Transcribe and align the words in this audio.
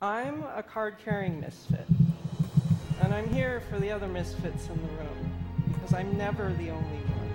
I'm 0.00 0.44
a 0.54 0.62
card 0.62 0.98
carrying 1.04 1.40
misfit. 1.40 1.84
And 3.02 3.12
I'm 3.12 3.28
here 3.34 3.62
for 3.68 3.80
the 3.80 3.90
other 3.90 4.06
misfits 4.06 4.68
in 4.68 4.76
the 4.76 4.88
room 5.02 5.32
because 5.72 5.92
I'm 5.92 6.16
never 6.16 6.52
the 6.52 6.70
only 6.70 6.98
one. 6.98 7.28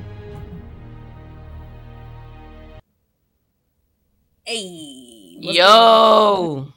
Hey. 4.45 5.39
what's 5.41 5.57
Yo. 5.57 6.73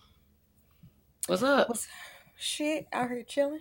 What's 1.28 1.42
up? 1.44 1.68
What's, 1.68 1.86
shit, 2.36 2.88
out 2.92 3.08
here 3.08 3.22
chilling. 3.22 3.60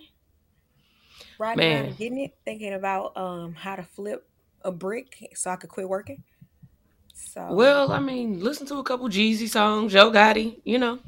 Right 1.38 1.56
now, 1.56 1.82
getting 1.96 2.18
it, 2.18 2.34
thinking 2.44 2.72
about 2.72 3.16
um 3.16 3.54
how 3.54 3.76
to 3.76 3.84
flip 3.84 4.26
a 4.62 4.72
brick 4.72 5.30
so 5.36 5.50
I 5.50 5.56
could 5.56 5.70
quit 5.70 5.88
working. 5.88 6.24
So 7.14 7.52
Well, 7.52 7.92
I 7.92 8.00
mean, 8.00 8.40
listen 8.40 8.66
to 8.66 8.78
a 8.78 8.82
couple 8.82 9.08
Jeezy 9.08 9.48
songs, 9.48 9.92
Yo 9.92 10.10
Gotti, 10.10 10.60
you 10.64 10.78
know. 10.78 10.98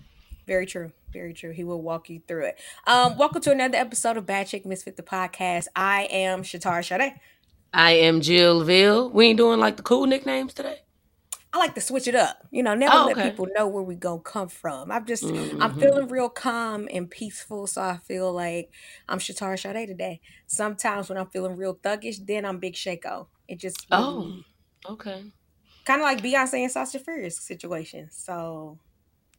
Very 0.48 0.64
true. 0.64 0.92
Very 1.12 1.34
true. 1.34 1.50
He 1.50 1.62
will 1.62 1.82
walk 1.82 2.08
you 2.08 2.22
through 2.26 2.46
it. 2.46 2.58
Um, 2.86 3.18
welcome 3.18 3.43
to 3.43 3.52
another 3.52 3.76
episode 3.76 4.16
of 4.16 4.25
Bad 4.25 4.46
Chick 4.46 4.64
Misfit 4.64 4.96
the 4.96 5.02
podcast. 5.02 5.66
I 5.76 6.04
am 6.11 6.43
Shatar 6.43 6.82
Sade. 6.82 7.12
I 7.75 7.90
am 7.90 8.22
Jill 8.22 8.64
Ville. 8.64 9.11
We 9.11 9.26
ain't 9.26 9.36
doing 9.36 9.61
like 9.61 9.76
the 9.76 9.82
cool 9.82 10.06
nicknames 10.06 10.54
today. 10.54 10.79
I 11.53 11.58
like 11.58 11.75
to 11.75 11.82
switch 11.82 12.08
it 12.08 12.14
up. 12.14 12.46
You 12.50 12.62
know, 12.62 12.75
never 12.75 12.94
oh, 12.96 13.12
let 13.14 13.30
people 13.30 13.46
know 13.54 13.68
where 13.68 13.82
we 13.82 13.94
gonna 13.94 14.20
come 14.20 14.48
from. 14.48 14.90
I'm 14.90 15.04
just 15.04 15.22
mm-hmm. 15.22 15.61
I'm 15.61 15.79
feeling 15.79 16.08
real 16.08 16.30
calm 16.30 16.89
and 16.90 17.11
peaceful, 17.11 17.67
so 17.67 17.82
I 17.82 17.98
feel 17.98 18.32
like 18.32 18.70
I'm 19.06 19.18
Shatar 19.18 19.61
Sade 19.61 19.86
today. 19.86 20.22
Sometimes 20.46 21.11
when 21.11 21.18
I'm 21.18 21.28
feeling 21.28 21.58
real 21.58 21.75
thuggish, 21.75 22.25
then 22.26 22.46
I'm 22.46 22.58
Big 22.58 22.75
Shako. 22.75 23.28
It 23.48 23.61
just 23.61 23.86
oh, 23.90 24.40
okay, 24.89 25.25
kind 25.84 26.00
of 26.00 26.06
like 26.06 26.22
Beyonce 26.22 26.62
and 26.62 26.72
Sasha 26.72 27.00
Fierce 27.00 27.39
situation. 27.39 28.08
So 28.11 28.78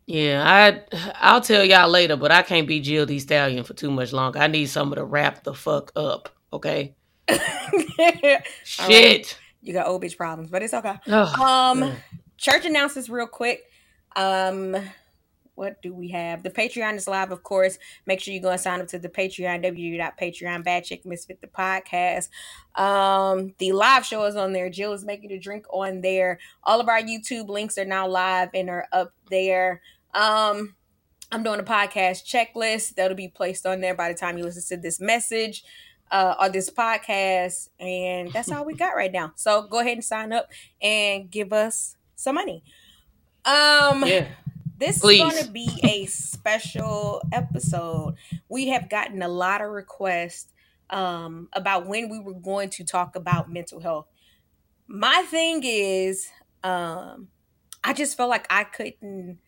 yeah, 0.09 0.43
I 0.43 1.13
I'll 1.21 1.39
tell 1.39 1.63
y'all 1.63 1.87
later, 1.87 2.15
but 2.15 2.31
I 2.31 2.41
can't 2.41 2.67
be 2.67 2.79
Jill 2.79 3.05
Thee 3.05 3.19
Stallion 3.19 3.63
for 3.63 3.75
too 3.75 3.91
much 3.91 4.11
longer. 4.11 4.39
I 4.39 4.47
need 4.47 4.65
someone 4.65 4.97
to 4.97 5.05
wrap 5.05 5.43
the 5.43 5.53
fuck 5.53 5.91
up. 5.95 6.29
Okay. 6.51 6.95
Shit. 8.63 8.89
Right. 8.89 9.39
You 9.61 9.73
got 9.73 9.85
old 9.85 10.01
bitch 10.01 10.17
problems, 10.17 10.49
but 10.49 10.63
it's 10.63 10.73
okay. 10.73 10.95
Oh, 11.05 11.45
um, 11.45 11.81
man. 11.81 11.97
church 12.37 12.65
announcements 12.65 13.07
real 13.07 13.27
quick. 13.27 13.69
Um, 14.15 14.75
what 15.53 15.79
do 15.83 15.93
we 15.93 16.07
have? 16.07 16.41
The 16.41 16.49
Patreon 16.49 16.95
is 16.95 17.07
live, 17.07 17.31
of 17.31 17.43
course. 17.43 17.77
Make 18.07 18.19
sure 18.19 18.33
you 18.33 18.41
go 18.41 18.49
and 18.49 18.59
sign 18.59 18.81
up 18.81 18.87
to 18.87 18.97
the 18.97 19.09
Patreon, 19.09 19.63
www.patreon, 19.63 20.63
Bad 20.63 20.85
Chick 20.85 21.05
Misfit 21.05 21.39
the 21.39 21.47
podcast. 21.47 22.29
Um, 22.81 23.53
the 23.59 23.73
live 23.73 24.05
show 24.05 24.23
is 24.23 24.35
on 24.35 24.53
there. 24.53 24.71
Jill 24.71 24.93
is 24.93 25.05
making 25.05 25.31
a 25.33 25.37
drink 25.37 25.67
on 25.71 26.01
there. 26.01 26.39
All 26.63 26.79
of 26.79 26.89
our 26.89 27.01
YouTube 27.01 27.49
links 27.49 27.77
are 27.77 27.85
now 27.85 28.07
live 28.07 28.49
and 28.55 28.71
are 28.71 28.87
up 28.91 29.13
there. 29.29 29.81
Um, 30.19 30.75
I'm 31.31 31.43
doing 31.43 31.61
a 31.61 31.63
podcast 31.63 32.25
checklist 32.25 32.95
that'll 32.95 33.15
be 33.15 33.29
placed 33.29 33.65
on 33.65 33.79
there 33.79 33.95
by 33.95 34.09
the 34.11 34.17
time 34.17 34.37
you 34.37 34.43
listen 34.43 34.77
to 34.77 34.81
this 34.81 34.99
message 34.99 35.63
uh, 36.11 36.35
or 36.39 36.49
this 36.49 36.69
podcast. 36.69 37.69
And 37.79 38.29
that's 38.33 38.51
all 38.51 38.65
we 38.65 38.73
got 38.73 38.95
right 38.95 39.11
now. 39.11 39.31
So 39.35 39.61
go 39.61 39.79
ahead 39.79 39.93
and 39.93 40.03
sign 40.03 40.33
up 40.33 40.49
and 40.81 41.31
give 41.31 41.53
us 41.53 41.95
some 42.15 42.35
money. 42.35 42.63
Um, 43.45 44.03
yeah. 44.05 44.27
This 44.77 44.99
Please. 44.99 45.21
is 45.21 45.31
going 45.31 45.45
to 45.45 45.51
be 45.51 45.69
a 45.83 46.05
special 46.07 47.21
episode. 47.31 48.15
We 48.49 48.69
have 48.69 48.89
gotten 48.89 49.21
a 49.21 49.27
lot 49.29 49.61
of 49.61 49.69
requests 49.69 50.51
um, 50.89 51.47
about 51.53 51.85
when 51.85 52.09
we 52.09 52.19
were 52.19 52.33
going 52.33 52.69
to 52.71 52.83
talk 52.83 53.15
about 53.15 53.51
mental 53.51 53.79
health. 53.79 54.07
My 54.87 55.23
thing 55.29 55.61
is, 55.63 56.27
um, 56.63 57.27
I 57.83 57.93
just 57.93 58.17
felt 58.17 58.29
like 58.29 58.47
I 58.49 58.63
couldn't 58.65 59.39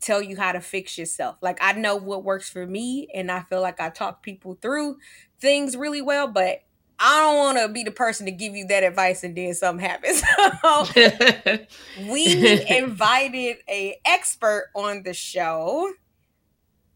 tell 0.00 0.22
you 0.22 0.36
how 0.36 0.52
to 0.52 0.60
fix 0.60 0.98
yourself. 0.98 1.36
Like 1.40 1.58
I 1.60 1.72
know 1.72 1.96
what 1.96 2.24
works 2.24 2.48
for 2.48 2.66
me 2.66 3.08
and 3.14 3.30
I 3.30 3.40
feel 3.42 3.60
like 3.60 3.80
I 3.80 3.90
talk 3.90 4.22
people 4.22 4.58
through 4.60 4.98
things 5.40 5.76
really 5.76 6.02
well, 6.02 6.28
but 6.28 6.60
I 6.98 7.20
don't 7.20 7.36
want 7.36 7.58
to 7.58 7.68
be 7.68 7.84
the 7.84 7.90
person 7.90 8.24
to 8.26 8.32
give 8.32 8.54
you 8.54 8.66
that 8.68 8.82
advice 8.82 9.22
and 9.22 9.36
then 9.36 9.54
something 9.54 9.84
happens. 9.84 10.22
So 10.62 10.86
we 12.10 12.66
invited 12.68 13.58
a 13.68 13.98
expert 14.04 14.70
on 14.74 15.02
the 15.02 15.14
show. 15.14 15.92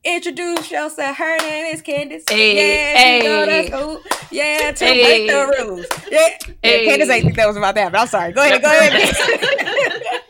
Introduce 0.02 0.70
yourself. 0.70 1.16
Her 1.16 1.36
name 1.38 1.74
is 1.74 1.82
Candace. 1.82 2.24
Hey, 2.28 2.56
yeah, 2.56 2.98
hey. 2.98 3.22
know 3.22 3.46
that's 3.46 3.70
cool. 3.70 4.00
Yeah, 4.30 4.72
to 4.72 4.84
hey. 4.84 5.26
break 5.26 5.30
the 5.30 5.64
rules. 5.64 5.86
Yeah, 6.10 6.28
hey. 6.62 6.84
yeah 6.84 6.90
Candace 6.90 7.10
ain't 7.10 7.24
think 7.24 7.36
that 7.36 7.46
was 7.48 7.56
about 7.56 7.74
that, 7.74 7.92
but 7.92 8.00
I'm 8.00 8.06
sorry. 8.06 8.32
Go 8.32 8.42
ahead, 8.42 8.62
go 8.62 8.68
ahead. 8.80 10.22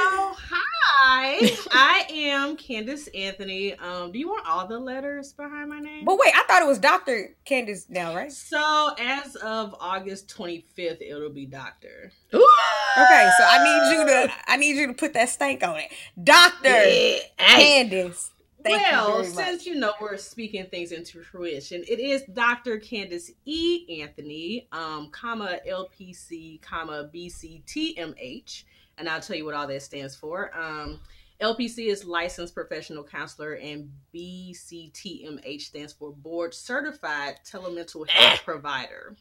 So 0.00 0.34
hi, 0.50 1.50
I 1.72 2.06
am 2.10 2.56
Candace 2.56 3.06
Anthony. 3.08 3.74
Um, 3.74 4.12
do 4.12 4.18
you 4.18 4.28
want 4.28 4.46
all 4.46 4.66
the 4.66 4.78
letters 4.78 5.34
behind 5.34 5.68
my 5.68 5.78
name? 5.78 6.06
But 6.06 6.18
wait, 6.18 6.32
I 6.34 6.42
thought 6.44 6.62
it 6.62 6.66
was 6.66 6.78
Doctor 6.78 7.36
Candace 7.44 7.86
now, 7.90 8.14
right? 8.14 8.32
So 8.32 8.94
as 8.98 9.36
of 9.36 9.74
August 9.78 10.34
25th, 10.34 11.02
it'll 11.02 11.28
be 11.28 11.44
Doctor. 11.44 12.12
Okay, 12.32 13.30
so 13.38 13.44
I 13.46 13.62
need 13.62 13.98
you 13.98 14.06
to 14.06 14.32
I 14.46 14.56
need 14.56 14.76
you 14.76 14.86
to 14.86 14.94
put 14.94 15.12
that 15.12 15.28
stank 15.28 15.62
on 15.62 15.76
it, 15.76 15.92
Doctor 16.22 16.88
yeah. 16.88 17.18
Candace. 17.36 18.30
Thank 18.64 18.80
well, 18.80 19.18
you 19.22 19.30
since 19.30 19.66
you 19.66 19.74
know 19.74 19.92
we're 20.00 20.16
speaking 20.16 20.64
things 20.66 20.92
into 20.92 21.22
fruition, 21.22 21.84
it 21.88 22.00
is 22.00 22.22
Dr. 22.32 22.78
Candace 22.78 23.30
E. 23.44 24.00
Anthony, 24.00 24.66
um, 24.72 25.10
comma 25.12 25.58
LPC, 25.68 26.60
comma 26.62 27.10
BCTMH 27.14 28.64
and 29.00 29.08
I'll 29.08 29.20
tell 29.20 29.34
you 29.34 29.44
what 29.46 29.54
all 29.54 29.66
that 29.66 29.82
stands 29.82 30.14
for. 30.14 30.56
Um, 30.56 31.00
LPC 31.40 31.88
is 31.88 32.04
licensed 32.04 32.54
professional 32.54 33.02
counselor, 33.02 33.54
and 33.54 33.90
BCTMH 34.14 35.62
stands 35.62 35.92
for 35.94 36.12
board 36.12 36.54
certified 36.54 37.40
telemental 37.50 38.08
health 38.08 38.42
provider. 38.44 39.16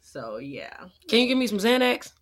So 0.00 0.36
yeah, 0.36 0.84
can 1.08 1.18
you 1.20 1.26
give 1.26 1.36
me 1.36 1.48
some 1.48 1.58
Xanax? 1.58 2.12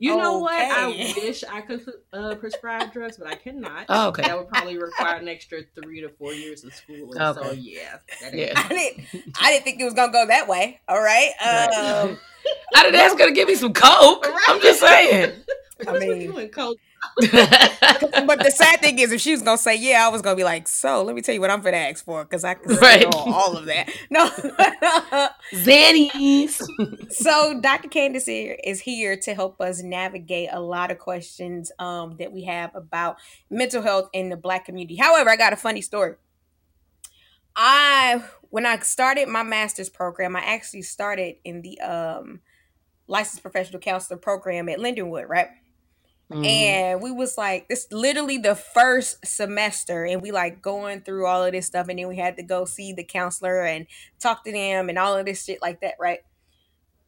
You 0.00 0.12
okay. 0.12 0.22
know 0.22 0.38
what? 0.38 0.52
I 0.52 0.86
wish 1.16 1.42
I 1.42 1.62
could 1.62 1.84
uh, 2.12 2.34
prescribe 2.36 2.92
drugs, 2.92 3.16
but 3.16 3.26
I 3.26 3.34
cannot. 3.34 3.86
Oh, 3.88 4.08
okay. 4.08 4.22
That 4.22 4.38
would 4.38 4.48
probably 4.48 4.78
require 4.78 5.16
an 5.16 5.28
extra 5.28 5.62
three 5.74 6.02
to 6.02 6.10
four 6.10 6.34
years 6.34 6.62
of 6.62 6.74
school. 6.74 7.10
Okay. 7.18 7.40
So 7.40 7.52
yeah, 7.52 7.98
yeah. 8.32 8.52
I 8.54 8.68
didn't. 8.68 9.06
I 9.40 9.52
didn't 9.52 9.64
think 9.64 9.80
it 9.80 9.84
was 9.84 9.94
gonna 9.94 10.12
go 10.12 10.26
that 10.26 10.46
way. 10.46 10.80
All 10.88 11.00
right. 11.00 11.30
Um, 11.40 12.18
I 12.76 12.82
didn't 12.84 13.00
ask 13.00 13.18
her 13.18 13.26
to 13.26 13.32
give 13.32 13.48
me 13.48 13.54
some 13.54 13.72
coke. 13.72 14.26
Right. 14.26 14.44
I'm 14.48 14.60
just 14.60 14.80
saying. 14.80 15.32
I 15.86 15.98
mean, 15.98 16.32
but 18.26 18.42
the 18.42 18.50
sad 18.54 18.80
thing 18.80 18.98
is, 18.98 19.12
if 19.12 19.20
she 19.20 19.30
was 19.30 19.42
gonna 19.42 19.58
say 19.58 19.76
yeah, 19.76 20.04
I 20.04 20.08
was 20.08 20.22
gonna 20.22 20.36
be 20.36 20.44
like, 20.44 20.66
so 20.66 21.02
let 21.02 21.14
me 21.14 21.22
tell 21.22 21.34
you 21.34 21.40
what 21.40 21.50
I'm 21.50 21.60
gonna 21.60 21.76
ask 21.76 22.04
for 22.04 22.24
because 22.24 22.42
I 22.42 22.54
can 22.54 22.76
right. 22.76 23.04
all, 23.14 23.32
all 23.32 23.56
of 23.56 23.66
that. 23.66 23.88
No, 24.10 24.28
Zannies. 25.52 26.60
so 27.10 27.60
Dr. 27.60 27.88
Candace 27.88 28.26
here 28.26 28.56
is 28.64 28.80
here 28.80 29.16
to 29.18 29.34
help 29.34 29.60
us 29.60 29.82
navigate 29.82 30.48
a 30.50 30.60
lot 30.60 30.90
of 30.90 30.98
questions 30.98 31.70
um, 31.78 32.16
that 32.18 32.32
we 32.32 32.44
have 32.44 32.74
about 32.74 33.18
mental 33.50 33.82
health 33.82 34.08
in 34.12 34.30
the 34.30 34.36
Black 34.36 34.64
community. 34.64 34.96
However, 34.96 35.30
I 35.30 35.36
got 35.36 35.52
a 35.52 35.56
funny 35.56 35.82
story. 35.82 36.14
I 37.54 38.24
when 38.50 38.66
I 38.66 38.78
started 38.80 39.28
my 39.28 39.42
master's 39.42 39.90
program, 39.90 40.34
I 40.34 40.40
actually 40.40 40.82
started 40.82 41.36
in 41.44 41.62
the 41.62 41.80
um, 41.80 42.40
licensed 43.06 43.42
professional 43.42 43.80
counselor 43.80 44.18
program 44.18 44.68
at 44.68 44.78
Lindenwood, 44.78 45.28
right? 45.28 45.48
Mm. 46.32 46.46
And 46.46 47.02
we 47.02 47.10
was 47.10 47.38
like, 47.38 47.68
this 47.68 47.86
literally 47.90 48.36
the 48.38 48.54
first 48.54 49.26
semester, 49.26 50.04
and 50.04 50.20
we 50.20 50.30
like 50.30 50.60
going 50.60 51.00
through 51.00 51.26
all 51.26 51.44
of 51.44 51.52
this 51.52 51.66
stuff, 51.66 51.88
and 51.88 51.98
then 51.98 52.08
we 52.08 52.16
had 52.16 52.36
to 52.36 52.42
go 52.42 52.64
see 52.64 52.92
the 52.92 53.04
counselor 53.04 53.62
and 53.62 53.86
talk 54.20 54.44
to 54.44 54.52
them 54.52 54.88
and 54.88 54.98
all 54.98 55.16
of 55.16 55.24
this 55.24 55.44
shit 55.44 55.62
like 55.62 55.80
that, 55.80 55.94
right? 55.98 56.20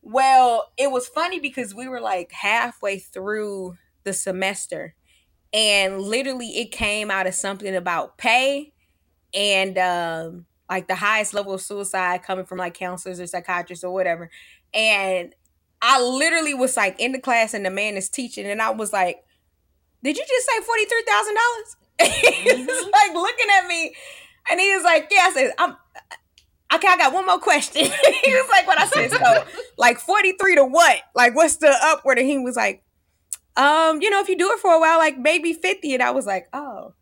Well, 0.03 0.73
it 0.79 0.91
was 0.91 1.07
funny 1.07 1.39
because 1.39 1.75
we 1.75 1.87
were 1.87 2.01
like 2.01 2.33
halfway 2.33 2.99
through 2.99 3.77
the 4.05 4.15
semester, 4.15 4.95
and 5.53 6.01
literally 6.01 6.59
it 6.59 6.73
came 6.73 7.11
out 7.11 7.27
of 7.27 7.35
something 7.35 7.75
about 7.75 8.17
pay 8.17 8.73
and 9.35 9.79
um 9.79 10.47
like 10.69 10.87
the 10.87 10.95
highest 10.95 11.35
level 11.35 11.53
of 11.53 11.61
suicide 11.61 12.23
coming 12.23 12.45
from 12.45 12.59
like 12.59 12.75
counselors 12.75 13.21
or 13.21 13.27
psychiatrists 13.27 13.85
or 13.85 13.93
whatever. 13.93 14.31
And 14.73 15.35
I 15.83 16.01
literally 16.01 16.55
was 16.55 16.77
like 16.77 16.99
in 16.99 17.13
the 17.13 17.21
class 17.21 17.55
and 17.55 17.65
the 17.65 17.71
man 17.71 17.97
is 17.97 18.09
teaching, 18.09 18.47
and 18.47 18.61
I 18.61 18.71
was 18.71 18.93
like, 18.93 19.25
Did 20.03 20.17
you 20.17 20.25
just 20.27 20.47
say 20.47 20.63
forty 20.63 20.85
three 20.85 21.05
thousand 21.07 21.35
dollars? 21.35 21.77
He's 22.23 22.67
mm-hmm. 22.67 22.91
like 22.91 23.15
looking 23.15 23.47
at 23.59 23.67
me, 23.67 23.95
and 24.51 24.61
he 24.61 24.75
was 24.75 24.85
like, 24.85 25.09
Yeah, 25.11 25.27
I 25.27 25.33
said, 25.33 25.53
I'm 25.59 25.77
okay, 26.75 26.89
I 26.89 26.97
got 26.97 27.13
one 27.13 27.27
more 27.27 27.39
question. 27.39 27.83
he 28.25 28.33
was 28.33 28.49
like, 28.51 28.67
What 28.67 28.81
I 28.81 28.87
said, 28.87 29.11
so 29.11 29.45
like 29.79 29.99
43 29.99 30.57
to 30.57 30.65
what? 30.65 31.01
Like, 31.15 31.35
what's 31.35 31.57
the 31.57 31.75
upward? 31.83 32.19
And 32.19 32.29
he 32.29 32.39
was 32.39 32.57
like, 32.57 32.83
Um, 33.57 34.01
you 34.03 34.11
know, 34.11 34.21
if 34.21 34.29
you 34.29 34.37
do 34.37 34.51
it 34.53 34.61
for 34.61 34.73
a 34.73 34.81
while, 34.81 34.99
like 34.99 35.19
maybe 35.19 35.53
50. 35.53 35.95
And 35.95 36.03
I 36.03 36.11
was 36.11 36.27
like, 36.27 36.49
Oh. 36.53 36.95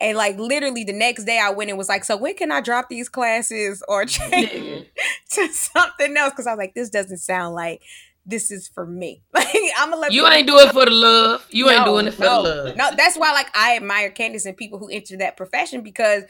And 0.00 0.16
like 0.16 0.38
literally 0.38 0.84
the 0.84 0.92
next 0.92 1.24
day 1.24 1.40
I 1.40 1.50
went 1.50 1.70
and 1.70 1.78
was 1.78 1.88
like, 1.88 2.04
so 2.04 2.16
when 2.16 2.34
can 2.34 2.52
I 2.52 2.60
drop 2.60 2.88
these 2.88 3.08
classes 3.08 3.82
or 3.88 4.04
mm-hmm. 4.04 4.30
change 4.30 4.86
to 5.30 5.48
something 5.48 6.16
else? 6.16 6.34
Cause 6.34 6.46
I 6.46 6.52
was 6.52 6.58
like, 6.58 6.74
this 6.74 6.90
doesn't 6.90 7.18
sound 7.18 7.54
like 7.54 7.82
this 8.24 8.50
is 8.50 8.68
for 8.68 8.86
me. 8.86 9.22
Like 9.34 9.48
I'm 9.78 9.90
gonna 9.90 10.02
let 10.02 10.12
you 10.12 10.26
ain't 10.26 10.46
do 10.46 10.58
it 10.58 10.72
for 10.72 10.84
the 10.84 10.90
love. 10.90 11.46
You 11.50 11.66
no, 11.66 11.72
ain't 11.72 11.84
doing 11.84 12.06
it 12.06 12.14
for 12.14 12.22
no, 12.22 12.42
the 12.42 12.48
love. 12.48 12.76
No, 12.76 12.90
that's 12.96 13.16
why 13.16 13.32
like 13.32 13.48
I 13.56 13.76
admire 13.76 14.10
Candace 14.10 14.46
and 14.46 14.56
people 14.56 14.78
who 14.78 14.88
enter 14.88 15.16
that 15.18 15.36
profession 15.36 15.82
because 15.82 16.24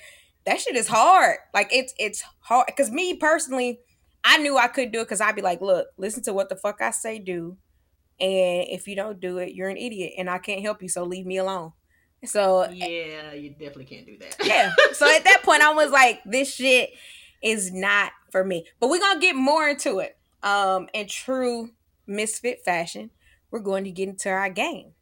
that 0.47 0.61
shit 0.61 0.77
is 0.77 0.89
hard. 0.89 1.39
Like 1.53 1.69
it's 1.73 1.93
it's 1.99 2.23
hard. 2.41 2.67
Because 2.67 2.91
me 2.91 3.17
personally, 3.17 3.81
I 4.25 4.39
knew 4.39 4.57
I 4.57 4.69
could 4.69 4.93
do 4.93 5.01
it 5.01 5.05
because 5.05 5.21
I'd 5.21 5.35
be 5.35 5.43
like, 5.43 5.61
look, 5.61 5.89
listen 5.97 6.23
to 6.25 6.33
what 6.33 6.49
the 6.49 6.57
fuck 6.57 6.81
I 6.81 6.91
say 6.91 7.19
do, 7.19 7.57
and 8.21 8.67
if 8.69 8.87
you 8.87 8.95
don't 8.95 9.21
do 9.21 9.39
it, 9.39 9.55
you're 9.55 9.69
an 9.69 9.77
idiot, 9.77 10.13
and 10.17 10.31
I 10.31 10.39
can't 10.39 10.63
help 10.63 10.83
you. 10.83 10.89
So 10.89 11.05
leave 11.05 11.27
me 11.27 11.39
alone. 11.39 11.73
So 12.25 12.69
yeah, 12.71 13.33
you 13.33 13.51
definitely 13.51 13.85
can't 13.85 14.07
do 14.07 14.19
that. 14.19 14.37
yeah. 14.45 14.73
So 14.93 15.07
at 15.07 15.25
that 15.25 15.43
point, 15.43 15.63
I 15.63 15.73
was 15.73 15.91
like, 15.91 16.21
this 16.25 16.55
shit 16.55 16.91
is 17.43 17.73
not 17.73 18.13
for 18.33 18.45
me. 18.45 18.67
But 18.81 18.91
we're 18.91 19.01
gonna 19.01 19.21
get 19.21 19.37
more 19.37 19.69
into 19.69 19.99
it. 19.99 20.17
Um, 20.43 20.89
in 20.95 21.07
true 21.09 21.71
misfit 22.07 22.65
fashion, 22.65 23.11
we're 23.51 23.61
going 23.61 23.85
to 23.85 23.91
get 23.91 24.09
into 24.09 24.31
our 24.31 24.51
game. 24.51 24.93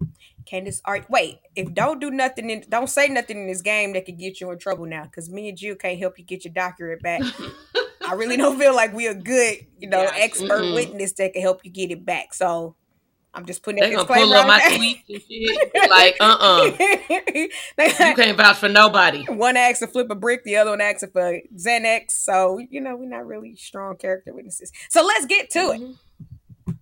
Candace, 0.44 0.80
art. 0.84 1.06
Wait, 1.10 1.40
if 1.56 1.74
don't 1.74 2.00
do 2.00 2.10
nothing, 2.10 2.50
in, 2.50 2.64
don't 2.68 2.88
say 2.88 3.08
nothing 3.08 3.38
in 3.38 3.46
this 3.48 3.62
game 3.62 3.92
that 3.94 4.06
could 4.06 4.18
get 4.18 4.40
you 4.40 4.50
in 4.50 4.58
trouble 4.58 4.86
now, 4.86 5.04
because 5.04 5.28
me 5.28 5.48
and 5.48 5.58
Jill 5.58 5.74
can't 5.74 5.98
help 5.98 6.18
you 6.18 6.24
get 6.24 6.44
your 6.44 6.54
doctorate 6.54 7.02
back. 7.02 7.22
I 8.08 8.14
really 8.14 8.36
don't 8.36 8.58
feel 8.58 8.74
like 8.74 8.94
we 8.94 9.08
are 9.08 9.14
good, 9.14 9.66
you 9.78 9.88
know, 9.88 10.08
expert 10.14 10.62
mm-hmm. 10.62 10.74
witness 10.74 11.12
that 11.14 11.32
can 11.32 11.42
help 11.42 11.64
you 11.64 11.72
get 11.72 11.90
it 11.90 12.04
back. 12.04 12.32
So 12.34 12.76
I'm 13.36 13.44
just 13.44 13.62
putting 13.62 13.82
they 13.82 13.90
gonna 13.90 14.06
pull 14.06 14.32
up 14.32 14.46
my 14.46 14.76
tweet 14.76 15.04
and 15.10 15.22
shit. 15.22 15.90
like, 15.90 16.16
uh 16.20 16.38
uh-uh. 16.40 16.70
uh 17.78 18.06
you 18.08 18.14
can't 18.14 18.34
vouch 18.34 18.56
for 18.56 18.70
nobody. 18.70 19.24
One 19.24 19.58
acts 19.58 19.80
to 19.80 19.86
flip 19.86 20.08
a 20.08 20.14
brick, 20.14 20.42
the 20.44 20.56
other 20.56 20.70
one 20.70 20.80
acts 20.80 21.04
for 21.12 21.40
Xanax. 21.54 22.12
So, 22.12 22.58
you 22.58 22.80
know, 22.80 22.96
we're 22.96 23.10
not 23.10 23.26
really 23.26 23.54
strong 23.54 23.96
character 23.96 24.32
witnesses. 24.32 24.72
So 24.88 25.04
let's 25.04 25.26
get 25.26 25.50
to 25.50 25.58
mm-hmm. 25.58 25.92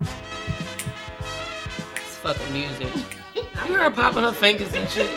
it. 0.01 0.09
It's 1.97 2.17
fucking 2.19 2.53
music. 2.53 2.89
I 3.57 3.67
hear 3.67 3.83
her 3.83 3.91
popping 3.91 4.23
her 4.23 4.31
fingers 4.31 4.73
and 4.75 4.89
shit. 4.89 5.11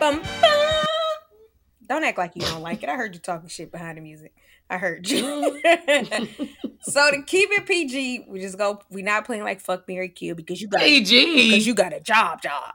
bum, 0.00 0.22
bum. 0.40 0.86
Don't 1.86 2.04
act 2.04 2.16
like 2.16 2.32
you 2.36 2.40
don't 2.40 2.62
like 2.62 2.82
it. 2.82 2.88
I 2.88 2.96
heard 2.96 3.12
you 3.12 3.20
talking 3.20 3.50
shit 3.50 3.70
behind 3.70 3.98
the 3.98 4.02
music. 4.02 4.32
I 4.68 4.78
heard 4.78 5.08
you. 5.08 5.20
so 6.82 7.10
to 7.10 7.22
keep 7.26 7.50
it 7.52 7.66
PG, 7.66 8.26
we 8.28 8.40
just 8.40 8.58
go. 8.58 8.80
We're 8.90 9.04
not 9.04 9.24
playing 9.24 9.44
like 9.44 9.60
fuck 9.60 9.86
Mary 9.86 10.08
Q 10.08 10.34
because 10.34 10.60
you 10.60 10.68
got 10.68 10.80
PG 10.80 11.50
because 11.50 11.66
you 11.66 11.74
got 11.74 11.92
a 11.92 12.00
job, 12.00 12.42
job. 12.42 12.74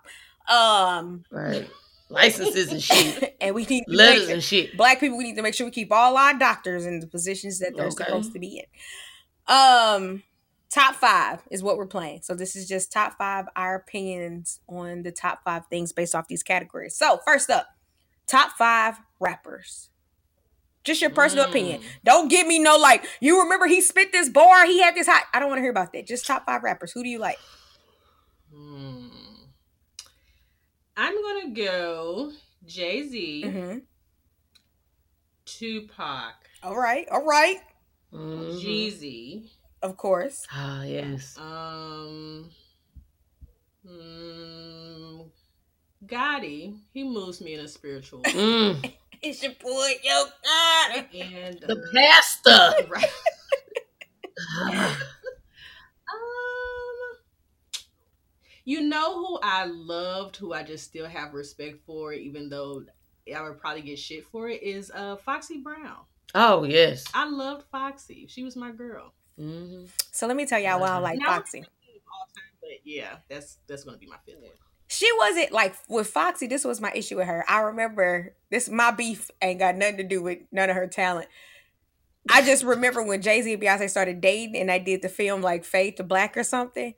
Um, 0.49 1.25
right. 1.29 1.69
Licenses 2.09 2.71
and 2.71 2.83
shit, 2.83 3.38
and 3.41 3.55
we 3.55 3.65
need 3.65 3.85
letters 3.88 4.27
and 4.27 4.43
shit. 4.43 4.75
Black 4.75 4.99
people, 4.99 5.17
we 5.17 5.23
need 5.23 5.38
to 5.38 5.41
make 5.41 5.53
sure 5.53 5.65
we 5.65 5.71
keep 5.71 5.91
all 5.93 6.17
our 6.17 6.33
doctors 6.33 6.85
in 6.85 6.99
the 6.99 7.07
positions 7.07 7.59
that 7.59 7.73
they're 7.75 7.88
okay. 7.88 8.03
supposed 8.03 8.33
to 8.33 8.39
be 8.39 8.57
in. 8.57 9.53
Um, 9.53 10.23
top 10.69 10.95
five 10.95 11.41
is 11.51 11.63
what 11.63 11.77
we're 11.77 11.85
playing. 11.85 12.21
So 12.23 12.33
this 12.33 12.55
is 12.55 12.67
just 12.67 12.91
top 12.91 13.17
five 13.17 13.45
our 13.55 13.75
opinions 13.75 14.59
on 14.67 15.03
the 15.03 15.11
top 15.11 15.43
five 15.45 15.67
things 15.67 15.93
based 15.93 16.15
off 16.15 16.27
these 16.27 16.43
categories. 16.43 16.95
So 16.95 17.19
first 17.25 17.49
up, 17.49 17.67
top 18.27 18.51
five 18.57 18.99
rappers. 19.19 19.90
Just 20.83 21.01
your 21.01 21.12
personal 21.12 21.45
mm. 21.45 21.50
opinion. 21.50 21.81
Don't 22.04 22.28
give 22.28 22.48
me 22.48 22.57
no 22.60 22.75
like. 22.78 23.06
You 23.19 23.42
remember 23.44 23.68
he 23.68 23.81
spit 23.81 24.12
this 24.12 24.30
bar. 24.30 24.66
He 24.66 24.81
had 24.81 24.95
this 24.95 25.07
hot. 25.07 25.24
I 25.33 25.39
don't 25.39 25.50
want 25.50 25.60
to 25.60 25.62
hear 25.62 25.72
about 25.72 25.94
that. 25.94 26.07
Just 26.07 26.25
top 26.25 26.45
five 26.45 26.63
rappers. 26.63 26.92
Who 26.92 27.04
do 27.04 27.10
you 27.10 27.19
like? 27.19 27.38
Hmm. 28.54 29.07
I'm 30.98 31.22
gonna 31.22 31.51
go 31.51 32.31
Jay 32.66 33.07
Z, 33.07 33.44
mm-hmm. 33.45 33.78
Tupac. 35.45 36.33
All 36.63 36.78
right. 36.78 37.07
All 37.10 37.25
right. 37.25 37.57
Mm-hmm. 38.13 38.57
Jeezy. 38.57 39.50
Of 39.81 39.98
course. 39.98 40.45
Ah, 40.51 40.84
yes. 40.84 41.38
Um. 41.39 42.50
Mm, 43.88 45.30
Gotti. 46.06 46.77
He 46.94 47.04
moves 47.04 47.42
me 47.42 47.56
in 47.56 47.62
a 47.62 47.68
spiritual. 47.68 48.22
Mm. 48.24 48.94
It's 49.23 49.44
your 49.44 49.51
boy, 49.53 49.94
yo, 50.03 50.25
God. 50.44 51.06
And 51.13 51.59
the 51.59 51.73
uh, 51.73 51.94
pastor. 51.94 52.88
Right. 52.89 53.06
um, 54.71 54.97
you 58.65 58.81
know 58.81 59.13
who 59.19 59.39
I 59.44 59.65
loved, 59.65 60.38
who 60.38 60.53
I 60.53 60.63
just 60.63 60.85
still 60.85 61.06
have 61.06 61.35
respect 61.35 61.85
for, 61.85 62.13
even 62.13 62.50
though 62.50 62.83
I 63.35 63.44
would 63.44 63.59
probably 63.59 63.83
get 63.83 64.00
shit 64.00 64.25
for 64.25 64.50
it, 64.50 64.63
is 64.63 64.91
uh 64.95 65.18
Foxy 65.18 65.59
Brown. 65.59 65.97
Oh 66.33 66.63
yes, 66.63 67.06
I 67.13 67.29
loved 67.29 67.65
Foxy. 67.71 68.25
She 68.27 68.44
was 68.44 68.56
my 68.56 68.71
girl. 68.71 69.13
Mm-hmm. 69.39 69.85
So 70.12 70.25
let 70.25 70.35
me 70.35 70.47
tell 70.47 70.59
y'all 70.59 70.79
why 70.79 70.89
I 70.89 70.97
like 70.97 71.19
Foxy. 71.24 71.63
but 72.59 72.69
yeah, 72.83 73.17
that's 73.29 73.59
that's 73.67 73.83
gonna 73.83 73.97
be 73.97 74.07
my 74.07 74.17
fifth 74.25 74.41
one 74.41 74.51
she 75.01 75.09
wasn't 75.18 75.51
like 75.51 75.74
with 75.89 76.06
Foxy. 76.06 76.45
This 76.45 76.63
was 76.63 76.80
my 76.80 76.92
issue 76.94 77.18
with 77.18 77.25
her. 77.25 77.44
I 77.50 77.62
remember 77.62 78.36
this. 78.51 78.69
My 78.69 78.92
beef 78.92 79.31
ain't 79.42 79.57
got 79.57 79.75
nothing 79.75 79.98
to 79.98 80.03
do 80.03 80.21
with 80.21 80.39
none 80.51 80.69
of 80.69 80.75
her 80.75 80.86
talent. 80.86 81.27
I 82.30 82.44
just 82.44 82.63
remember 82.63 83.01
when 83.01 83.24
Jay 83.24 83.42
Z 83.42 83.51
and 83.51 83.62
Beyonce 83.62 83.89
started 83.89 84.21
dating, 84.21 84.57
and 84.57 84.69
I 84.69 84.77
did 84.77 85.01
the 85.01 85.09
film 85.09 85.42
like 85.42 85.65
Fade 85.65 85.98
to 85.98 86.03
Black 86.03 86.38
or 86.38 86.44
something, 86.44 86.94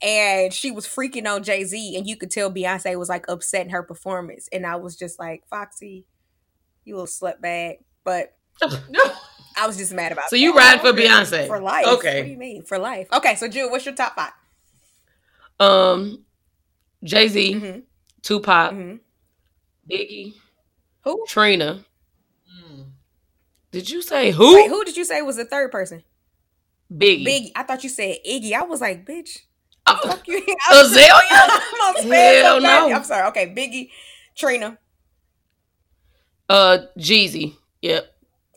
and 0.00 0.50
she 0.50 0.70
was 0.70 0.86
freaking 0.86 1.30
on 1.30 1.42
Jay 1.42 1.64
Z, 1.64 1.94
and 1.94 2.06
you 2.06 2.16
could 2.16 2.30
tell 2.30 2.50
Beyonce 2.50 2.98
was 2.98 3.10
like 3.10 3.26
upset 3.28 3.66
in 3.66 3.70
her 3.72 3.82
performance, 3.82 4.48
and 4.50 4.64
I 4.64 4.76
was 4.76 4.96
just 4.96 5.18
like, 5.18 5.46
Foxy, 5.50 6.06
you 6.86 6.94
little 6.96 7.06
slut 7.06 7.42
bag, 7.42 7.78
but. 8.02 8.34
I 9.54 9.66
was 9.66 9.76
just 9.76 9.92
mad 9.92 10.12
about. 10.12 10.24
It. 10.24 10.30
So 10.30 10.36
that. 10.36 10.40
you 10.40 10.56
ride 10.56 10.80
for 10.80 10.94
Beyonce 10.94 11.46
for 11.46 11.60
life? 11.60 11.86
Okay. 11.86 12.20
What 12.20 12.24
do 12.24 12.30
you 12.30 12.38
mean 12.38 12.62
for 12.62 12.78
life? 12.78 13.08
Okay, 13.12 13.34
so 13.34 13.46
Jill, 13.46 13.70
what's 13.70 13.84
your 13.84 13.94
top 13.94 14.14
five? 14.14 14.32
Um, 15.60 16.24
Jay 17.02 17.28
Z, 17.28 17.54
mm-hmm. 17.54 17.80
Tupac, 18.22 18.72
mm-hmm. 18.72 18.96
Biggie, 19.90 20.34
who? 21.02 21.24
Trina. 21.26 21.84
Mm. 22.48 22.84
Did 23.70 23.90
you 23.90 24.02
say 24.02 24.30
who? 24.30 24.54
Wait, 24.56 24.68
who 24.68 24.84
did 24.84 24.96
you 24.96 25.04
say 25.04 25.22
was 25.22 25.36
the 25.36 25.44
third 25.44 25.72
person? 25.72 26.02
Biggie. 26.92 27.26
Biggie. 27.26 27.52
I 27.56 27.62
thought 27.62 27.82
you 27.82 27.90
said 27.90 28.18
Iggy. 28.28 28.52
I 28.52 28.62
was 28.62 28.80
like, 28.80 29.06
bitch. 29.06 29.40
Oh, 29.86 29.98
fuck 30.04 30.26
you. 30.28 30.44
Azalea? 30.72 32.42
Hell 32.42 32.60
no. 32.60 32.92
I'm 32.92 33.04
sorry. 33.04 33.28
Okay, 33.28 33.48
Biggie, 33.48 33.90
Trina. 34.36 34.78
Uh, 36.48 36.78
Jeezy. 36.98 37.56
Yep. 37.80 38.06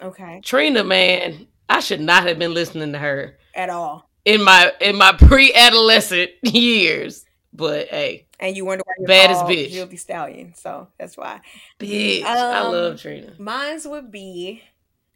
Okay. 0.01 0.41
Trina, 0.43 0.83
man, 0.83 1.47
I 1.69 1.79
should 1.79 2.01
not 2.01 2.27
have 2.27 2.37
been 2.37 2.53
listening 2.53 2.91
to 2.91 2.99
her 2.99 3.37
at 3.55 3.69
all 3.69 4.09
in 4.25 4.43
my 4.43 4.71
in 4.81 4.97
my 4.97 5.13
pre-adolescent 5.13 6.31
years. 6.43 7.25
But 7.53 7.87
hey, 7.87 8.24
and 8.39 8.55
you 8.55 8.65
wonder 8.65 8.83
why 8.85 8.93
you're 8.99 9.07
baddest 9.07 9.41
bitch, 9.45 9.89
the 9.89 9.97
Stallion. 9.97 10.53
So 10.55 10.87
that's 10.97 11.17
why. 11.17 11.41
Bitch, 11.79 12.23
um, 12.23 12.27
I 12.27 12.61
love 12.67 13.01
Trina. 13.01 13.33
Mine's 13.37 13.87
would 13.87 14.11
be 14.11 14.63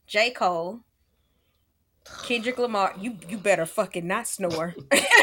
J 0.08 0.32
Cole. 0.32 0.82
Kendrick 2.24 2.58
Lamar, 2.58 2.94
you 3.00 3.18
you 3.28 3.38
better 3.38 3.66
fucking 3.66 4.08
not 4.08 4.28
snore. 4.28 4.74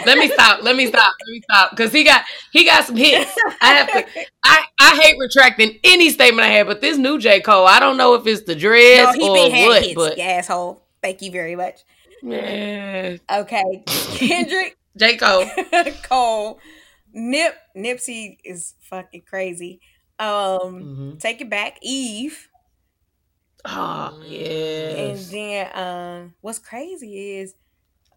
let 0.06 0.18
me 0.18 0.28
stop. 0.28 0.62
Let 0.62 0.76
me 0.76 0.86
stop. 0.86 1.14
Let 1.26 1.32
me 1.32 1.42
stop. 1.50 1.70
Because 1.70 1.92
he 1.92 2.04
got 2.04 2.24
he 2.52 2.64
got 2.64 2.84
some 2.84 2.96
hits. 2.96 3.34
I 3.60 3.74
have 3.74 3.92
to. 3.92 4.04
I 4.44 4.64
I 4.78 5.00
hate 5.02 5.16
retracting 5.18 5.78
any 5.82 6.10
statement 6.10 6.46
I 6.46 6.50
had, 6.50 6.66
but 6.66 6.80
this 6.80 6.96
new 6.96 7.18
J 7.18 7.40
Cole, 7.40 7.66
I 7.66 7.80
don't 7.80 7.96
know 7.96 8.14
if 8.14 8.26
it's 8.26 8.42
the 8.42 8.54
dress 8.54 9.16
no, 9.16 9.26
or 9.26 9.50
what. 9.50 9.82
Hits, 9.82 9.94
but 9.94 10.18
asshole. 10.18 10.82
Thank 11.02 11.22
you 11.22 11.30
very 11.30 11.56
much. 11.56 11.84
Man. 12.22 13.20
Okay, 13.30 13.82
Kendrick. 13.86 14.76
J 14.96 15.16
Cole. 15.16 15.46
Cole. 16.02 16.58
Nip 17.16 17.56
Nipsey 17.74 18.36
is 18.44 18.74
fucking 18.82 19.22
crazy. 19.26 19.80
Um, 20.18 20.28
mm-hmm. 20.28 21.16
take 21.16 21.40
it 21.40 21.48
back, 21.48 21.78
Eve. 21.80 22.48
Oh 23.64 24.22
yeah. 24.24 25.08
And 25.08 25.18
then 25.18 25.76
um, 25.76 26.34
what's 26.42 26.58
crazy 26.58 27.38
is 27.38 27.54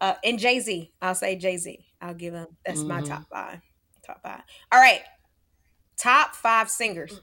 uh, 0.02 0.14
and 0.22 0.38
Jay 0.38 0.60
Z. 0.60 0.92
I'll 1.00 1.14
say 1.14 1.34
Jay 1.36 1.56
Z. 1.56 1.78
I'll 2.02 2.14
give 2.14 2.34
him. 2.34 2.46
That's 2.64 2.80
mm-hmm. 2.80 2.88
my 2.88 3.00
top 3.00 3.24
five. 3.30 3.60
Top 4.06 4.22
five. 4.22 4.42
All 4.70 4.80
right. 4.80 5.00
Top 5.96 6.34
five 6.34 6.68
singers. 6.68 7.20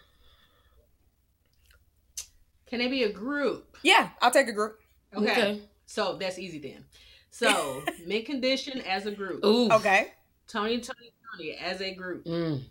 Can 2.65 2.79
they 2.79 2.87
be 2.87 3.03
a 3.03 3.11
group? 3.11 3.77
Yeah, 3.83 4.09
I'll 4.19 4.31
take 4.31 4.47
a 4.47 4.53
group. 4.53 4.79
Okay. 5.15 5.31
okay. 5.31 5.61
So 5.85 6.17
that's 6.19 6.39
easy 6.39 6.59
then. 6.59 6.85
So 7.29 7.83
Mint 8.05 8.25
Condition 8.25 8.81
as 8.81 9.05
a 9.05 9.11
group. 9.11 9.45
Ooh. 9.45 9.71
Okay. 9.71 10.13
Tony 10.47 10.79
Tony 10.79 11.11
as 11.59 11.81
a 11.81 11.93
group. 11.93 12.25
Mm. 12.25 12.63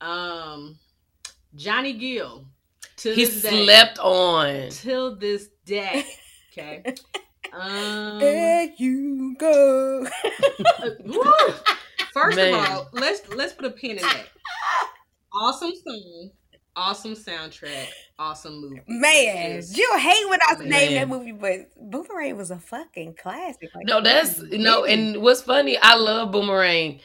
Um, 0.00 0.78
Johnny 1.54 1.94
Gill. 1.94 2.44
To 2.98 3.14
he 3.14 3.26
slept 3.26 3.96
day, 3.96 4.02
on 4.02 4.70
till 4.70 5.16
this 5.16 5.48
day. 5.64 6.04
Okay. 6.52 6.94
Um, 7.52 8.18
there 8.18 8.68
you 8.76 9.36
go. 9.38 10.04
First 12.12 12.36
Man. 12.36 12.54
of 12.54 12.60
all, 12.60 12.88
let's 12.92 13.28
let's 13.30 13.52
put 13.52 13.64
a 13.64 13.70
pin 13.70 13.92
in 13.92 13.96
that. 13.98 14.26
Awesome 15.32 15.72
song, 15.82 16.30
awesome 16.76 17.14
soundtrack, 17.14 17.88
awesome 18.18 18.60
movie. 18.60 18.82
Man, 18.86 19.62
you 19.70 19.98
hate 19.98 20.28
when 20.28 20.40
I 20.46 20.54
name 20.64 20.94
that 20.94 21.08
movie, 21.08 21.32
but 21.32 21.70
Boomerang 21.80 22.36
was 22.36 22.50
a 22.50 22.58
fucking 22.58 23.14
classic. 23.14 23.70
Like, 23.74 23.86
no, 23.86 24.00
that's 24.00 24.40
no, 24.42 24.84
and 24.84 25.22
what's 25.22 25.42
funny, 25.42 25.78
I 25.78 25.94
love 25.94 26.32
Boomerang, 26.32 27.00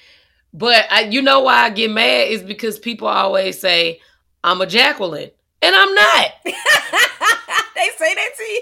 but 0.54 0.86
I, 0.92 1.02
you 1.02 1.22
know 1.22 1.42
why 1.42 1.64
I 1.64 1.70
get 1.72 1.92
mad 1.92 2.28
is 2.30 2.44
because 2.44 2.78
people 2.80 3.08
always 3.08 3.60
say 3.60 4.00
I'm 4.44 4.62
a 4.62 4.68
Jacqueline, 4.68 5.32
and 5.62 5.76
I'm 5.76 5.94
not. 5.94 6.32
they 6.46 7.90
say 7.98 8.14
that 8.16 8.30
to 8.38 8.44
you. 8.44 8.62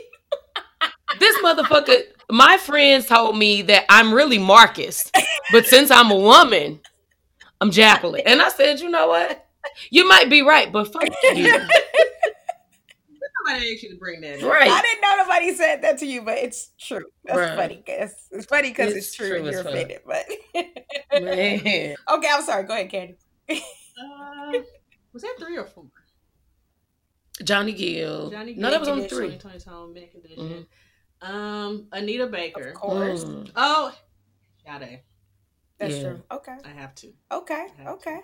this 1.19 1.37
motherfucker. 1.39 2.03
My 2.29 2.57
friends 2.57 3.07
told 3.07 3.37
me 3.37 3.61
that 3.63 3.85
I'm 3.89 4.13
really 4.13 4.37
Marcus, 4.37 5.11
but 5.51 5.65
since 5.65 5.91
I'm 5.91 6.11
a 6.11 6.15
woman, 6.15 6.79
I'm 7.59 7.71
Jacqueline, 7.71 8.23
and 8.25 8.41
I 8.41 8.49
said, 8.49 8.79
you 8.79 8.89
know 8.89 9.09
what? 9.09 9.45
You 9.89 10.07
might 10.07 10.29
be 10.29 10.41
right, 10.41 10.71
but 10.71 10.91
fuck 10.91 11.03
you. 11.35 11.53
Nobody 13.45 13.73
asked 13.73 13.83
you 13.83 13.89
to 13.89 13.97
bring 13.97 14.21
that. 14.21 14.41
Right. 14.41 14.69
I 14.69 14.81
didn't 14.81 15.01
know 15.01 15.15
nobody 15.17 15.53
said 15.53 15.81
that 15.81 15.97
to 15.99 16.05
you, 16.05 16.21
but 16.21 16.37
it's 16.37 16.71
true. 16.79 17.05
That's 17.25 17.37
right. 17.37 17.55
funny. 17.55 17.83
It's, 17.87 18.27
it's 18.31 18.45
funny 18.45 18.69
because 18.69 18.93
it's, 18.93 19.07
it's, 19.07 19.15
true, 19.15 19.37
and 19.37 19.45
you're 19.45 19.61
offended. 19.61 19.99
But 20.05 20.25
okay, 21.13 21.95
I'm 22.09 22.41
sorry. 22.43 22.63
Go 22.63 22.73
ahead, 22.73 22.89
Candy. 22.89 23.15
uh, 23.49 24.59
was 25.13 25.23
that 25.23 25.35
three 25.39 25.57
or 25.57 25.65
four? 25.65 25.85
Johnny 27.43 27.73
Gill. 27.73 28.29
Johnny 28.29 28.53
Gill. 28.53 28.61
No, 28.61 28.71
that 28.71 28.79
was 28.79 28.89
on 28.89 29.07
three. 29.07 29.37
2020 29.37 29.59
tone, 29.59 29.93
condition. 30.11 30.65
Mm-hmm. 31.23 31.35
Um, 31.35 31.87
Anita 31.91 32.27
Baker. 32.27 32.69
Of 32.69 32.75
course. 32.75 33.23
Mm. 33.23 33.51
Oh, 33.55 33.93
Sade. 34.65 35.01
That's 35.79 35.95
yeah. 35.95 36.03
true. 36.03 36.23
Okay. 36.31 36.55
I 36.63 36.69
have 36.69 36.93
to. 36.95 37.13
Okay. 37.31 37.67
Have 37.77 37.87
okay. 37.95 38.17
To. 38.17 38.21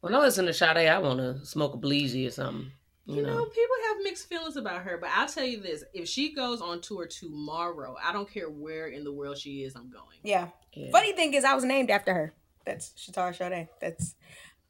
When 0.00 0.14
I 0.14 0.18
listen 0.18 0.46
to 0.46 0.52
Sade, 0.52 0.88
I 0.88 0.98
want 0.98 1.18
to 1.18 1.44
smoke 1.44 1.74
a 1.74 1.78
bleezy 1.78 2.26
or 2.26 2.30
something. 2.30 2.72
You, 3.08 3.16
you 3.16 3.22
know. 3.22 3.38
know. 3.38 3.44
people 3.46 3.76
have 3.88 3.96
mixed 4.02 4.28
feelings 4.28 4.56
about 4.56 4.82
her, 4.82 4.98
but 4.98 5.08
I'll 5.14 5.26
tell 5.26 5.44
you 5.44 5.62
this: 5.62 5.82
if 5.94 6.06
she 6.06 6.34
goes 6.34 6.60
on 6.60 6.82
tour 6.82 7.06
tomorrow, 7.06 7.96
I 8.04 8.12
don't 8.12 8.30
care 8.30 8.50
where 8.50 8.88
in 8.88 9.02
the 9.02 9.12
world 9.12 9.38
she 9.38 9.62
is, 9.62 9.74
I'm 9.74 9.90
going. 9.90 10.18
Yeah. 10.22 10.48
yeah. 10.74 10.90
Funny 10.92 11.12
thing 11.12 11.32
is, 11.32 11.42
I 11.42 11.54
was 11.54 11.64
named 11.64 11.90
after 11.90 12.12
her. 12.12 12.34
That's 12.66 12.90
Shatara 12.90 13.34
Sade. 13.34 13.68
That's 13.80 14.14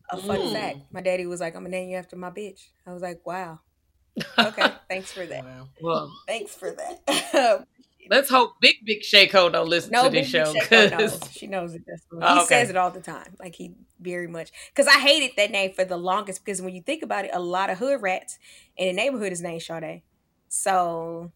a 0.09 0.19
fun 0.19 0.39
mm. 0.39 0.53
fact. 0.53 0.79
My 0.93 1.01
daddy 1.01 1.27
was 1.27 1.41
like, 1.41 1.57
"I'm 1.57 1.63
gonna 1.63 1.71
name 1.71 1.91
you 1.91 1.97
after 1.97 2.15
my 2.15 2.31
bitch." 2.31 2.69
I 2.87 2.93
was 2.93 3.03
like, 3.03 3.27
"Wow." 3.27 3.59
Okay, 4.39 4.73
thanks 4.89 5.13
for 5.13 5.27
that. 5.27 5.45
Wow. 5.45 5.69
Well, 5.81 6.13
thanks 6.27 6.55
for 6.55 6.71
that. 6.71 7.67
Let's 8.09 8.31
hope 8.31 8.61
Big 8.61 8.77
Big 8.85 9.03
Shako 9.03 9.51
don't 9.51 9.69
listen 9.69 9.93
no, 9.93 10.05
to 10.05 10.11
this 10.11 10.29
show 10.29 10.53
because 10.53 11.21
she 11.33 11.47
knows 11.47 11.75
it. 11.75 11.83
Oh, 12.13 12.35
he 12.35 12.41
okay. 12.41 12.47
says 12.47 12.71
it 12.71 12.77
all 12.77 12.91
the 12.91 13.01
time. 13.01 13.37
Like 13.39 13.55
he 13.55 13.75
very 14.01 14.27
much 14.27 14.51
because 14.75 14.87
I 14.87 14.99
hated 14.99 15.33
that 15.37 15.51
name 15.51 15.73
for 15.73 15.85
the 15.85 15.97
longest 15.97 16.45
because 16.45 16.63
when 16.63 16.75
you 16.75 16.83
think 16.83 17.03
about 17.03 17.25
it, 17.25 17.31
a 17.35 17.41
lot 17.41 17.71
of 17.71 17.79
hood 17.79 18.01
rats 18.03 18.39
in 18.77 18.89
the 18.89 18.93
neighborhood 18.95 19.33
is 19.33 19.41
named 19.41 19.63
Sade. 19.63 20.03
So 20.49 21.33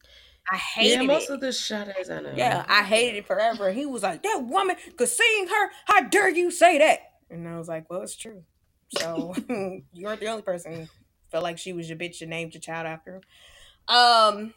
I 0.51 0.57
hated 0.57 1.03
yeah, 1.03 1.03
most 1.03 1.31
it. 1.31 1.35
of 1.35 1.41
the 1.41 1.53
Sades 1.53 2.11
I 2.11 2.21
know. 2.21 2.33
Yeah, 2.35 2.65
I 2.69 2.83
hated 2.83 3.19
it 3.19 3.27
forever. 3.27 3.71
He 3.71 3.87
was 3.87 4.03
like, 4.03 4.23
"That 4.23 4.43
woman, 4.45 4.77
cause 4.97 5.17
seeing 5.17 5.49
her, 5.49 5.71
how 5.87 6.09
dare 6.09 6.31
you 6.31 6.51
say 6.51 6.79
that?" 6.79 7.01
And 7.31 7.47
I 7.49 7.59
was 7.59 7.69
like, 7.69 7.89
"Well, 7.91 8.03
it's 8.03 8.17
true." 8.17 8.43
So 8.89 9.35
you 9.93 10.09
aren't 10.09 10.21
the 10.21 10.29
only 10.29 10.43
person 10.43 10.89
felt 11.31 11.43
like 11.43 11.59
she 11.59 11.73
was 11.73 11.89
your 11.89 11.99
bitch 11.99 12.21
and 12.21 12.31
named 12.31 12.55
your 12.55 12.61
child 12.61 12.87
after. 12.87 13.23
Um, 13.89 14.55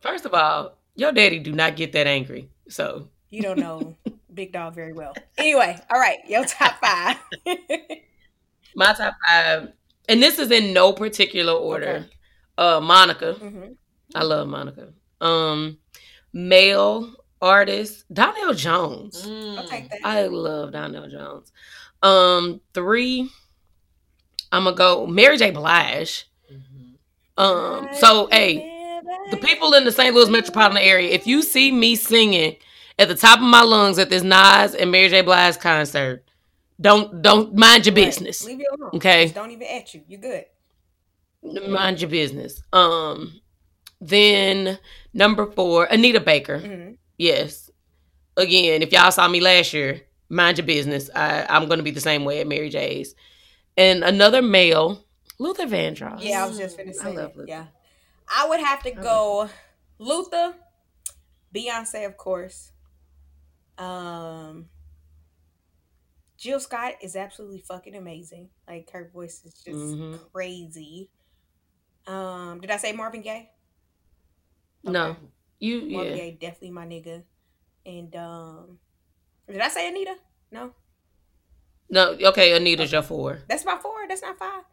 first 0.00 0.26
of 0.26 0.34
all, 0.34 0.78
your 0.98 1.12
daddy 1.12 1.38
do 1.38 1.52
not 1.52 1.76
get 1.76 1.92
that 1.92 2.06
angry. 2.06 2.50
So 2.68 3.08
you 3.30 3.40
don't 3.40 3.58
know 3.58 3.96
Big 4.34 4.52
Dog 4.52 4.74
very 4.74 4.92
well. 4.92 5.14
Anyway, 5.38 5.78
all 5.90 5.98
right, 5.98 6.18
your 6.28 6.44
top 6.44 6.74
five. 6.80 7.16
My 8.74 8.92
top 8.92 9.14
five, 9.26 9.72
and 10.08 10.22
this 10.22 10.38
is 10.38 10.50
in 10.50 10.74
no 10.74 10.92
particular 10.92 11.52
order. 11.52 11.86
Okay. 11.86 12.08
Uh, 12.58 12.80
Monica, 12.80 13.34
mm-hmm. 13.34 13.72
I 14.14 14.24
love 14.24 14.48
Monica. 14.48 14.88
Um, 15.20 15.78
male 16.32 17.14
artist 17.40 18.04
Donell 18.12 18.54
Jones. 18.54 19.24
Mm. 19.24 19.88
I 20.04 20.26
love 20.26 20.72
Donell 20.72 21.08
Jones. 21.08 21.52
Um, 22.02 22.60
three. 22.74 23.30
I'm 24.50 24.64
gonna 24.64 24.74
go 24.74 25.06
Mary 25.06 25.36
J. 25.36 25.52
Blige. 25.52 26.28
Mm-hmm. 26.52 27.40
Um, 27.40 27.88
so 27.92 28.28
hey 28.32 28.77
the 29.30 29.36
people 29.36 29.74
in 29.74 29.84
the 29.84 29.92
St. 29.92 30.14
Louis 30.14 30.28
metropolitan 30.28 30.78
area, 30.78 31.10
if 31.10 31.26
you 31.26 31.42
see 31.42 31.70
me 31.72 31.96
singing 31.96 32.56
at 32.98 33.08
the 33.08 33.14
top 33.14 33.38
of 33.38 33.44
my 33.44 33.62
lungs 33.62 33.98
at 33.98 34.10
this 34.10 34.22
Nas 34.22 34.74
and 34.74 34.90
Mary 34.90 35.08
J. 35.08 35.22
Blige 35.22 35.58
concert, 35.58 36.24
don't 36.80 37.22
don't 37.22 37.54
mind 37.54 37.86
your 37.86 37.94
business. 37.94 38.44
Leave 38.44 38.60
it 38.60 38.66
alone. 38.72 38.90
Okay. 38.94 39.24
Just 39.24 39.34
don't 39.34 39.50
even 39.50 39.66
at 39.66 39.94
you. 39.94 40.02
You're 40.06 40.20
good. 40.20 40.44
Mind 41.68 42.00
your 42.00 42.10
business. 42.10 42.62
Um 42.72 43.40
then 44.00 44.78
number 45.12 45.50
four, 45.50 45.84
Anita 45.84 46.20
Baker. 46.20 46.60
Mm-hmm. 46.60 46.92
Yes. 47.16 47.70
Again, 48.36 48.82
if 48.82 48.92
y'all 48.92 49.10
saw 49.10 49.26
me 49.26 49.40
last 49.40 49.72
year, 49.72 50.02
mind 50.28 50.58
your 50.58 50.66
business. 50.66 51.10
I, 51.14 51.46
I'm 51.48 51.68
gonna 51.68 51.82
be 51.82 51.90
the 51.90 52.00
same 52.00 52.24
way 52.24 52.40
at 52.40 52.46
Mary 52.46 52.68
J's. 52.70 53.14
And 53.76 54.04
another 54.04 54.42
male, 54.42 55.04
Luther 55.38 55.66
Vandross. 55.66 56.22
Yeah, 56.22 56.44
I 56.44 56.48
was 56.48 56.58
just 56.58 56.78
gonna 56.78 56.94
say. 56.94 57.10
I 57.10 57.12
love 57.12 57.36
Luther. 57.36 57.48
Yeah. 57.48 57.66
I 58.30 58.48
would 58.48 58.60
have 58.60 58.82
to 58.82 58.90
go 58.90 59.48
Luther, 59.98 60.54
Beyonce, 61.54 62.06
of 62.06 62.16
course. 62.16 62.72
Um, 63.78 64.66
Jill 66.36 66.60
Scott 66.60 66.94
is 67.02 67.16
absolutely 67.16 67.60
fucking 67.60 67.94
amazing. 67.94 68.48
Like 68.66 68.90
her 68.92 69.10
voice 69.12 69.44
is 69.44 69.54
just 69.54 69.76
mm-hmm. 69.76 70.16
crazy. 70.32 71.10
Um, 72.06 72.60
did 72.60 72.70
I 72.70 72.76
say 72.76 72.92
Marvin 72.92 73.22
Gaye? 73.22 73.50
Okay. 74.84 74.92
No, 74.92 75.16
you 75.58 75.90
Marvin 75.90 76.16
yeah. 76.16 76.18
Gaye 76.18 76.38
definitely 76.40 76.70
my 76.70 76.86
nigga. 76.86 77.22
And 77.84 78.14
um, 78.16 78.78
did 79.48 79.60
I 79.60 79.68
say 79.68 79.88
Anita? 79.88 80.16
No. 80.50 80.72
No, 81.90 82.10
okay, 82.10 82.54
Anita's 82.54 82.90
okay. 82.90 82.96
your 82.96 83.02
four. 83.02 83.40
That's 83.48 83.64
my 83.64 83.78
four. 83.78 84.06
That's 84.08 84.22
not 84.22 84.38
five. 84.38 84.64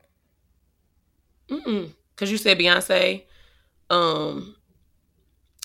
Mm, 1.49 1.91
because 2.13 2.31
you 2.31 2.37
said 2.37 2.59
Beyonce, 2.59 3.23
um, 3.89 4.55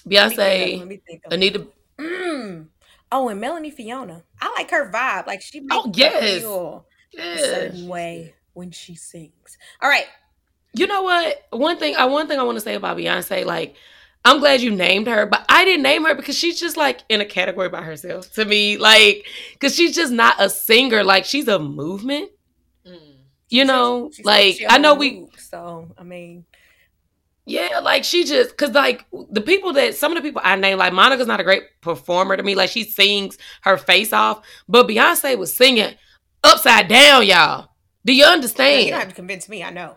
Beyonce, 0.07 1.01
Anita. 1.31 1.67
Mm. 1.99 2.67
Oh, 3.13 3.29
and 3.29 3.41
Melanie 3.41 3.71
Fiona. 3.71 4.23
I 4.41 4.53
like 4.57 4.71
her 4.71 4.91
vibe. 4.91 5.27
Like 5.27 5.43
she 5.43 5.61
makes 5.61 5.75
oh, 5.75 5.91
yes. 5.95 6.41
feel 6.41 6.87
yes. 7.13 7.41
a 7.41 7.45
certain 7.45 7.89
way 7.89 8.35
when 8.55 8.71
she 8.71 8.95
sings. 8.95 9.59
All 9.81 9.89
right. 9.89 10.07
You 10.73 10.87
know 10.87 11.03
what? 11.03 11.47
One 11.51 11.79
thing 11.79 11.97
I 11.97 12.05
one 12.05 12.29
thing 12.29 12.39
I 12.39 12.45
want 12.45 12.57
to 12.57 12.61
say 12.61 12.75
about 12.75 12.97
Beyonce, 12.97 13.45
like, 13.45 13.75
I'm 14.25 14.39
glad 14.39 14.61
you 14.61 14.71
named 14.71 15.09
her, 15.09 15.27
but 15.27 15.45
I 15.49 15.65
didn't 15.65 15.83
name 15.83 16.05
her 16.05 16.15
because 16.15 16.39
she's 16.39 16.61
just 16.61 16.77
like 16.77 17.01
in 17.09 17.21
a 17.21 17.25
category 17.25 17.69
by 17.69 17.83
herself 17.83 18.33
to 18.35 18.45
me. 18.45 18.77
Like, 18.77 19.27
because 19.53 19.75
she's 19.75 19.95
just 19.95 20.13
not 20.13 20.37
a 20.39 20.49
singer. 20.49 21.03
Like, 21.03 21.25
she's 21.25 21.49
a 21.49 21.59
movement. 21.59 22.31
Mm. 22.87 23.17
You 23.49 23.65
know, 23.65 24.13
like 24.23 24.61
I 24.69 24.79
know 24.79 24.95
we. 24.95 25.27
So 25.37 25.93
I 25.99 26.05
mean, 26.05 26.45
yeah, 27.51 27.81
like 27.81 28.05
she 28.05 28.25
just 28.25 28.57
cause 28.57 28.71
like 28.71 29.07
the 29.31 29.41
people 29.41 29.73
that 29.73 29.97
some 29.97 30.13
of 30.13 30.17
the 30.17 30.23
people 30.23 30.41
I 30.45 30.55
name, 30.55 30.79
like 30.79 30.93
Monica's 30.93 31.27
not 31.27 31.41
a 31.41 31.45
great 31.45 31.65
performer 31.81 32.37
to 32.37 32.43
me. 32.45 32.55
Like 32.55 32.71
she 32.71 32.85
sings 32.85 33.39
her 33.63 33.77
face 33.77 34.13
off, 34.13 34.47
but 34.69 34.87
Beyonce 34.87 35.37
was 35.37 35.53
singing 35.53 35.97
upside 36.45 36.87
down, 36.87 37.27
y'all. 37.27 37.71
Do 38.05 38.15
you 38.15 38.25
understand? 38.25 38.85
you 38.85 38.91
don't 38.91 39.01
have 39.01 39.09
to 39.09 39.15
convince 39.15 39.49
me. 39.49 39.65
I 39.65 39.71
know. 39.71 39.97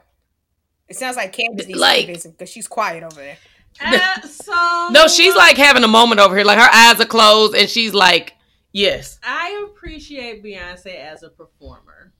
It 0.89 0.95
sounds 0.95 1.15
like 1.15 1.31
Candace 1.31 1.67
needs 1.67 1.79
like, 1.79 2.21
to 2.21 2.29
because 2.29 2.49
she's 2.49 2.67
quiet 2.67 3.03
over 3.03 3.21
there. 3.21 3.37
Uh, 3.79 4.21
so 4.21 4.87
no, 4.91 5.07
she's 5.07 5.35
like 5.35 5.55
having 5.55 5.83
a 5.83 5.87
moment 5.87 6.19
over 6.19 6.35
here. 6.35 6.45
Like 6.45 6.57
her 6.57 6.69
eyes 6.73 6.99
are 6.99 7.05
closed, 7.05 7.55
and 7.55 7.69
she's 7.69 7.93
like, 7.93 8.33
"Yes." 8.71 9.19
I 9.23 9.63
appreciate 9.67 10.43
Beyonce 10.43 10.95
as 10.95 11.21
a 11.21 11.29
performer. 11.29 12.13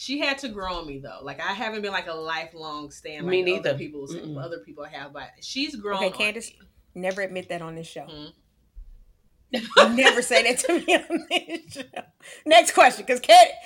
She 0.00 0.20
had 0.20 0.38
to 0.38 0.48
grow 0.48 0.74
on 0.74 0.86
me 0.86 1.00
though. 1.00 1.18
Like 1.22 1.40
I 1.40 1.52
haven't 1.52 1.82
been 1.82 1.90
like 1.90 2.06
a 2.06 2.14
lifelong 2.14 2.92
stand. 2.92 3.26
Like 3.26 3.32
me 3.32 3.42
neither. 3.42 3.70
Other 3.70 3.78
people, 3.78 4.38
other 4.38 4.58
people 4.58 4.84
have, 4.84 5.12
but 5.12 5.30
she's 5.40 5.74
grown. 5.74 5.96
Okay, 5.96 6.10
Candace, 6.16 6.52
never 6.94 7.20
admit 7.20 7.48
that 7.48 7.62
on 7.62 7.74
this 7.74 7.88
show. 7.88 8.06
Mm-hmm. 9.52 9.96
never 9.96 10.22
say 10.22 10.44
that 10.44 10.58
to 10.60 10.74
me 10.74 10.94
on 10.94 11.26
this 11.28 11.72
show. 11.72 12.02
Next 12.46 12.74
question, 12.74 13.06
because 13.06 13.18
Candace, 13.18 13.56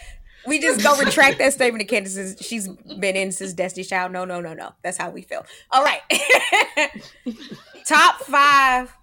we 0.46 0.58
just 0.58 0.82
go 0.82 0.96
retract 0.96 1.36
that 1.36 1.52
statement 1.52 1.86
Candace. 1.86 2.40
She's 2.40 2.66
been 2.66 3.14
in 3.14 3.30
since 3.30 3.52
Destiny 3.52 3.84
Child. 3.84 4.12
No, 4.12 4.24
no, 4.24 4.40
no, 4.40 4.54
no. 4.54 4.72
That's 4.82 4.96
how 4.96 5.10
we 5.10 5.20
feel. 5.20 5.44
All 5.70 5.84
right. 5.84 6.00
Top 7.86 8.20
five 8.20 8.96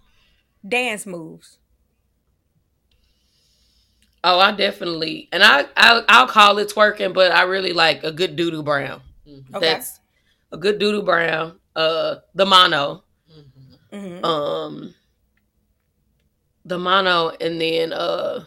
dance 0.68 1.06
moves. 1.06 1.59
Oh, 4.24 4.40
I 4.40 4.52
definitely, 4.52 5.30
and 5.32 5.44
I, 5.44 5.66
I 5.78 6.04
I'll 6.10 6.28
call 6.28 6.58
it 6.58 6.70
twerking, 6.70 7.14
but 7.14 7.32
I 7.32 7.44
really 7.44 7.72
like 7.72 8.04
a 8.04 8.12
good 8.12 8.38
doodoo 8.38 8.66
brown. 8.66 9.02
Mm-hmm. 9.26 9.56
Okay. 9.56 9.66
That's 9.66 10.00
a 10.52 10.58
good 10.58 10.80
doodoo 10.80 11.06
brown. 11.06 11.60
Uh, 11.76 12.16
the 12.36 12.46
mono, 12.46 13.04
mm-hmm. 13.94 14.26
um, 14.26 14.94
the 16.66 16.78
mono, 16.78 17.30
and 17.40 17.62
then 17.62 17.94
uh, 17.94 18.44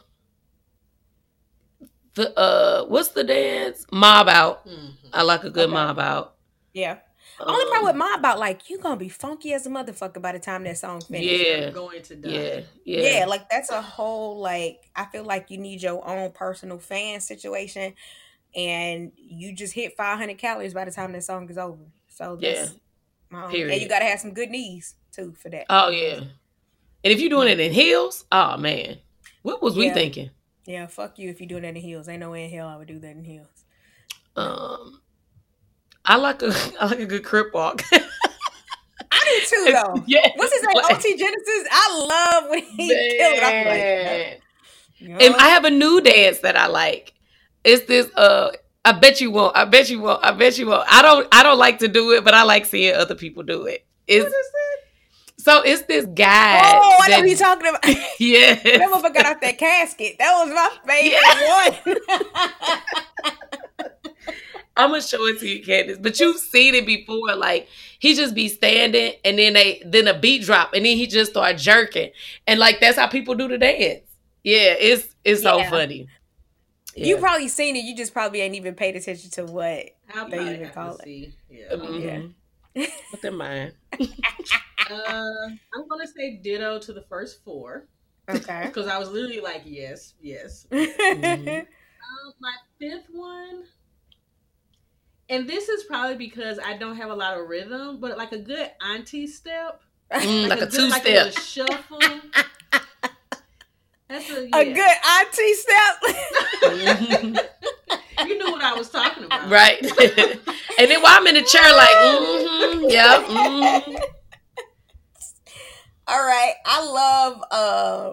the 2.15 2.39
uh, 2.39 2.85
what's 2.85 3.09
the 3.09 3.25
dance? 3.25 3.87
Mob 3.91 4.29
out. 4.29 4.67
Mm-hmm. 4.67 5.09
I 5.15 5.23
like 5.23 5.45
a 5.45 5.51
good 5.51 5.65
okay. 5.65 5.73
mob 5.73 5.99
out. 5.99 6.35
Yeah. 6.75 6.99
Um, 7.43 7.55
Only 7.55 7.65
problem 7.67 7.87
with 7.87 7.97
mob 7.97 8.21
about 8.21 8.39
like 8.39 8.71
you 8.71 8.79
gonna 8.79 8.97
be 8.97 9.09
funky 9.09 9.53
as 9.53 9.67
a 9.67 9.71
motherfucker 9.71 10.23
by 10.23 10.31
the 10.31 10.39
time 10.39 10.63
that 10.65 10.79
song 10.79 11.01
finishes. 11.01 11.41
Yeah, 11.41 11.71
going 11.71 12.03
to 12.03 12.15
die. 12.15 12.29
Yeah, 12.29 12.61
yeah, 12.85 13.19
yeah. 13.19 13.27
Like 13.27 13.49
that's 13.51 13.71
a 13.71 13.83
whole 13.83 14.39
like. 14.39 14.89
I 14.95 15.07
feel 15.07 15.25
like 15.25 15.51
you 15.51 15.59
need 15.59 15.83
your 15.83 16.07
own 16.09 16.31
personal 16.31 16.79
fan 16.79 17.21
situation, 17.21 17.95
and 18.55 19.11
you 19.17 19.55
just 19.55 19.75
hit 19.75 19.97
500 19.97 20.39
calories 20.39 20.73
by 20.73 20.85
the 20.85 20.93
time 20.93 21.13
that 21.13 21.25
song 21.25 21.51
is 21.51 21.59
over. 21.59 21.83
So 22.09 22.39
yeah, 22.41 22.67
um, 23.33 23.53
and 23.53 23.81
you 23.81 23.89
gotta 23.89 24.05
have 24.05 24.21
some 24.21 24.35
good 24.35 24.51
knees 24.51 24.95
too 25.11 25.35
for 25.37 25.49
that. 25.49 25.67
Oh 25.69 25.91
yeah, 25.91 26.21
and 27.03 27.13
if 27.13 27.19
you're 27.19 27.31
doing 27.31 27.49
it 27.49 27.59
in 27.59 27.73
heels, 27.73 28.25
oh 28.31 28.57
man, 28.57 28.99
what 29.43 29.61
was 29.61 29.77
yeah. 29.77 29.89
we 29.89 29.91
thinking? 29.91 30.31
Yeah, 30.65 30.87
fuck 30.87 31.19
you 31.19 31.29
if 31.29 31.41
you're 31.41 31.49
doing 31.49 31.63
that 31.63 31.71
in 31.71 31.83
heels. 31.83 32.09
Ain't 32.09 32.21
no 32.21 32.31
way 32.31 32.45
in 32.45 32.51
hell 32.51 32.69
I 32.69 32.77
would 32.77 32.87
do 32.87 33.01
that 33.01 33.17
in 33.17 33.25
heels. 33.25 33.65
Um, 34.37 35.02
I 36.05 36.17
like 36.17 36.43
a 36.43 36.53
I 36.81 36.87
like 36.87 37.01
a 37.01 37.07
good 37.07 37.25
crip 37.25 37.55
walk. 37.55 37.83
I 37.93 39.25
do 39.25 39.57
too, 39.57 39.73
though. 39.73 40.03
Yeah. 40.07 40.29
What's 40.37 40.53
his 40.53 40.63
name? 40.63 40.77
OT 40.91 41.17
Genasis. 41.17 41.69
I 41.71 42.07
love 42.41 42.51
when 42.51 42.63
he 42.63 42.89
killed 42.89 43.37
it. 43.37 43.43
I'm 43.43 43.67
like, 43.67 44.43
yeah. 44.99 45.19
and 45.27 45.35
I 45.37 45.49
have 45.49 45.65
a 45.65 45.71
new 45.71 46.01
dance 46.01 46.39
that 46.39 46.57
I 46.57 46.67
like. 46.67 47.13
It's 47.63 47.87
this. 47.87 48.11
Uh, 48.17 48.53
I 48.85 48.93
bet 48.93 49.21
you 49.21 49.31
won't. 49.31 49.57
I 49.57 49.65
bet 49.65 49.91
you 49.91 50.01
won't. 50.01 50.25
I 50.25 50.33
bet 50.33 50.59
you 50.59 50.67
won't. 50.67 50.87
I 50.91 51.03
don't. 51.03 51.29
I 51.31 51.43
don't 51.43 51.59
like 51.59 51.79
to 51.81 51.89
do 51.89 52.13
it, 52.13 52.25
but 52.25 52.35
I 52.35 52.43
like 52.43 52.65
seeing 52.65 52.95
other 52.95 53.15
people 53.15 53.43
do 53.43 53.67
it. 53.67 53.85
It's, 54.09 54.25
what 54.25 54.29
is 54.29 54.47
it? 54.47 55.43
So 55.43 55.63
it's 55.63 55.83
this 55.83 56.07
guy. 56.07 56.73
Oh, 56.75 56.99
I 57.03 57.09
know 57.09 57.21
who 57.21 57.29
you're 57.29 57.37
talking 57.37 57.69
about. 57.69 57.85
yeah. 58.21 58.55
That 58.55 58.91
motherfucker 58.91 59.15
got 59.15 59.27
off 59.27 59.41
that 59.41 59.59
casket. 59.59 60.17
That 60.19 60.33
was 60.39 60.55
my 60.55 60.71
favorite 60.87 61.21
yeah. 61.85 62.31
one. 63.25 63.62
I'm 64.77 64.91
gonna 64.91 65.03
show 65.03 65.27
it 65.27 65.39
to 65.41 65.49
you, 65.49 65.63
Candace. 65.63 65.99
But 65.99 66.19
you've 66.19 66.39
seen 66.39 66.75
it 66.75 66.87
before. 66.87 67.35
Like 67.35 67.69
he 67.99 68.15
just 68.15 68.35
be 68.35 68.49
standing, 68.49 69.15
and 69.25 69.39
then 69.39 69.53
they 69.53 69.83
then 69.85 70.09
a 70.09 70.19
beat 70.19 70.43
drop, 70.43 70.73
and 70.75 70.85
then 70.85 70.97
he 70.97 71.07
just 71.07 71.33
start 71.33 71.59
jerking, 71.59 72.11
and 72.47 72.59
like 72.59 72.81
that's 72.81 72.99
how 72.99 73.07
people 73.07 73.35
do 73.35 73.49
the 73.49 73.59
dance. 73.59 74.03
Yeah, 74.43 74.75
it's 74.79 75.15
it's 75.25 75.43
yeah. 75.43 75.65
so 75.65 75.71
funny. 75.71 76.09
Yeah. 76.95 77.07
You 77.07 77.17
probably 77.19 77.49
seen 77.49 77.77
it. 77.77 77.85
You 77.85 77.97
just 77.97 78.13
probably 78.13 78.41
ain't 78.41 78.55
even 78.55 78.75
paid 78.75 78.97
attention 78.97 79.31
to 79.33 79.45
what 79.45 79.91
I'll 80.15 80.29
they 80.29 80.55
even 80.55 80.71
call 80.71 80.97
it. 80.97 81.05
See. 81.05 81.35
Yeah. 81.51 81.73
Mm-hmm. 81.73 82.31
yeah. 82.75 82.87
What's 83.11 83.25
in 83.25 83.37
mind? 83.37 83.73
uh, 83.93 84.05
I'm 84.91 85.89
gonna 85.89 86.07
say 86.07 86.37
ditto 86.43 86.79
to 86.81 86.93
the 86.93 87.03
first 87.03 87.45
four. 87.45 87.87
Okay. 88.29 88.65
Because 88.67 88.87
I 88.87 88.99
was 88.99 89.11
literally 89.11 89.41
like, 89.41 89.63
yes, 89.65 90.15
yes. 90.21 90.67
mm-hmm. 90.73 91.49
um, 91.49 92.33
my 92.41 92.55
fifth 92.79 93.09
one 93.11 93.65
and 95.33 95.49
this 95.49 95.71
is 95.71 95.85
probably 95.85 96.17
because 96.17 96.59
I 96.63 96.77
don't 96.77 96.97
have 96.97 97.11
a 97.11 97.15
lot 97.15 97.39
of 97.39 97.49
rhythm, 97.49 97.99
but 98.01 98.19
like 98.19 98.33
a 98.33 98.39
good 98.39 98.71
auntie 98.87 99.27
step, 99.27 99.81
mm, 100.13 100.43
like, 100.43 100.51
like, 100.51 100.61
a, 100.61 100.65
a 100.65 100.71
two 100.71 100.91
good, 100.91 100.93
step 100.93 101.25
like 101.25 101.39
shuffle. 101.39 102.01
That's 104.09 104.31
a, 104.31 104.47
yeah. 104.47 104.59
a 104.59 104.75
good 104.75 104.97
auntie 105.09 105.55
step. 105.55 106.03
you 108.29 108.37
knew 108.37 108.53
what 108.53 108.63
I 108.63 108.75
was 108.77 108.91
talking 108.91 109.25
about, 109.25 109.49
right? 109.49 109.81
and 110.79 110.91
then 110.91 111.01
while 111.01 111.17
I'm 111.19 111.27
in 111.27 111.37
the 111.37 111.43
chair, 111.43 111.73
like, 111.75 111.89
mm-hmm, 111.89 112.91
yeah. 112.91 113.23
Mm-hmm. 113.23 113.97
All 116.09 116.27
right, 116.27 116.55
I 116.67 116.85
love 116.85 117.37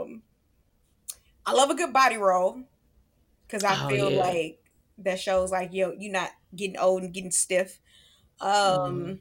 um, 0.07 0.21
I 1.45 1.51
love 1.51 1.69
a 1.69 1.75
good 1.75 1.91
body 1.91 2.15
roll 2.15 2.61
because 3.45 3.65
I 3.65 3.75
oh, 3.83 3.89
feel 3.89 4.09
yeah. 4.09 4.19
like 4.19 4.59
that 5.03 5.19
shows 5.19 5.51
like 5.51 5.73
yo, 5.73 5.93
you're 5.97 6.11
not 6.11 6.31
getting 6.55 6.77
old 6.77 7.03
and 7.03 7.13
getting 7.13 7.31
stiff. 7.31 7.79
Um, 8.41 8.49
mm-hmm. 8.51 9.13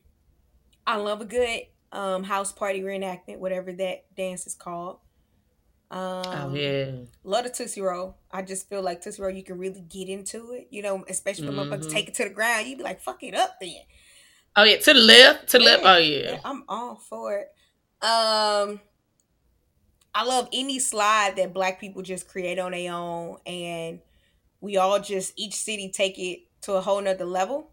I 0.87 0.97
love 0.97 1.21
a 1.21 1.25
good 1.25 1.63
um 1.93 2.25
house 2.25 2.53
party 2.53 2.81
reenactment, 2.81 3.39
whatever 3.39 3.73
that 3.73 4.05
dance 4.17 4.47
is 4.47 4.55
called. 4.55 4.99
Um, 5.91 6.23
oh 6.27 6.55
yeah, 6.55 6.91
love 7.25 7.45
the 7.45 7.51
Tootsie 7.51 7.81
Roll. 7.81 8.17
I 8.31 8.43
just 8.43 8.69
feel 8.69 8.83
like 8.83 9.01
Tootsie 9.01 9.23
Roll, 9.23 9.31
you 9.31 9.43
can 9.43 9.59
really 9.59 9.81
get 9.81 10.09
into 10.09 10.53
it. 10.53 10.69
You 10.71 10.83
know, 10.83 11.05
especially 11.09 11.49
when 11.49 11.57
mm-hmm. 11.57 11.73
motherfuckers 11.73 11.91
take 11.91 12.09
it 12.09 12.15
to 12.15 12.25
the 12.25 12.31
ground, 12.31 12.67
you 12.67 12.77
be 12.77 12.83
like, 12.83 13.01
"Fuck 13.01 13.23
it 13.23 13.35
up, 13.35 13.57
then." 13.61 13.77
Oh 14.55 14.65
yeah, 14.65 14.77
to 14.77 14.93
the 14.93 15.01
left, 15.01 15.49
to 15.51 15.59
the 15.59 15.65
left. 15.65 15.83
Oh 15.85 15.97
yeah. 15.97 16.33
yeah, 16.33 16.41
I'm 16.45 16.65
all 16.69 16.97
for 16.97 17.39
it. 17.39 17.49
Um, 18.05 18.81
I 20.15 20.25
love 20.25 20.49
any 20.53 20.79
slide 20.79 21.37
that 21.37 21.55
Black 21.55 21.81
people 21.81 22.03
just 22.03 22.29
create 22.29 22.59
on 22.59 22.73
their 22.73 22.93
own, 22.93 23.39
and 23.47 24.01
we 24.61 24.77
all 24.77 25.01
just 25.01 25.33
each 25.37 25.55
city 25.55 25.91
take 25.91 26.19
it 26.19 26.41
to 26.63 26.75
a 26.75 26.81
whole 26.81 27.01
nother 27.01 27.25
level. 27.25 27.71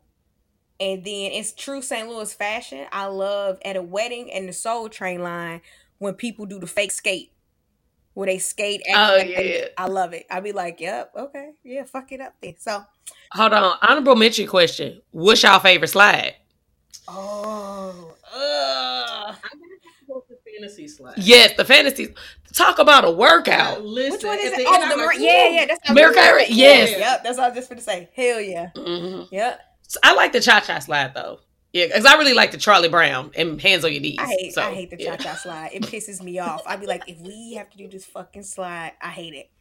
And 0.79 1.03
then 1.05 1.31
it's 1.31 1.53
true 1.53 1.81
St. 1.81 2.07
Louis 2.07 2.33
fashion. 2.33 2.85
I 2.91 3.05
love 3.05 3.59
at 3.63 3.75
a 3.75 3.81
wedding 3.81 4.31
and 4.31 4.47
the 4.49 4.53
Soul 4.53 4.89
Train 4.89 5.21
line 5.23 5.61
when 5.99 6.15
people 6.15 6.45
do 6.45 6.59
the 6.59 6.67
fake 6.67 6.91
skate. 6.91 7.31
Where 8.13 8.27
they 8.27 8.37
skate. 8.37 8.81
Oh, 8.89 9.15
like 9.17 9.27
yeah. 9.27 9.65
I 9.77 9.87
love 9.87 10.13
it. 10.13 10.25
I'd 10.29 10.43
be 10.43 10.53
like, 10.53 10.79
yep, 10.79 11.11
okay. 11.17 11.51
Yeah, 11.63 11.83
fuck 11.83 12.11
it 12.13 12.21
up 12.21 12.33
then. 12.41 12.55
So. 12.57 12.81
Hold 13.31 13.53
on. 13.53 13.77
Honorable 13.81 14.15
mention 14.15 14.47
question. 14.47 15.01
What's 15.11 15.43
your 15.43 15.59
favorite 15.59 15.89
slide? 15.89 16.35
Oh. 17.09 18.15
Uh, 18.33 19.35
fantasy 20.65 20.87
slide. 20.87 21.15
Yes, 21.17 21.53
the 21.57 21.65
fantasy. 21.65 22.13
Talk 22.55 22.79
about 22.79 23.03
a 23.03 23.11
workout. 23.11 23.83
listen, 23.83 24.13
Which 24.13 24.23
one 24.23 24.39
is 24.39 24.53
it? 24.53 24.65
Oh, 24.67 24.97
the 24.97 25.05
like, 25.05 25.19
yeah, 25.19 25.49
yeah. 25.49 25.65
That's 25.65 25.89
America. 25.89 26.45
Yes. 26.49 26.91
Yeah, 26.91 26.97
yep. 26.97 27.23
That's 27.23 27.37
what 27.37 27.45
I 27.45 27.49
was 27.49 27.57
just 27.57 27.69
going 27.69 27.79
to 27.79 27.83
say. 27.83 28.09
Hell 28.15 28.39
yeah. 28.39 28.69
Mm-hmm. 28.75 29.33
Yep. 29.33 29.61
I 30.03 30.13
like 30.15 30.31
the 30.31 30.39
cha 30.39 30.61
cha 30.61 30.79
slide 30.79 31.13
though. 31.13 31.39
Yeah, 31.73 31.87
because 31.87 32.05
I 32.05 32.15
really 32.15 32.33
like 32.33 32.51
the 32.51 32.57
Charlie 32.57 32.87
Brown 32.87 33.31
and 33.35 33.61
hands 33.61 33.83
on 33.83 33.91
your 33.91 34.01
knees. 34.01 34.15
I 34.17 34.27
hate, 34.27 34.53
so, 34.53 34.61
I 34.61 34.73
hate 34.73 34.89
the 34.89 34.97
cha 34.97 35.17
cha 35.17 35.29
yeah. 35.29 35.35
slide. 35.35 35.69
It 35.73 35.83
pisses 35.87 36.23
me 36.23 36.39
off. 36.39 36.63
I'd 36.65 36.79
be 36.79 36.87
like, 36.87 37.03
if 37.09 37.19
we 37.19 37.55
have 37.55 37.69
to 37.71 37.77
do 37.77 37.89
this 37.89 38.05
fucking 38.05 38.43
slide, 38.43 38.93
I 39.01 39.09
hate 39.09 39.33
it. 39.33 39.51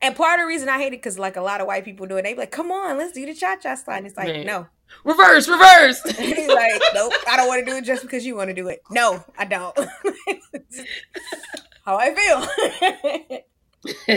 And 0.00 0.14
part 0.14 0.38
of 0.38 0.44
the 0.44 0.46
reason 0.46 0.68
I 0.68 0.78
hate 0.78 0.92
it 0.92 1.02
because 1.02 1.18
like 1.18 1.36
a 1.36 1.40
lot 1.40 1.60
of 1.60 1.66
white 1.66 1.84
people 1.84 2.06
do 2.06 2.16
it, 2.16 2.22
they 2.22 2.34
be 2.34 2.40
like, 2.40 2.50
"Come 2.52 2.70
on, 2.70 2.98
let's 2.98 3.12
do 3.12 3.24
the 3.24 3.34
cha 3.34 3.56
cha 3.56 3.74
slide." 3.74 3.98
And 3.98 4.06
it's 4.06 4.16
like, 4.16 4.28
Man. 4.28 4.46
no, 4.46 4.66
reverse, 5.04 5.48
reverse. 5.48 6.04
like, 6.04 6.82
nope, 6.94 7.12
I 7.28 7.36
don't 7.36 7.48
want 7.48 7.64
to 7.64 7.72
do 7.72 7.76
it 7.78 7.84
just 7.84 8.02
because 8.02 8.26
you 8.26 8.36
want 8.36 8.48
to 8.48 8.54
do 8.54 8.68
it. 8.68 8.82
No, 8.90 9.24
I 9.38 9.46
don't. 9.46 9.76
How 11.86 11.98
I 11.98 12.14
feel. 12.14 12.36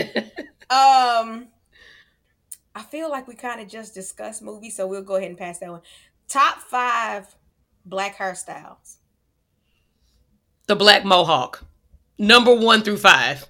um, 0.70 1.48
I 2.74 2.82
feel 2.82 3.08
like 3.08 3.28
we 3.28 3.34
kind 3.36 3.60
of 3.60 3.68
just 3.68 3.94
discussed 3.94 4.42
movies, 4.42 4.76
so 4.76 4.88
we'll 4.88 5.02
go 5.02 5.16
ahead 5.16 5.28
and 5.28 5.38
pass 5.38 5.60
that 5.60 5.70
one. 5.70 5.82
Top 6.28 6.58
five 6.58 7.36
black 7.84 8.18
hairstyles. 8.18 8.96
The 10.66 10.74
black 10.74 11.04
mohawk, 11.04 11.64
number 12.18 12.52
one 12.54 12.82
through 12.82 12.98
five. 12.98 13.46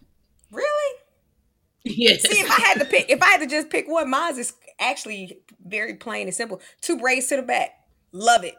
Really? 0.50 0.98
Yes. 1.84 2.22
See, 2.22 2.40
if 2.40 2.50
I 2.50 2.60
had 2.60 2.78
to 2.80 2.84
pick, 2.84 3.08
if 3.08 3.22
I 3.22 3.26
had 3.26 3.40
to 3.40 3.46
just 3.46 3.70
pick 3.70 3.88
one, 3.88 4.10
mine 4.10 4.38
is 4.38 4.52
actually 4.78 5.40
very 5.64 5.94
plain 5.94 6.26
and 6.26 6.34
simple. 6.34 6.60
Two 6.82 6.98
braids 6.98 7.26
to 7.28 7.36
the 7.36 7.42
back. 7.42 7.70
Love 8.12 8.44
it. 8.44 8.54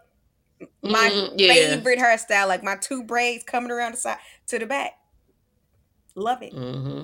My 0.84 1.10
mm, 1.12 1.34
yeah. 1.38 1.54
favorite 1.54 2.00
hairstyle, 2.00 2.48
like 2.48 2.64
my 2.64 2.78
two 2.78 3.04
braids 3.04 3.44
coming 3.44 3.72
around 3.72 3.94
the 3.94 3.98
side 3.98 4.18
to 4.48 4.58
the 4.58 4.66
back. 4.66 4.94
Love 6.16 6.42
it. 6.44 6.54
Mm-hmm. 6.54 7.04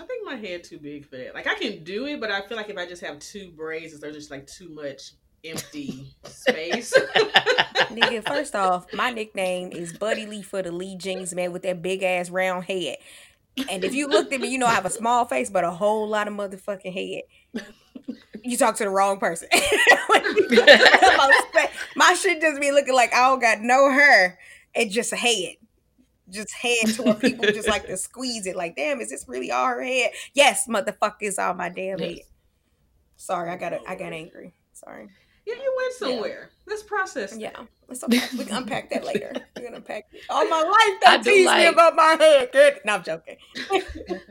I 0.00 0.06
think 0.06 0.26
my 0.26 0.34
head 0.34 0.64
too 0.64 0.78
big 0.78 1.06
for 1.06 1.16
that. 1.16 1.34
Like 1.34 1.46
I 1.46 1.54
can 1.54 1.84
do 1.84 2.06
it, 2.06 2.20
but 2.20 2.30
I 2.30 2.42
feel 2.42 2.56
like 2.56 2.68
if 2.68 2.76
I 2.76 2.86
just 2.86 3.02
have 3.02 3.18
two 3.20 3.52
braids, 3.52 3.98
there's 4.00 4.16
just 4.16 4.30
like 4.30 4.46
too 4.46 4.68
much 4.68 5.12
empty 5.44 6.14
space. 6.24 6.92
Nigga, 7.90 8.26
first 8.26 8.56
off, 8.56 8.92
my 8.92 9.10
nickname 9.10 9.70
is 9.70 9.96
Buddy 9.96 10.26
Lee 10.26 10.42
for 10.42 10.62
the 10.62 10.72
Lee 10.72 10.96
Jeans 10.96 11.32
man 11.34 11.52
with 11.52 11.62
that 11.62 11.80
big 11.80 12.02
ass 12.02 12.28
round 12.30 12.64
head. 12.64 12.96
And 13.70 13.84
if 13.84 13.94
you 13.94 14.08
looked 14.08 14.32
at 14.32 14.40
me, 14.40 14.48
you 14.48 14.58
know 14.58 14.66
I 14.66 14.74
have 14.74 14.86
a 14.86 14.90
small 14.90 15.26
face, 15.26 15.48
but 15.48 15.62
a 15.62 15.70
whole 15.70 16.08
lot 16.08 16.26
of 16.26 16.34
motherfucking 16.34 16.92
head. 16.92 17.22
You 18.42 18.56
talk 18.56 18.76
to 18.76 18.84
the 18.84 18.90
wrong 18.90 19.18
person. 19.18 19.48
my 21.96 22.14
shit 22.14 22.40
just 22.40 22.60
be 22.60 22.72
looking 22.72 22.94
like 22.94 23.14
I 23.14 23.28
don't 23.28 23.40
got 23.40 23.60
no 23.60 23.90
hair 23.90 24.38
and 24.74 24.90
just 24.90 25.12
a 25.12 25.16
head. 25.16 25.54
Just 26.30 26.52
head 26.52 26.94
to 26.94 27.02
where 27.02 27.14
people 27.14 27.44
just 27.46 27.68
like 27.68 27.86
to 27.86 27.96
squeeze 27.98 28.46
it. 28.46 28.56
Like, 28.56 28.76
damn, 28.76 29.00
is 29.00 29.10
this 29.10 29.26
really 29.28 29.50
all 29.50 29.66
her 29.66 29.82
head? 29.82 30.10
Yes, 30.32 30.66
motherfucker, 30.66 31.38
all 31.38 31.54
my 31.54 31.68
damn 31.68 31.98
yes. 31.98 32.10
head. 32.10 32.18
Sorry, 33.16 33.50
I 33.50 33.56
got 33.56 33.74
I 33.86 33.94
got 33.94 34.12
angry. 34.12 34.54
Sorry. 34.72 35.08
Yeah, 35.46 35.54
you 35.54 35.74
went 35.76 35.94
somewhere. 35.94 36.50
Yeah. 36.50 36.70
Let's 36.72 36.82
process. 36.82 37.36
Yeah, 37.36 37.50
it's. 37.90 38.02
We 38.38 38.44
can 38.44 38.56
unpack 38.56 38.88
that 38.90 39.04
later. 39.04 39.32
We're 39.56 39.64
gonna 39.64 39.76
unpack 39.76 40.06
it. 40.10 40.22
all 40.30 40.46
my 40.48 40.62
life. 40.62 41.00
That 41.02 41.22
tease 41.22 41.44
like, 41.44 41.58
me 41.58 41.66
about 41.66 41.94
my 41.94 42.16
head. 42.18 42.50
Good. 42.50 42.80
No, 42.86 42.94
I'm 42.94 43.02
joking. 43.02 43.36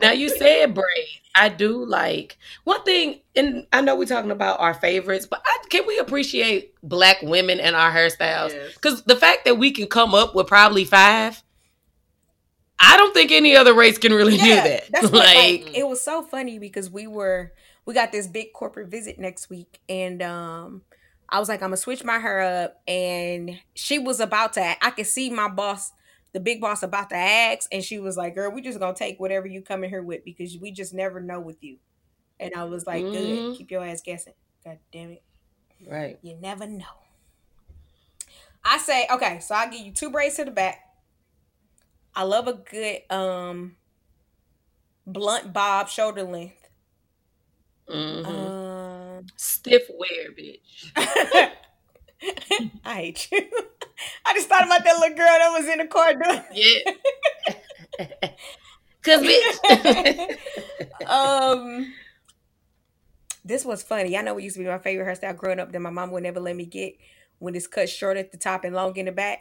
now 0.02 0.12
you 0.12 0.30
said 0.30 0.74
braid. 0.74 1.08
I 1.36 1.50
do 1.50 1.86
like 1.86 2.38
one 2.64 2.84
thing, 2.84 3.20
and 3.36 3.68
I 3.72 3.82
know 3.82 3.96
we're 3.96 4.06
talking 4.06 4.32
about 4.32 4.60
our 4.60 4.74
favorites, 4.74 5.28
but 5.28 5.44
I, 5.46 5.58
can 5.70 5.86
we 5.86 6.00
appreciate 6.00 6.74
black 6.82 7.22
women 7.22 7.60
and 7.60 7.76
our 7.76 7.92
hairstyles? 7.92 8.50
Because 8.74 8.96
yes. 8.96 9.02
the 9.04 9.16
fact 9.16 9.46
that 9.46 9.60
we 9.60 9.72
can 9.72 9.86
come 9.86 10.16
up 10.16 10.34
with 10.34 10.48
probably 10.48 10.86
five. 10.86 11.43
I 12.84 12.98
don't 12.98 13.14
think 13.14 13.32
any 13.32 13.56
other 13.56 13.74
race 13.74 13.98
can 13.98 14.14
really 14.14 14.36
yeah, 14.36 14.44
do 14.44 14.56
that. 14.56 14.84
That's 14.92 15.12
like, 15.12 15.36
like 15.36 15.78
it 15.78 15.88
was 15.88 16.02
so 16.02 16.22
funny 16.22 16.60
because 16.60 16.90
we 16.90 17.08
were 17.08 17.52
we 17.86 17.94
got 17.94 18.12
this 18.12 18.28
big 18.28 18.54
corporate 18.54 18.90
visit 18.90 19.20
next 19.20 19.50
week 19.50 19.80
and 19.88 20.22
um 20.22 20.82
I 21.34 21.40
was 21.40 21.50
like, 21.50 21.62
I'm 21.64 21.70
gonna 21.70 21.78
switch 21.78 22.04
my 22.04 22.20
hair 22.20 22.42
up, 22.42 22.82
and 22.88 23.60
she 23.74 23.98
was 23.98 24.20
about 24.20 24.54
to. 24.54 24.86
I 24.86 24.92
could 24.92 25.08
see 25.08 25.32
my 25.32 25.48
boss, 25.48 25.92
the 26.32 26.40
big 26.40 26.62
boss, 26.62 26.84
about 26.84 27.10
to 27.10 27.16
ask, 27.16 27.68
and 27.72 27.84
she 27.84 27.98
was 27.98 28.16
like, 28.16 28.36
"Girl, 28.36 28.52
we 28.52 28.62
just 28.62 28.80
gonna 28.80 28.94
take 28.94 29.20
whatever 29.20 29.48
you 29.48 29.64
come 29.64 29.84
in 29.84 29.90
here 29.90 30.04
with 30.04 30.24
because 30.24 30.56
we 30.60 30.70
just 30.70 30.94
never 30.94 31.20
know 31.20 31.40
with 31.40 31.64
you." 31.64 31.78
And 32.40 32.54
I 32.56 32.66
was 32.66 32.86
like, 32.86 33.04
mm-hmm. 33.04 33.14
"Good, 33.14 33.58
keep 33.58 33.72
your 33.72 33.84
ass 33.84 34.02
guessing." 34.02 34.34
God 34.64 34.78
damn 34.92 35.10
it! 35.10 35.24
Right, 35.88 36.20
you 36.22 36.38
never 36.40 36.68
know. 36.68 36.86
I 38.64 38.78
say, 38.78 39.08
okay, 39.12 39.40
so 39.40 39.56
I'll 39.56 39.70
give 39.72 39.82
you 39.82 39.92
two 39.92 40.12
braids 40.12 40.36
to 40.36 40.46
the 40.46 40.52
back. 40.52 40.82
I 42.16 42.24
love 42.24 42.48
a 42.48 42.54
good 42.54 43.02
um 43.10 43.76
blunt 45.06 45.54
bob 45.54 45.90
shoulder 45.90 46.24
length. 46.24 46.70
Mm-hmm. 47.90 48.26
Um, 48.26 49.26
Stiff 49.36 49.84
wear, 49.90 50.32
bitch. 50.32 50.92
I 52.86 52.96
hate 52.96 53.28
you. 53.32 53.50
I 54.26 54.34
just 54.34 54.48
thought 54.48 54.66
about 54.66 54.84
that 54.84 55.00
little 55.00 55.16
girl 55.16 55.28
that 55.28 55.50
was 55.58 55.68
in 55.68 55.80
the 55.80 55.88
car 55.88 56.14
doing. 56.14 56.42
Yeah. 56.54 56.94
Cause 59.04 59.22
bitch. 59.22 60.38
um, 61.06 61.94
this 63.44 63.66
was 63.66 63.84
funny. 63.84 64.18
I 64.18 64.22
know 64.22 64.38
it 64.38 64.44
used 64.44 64.56
to 64.56 64.62
be 64.64 64.68
my 64.70 64.78
favorite 64.78 65.06
hairstyle 65.06 65.36
growing 65.36 65.60
up 65.60 65.72
that 65.74 65.80
my 65.80 65.90
mom 65.90 66.12
would 66.12 66.24
never 66.24 66.40
let 66.40 66.56
me 66.56 66.66
get 66.66 66.96
when 67.40 67.54
it's 67.56 67.68
cut 67.68 67.90
short 67.90 68.16
at 68.16 68.32
the 68.32 68.38
top 68.38 68.64
and 68.64 68.74
long 68.74 68.96
in 68.96 69.06
the 69.06 69.12
back. 69.12 69.40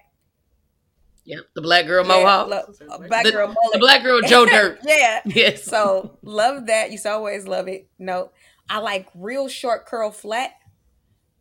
Yep, 1.25 1.39
the 1.55 1.63
black 1.63 1.87
girl 1.87 2.05
mohawk. 2.05 2.49
Yeah, 2.51 2.97
black 3.07 3.25
the, 3.25 3.33
girl 3.33 3.47
mullet. 3.47 3.73
The 3.73 3.79
black 3.79 4.03
girl 4.03 4.21
Joe 4.27 4.45
Dirt. 4.45 4.81
yeah. 4.85 5.21
Yes. 5.25 5.65
So 5.65 6.19
love 6.23 6.67
that. 6.67 6.91
You 6.91 6.99
always 7.07 7.47
love 7.47 7.69
it. 7.69 7.89
No, 7.99 8.33
I 8.69 8.79
like 8.79 9.09
real 9.15 9.49
short 9.49 9.87
curl 9.87 10.11
flat. 10.11 10.51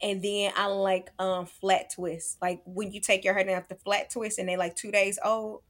And 0.03 0.21
then 0.21 0.51
I 0.55 0.67
like 0.67 1.11
um 1.19 1.45
flat 1.45 1.91
twist. 1.95 2.37
Like 2.41 2.61
when 2.65 2.91
you 2.91 3.01
take 3.01 3.23
your 3.23 3.33
hair 3.33 3.43
down 3.43 3.55
after 3.55 3.75
flat 3.75 4.11
twist 4.11 4.39
and 4.39 4.47
they 4.47 4.57
like 4.57 4.75
two 4.75 4.91
days 4.91 5.17
old. 5.23 5.61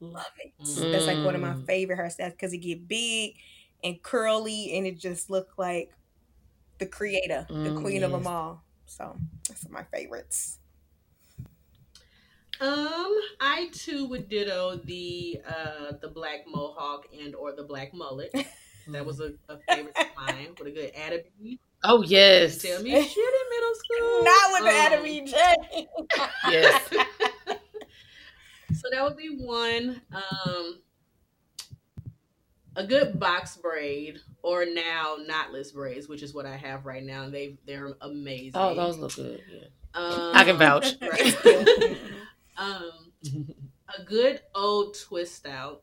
Love 0.00 0.26
it. 0.44 0.52
Mm. 0.62 0.92
That's 0.92 1.06
like 1.06 1.24
one 1.24 1.34
of 1.34 1.40
my 1.40 1.54
mm. 1.54 1.66
favorite 1.66 1.98
hairstyles 1.98 2.32
because 2.32 2.52
it 2.52 2.58
get 2.58 2.86
big 2.86 3.36
and 3.82 4.02
curly 4.02 4.76
and 4.76 4.86
it 4.86 4.98
just 4.98 5.30
look 5.30 5.52
like 5.56 5.92
the 6.78 6.86
creator, 6.86 7.46
mm, 7.48 7.64
the 7.64 7.80
queen 7.80 8.02
yes. 8.02 8.04
of 8.04 8.10
them 8.12 8.26
all. 8.26 8.62
So 8.84 9.16
that's 9.48 9.68
my 9.70 9.84
favorites. 9.84 10.58
Um, 12.60 13.14
I 13.40 13.68
too 13.72 14.06
would 14.06 14.28
ditto 14.28 14.76
the 14.84 15.40
uh 15.46 15.92
the 16.00 16.08
black 16.08 16.44
mohawk 16.46 17.06
and 17.18 17.34
or 17.34 17.52
the 17.52 17.64
black 17.64 17.92
mullet. 17.94 18.32
That 18.88 19.04
was 19.04 19.18
a, 19.18 19.32
a 19.48 19.58
favorite 19.68 19.96
of 19.98 20.06
mine 20.16 20.54
with 20.56 20.68
a 20.68 20.70
good 20.70 20.94
Atabey. 20.94 21.58
Oh 21.82 22.04
yes. 22.04 22.58
Tell 22.62 22.80
me 22.80 22.92
shit 22.92 23.16
in 23.16 23.50
middle 23.50 23.74
school. 23.74 24.22
Not 24.22 24.52
with 24.52 24.60
um, 24.60 24.66
the 24.66 24.70
Atabey 24.70 25.26
J. 25.26 25.88
yes. 26.52 26.88
so 28.74 28.88
that 28.92 29.02
would 29.02 29.16
be 29.16 29.38
one. 29.40 30.00
Um 30.12 30.78
a 32.76 32.86
good 32.86 33.18
box 33.18 33.56
braid 33.56 34.18
or 34.42 34.64
now 34.66 35.16
knotless 35.28 35.74
braids, 35.74 36.08
which 36.08 36.22
is 36.22 36.34
what 36.34 36.46
I 36.46 36.56
have 36.56 36.86
right 36.86 37.02
now. 37.02 37.28
They 37.28 37.58
they're 37.66 37.94
amazing. 38.00 38.52
Oh, 38.54 38.74
those 38.74 38.98
look 38.98 39.16
good. 39.16 39.42
Yeah. 39.50 39.66
Um, 39.94 40.30
I 40.34 40.44
can 40.44 40.56
vouch. 40.58 40.94
Right. 41.00 41.96
um, 42.56 43.12
a 43.98 44.02
good 44.04 44.40
old 44.54 44.96
twist 44.98 45.46
out 45.46 45.82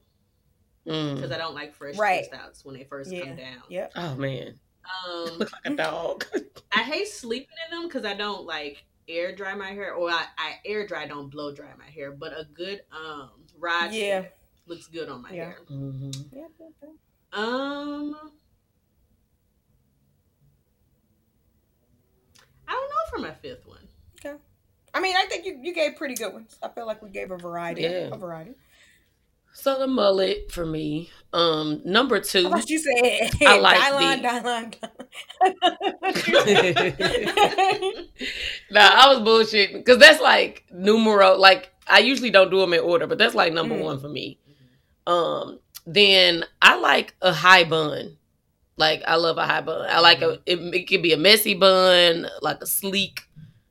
because 0.83 1.29
mm. 1.29 1.31
I 1.31 1.37
don't 1.37 1.55
like 1.55 1.73
fresh 1.73 1.97
right. 1.97 2.27
twist 2.27 2.33
outs 2.33 2.65
when 2.65 2.75
they 2.75 2.83
first 2.83 3.11
yeah. 3.11 3.21
come 3.21 3.35
down. 3.35 3.63
Yep. 3.69 3.91
Oh 3.95 4.15
man. 4.15 4.59
Um, 5.07 5.37
look 5.37 5.49
like 5.53 5.73
a 5.73 5.75
dog. 5.77 6.25
I 6.73 6.79
hate 6.79 7.07
sleeping 7.07 7.55
in 7.71 7.77
them 7.77 7.87
because 7.87 8.03
I 8.03 8.15
don't 8.15 8.45
like 8.45 8.83
air 9.07 9.33
dry 9.33 9.55
my 9.55 9.69
hair, 9.69 9.93
or 9.93 10.09
I, 10.09 10.25
I 10.37 10.55
air 10.65 10.85
dry, 10.85 11.07
don't 11.07 11.29
blow 11.29 11.55
dry 11.55 11.69
my 11.79 11.89
hair. 11.89 12.11
But 12.11 12.33
a 12.33 12.43
good 12.53 12.81
um 12.91 13.29
rod 13.57 13.93
yeah 13.93 14.25
looks 14.67 14.87
good 14.87 15.07
on 15.07 15.21
my 15.21 15.31
yeah. 15.31 15.45
hair. 15.45 15.57
Mm-hmm. 15.71 16.37
Yeah, 16.37 16.45
um, 17.31 18.15
I 22.67 22.71
don't 22.71 22.89
know 22.89 23.09
for 23.09 23.19
my 23.19 23.33
fifth 23.35 23.65
one. 23.65 23.82
I 24.93 25.01
mean, 25.01 25.15
I 25.15 25.25
think 25.25 25.45
you, 25.45 25.59
you 25.61 25.73
gave 25.73 25.95
pretty 25.95 26.15
good 26.15 26.33
ones. 26.33 26.57
I 26.61 26.69
feel 26.69 26.85
like 26.85 27.01
we 27.01 27.09
gave 27.09 27.31
a 27.31 27.37
variety. 27.37 27.81
Yeah. 27.81 28.09
A 28.11 28.17
variety. 28.17 28.53
So 29.53 29.77
the 29.77 29.87
mullet 29.87 30.51
for 30.51 30.65
me. 30.65 31.11
Um, 31.31 31.81
number 31.85 32.19
two. 32.19 32.49
What 32.49 32.69
you 32.69 32.79
said? 32.79 33.31
I 33.47 33.59
like 33.61 33.79
Dylon, 33.79 34.21
the. 34.21 34.27
Dylon, 37.85 38.09
nah, 38.71 38.89
I 38.93 39.13
was 39.13 39.19
bullshitting 39.19 39.73
because 39.73 39.99
that's 39.99 40.21
like 40.21 40.65
numero. 40.71 41.35
Like 41.35 41.71
I 41.87 41.99
usually 41.99 42.31
don't 42.31 42.49
do 42.49 42.59
them 42.59 42.73
in 42.73 42.79
order, 42.79 43.05
but 43.07 43.19
that's 43.19 43.35
like 43.35 43.53
number 43.53 43.75
mm. 43.75 43.83
one 43.83 43.99
for 43.99 44.09
me. 44.09 44.39
Um, 45.05 45.59
then 45.85 46.45
I 46.61 46.79
like 46.79 47.15
a 47.21 47.31
high 47.31 47.63
bun. 47.63 48.17
Like 48.75 49.03
I 49.05 49.15
love 49.17 49.37
a 49.37 49.45
high 49.45 49.61
bun. 49.61 49.87
I 49.87 49.99
like 49.99 50.23
a 50.23 50.39
it, 50.47 50.59
it 50.73 50.87
could 50.87 51.03
be 51.03 51.13
a 51.13 51.17
messy 51.17 51.53
bun, 51.53 52.27
like 52.41 52.61
a 52.61 52.65
sleek 52.65 53.21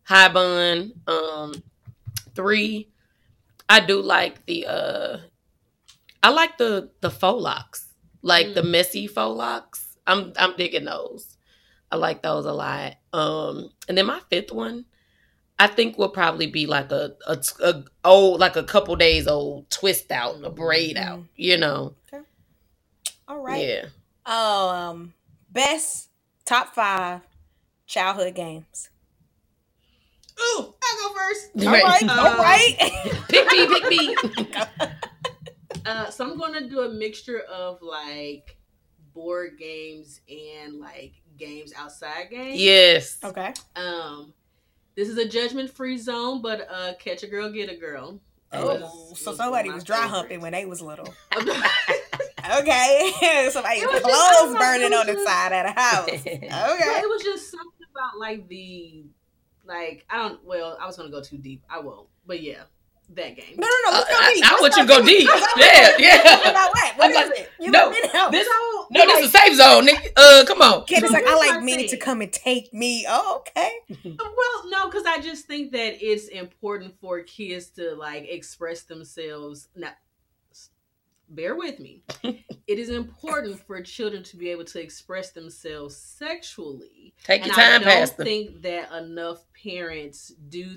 high 0.04 0.28
bun. 0.28 0.92
Um, 1.06 1.62
three, 2.34 2.88
I 3.68 3.80
do 3.80 4.00
like 4.00 4.44
the 4.46 4.66
uh, 4.66 5.18
I 6.22 6.30
like 6.30 6.58
the 6.58 6.90
the 7.00 7.10
faux 7.10 7.42
locks, 7.42 7.92
like 8.22 8.48
mm. 8.48 8.54
the 8.54 8.62
messy 8.62 9.06
faux 9.06 9.36
locks. 9.36 9.96
I'm 10.06 10.32
I'm 10.36 10.56
digging 10.56 10.84
those. 10.84 11.36
I 11.90 11.96
like 11.96 12.22
those 12.22 12.46
a 12.46 12.52
lot. 12.52 12.94
Um, 13.12 13.70
and 13.86 13.98
then 13.98 14.06
my 14.06 14.20
fifth 14.30 14.50
one, 14.50 14.86
I 15.58 15.66
think 15.66 15.98
will 15.98 16.08
probably 16.08 16.46
be 16.46 16.66
like 16.66 16.90
a, 16.90 17.12
a, 17.26 17.38
a 17.62 17.84
old 18.04 18.40
like 18.40 18.56
a 18.56 18.62
couple 18.62 18.96
days 18.96 19.26
old 19.28 19.70
twist 19.70 20.10
out, 20.10 20.34
and 20.34 20.44
a 20.44 20.50
braid 20.50 20.96
out, 20.96 21.20
mm-hmm. 21.20 21.28
you 21.36 21.58
know. 21.58 21.94
Okay. 22.12 22.24
All 23.28 23.40
right. 23.40 23.62
Yeah. 23.64 23.86
Um 24.24 25.14
best 25.50 26.08
top 26.44 26.74
5 26.74 27.20
childhood 27.86 28.34
games. 28.34 28.88
Ooh, 30.42 30.74
I'll 30.82 31.08
go 31.08 31.14
first. 31.14 31.50
All 31.58 31.72
right. 31.72 32.02
Uh, 32.02 32.28
all 32.28 32.36
right. 32.36 32.76
pick 33.28 33.50
me, 33.50 33.66
pick 33.66 33.88
me. 33.88 34.16
uh, 35.86 36.10
so 36.10 36.28
I'm 36.28 36.38
going 36.38 36.54
to 36.54 36.68
do 36.68 36.80
a 36.80 36.88
mixture 36.88 37.40
of 37.40 37.80
like 37.82 38.56
board 39.14 39.58
games 39.58 40.20
and 40.28 40.80
like 40.80 41.12
games 41.36 41.72
outside 41.76 42.30
games. 42.30 42.60
Yes. 42.60 43.18
Okay. 43.22 43.52
Um 43.76 44.32
this 44.94 45.08
is 45.08 45.16
a 45.16 45.26
judgment 45.26 45.70
free 45.70 45.96
zone, 45.96 46.42
but 46.42 46.68
uh, 46.70 46.92
catch 46.98 47.22
a 47.22 47.26
girl, 47.26 47.50
get 47.50 47.70
a 47.70 47.76
girl. 47.76 48.20
Oh, 48.52 49.14
so 49.14 49.34
somebody 49.34 49.70
was 49.70 49.84
dry 49.84 49.96
favorites. 49.96 50.14
humping 50.14 50.40
when 50.42 50.52
they 50.52 50.66
was 50.66 50.82
little. 50.82 51.08
okay, 51.34 53.12
somebody's 53.50 53.84
clothes 53.86 54.02
just, 54.04 54.58
burning 54.58 54.92
on 54.92 55.06
the 55.06 55.24
side 55.24 55.52
of 55.52 55.74
the 55.74 55.80
house. 55.80 56.08
Okay, 56.08 56.40
it 56.42 57.08
was 57.08 57.22
just 57.22 57.50
something 57.50 57.86
about 57.90 58.18
like 58.18 58.46
the, 58.48 59.06
like 59.64 60.04
I 60.10 60.18
don't. 60.18 60.44
Well, 60.44 60.76
I 60.80 60.86
was 60.86 60.96
gonna 60.96 61.10
go 61.10 61.22
too 61.22 61.38
deep. 61.38 61.64
I 61.68 61.80
won't. 61.80 62.08
But 62.26 62.42
yeah, 62.42 62.62
that 63.14 63.36
game. 63.36 63.56
No, 63.56 63.66
no, 63.66 63.90
no. 63.90 63.96
Let's 63.98 64.10
go 64.10 64.16
uh, 64.16 64.34
deep. 64.34 64.44
I, 64.44 64.56
I 64.56 64.60
want 64.60 64.76
you 64.76 64.82
to 64.82 64.88
go 64.88 65.04
deep. 65.04 65.28
yeah, 65.56 65.90
yeah. 65.98 66.50
About 66.50 66.70
what? 66.70 66.96
What 66.96 67.10
is 67.10 67.38
it? 67.38 67.50
You 67.60 67.70
no, 67.70 67.90
this, 67.90 68.12
no, 68.12 68.30
this 68.30 68.48
is 69.20 69.28
a 69.28 69.38
safe 69.38 69.56
zone. 69.56 69.86
nigga. 69.86 70.10
Uh, 70.16 70.44
come 70.46 70.62
on. 70.62 70.84
Kid 70.84 71.04
is 71.04 71.10
like, 71.10 71.26
I 71.26 71.34
like 71.34 71.62
me 71.62 71.86
to 71.88 71.96
come 71.96 72.20
and 72.20 72.32
take 72.32 72.72
me. 72.72 73.06
Oh, 73.08 73.40
okay. 73.40 73.72
well, 74.04 74.70
no, 74.70 74.86
because 74.86 75.04
I 75.06 75.20
just 75.20 75.46
think 75.46 75.72
that 75.72 76.04
it's 76.04 76.28
important 76.28 76.94
for 77.00 77.20
kids 77.22 77.70
to 77.70 77.94
like 77.94 78.26
express 78.28 78.82
themselves. 78.82 79.68
Now, 79.76 79.92
bear 81.34 81.54
with 81.56 81.80
me. 81.80 82.02
it 82.22 82.78
is 82.78 82.88
important 82.88 83.60
for 83.66 83.80
children 83.82 84.22
to 84.24 84.36
be 84.36 84.50
able 84.50 84.64
to 84.64 84.80
express 84.80 85.32
themselves 85.32 85.96
sexually. 85.96 87.14
Take 87.24 87.46
your 87.46 87.54
time, 87.54 87.82
I 87.82 87.94
don't 87.94 88.10
think 88.10 88.62
that 88.62 88.92
enough 88.92 89.44
parents 89.62 90.32
do 90.48 90.76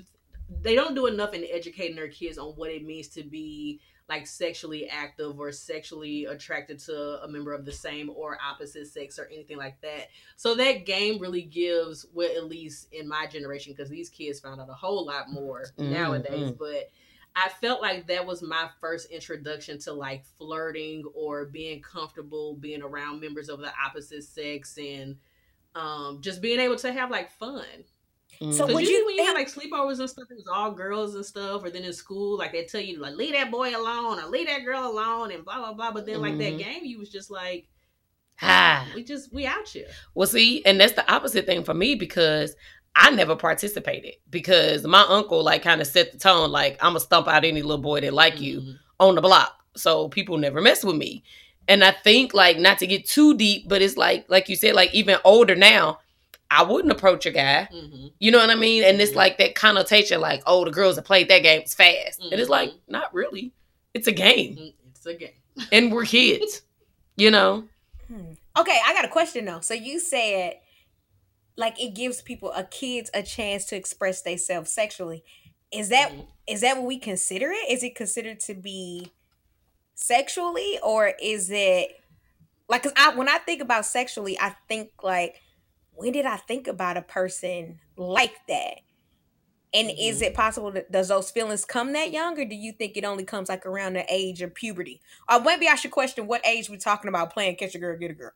they 0.62 0.76
don't 0.76 0.94
do 0.94 1.06
enough 1.06 1.34
in 1.34 1.44
educating 1.52 1.96
their 1.96 2.08
kids 2.08 2.38
on 2.38 2.50
what 2.50 2.70
it 2.70 2.84
means 2.84 3.08
to 3.08 3.24
be 3.24 3.80
like 4.08 4.26
sexually 4.26 4.88
active 4.88 5.38
or 5.40 5.50
sexually 5.50 6.26
attracted 6.26 6.78
to 6.78 7.20
a 7.24 7.28
member 7.28 7.52
of 7.52 7.64
the 7.64 7.72
same 7.72 8.08
or 8.10 8.38
opposite 8.46 8.86
sex 8.86 9.18
or 9.18 9.28
anything 9.32 9.56
like 9.56 9.80
that. 9.80 10.08
So 10.36 10.54
that 10.54 10.86
game 10.86 11.20
really 11.20 11.42
gives, 11.42 12.06
well, 12.14 12.30
at 12.36 12.44
least 12.44 12.86
in 12.92 13.08
my 13.08 13.26
generation, 13.26 13.72
because 13.72 13.90
these 13.90 14.08
kids 14.08 14.38
found 14.38 14.60
out 14.60 14.70
a 14.70 14.74
whole 14.74 15.04
lot 15.04 15.32
more 15.32 15.64
mm-hmm. 15.76 15.92
nowadays, 15.92 16.52
but 16.52 16.90
I 17.36 17.50
felt 17.50 17.82
like 17.82 18.06
that 18.06 18.26
was 18.26 18.42
my 18.42 18.70
first 18.80 19.10
introduction 19.10 19.78
to 19.80 19.92
like 19.92 20.24
flirting 20.38 21.04
or 21.14 21.44
being 21.44 21.82
comfortable 21.82 22.54
being 22.54 22.82
around 22.82 23.20
members 23.20 23.50
of 23.50 23.60
the 23.60 23.70
opposite 23.84 24.24
sex 24.24 24.78
and 24.78 25.16
um, 25.74 26.22
just 26.22 26.40
being 26.40 26.58
able 26.58 26.76
to 26.76 26.90
have 26.90 27.10
like 27.10 27.30
fun. 27.32 27.62
Mm. 28.40 28.54
So 28.54 28.66
would 28.66 28.88
you 28.88 29.04
when 29.04 29.16
you 29.16 29.24
had 29.24 29.34
like 29.34 29.52
sleepovers 29.52 30.00
and 30.00 30.08
stuff, 30.08 30.30
it 30.30 30.36
was 30.36 30.48
all 30.52 30.72
girls 30.72 31.14
and 31.14 31.24
stuff, 31.24 31.62
or 31.62 31.70
then 31.70 31.84
in 31.84 31.92
school, 31.92 32.38
like 32.38 32.52
they 32.52 32.64
tell 32.64 32.80
you 32.80 33.00
like 33.00 33.14
leave 33.14 33.34
that 33.34 33.50
boy 33.50 33.76
alone 33.76 34.18
or 34.18 34.28
leave 34.28 34.46
that 34.46 34.64
girl 34.64 34.86
alone 34.86 35.30
and 35.30 35.44
blah 35.44 35.58
blah 35.58 35.74
blah. 35.74 35.92
But 35.92 36.06
then 36.06 36.16
mm-hmm. 36.16 36.22
like 36.24 36.38
that 36.38 36.54
mm-hmm. 36.54 36.70
game, 36.70 36.84
you 36.84 36.98
was 36.98 37.10
just 37.10 37.30
like, 37.30 37.68
ah, 38.40 38.86
we 38.94 39.04
just 39.04 39.32
we 39.32 39.46
out 39.46 39.68
here. 39.68 39.86
Well, 40.14 40.26
see, 40.26 40.64
and 40.64 40.80
that's 40.80 40.94
the 40.94 41.10
opposite 41.12 41.46
thing 41.46 41.64
for 41.64 41.74
me 41.74 41.94
because 41.94 42.56
I 42.98 43.10
never 43.10 43.36
participated 43.36 44.14
because 44.30 44.86
my 44.86 45.04
uncle 45.06 45.44
like 45.44 45.62
kind 45.62 45.82
of 45.82 45.86
set 45.86 46.12
the 46.12 46.18
tone 46.18 46.50
like 46.50 46.78
I'm 46.80 46.90
gonna 46.90 47.00
stump 47.00 47.28
out 47.28 47.44
any 47.44 47.60
little 47.60 47.82
boy 47.82 48.00
that 48.00 48.14
like 48.14 48.34
mm-hmm. 48.34 48.42
you 48.42 48.74
on 48.98 49.14
the 49.14 49.20
block. 49.20 49.52
So 49.76 50.08
people 50.08 50.38
never 50.38 50.62
mess 50.62 50.82
with 50.82 50.96
me. 50.96 51.22
And 51.68 51.84
I 51.84 51.90
think 51.90 52.32
like 52.32 52.58
not 52.58 52.78
to 52.78 52.86
get 52.86 53.06
too 53.06 53.36
deep, 53.36 53.68
but 53.68 53.82
it's 53.82 53.98
like 53.98 54.24
like 54.28 54.48
you 54.48 54.56
said, 54.56 54.74
like 54.74 54.94
even 54.94 55.18
older 55.24 55.54
now, 55.54 55.98
I 56.50 56.62
wouldn't 56.62 56.90
approach 56.90 57.26
a 57.26 57.30
guy. 57.30 57.68
Mm-hmm. 57.70 58.06
You 58.18 58.30
know 58.30 58.38
what 58.38 58.48
I 58.48 58.54
mean? 58.54 58.82
And 58.82 58.98
it's 58.98 59.10
mm-hmm. 59.10 59.18
like 59.18 59.38
that 59.38 59.54
connotation, 59.54 60.20
like, 60.20 60.42
oh, 60.46 60.64
the 60.64 60.70
girls 60.70 60.96
that 60.96 61.04
played 61.04 61.28
that 61.28 61.42
game 61.42 61.62
is 61.62 61.74
fast. 61.74 62.20
Mm-hmm. 62.20 62.32
And 62.32 62.40
it's 62.40 62.50
like, 62.50 62.70
mm-hmm. 62.70 62.92
not 62.92 63.12
really. 63.12 63.52
It's 63.92 64.06
a 64.06 64.12
game. 64.12 64.56
Mm-hmm. 64.56 64.88
It's 64.90 65.06
a 65.06 65.14
game. 65.14 65.30
and 65.70 65.92
we're 65.92 66.04
kids. 66.04 66.62
you 67.16 67.30
know? 67.30 67.64
Hmm. 68.08 68.32
Okay, 68.58 68.78
I 68.86 68.94
got 68.94 69.04
a 69.04 69.08
question 69.08 69.44
though. 69.44 69.60
So 69.60 69.74
you 69.74 70.00
said 70.00 70.54
like 71.56 71.80
it 71.82 71.94
gives 71.94 72.22
people 72.22 72.52
a 72.52 72.64
kids 72.64 73.10
a 73.14 73.22
chance 73.22 73.64
to 73.66 73.76
express 73.76 74.22
themselves 74.22 74.70
sexually. 74.70 75.24
Is 75.72 75.88
that 75.88 76.12
mm-hmm. 76.12 76.22
is 76.46 76.60
that 76.60 76.76
what 76.76 76.86
we 76.86 76.98
consider 76.98 77.50
it? 77.50 77.70
Is 77.70 77.82
it 77.82 77.94
considered 77.94 78.40
to 78.40 78.54
be 78.54 79.12
sexually 79.94 80.78
or 80.82 81.12
is 81.20 81.50
it 81.50 81.90
like 82.68 82.82
cuz 82.82 82.92
I 82.96 83.14
when 83.14 83.28
I 83.28 83.38
think 83.38 83.62
about 83.62 83.86
sexually, 83.86 84.38
I 84.38 84.54
think 84.68 84.90
like 85.02 85.40
when 85.92 86.12
did 86.12 86.26
I 86.26 86.36
think 86.36 86.68
about 86.68 86.96
a 86.96 87.02
person 87.02 87.80
like 87.96 88.34
that? 88.48 88.80
And 89.72 89.88
mm-hmm. 89.88 89.98
is 89.98 90.22
it 90.22 90.34
possible 90.34 90.70
that 90.72 90.92
does 90.92 91.08
those 91.08 91.30
feelings 91.30 91.64
come 91.64 91.92
that 91.94 92.12
young, 92.12 92.38
or 92.38 92.44
do 92.44 92.54
you 92.54 92.72
think 92.72 92.96
it 92.96 93.04
only 93.04 93.24
comes 93.24 93.48
like 93.48 93.66
around 93.66 93.94
the 93.94 94.04
age 94.08 94.42
of 94.42 94.54
puberty? 94.54 95.00
Or 95.30 95.40
maybe 95.40 95.68
I 95.68 95.74
should 95.74 95.90
question 95.90 96.26
what 96.26 96.46
age 96.46 96.70
we're 96.70 96.76
talking 96.76 97.08
about 97.08 97.32
playing 97.32 97.56
catch 97.56 97.74
a 97.74 97.78
girl, 97.78 97.98
get 97.98 98.10
a 98.10 98.14
girl. 98.14 98.32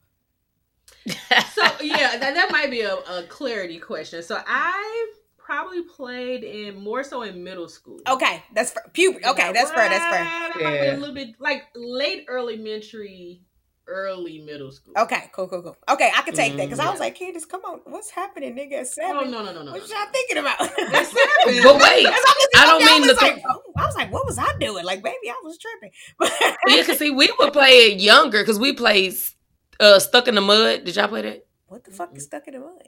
So 1.07 1.63
yeah, 1.83 2.17
that, 2.19 2.35
that 2.35 2.49
might 2.51 2.71
be 2.71 2.83
a, 2.83 2.95
a 2.95 3.25
clarity 3.29 3.79
question. 3.79 4.23
So 4.23 4.41
I 4.47 5.13
probably 5.37 5.83
played 5.83 6.45
in 6.45 6.83
more 6.83 7.03
so 7.03 7.23
in 7.23 7.43
middle 7.43 7.69
school. 7.69 7.99
Okay, 8.09 8.43
that's 8.55 8.73
for 8.73 8.83
puberty. 8.93 9.25
Okay, 9.25 9.47
yeah, 9.47 9.53
that's 9.53 9.71
fair. 9.71 9.89
That's 9.89 10.57
fair. 10.57 10.85
Yeah. 10.85 10.97
A 10.97 10.99
little 10.99 11.15
bit 11.15 11.31
like 11.41 11.65
late 11.75 12.27
elementary 12.29 13.43
early 13.91 14.39
middle 14.39 14.71
school. 14.71 14.95
Okay, 14.97 15.31
cool, 15.33 15.49
cool, 15.49 15.63
cool. 15.63 15.77
Okay, 15.91 16.11
I 16.17 16.23
can 16.23 16.35
take 16.35 16.53
mm, 16.53 16.59
that 16.59 16.67
because 16.67 16.79
yeah. 16.79 16.89
I 16.89 16.91
was 16.91 17.01
like, 17.01 17.17
Candace, 17.17 17.45
come 17.45 17.63
on, 17.63 17.81
what's 17.85 18.11
happening, 18.11 18.55
nigga? 18.55 18.81
At 18.81 18.89
seven? 18.89 19.17
Oh 19.17 19.25
no, 19.25 19.45
no, 19.45 19.53
no, 19.53 19.63
no. 19.63 19.73
What 19.73 19.89
y'all 19.89 20.07
thinking 20.13 20.39
about? 20.39 20.59
but 20.59 20.71
wait, 21.83 22.07
I 22.07 22.65
don't 22.67 22.85
mean 22.85 23.07
the. 23.07 23.15
Like, 23.21 23.43
oh, 23.49 23.63
I 23.77 23.87
was 23.87 23.97
like, 23.97 24.13
what 24.13 24.25
was 24.27 24.39
I 24.39 24.57
doing? 24.59 24.85
Like, 24.85 25.03
baby, 25.03 25.29
I 25.29 25.41
was 25.43 25.59
tripping. 25.59 25.91
yeah, 26.69 26.85
cause 26.85 26.99
see, 26.99 27.11
we 27.11 27.33
would 27.39 27.53
play 27.53 27.71
it 27.71 28.01
younger 28.01 28.43
because 28.43 28.59
we 28.59 28.73
played 28.73 29.15
uh, 29.81 29.99
stuck 29.99 30.29
in 30.29 30.35
the 30.37 30.41
mud. 30.41 30.85
Did 30.85 30.97
y'all 30.97 31.09
play 31.09 31.23
that? 31.23 31.47
What 31.67 31.85
the 31.85 31.91
fuck 31.91 32.17
is 32.17 32.25
stuck 32.25 32.47
in 32.47 32.55
the 32.55 32.61
mud? 32.61 32.83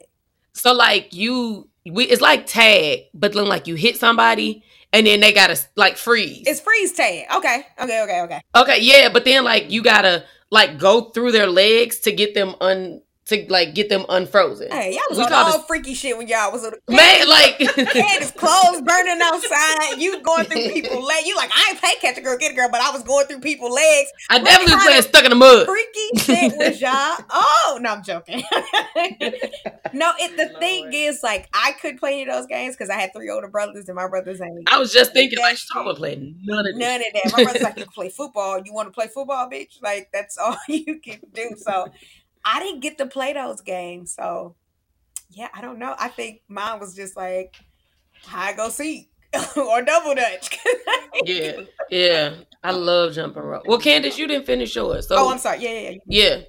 So 0.53 0.73
like 0.73 1.13
you, 1.13 1.69
we 1.85 2.05
it's 2.05 2.21
like 2.21 2.45
tag, 2.45 3.05
but 3.13 3.33
then 3.33 3.47
like 3.47 3.67
you 3.67 3.75
hit 3.75 3.97
somebody 3.97 4.63
and 4.93 5.07
then 5.07 5.19
they 5.19 5.33
gotta 5.33 5.59
like 5.75 5.97
freeze. 5.97 6.45
It's 6.45 6.61
freeze 6.61 6.93
tag. 6.93 7.25
Okay, 7.35 7.65
okay, 7.81 8.03
okay, 8.03 8.21
okay. 8.21 8.41
Okay, 8.55 8.77
yeah, 8.81 9.09
but 9.09 9.25
then 9.25 9.43
like 9.43 9.71
you 9.71 9.81
gotta 9.81 10.23
like 10.51 10.77
go 10.77 11.09
through 11.09 11.31
their 11.31 11.47
legs 11.47 11.99
to 12.01 12.11
get 12.11 12.35
them 12.35 12.55
un 12.61 13.01
to 13.25 13.45
like 13.49 13.73
get 13.73 13.89
them 13.89 14.05
unfrozen. 14.09 14.69
Hey, 14.69 14.91
y'all 14.91 15.01
was 15.09 15.17
we 15.17 15.23
on 15.23 15.33
all 15.33 15.57
this... 15.57 15.65
freaky 15.65 15.93
shit 15.93 16.17
when 16.17 16.27
y'all 16.27 16.51
was 16.51 16.65
on 16.65 16.73
the 16.87 16.93
man 16.93 17.27
like 17.29 17.55
his 18.19 18.31
clothes 18.31 18.81
burning 18.81 19.19
outside. 19.21 19.97
You 19.97 20.21
going 20.21 20.45
through 20.45 20.69
people's 20.69 21.05
legs. 21.07 21.27
You 21.27 21.35
like 21.35 21.51
I 21.53 21.69
ain't 21.69 21.79
play 21.79 21.91
catch 22.01 22.17
a 22.17 22.21
girl, 22.21 22.37
get 22.37 22.51
a 22.51 22.55
girl, 22.55 22.69
but 22.69 22.81
I 22.81 22.91
was 22.91 23.03
going 23.03 23.27
through 23.27 23.39
people's 23.39 23.73
legs. 23.73 24.11
I 24.29 24.39
what 24.39 24.45
definitely 24.45 24.83
playing 24.85 25.01
stuck 25.03 25.23
in 25.23 25.29
the 25.29 25.35
mud. 25.35 25.67
Freaky 25.67 26.17
shit 26.17 26.57
was 26.57 26.81
y'all. 26.81 27.17
Oh 27.29 27.79
no, 27.81 27.91
I'm 27.91 28.03
joking. 28.03 28.43
no, 29.93 30.11
it 30.19 30.37
the 30.37 30.59
thing 30.59 30.91
is 30.93 31.23
like 31.23 31.47
I 31.53 31.73
could 31.81 31.97
play 31.97 32.13
any 32.13 32.29
of 32.29 32.35
those 32.35 32.47
games 32.47 32.75
because 32.75 32.89
I 32.89 32.95
had 32.95 33.11
three 33.15 33.29
older 33.29 33.47
brothers 33.47 33.87
and 33.87 33.95
my 33.95 34.07
brothers 34.07 34.41
ain't. 34.41 34.69
I 34.71 34.79
was 34.79 34.91
just 34.91 35.13
thinking 35.13 35.39
like 35.39 35.57
I 35.73 35.81
would 35.85 35.95
play 35.95 36.15
none 36.43 36.67
of 36.67 36.75
none 36.75 37.01
of 37.01 37.05
that. 37.13 37.31
My 37.37 37.43
brother's 37.43 37.61
like 37.61 37.77
you 37.77 37.83
can 37.83 37.93
play 37.93 38.09
football. 38.09 38.61
You 38.63 38.73
want 38.73 38.87
to 38.87 38.91
play 38.91 39.07
football, 39.07 39.49
bitch? 39.49 39.81
Like 39.81 40.09
that's 40.11 40.37
all 40.37 40.57
you 40.67 40.99
can 40.99 41.19
do. 41.33 41.51
So 41.57 41.87
I 42.45 42.59
didn't 42.59 42.81
get 42.81 42.97
to 42.97 43.05
play 43.05 43.33
those 43.33 43.61
games. 43.61 44.13
So 44.13 44.55
yeah, 45.29 45.47
I 45.53 45.61
don't 45.61 45.79
know. 45.79 45.95
I 45.97 46.09
think 46.09 46.41
mine 46.47 46.79
was 46.79 46.95
just 46.95 47.15
like 47.15 47.55
high 48.23 48.53
go 48.53 48.69
seek 48.69 49.09
or 49.57 49.81
double 49.81 50.15
dutch. 50.15 50.59
yeah, 51.25 51.61
yeah. 51.89 52.35
I 52.63 52.71
love 52.71 53.13
jumping 53.13 53.43
rope. 53.43 53.63
Well, 53.65 53.79
Candace, 53.79 54.17
you 54.17 54.27
didn't 54.27 54.45
finish 54.45 54.75
yours. 54.75 55.07
So 55.07 55.15
Oh, 55.17 55.31
I'm 55.31 55.37
sorry. 55.37 55.59
Yeah, 55.59 55.71
yeah, 55.71 55.89
yeah. 55.89 55.97
Yeah. 56.05 56.41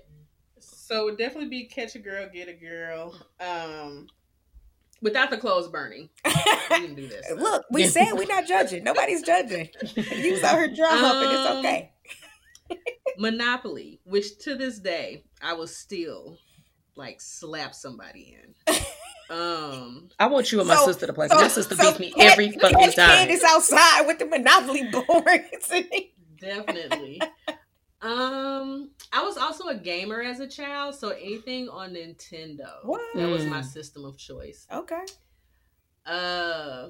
So 0.60 1.08
it 1.08 1.18
definitely 1.18 1.48
be 1.48 1.64
catch 1.64 1.94
a 1.94 1.98
girl, 1.98 2.28
get 2.32 2.48
a 2.48 2.52
girl. 2.52 3.14
Um 3.40 4.06
without 5.00 5.30
the 5.30 5.38
clothes 5.38 5.68
burning. 5.68 6.08
We 6.70 6.86
can 6.86 6.94
do 6.94 7.06
this. 7.06 7.30
Look, 7.36 7.64
we 7.70 7.86
said 7.86 8.14
we're 8.14 8.26
not 8.26 8.46
judging. 8.46 8.82
Nobody's 8.84 9.22
judging. 9.22 9.68
You 9.94 10.38
saw 10.38 10.56
her 10.56 10.66
drum 10.66 11.04
um, 11.04 11.22
and 11.22 11.32
it's 11.32 11.50
okay. 11.58 11.92
Monopoly, 13.18 14.00
which 14.04 14.38
to 14.40 14.54
this 14.54 14.78
day 14.78 15.24
I 15.42 15.54
will 15.54 15.66
still 15.66 16.38
like 16.96 17.20
slap 17.20 17.74
somebody 17.74 18.36
in. 18.42 18.74
Um, 19.30 20.10
I 20.18 20.26
want 20.26 20.52
you 20.52 20.60
and 20.60 20.68
my 20.68 20.76
so, 20.76 20.86
sister 20.86 21.06
to 21.06 21.12
play. 21.14 21.28
So, 21.28 21.36
my 21.36 21.48
sister 21.48 21.74
so 21.74 21.96
beats 21.96 21.98
me 21.98 22.12
every 22.18 22.50
fucking 22.52 22.92
time. 22.92 23.30
Is 23.30 23.42
outside 23.42 24.06
with 24.06 24.18
the 24.18 24.26
Monopoly 24.26 24.90
boards. 24.90 25.72
Definitely. 26.38 27.22
Um, 28.02 28.90
I 29.14 29.22
was 29.24 29.38
also 29.38 29.68
a 29.68 29.76
gamer 29.76 30.20
as 30.20 30.40
a 30.40 30.46
child, 30.46 30.94
so 30.94 31.08
anything 31.08 31.70
on 31.70 31.94
Nintendo. 31.94 32.68
What? 32.82 33.00
That 33.14 33.30
was 33.30 33.46
my 33.46 33.62
system 33.62 34.04
of 34.04 34.18
choice. 34.18 34.66
Okay. 34.70 35.04
Uh, 36.04 36.88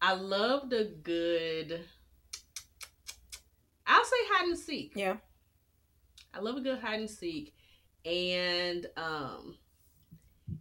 I 0.00 0.14
loved 0.14 0.72
a 0.72 0.84
good 0.84 1.84
I'll 3.90 4.04
say 4.04 4.16
hide 4.32 4.48
and 4.48 4.58
seek. 4.58 4.92
Yeah. 4.94 5.16
I 6.32 6.40
love 6.40 6.56
a 6.56 6.60
good 6.60 6.78
hide 6.78 7.00
and 7.00 7.10
seek. 7.10 7.54
And 8.04 8.86
um 8.96 9.56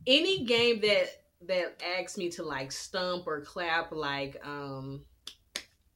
any 0.07 0.43
game 0.45 0.81
that 0.81 1.09
that 1.47 1.81
asks 1.97 2.17
me 2.17 2.29
to 2.31 2.43
like 2.43 2.71
stump 2.71 3.27
or 3.27 3.41
clap 3.41 3.91
like 3.91 4.41
um 4.45 5.01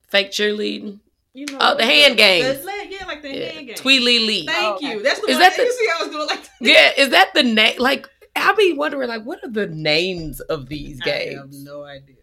fake 0.08 0.30
cheerleading. 0.30 1.00
You 1.36 1.46
know, 1.50 1.58
oh, 1.60 1.76
the 1.76 1.84
hand 1.84 2.16
game. 2.16 2.44
Yeah, 2.44 3.06
like 3.06 3.22
the 3.22 3.36
yeah. 3.36 3.52
hand 3.52 3.66
game. 3.66 3.76
Tweely 3.76 4.20
Lee. 4.20 4.46
Thank 4.46 4.76
oh, 4.76 4.78
you. 4.80 5.02
That's 5.02 5.20
the 5.20 5.30
is 5.32 5.38
that 5.38 5.56
the, 5.56 5.64
you 5.64 5.72
see 5.72 5.88
I 5.92 6.04
was 6.04 6.12
doing 6.14 6.28
like 6.28 6.44
Yeah, 6.60 6.92
is 6.96 7.10
that 7.10 7.34
the 7.34 7.42
name? 7.42 7.80
Like, 7.80 8.08
I'll 8.36 8.54
be 8.54 8.72
wondering, 8.72 9.08
like, 9.08 9.24
what 9.24 9.42
are 9.42 9.50
the 9.50 9.66
names 9.66 10.38
of 10.38 10.68
these 10.68 11.00
games? 11.00 11.34
I 11.36 11.40
have 11.40 11.52
no 11.52 11.82
idea. 11.82 12.14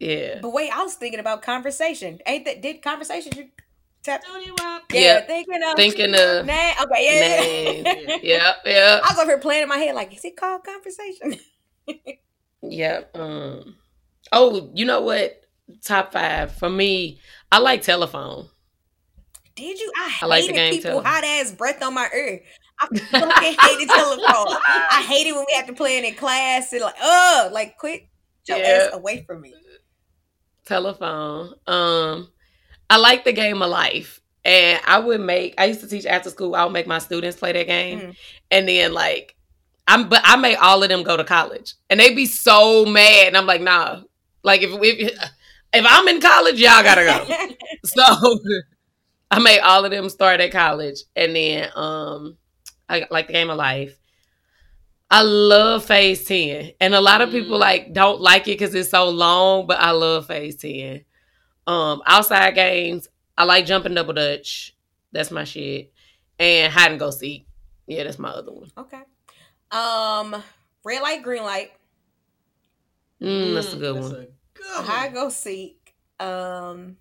Yeah. 0.00 0.38
But 0.40 0.54
wait, 0.54 0.70
I 0.70 0.82
was 0.82 0.94
thinking 0.94 1.20
about 1.20 1.42
conversation. 1.42 2.18
Ain't 2.26 2.46
that 2.46 2.62
did 2.62 2.80
conversation 2.80 3.50
Tap. 4.04 4.22
Yeah, 4.92 5.00
yep. 5.00 5.26
thinking 5.26 5.62
of 5.64 5.76
thinking 5.76 6.14
of 6.14 6.44
name. 6.44 6.74
Okay, 6.82 7.82
yeah, 7.82 7.92
yeah, 7.96 8.16
yeah, 8.22 8.52
yeah. 8.66 9.00
I 9.02 9.12
was 9.12 9.18
over 9.18 9.30
here 9.30 9.38
playing 9.38 9.62
in 9.62 9.68
my 9.68 9.78
head 9.78 9.94
like, 9.94 10.14
is 10.14 10.22
it 10.26 10.36
called 10.36 10.62
conversation? 10.62 11.40
yep. 12.62 13.10
Um. 13.16 13.76
Oh, 14.30 14.70
you 14.74 14.84
know 14.84 15.00
what? 15.00 15.40
Top 15.82 16.12
five 16.12 16.52
for 16.52 16.68
me. 16.68 17.18
I 17.50 17.60
like 17.60 17.80
telephone. 17.80 18.50
Did 19.56 19.78
you? 19.80 19.90
I, 19.96 20.18
I 20.20 20.26
like 20.26 20.46
the 20.46 20.52
game 20.52 20.74
people 20.74 20.90
telephone. 20.90 21.10
hot 21.10 21.24
ass 21.24 21.52
breath 21.52 21.82
on 21.82 21.94
my 21.94 22.08
ear. 22.14 22.42
I 22.80 22.86
fucking 22.86 23.56
hated 23.58 23.88
telephone. 23.88 24.58
I 24.66 25.02
hated 25.08 25.32
when 25.32 25.46
we 25.48 25.54
had 25.54 25.66
to 25.68 25.72
play 25.72 25.96
it 25.96 26.04
in 26.04 26.14
class 26.14 26.72
and 26.74 26.82
like, 26.82 26.94
oh, 27.00 27.48
like 27.52 27.78
quit 27.78 28.06
your 28.46 28.58
yeah. 28.58 28.88
ass 28.88 28.90
away 28.92 29.24
from 29.26 29.40
me. 29.40 29.54
Telephone. 30.66 31.54
Um. 31.66 32.28
I 32.90 32.98
like 32.98 33.24
the 33.24 33.32
game 33.32 33.62
of 33.62 33.70
life. 33.70 34.20
And 34.44 34.80
I 34.86 34.98
would 34.98 35.20
make 35.20 35.54
I 35.56 35.66
used 35.66 35.80
to 35.80 35.88
teach 35.88 36.04
after 36.04 36.30
school, 36.30 36.54
I 36.54 36.64
would 36.64 36.72
make 36.72 36.86
my 36.86 36.98
students 36.98 37.38
play 37.38 37.52
that 37.52 37.66
game. 37.66 38.00
Mm-hmm. 38.00 38.10
And 38.50 38.68
then 38.68 38.92
like 38.92 39.34
I'm 39.86 40.08
but 40.08 40.20
I 40.24 40.36
made 40.36 40.56
all 40.56 40.82
of 40.82 40.88
them 40.88 41.02
go 41.02 41.16
to 41.16 41.24
college. 41.24 41.74
And 41.88 41.98
they'd 41.98 42.14
be 42.14 42.26
so 42.26 42.84
mad. 42.84 43.28
And 43.28 43.36
I'm 43.36 43.46
like, 43.46 43.62
nah. 43.62 44.02
Like 44.42 44.62
if 44.62 44.70
if 44.82 45.30
if 45.72 45.86
I'm 45.88 46.08
in 46.08 46.20
college, 46.20 46.60
y'all 46.60 46.82
gotta 46.82 47.04
go. 47.04 47.54
so 47.84 48.38
I 49.30 49.38
made 49.38 49.60
all 49.60 49.84
of 49.84 49.90
them 49.90 50.08
start 50.10 50.40
at 50.40 50.52
college. 50.52 51.00
And 51.16 51.34
then 51.34 51.70
um 51.74 52.36
I 52.88 53.06
like 53.10 53.28
the 53.28 53.32
game 53.32 53.50
of 53.50 53.56
life. 53.56 53.98
I 55.10 55.22
love 55.22 55.84
phase 55.84 56.24
10. 56.24 56.72
And 56.80 56.94
a 56.94 57.00
lot 57.00 57.20
of 57.20 57.30
people 57.30 57.56
mm. 57.56 57.60
like 57.60 57.92
don't 57.92 58.20
like 58.20 58.42
it 58.42 58.58
because 58.58 58.74
it's 58.74 58.90
so 58.90 59.08
long, 59.08 59.66
but 59.66 59.78
I 59.78 59.92
love 59.92 60.26
phase 60.26 60.56
10. 60.56 61.04
Um, 61.66 62.02
outside 62.06 62.54
games, 62.54 63.08
I 63.36 63.44
like 63.44 63.66
jumping 63.66 63.94
double 63.94 64.12
dutch. 64.12 64.76
That's 65.12 65.30
my 65.30 65.44
shit. 65.44 65.92
And 66.38 66.72
hide 66.72 66.90
and 66.90 67.00
go 67.00 67.10
seek. 67.10 67.46
Yeah, 67.86 68.04
that's 68.04 68.18
my 68.18 68.30
other 68.30 68.52
one. 68.52 68.70
Okay. 68.76 69.02
Um, 69.70 70.42
red 70.84 71.02
light, 71.02 71.22
green 71.22 71.42
light. 71.42 71.72
Mm, 73.20 73.54
that's 73.54 73.72
a 73.72 73.76
good 73.76 73.96
that's 73.96 74.08
one. 74.08 74.14
A 74.14 74.26
good 74.54 74.84
hide 74.84 75.14
go 75.14 75.28
seek. 75.28 75.94
Um, 76.20 76.96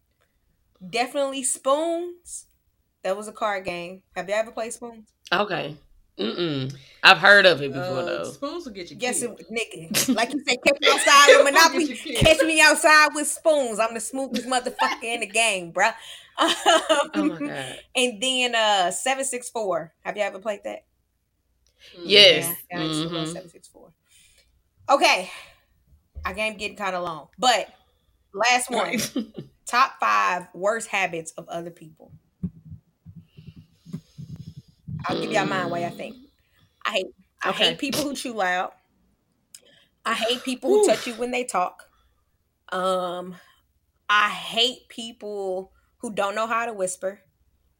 definitely 0.89 1.43
spoons. 1.43 2.47
That 3.03 3.17
was 3.17 3.27
a 3.27 3.33
card 3.33 3.65
game. 3.65 4.01
Have 4.15 4.29
you 4.29 4.35
ever 4.35 4.51
played 4.51 4.73
spoons? 4.73 5.09
Okay. 5.31 5.75
Mm-mm. 6.19 6.73
I've 7.01 7.17
heard 7.17 7.45
of 7.45 7.61
it 7.61 7.73
before 7.73 7.99
uh, 7.99 8.05
though. 8.05 8.31
Spoons 8.31 8.65
will 8.65 8.73
get 8.73 8.89
you. 8.89 8.95
Guess 8.95 9.23
it, 9.23 9.31
nigga. 9.51 10.15
Like 10.15 10.33
you 10.33 10.41
said, 10.47 10.57
catch 10.63 10.79
me 10.79 10.87
outside 10.89 11.35
with 11.35 11.45
Monopoly. 11.45 11.95
Catch 12.15 12.41
me 12.43 12.61
outside 12.61 13.09
with 13.13 13.27
spoons. 13.27 13.79
I'm 13.79 13.93
the 13.93 13.99
smoothest 13.99 14.47
motherfucker 14.47 15.03
in 15.03 15.21
the 15.21 15.27
game, 15.27 15.73
bruh. 15.73 15.93
Um, 16.35 16.51
oh 17.13 17.25
my 17.25 17.37
god. 17.37 17.79
And 17.95 18.19
then 18.19 18.55
uh 18.55 18.89
seven 18.89 19.23
six 19.23 19.51
four. 19.51 19.93
Have 20.01 20.17
you 20.17 20.23
ever 20.23 20.39
played 20.39 20.61
that? 20.63 20.85
Yes. 22.03 22.51
Yeah, 22.71 22.79
mm-hmm. 22.79 23.31
seven 23.31 23.49
six 23.49 23.67
four. 23.67 23.91
Okay. 24.89 25.29
Our 26.25 26.33
game 26.33 26.57
getting 26.57 26.75
kind 26.75 26.95
of 26.95 27.03
long, 27.03 27.27
but 27.37 27.69
last 28.33 28.71
one. 28.71 28.97
Top 29.67 29.99
five 29.99 30.47
worst 30.55 30.87
habits 30.87 31.33
of 31.33 31.47
other 31.49 31.69
people. 31.69 32.11
I'll 35.05 35.19
give 35.19 35.31
y'all 35.31 35.45
mine 35.45 35.69
while 35.69 35.83
I 35.83 35.89
think. 35.89 36.15
I 36.85 36.91
hate 36.91 37.07
I 37.43 37.49
okay. 37.49 37.69
hate 37.69 37.77
people 37.79 38.03
who 38.03 38.13
chew 38.13 38.33
loud. 38.33 38.71
I 40.05 40.13
hate 40.13 40.43
people 40.43 40.69
who 40.69 40.85
touch 40.85 41.07
you 41.07 41.13
when 41.13 41.31
they 41.31 41.43
talk. 41.43 41.87
Um 42.69 43.35
I 44.09 44.29
hate 44.29 44.87
people 44.89 45.71
who 45.97 46.13
don't 46.13 46.35
know 46.35 46.47
how 46.47 46.65
to 46.65 46.73
whisper. 46.73 47.21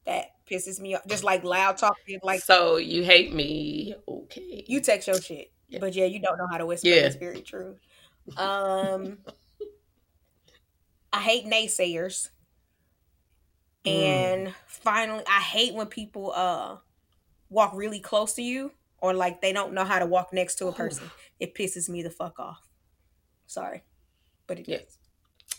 That 0.06 0.32
pisses 0.50 0.80
me 0.80 0.96
off. 0.96 1.06
Just 1.08 1.24
like 1.24 1.44
loud 1.44 1.78
talking 1.78 2.20
like 2.24 2.42
So 2.42 2.78
you 2.78 3.04
hate 3.04 3.34
me. 3.34 3.96
Okay. 4.08 4.66
You 4.68 4.82
text 4.82 5.08
your 5.08 5.22
shit. 5.22 5.52
Yeah. 5.70 5.80
But 5.80 5.96
yeah, 5.96 6.06
you 6.06 6.20
don't 6.20 6.38
know 6.38 6.48
how 6.50 6.58
to 6.58 6.66
whisper. 6.66 6.88
Yeah. 6.88 6.96
It's 6.96 7.16
very 7.16 7.42
true. 7.42 7.78
Um 8.38 9.20
I 11.12 11.22
hate 11.22 11.46
naysayers. 11.46 12.30
Mm. 13.86 13.92
And 13.92 14.56
finally, 14.66 15.26
I 15.28 15.42
hate 15.42 15.74
when 15.74 15.88
people 15.88 16.32
uh 16.34 16.78
walk 17.54 17.72
really 17.74 18.00
close 18.00 18.34
to 18.34 18.42
you 18.42 18.72
or 19.04 19.14
like 19.14 19.42
they 19.42 19.54
don't 19.54 19.74
know 19.74 19.84
how 19.84 20.00
to 20.00 20.06
walk 20.06 20.34
next 20.34 20.56
to 20.56 20.68
a 20.68 20.72
person. 20.72 21.10
It 21.40 21.56
pisses 21.56 21.90
me 21.90 22.04
the 22.04 22.10
fuck 22.10 22.40
off. 22.40 22.62
Sorry. 23.48 23.84
But 24.48 24.60
it 24.60 24.68
yeah. 24.68 24.78
is. 24.78 24.98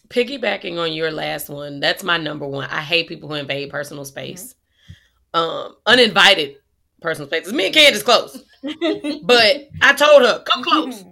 Piggybacking 0.09 0.79
on 0.79 0.93
your 0.93 1.11
last 1.11 1.49
one, 1.49 1.81
that's 1.81 2.03
my 2.03 2.17
number 2.17 2.47
one. 2.47 2.69
I 2.71 2.81
hate 2.81 3.09
people 3.09 3.29
who 3.29 3.37
invade 3.37 3.71
personal 3.71 4.05
space. 4.05 4.55
Mm-hmm. 5.35 5.39
Um, 5.39 5.77
uninvited 5.87 6.57
personal 7.01 7.29
spaces. 7.29 7.53
Me 7.53 7.67
and 7.67 7.75
Candace 7.75 8.03
close. 8.03 8.43
but 8.63 9.69
I 9.83 9.93
told 9.95 10.23
her, 10.23 10.43
come 10.45 10.63
close. 10.63 11.05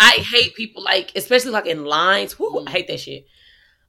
I 0.00 0.24
hate 0.32 0.54
people 0.54 0.82
like, 0.82 1.12
especially 1.14 1.52
like 1.52 1.66
in 1.66 1.84
lines. 1.84 2.38
Whoo, 2.38 2.64
I 2.66 2.70
hate 2.70 2.88
that 2.88 3.00
shit. 3.00 3.26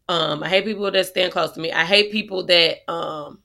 Um, 0.07 0.43
I 0.43 0.49
hate 0.49 0.65
people 0.65 0.89
that 0.91 1.05
stand 1.07 1.31
close 1.31 1.51
to 1.53 1.59
me. 1.59 1.71
I 1.71 1.83
hate 1.83 2.11
people 2.11 2.45
that 2.45 2.89
um 2.91 3.39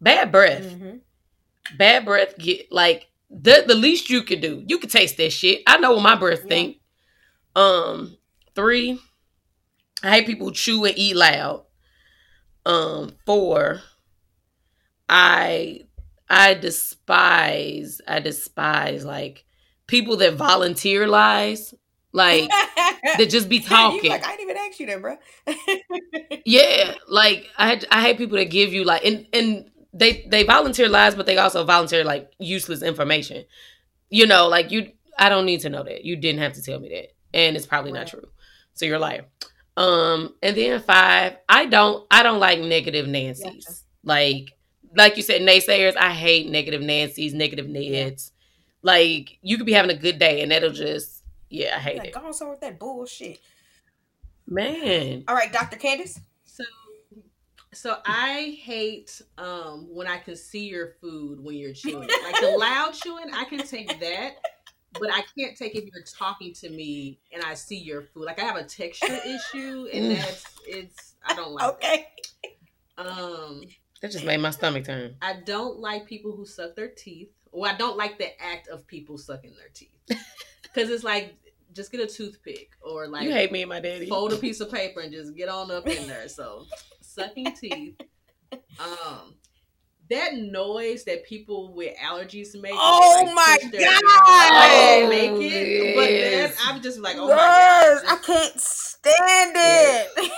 bad 0.00 0.30
breath. 0.30 0.62
Mm-hmm 0.62 0.98
bad 1.76 2.04
breath 2.04 2.36
get 2.38 2.70
like 2.70 3.08
the 3.30 3.64
the 3.66 3.74
least 3.74 4.10
you 4.10 4.22
could 4.22 4.40
do. 4.40 4.64
You 4.66 4.78
could 4.78 4.90
taste 4.90 5.16
that 5.18 5.30
shit. 5.30 5.62
I 5.66 5.78
know 5.78 5.92
what 5.92 6.02
my 6.02 6.16
breath 6.16 6.40
yeah. 6.44 6.48
think. 6.48 6.76
Um, 7.56 8.16
three. 8.54 9.00
I 10.02 10.10
hate 10.10 10.26
people 10.26 10.50
chew 10.50 10.84
and 10.84 10.96
eat 10.96 11.16
loud. 11.16 11.64
Um, 12.66 13.12
four. 13.26 13.80
I 15.08 15.82
I 16.28 16.54
despise 16.54 18.00
I 18.06 18.20
despise 18.20 19.04
like 19.04 19.44
people 19.86 20.16
that 20.18 20.34
volunteer 20.34 21.06
lies. 21.06 21.74
Like 22.12 22.48
that 22.48 23.28
just 23.28 23.48
be 23.48 23.60
talking. 23.60 24.10
like 24.10 24.26
I 24.26 24.36
didn't 24.36 24.50
even 24.50 24.56
ask 24.56 24.80
you 24.80 24.86
that, 24.86 25.00
bro. 25.00 25.16
yeah, 26.44 26.94
like 27.08 27.48
I 27.56 27.80
I 27.90 28.02
hate 28.02 28.18
people 28.18 28.38
that 28.38 28.50
give 28.50 28.72
you 28.72 28.84
like 28.84 29.04
and 29.04 29.26
and 29.32 29.70
they 29.92 30.24
they 30.28 30.44
volunteer 30.44 30.88
lies, 30.88 31.14
but 31.14 31.26
they 31.26 31.36
also 31.36 31.64
volunteer 31.64 32.04
like 32.04 32.32
useless 32.38 32.82
information. 32.82 33.44
You 34.08 34.26
know, 34.26 34.48
like 34.48 34.70
you 34.70 34.92
I 35.18 35.28
don't 35.28 35.46
need 35.46 35.60
to 35.60 35.68
know 35.68 35.82
that. 35.82 36.04
You 36.04 36.16
didn't 36.16 36.40
have 36.40 36.54
to 36.54 36.62
tell 36.62 36.80
me 36.80 36.88
that. 36.90 37.12
And 37.32 37.56
it's 37.56 37.66
probably 37.66 37.92
right. 37.92 38.00
not 38.00 38.08
true. 38.08 38.28
So 38.74 38.86
you're 38.86 38.96
a 38.96 39.00
liar. 39.00 39.26
Um, 39.76 40.34
and 40.42 40.56
then 40.56 40.80
five, 40.80 41.36
I 41.48 41.66
don't 41.66 42.06
I 42.10 42.22
don't 42.22 42.40
like 42.40 42.60
negative 42.60 43.06
Nancy's. 43.06 43.66
Yeah. 43.68 43.74
Like 44.04 44.56
like 44.96 45.16
you 45.16 45.22
said, 45.22 45.42
naysayers, 45.42 45.96
I 45.96 46.10
hate 46.10 46.48
negative 46.48 46.82
Nancy's, 46.82 47.34
negative 47.34 47.66
Neds. 47.66 48.32
Like 48.82 49.38
you 49.42 49.56
could 49.56 49.66
be 49.66 49.72
having 49.72 49.90
a 49.90 49.98
good 49.98 50.18
day 50.18 50.42
and 50.42 50.50
that'll 50.50 50.70
just 50.70 51.22
yeah, 51.48 51.76
I 51.76 51.80
hate 51.80 51.98
like, 51.98 52.08
it. 52.08 52.14
Go 52.14 52.20
on 52.20 52.50
with 52.50 52.60
that 52.60 52.78
bullshit. 52.78 53.40
Man. 54.46 55.24
All 55.28 55.34
right, 55.34 55.52
Dr. 55.52 55.76
Candace. 55.76 56.20
So 57.72 57.98
I 58.04 58.58
hate 58.60 59.22
um 59.38 59.86
when 59.90 60.06
I 60.06 60.18
can 60.18 60.34
see 60.36 60.68
your 60.68 60.94
food 61.00 61.42
when 61.42 61.56
you're 61.56 61.72
chewing. 61.72 62.08
Like 62.24 62.40
the 62.40 62.56
loud 62.58 62.92
chewing, 62.92 63.32
I 63.32 63.44
can 63.44 63.60
take 63.60 64.00
that, 64.00 64.36
but 64.98 65.10
I 65.12 65.22
can't 65.38 65.56
take 65.56 65.76
if 65.76 65.84
you're 65.84 66.02
talking 66.02 66.52
to 66.54 66.70
me 66.70 67.20
and 67.32 67.44
I 67.44 67.54
see 67.54 67.78
your 67.78 68.02
food. 68.02 68.24
Like 68.24 68.40
I 68.40 68.44
have 68.44 68.56
a 68.56 68.64
texture 68.64 69.18
issue, 69.24 69.88
and 69.92 70.04
mm. 70.04 70.16
that's 70.16 70.44
it's 70.66 71.14
I 71.24 71.34
don't 71.34 71.52
like. 71.52 71.68
Okay. 71.74 72.06
That. 72.98 73.06
Um, 73.06 73.62
that 74.02 74.10
just 74.10 74.24
made 74.24 74.38
my 74.38 74.50
stomach 74.50 74.84
turn. 74.84 75.14
I 75.22 75.34
don't 75.44 75.78
like 75.78 76.06
people 76.06 76.32
who 76.32 76.46
suck 76.46 76.74
their 76.74 76.88
teeth. 76.88 77.30
Well, 77.52 77.72
I 77.72 77.76
don't 77.76 77.96
like 77.96 78.18
the 78.18 78.40
act 78.42 78.68
of 78.68 78.86
people 78.86 79.18
sucking 79.18 79.54
their 79.56 79.68
teeth 79.72 79.90
because 80.62 80.90
it's 80.90 81.04
like 81.04 81.34
just 81.72 81.92
get 81.92 82.00
a 82.00 82.06
toothpick 82.06 82.70
or 82.80 83.06
like 83.08 83.22
you 83.22 83.32
hate 83.32 83.52
me 83.52 83.62
and 83.62 83.68
my 83.68 83.80
daddy. 83.80 84.08
Fold 84.08 84.32
a 84.32 84.36
piece 84.38 84.60
of 84.60 84.70
paper 84.70 85.00
and 85.00 85.12
just 85.12 85.36
get 85.36 85.48
on 85.48 85.70
up 85.70 85.86
in 85.86 86.06
there. 86.08 86.28
So 86.28 86.66
sucking 87.14 87.52
teeth. 87.60 88.00
Um, 88.52 89.36
that 90.10 90.34
noise 90.34 91.04
that 91.04 91.24
people 91.24 91.72
with 91.72 91.96
allergies 91.96 92.60
make. 92.60 92.74
Oh 92.74 93.20
they, 93.20 93.26
like, 93.26 93.34
my 93.34 93.58
god! 93.70 95.08
Make 95.08 95.52
it, 95.52 95.96
but 95.96 96.06
then 96.06 96.52
I'm 96.66 96.82
just 96.82 96.98
like, 97.00 97.16
oh 97.16 97.28
yes, 97.28 98.02
my 98.02 98.08
god, 98.08 98.18
I 98.18 98.22
can't 98.24 98.60
stand 98.60 99.52
it. 99.56 100.32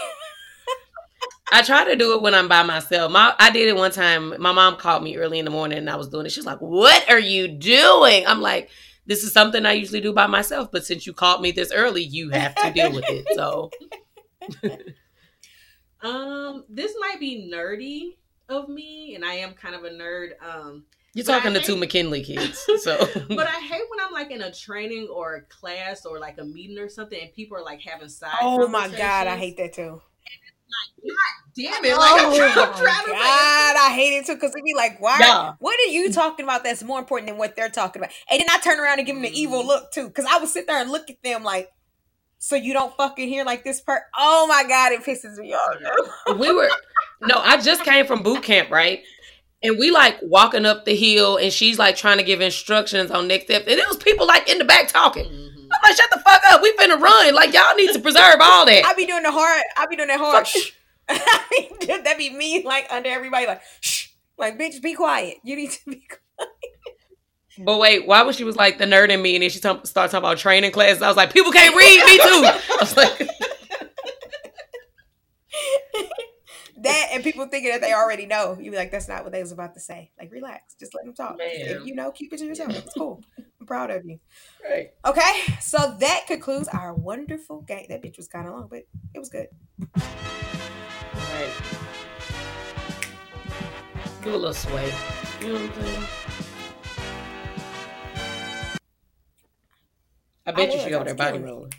I 1.53 1.63
try 1.63 1.85
to 1.85 1.97
do 1.97 2.15
it 2.15 2.23
when 2.23 2.35
I'm 2.35 2.49
by 2.49 2.63
myself. 2.63 3.13
My 3.13 3.35
I 3.39 3.51
did 3.51 3.69
it 3.69 3.77
one 3.77 3.91
time. 3.91 4.35
My 4.41 4.53
mom 4.53 4.77
called 4.77 5.03
me 5.03 5.17
early 5.17 5.39
in 5.39 5.45
the 5.45 5.51
morning 5.51 5.79
and 5.79 5.91
I 5.91 5.97
was 5.97 6.09
doing 6.09 6.27
it. 6.27 6.33
She's 6.33 6.47
like, 6.47 6.59
"What 6.61 7.11
are 7.11 7.19
you 7.19 7.49
doing?" 7.49 8.27
I'm 8.27 8.41
like, 8.41 8.71
"This 9.07 9.23
is 9.25 9.33
something 9.33 9.67
I 9.67 9.73
usually 9.73 10.01
do 10.01 10.13
by 10.13 10.27
myself, 10.27 10.71
but 10.71 10.85
since 10.85 11.07
you 11.07 11.13
called 11.13 11.43
me 11.43 11.51
this 11.51 11.73
early, 11.73 12.03
you 12.03 12.31
have 12.31 12.55
to 12.57 12.73
deal 12.73 12.93
with 12.93 13.05
it." 13.09 13.27
So 13.35 13.71
Um, 16.03 16.65
this 16.69 16.95
might 17.01 17.21
be 17.21 17.51
nerdy 17.53 18.17
of 18.49 18.69
me, 18.69 19.15
and 19.15 19.25
I 19.25 19.35
am 19.35 19.55
kind 19.55 19.75
of 19.75 19.85
a 19.85 19.91
nerd. 19.91 20.33
Um, 20.43 20.85
you're 21.15 21.25
talking 21.25 21.53
to 21.55 21.61
two 21.61 21.77
McKinley 21.77 22.23
kids, 22.23 22.67
so. 22.83 22.97
but 23.29 23.47
I 23.47 23.61
hate 23.61 23.83
when 23.88 24.01
I'm 24.01 24.12
like 24.12 24.31
in 24.31 24.43
a 24.43 24.53
training 24.53 25.09
or 25.09 25.37
a 25.37 25.43
class 25.43 26.07
or 26.07 26.19
like 26.19 26.38
a 26.38 26.45
meeting 26.45 26.79
or 26.79 26.88
something, 26.88 27.21
and 27.21 27.33
people 27.33 27.57
are 27.57 27.65
like 27.65 27.81
having 27.83 28.09
side. 28.09 28.33
Oh 28.41 28.67
my 28.69 28.88
god, 28.88 29.27
I 29.27 29.37
hate 29.37 29.57
that 29.59 29.75
too. 29.75 30.01
Like, 30.73 31.15
God 31.15 31.53
damn 31.55 31.85
it! 31.85 31.97
Like, 31.97 32.23
oh 32.23 32.35
I'm, 32.35 32.59
I'm 32.59 32.75
trying 32.75 33.07
God, 33.07 33.77
I 33.77 33.93
hate 33.95 34.17
it 34.17 34.27
too 34.27 34.35
because 34.35 34.53
it'd 34.53 34.65
be 34.65 34.75
like, 34.75 35.01
why? 35.01 35.19
Yeah. 35.21 35.53
What 35.59 35.79
are 35.81 35.91
you 35.91 36.11
talking 36.11 36.45
about 36.45 36.65
that's 36.65 36.83
more 36.83 36.99
important 36.99 37.29
than 37.29 37.37
what 37.37 37.57
they're 37.57 37.69
talking 37.69 38.01
about? 38.01 38.15
And 38.31 38.41
then 38.41 38.49
I 38.51 38.59
turn 38.59 38.81
around 38.81 38.99
and 38.99 39.07
give 39.07 39.15
them 39.15 39.23
the 39.23 39.38
evil 39.38 39.67
look 39.67 39.93
too 39.93 40.07
because 40.07 40.25
I 40.25 40.38
would 40.38 40.49
sit 40.49 40.67
there 40.67 40.81
and 40.81 40.91
look 40.91 41.11
at 41.11 41.23
them 41.23 41.45
like, 41.45 41.71
so 42.42 42.57
you 42.57 42.72
don't 42.72 42.92
fucking 42.96 43.28
hear 43.28 43.44
like 43.44 43.62
this 43.62 43.81
part. 43.81 44.02
Oh 44.18 44.48
my 44.48 44.64
god, 44.64 44.90
it 44.90 45.02
pisses 45.02 45.38
me 45.38 45.55
off. 45.55 46.38
we 46.38 46.52
were 46.52 46.68
no, 47.20 47.37
I 47.37 47.57
just 47.61 47.85
came 47.85 48.05
from 48.05 48.24
boot 48.24 48.42
camp, 48.42 48.68
right? 48.68 49.05
And 49.62 49.78
we 49.78 49.92
like 49.92 50.18
walking 50.22 50.66
up 50.66 50.85
the 50.85 50.96
hill, 50.96 51.37
and 51.37 51.52
she's 51.52 51.78
like 51.78 51.94
trying 51.94 52.18
to 52.18 52.24
give 52.24 52.40
instructions 52.40 53.12
on 53.12 53.28
next 53.28 53.44
steps, 53.44 53.66
and 53.68 53.78
it 53.78 53.87
was 53.87 53.96
people 53.96 54.26
like 54.26 54.50
in 54.50 54.59
the 54.59 54.64
back 54.64 54.88
talking. 54.88 55.24
Mm-hmm. 55.24 55.68
I'm 55.72 55.81
like, 55.85 55.96
shut 55.96 56.11
the 56.11 56.18
fuck 56.18 56.42
up. 56.50 56.61
We 56.61 56.72
finna 56.72 57.00
run. 57.00 57.33
Like 57.33 57.55
y'all 57.55 57.76
need 57.76 57.92
to 57.92 58.00
preserve 58.00 58.38
all 58.42 58.66
that. 58.66 58.87
I 58.87 58.94
be 58.94 59.07
doing 59.07 59.22
the 59.22 59.31
hard. 59.31 59.62
I 59.76 59.87
be 59.87 59.94
doing 59.94 60.09
that 60.09 60.18
hard. 60.18 60.48
that 62.05 62.14
be 62.18 62.31
me, 62.31 62.64
like 62.64 62.88
under 62.90 63.09
everybody, 63.09 63.46
like 63.46 63.62
shh, 63.81 64.09
like 64.37 64.59
bitch, 64.59 64.83
be 64.83 64.94
quiet. 64.94 65.37
You 65.44 65.55
need 65.55 65.70
to 65.70 65.90
be 65.90 65.96
quiet. 66.09 66.22
But 67.59 67.79
wait, 67.79 68.07
why 68.07 68.23
was 68.23 68.37
she 68.37 68.45
was 68.45 68.57
like 68.57 68.79
the 68.79 68.85
nerd 68.85 69.11
in 69.11 69.21
me, 69.21 69.35
and 69.37 69.43
then 69.43 69.51
she 69.51 69.61
t- 69.61 69.81
started 69.85 70.11
talking 70.11 70.19
about 70.19 70.38
training 70.38 70.73
classes? 70.73 71.03
I 71.03 71.09
was 71.09 71.17
like, 71.17 71.33
people 71.33 71.53
can't 71.53 71.75
read 71.77 72.05
me 72.07 72.17
too. 72.17 72.25
I 72.25 72.77
was 72.81 72.97
like, 72.97 73.19
that 76.79 77.09
and 77.12 77.23
people 77.23 77.47
thinking 77.47 77.71
that 77.71 77.81
they 77.81 77.93
already 77.93 78.27
know. 78.27 78.57
You 78.59 78.71
be 78.71 78.77
like, 78.77 78.91
that's 78.91 79.09
not 79.09 79.23
what 79.23 79.33
they 79.33 79.43
was 79.43 79.53
about 79.53 79.75
to 79.75 79.81
say. 79.81 80.11
Like, 80.18 80.33
relax, 80.33 80.74
just 80.81 80.95
let 80.95 81.05
them 81.05 81.14
talk. 81.14 81.37
Man. 81.39 81.49
If 81.53 81.87
you 81.87 81.95
know, 81.95 82.11
keep 82.11 82.33
it 82.33 82.39
to 82.39 82.47
yourself. 82.47 82.70
It's 82.70 82.95
cool. 82.95 83.22
I'm 83.61 83.66
proud 83.66 83.91
of 83.91 84.05
you. 84.05 84.18
Right. 84.68 84.91
Okay, 85.05 85.57
so 85.61 85.97
that 86.01 86.24
concludes 86.26 86.68
our 86.68 86.95
wonderful 86.95 87.61
game. 87.62 87.87
That 87.89 88.03
bitch 88.03 88.16
was 88.16 88.29
kind 88.29 88.49
of 88.49 88.55
long, 88.55 88.68
but 88.68 88.85
it 89.14 89.18
was 89.18 89.29
good. 89.29 89.49
Right. 89.95 91.53
Give 94.22 94.35
a 94.35 94.37
little 94.37 94.55
sway. 94.55 94.93
You 95.41 95.49
know 95.49 95.55
what 95.55 95.62
I'm 95.62 95.83
saying? 95.83 96.22
I 100.47 100.53
bet 100.53 100.70
I 100.70 100.74
you 100.74 100.80
she 100.80 100.90
got 100.90 101.09
her 101.09 101.14
body 101.14 101.38
rolling. 101.38 101.72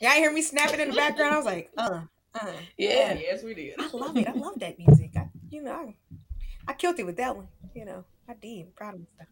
Y'all 0.00 0.12
hear 0.12 0.32
me 0.32 0.42
snapping 0.42 0.80
in 0.80 0.90
the 0.90 0.96
background? 0.96 1.34
I 1.34 1.36
was 1.36 1.46
like, 1.46 1.70
uh, 1.76 2.00
uh. 2.34 2.52
Yeah. 2.76 3.14
Yes, 3.14 3.42
we 3.42 3.54
did. 3.54 3.74
I 3.78 3.88
love 3.92 4.16
it. 4.16 4.26
I 4.26 4.32
love 4.32 4.58
that 4.58 4.78
music. 4.78 5.10
I, 5.16 5.28
you 5.50 5.62
know, 5.62 5.72
I, 5.72 5.94
I 6.66 6.72
killed 6.72 6.98
it 6.98 7.04
with 7.04 7.16
that 7.18 7.36
one. 7.36 7.48
You 7.74 7.84
know, 7.84 8.04
I 8.28 8.34
did. 8.34 8.66
I'm 8.66 8.72
proud 8.74 8.94
of 8.94 9.00
myself. 9.00 9.28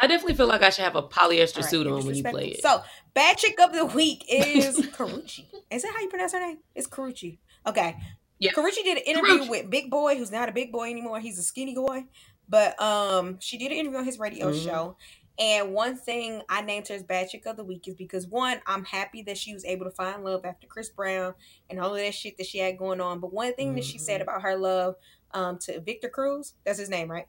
I 0.00 0.06
definitely 0.06 0.34
feel 0.34 0.46
like 0.46 0.62
I 0.62 0.70
should 0.70 0.84
have 0.84 0.94
a 0.94 1.02
polyester 1.02 1.56
right, 1.56 1.64
suit 1.64 1.86
on 1.86 2.06
when 2.06 2.14
you 2.14 2.22
play 2.22 2.48
it. 2.50 2.62
So, 2.62 2.82
bad 3.14 3.36
chick 3.36 3.58
of 3.60 3.72
the 3.72 3.84
week 3.84 4.24
is 4.30 4.78
Karuchi. 4.78 5.46
Is 5.70 5.82
that 5.82 5.92
how 5.92 6.00
you 6.00 6.08
pronounce 6.08 6.32
her 6.32 6.40
name? 6.40 6.58
It's 6.74 6.86
Karuchi. 6.86 7.38
Okay. 7.66 7.96
Yeah. 8.38 8.52
Karuchi 8.52 8.84
did 8.84 8.98
an 8.98 9.04
interview 9.04 9.40
Karrueche. 9.40 9.50
with 9.50 9.70
Big 9.70 9.90
Boy, 9.90 10.16
who's 10.16 10.30
not 10.30 10.48
a 10.48 10.52
big 10.52 10.70
boy 10.70 10.90
anymore. 10.90 11.18
He's 11.18 11.38
a 11.38 11.42
skinny 11.42 11.74
boy. 11.74 12.04
But 12.48 12.80
um, 12.80 13.38
she 13.40 13.58
did 13.58 13.72
an 13.72 13.78
interview 13.78 13.98
on 13.98 14.04
his 14.04 14.18
radio 14.18 14.50
mm-hmm. 14.52 14.64
show. 14.64 14.96
And 15.38 15.72
one 15.72 15.96
thing 15.96 16.42
I 16.48 16.62
named 16.62 16.88
her 16.88 16.94
as 16.94 17.04
Bad 17.04 17.28
Chick 17.28 17.46
of 17.46 17.56
the 17.56 17.64
Week 17.64 17.86
is 17.86 17.94
because 17.94 18.26
one, 18.26 18.60
I'm 18.66 18.84
happy 18.84 19.22
that 19.22 19.38
she 19.38 19.54
was 19.54 19.64
able 19.64 19.84
to 19.84 19.90
find 19.92 20.24
love 20.24 20.44
after 20.44 20.66
Chris 20.66 20.88
Brown 20.88 21.34
and 21.70 21.78
all 21.78 21.94
of 21.94 22.00
that 22.00 22.14
shit 22.14 22.36
that 22.38 22.46
she 22.46 22.58
had 22.58 22.76
going 22.76 23.00
on. 23.00 23.20
But 23.20 23.32
one 23.32 23.54
thing 23.54 23.68
mm-hmm. 23.68 23.76
that 23.76 23.84
she 23.84 23.98
said 23.98 24.20
mm-hmm. 24.20 24.30
about 24.30 24.42
her 24.42 24.56
love 24.56 24.96
um, 25.32 25.58
to 25.60 25.80
Victor 25.80 26.08
Cruz, 26.08 26.54
that's 26.64 26.80
his 26.80 26.90
name, 26.90 27.08
right? 27.08 27.28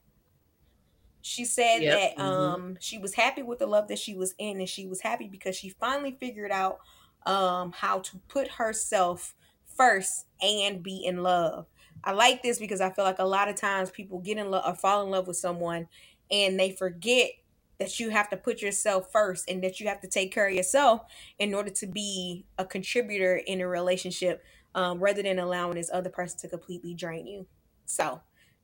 She 1.21 1.45
said 1.45 1.79
yep. 1.79 1.99
that 1.99 2.23
mm-hmm. 2.23 2.31
um, 2.31 2.77
she 2.79 2.97
was 2.97 3.13
happy 3.13 3.43
with 3.43 3.59
the 3.59 3.67
love 3.67 3.89
that 3.89 3.99
she 3.99 4.15
was 4.15 4.33
in, 4.39 4.59
and 4.59 4.69
she 4.69 4.87
was 4.87 5.01
happy 5.01 5.27
because 5.27 5.55
she 5.55 5.69
finally 5.69 6.17
figured 6.19 6.51
out 6.51 6.79
um, 7.25 7.73
how 7.73 7.99
to 7.99 8.17
put 8.27 8.47
herself 8.47 9.35
first 9.77 10.25
and 10.41 10.81
be 10.81 11.03
in 11.05 11.21
love. 11.21 11.67
I 12.03 12.13
like 12.13 12.41
this 12.41 12.57
because 12.57 12.81
I 12.81 12.89
feel 12.89 13.05
like 13.05 13.19
a 13.19 13.25
lot 13.25 13.49
of 13.49 13.55
times 13.55 13.91
people 13.91 14.19
get 14.19 14.37
in 14.37 14.49
love 14.49 14.63
or 14.65 14.73
fall 14.73 15.03
in 15.03 15.11
love 15.11 15.27
with 15.27 15.37
someone 15.37 15.87
and 16.31 16.59
they 16.59 16.71
forget 16.71 17.31
that 17.79 17.99
you 17.99 18.09
have 18.09 18.29
to 18.29 18.37
put 18.37 18.61
yourself 18.61 19.11
first 19.11 19.49
and 19.49 19.63
that 19.63 19.79
you 19.79 19.87
have 19.87 20.01
to 20.01 20.07
take 20.07 20.33
care 20.33 20.47
of 20.47 20.53
yourself 20.53 21.01
in 21.39 21.53
order 21.53 21.69
to 21.69 21.87
be 21.87 22.45
a 22.57 22.65
contributor 22.65 23.37
in 23.37 23.61
a 23.61 23.67
relationship 23.67 24.43
um, 24.75 24.99
rather 24.99 25.23
than 25.23 25.39
allowing 25.39 25.75
this 25.75 25.89
other 25.91 26.09
person 26.09 26.39
to 26.39 26.47
completely 26.47 26.93
drain 26.93 27.25
you. 27.25 27.47
So 27.85 28.21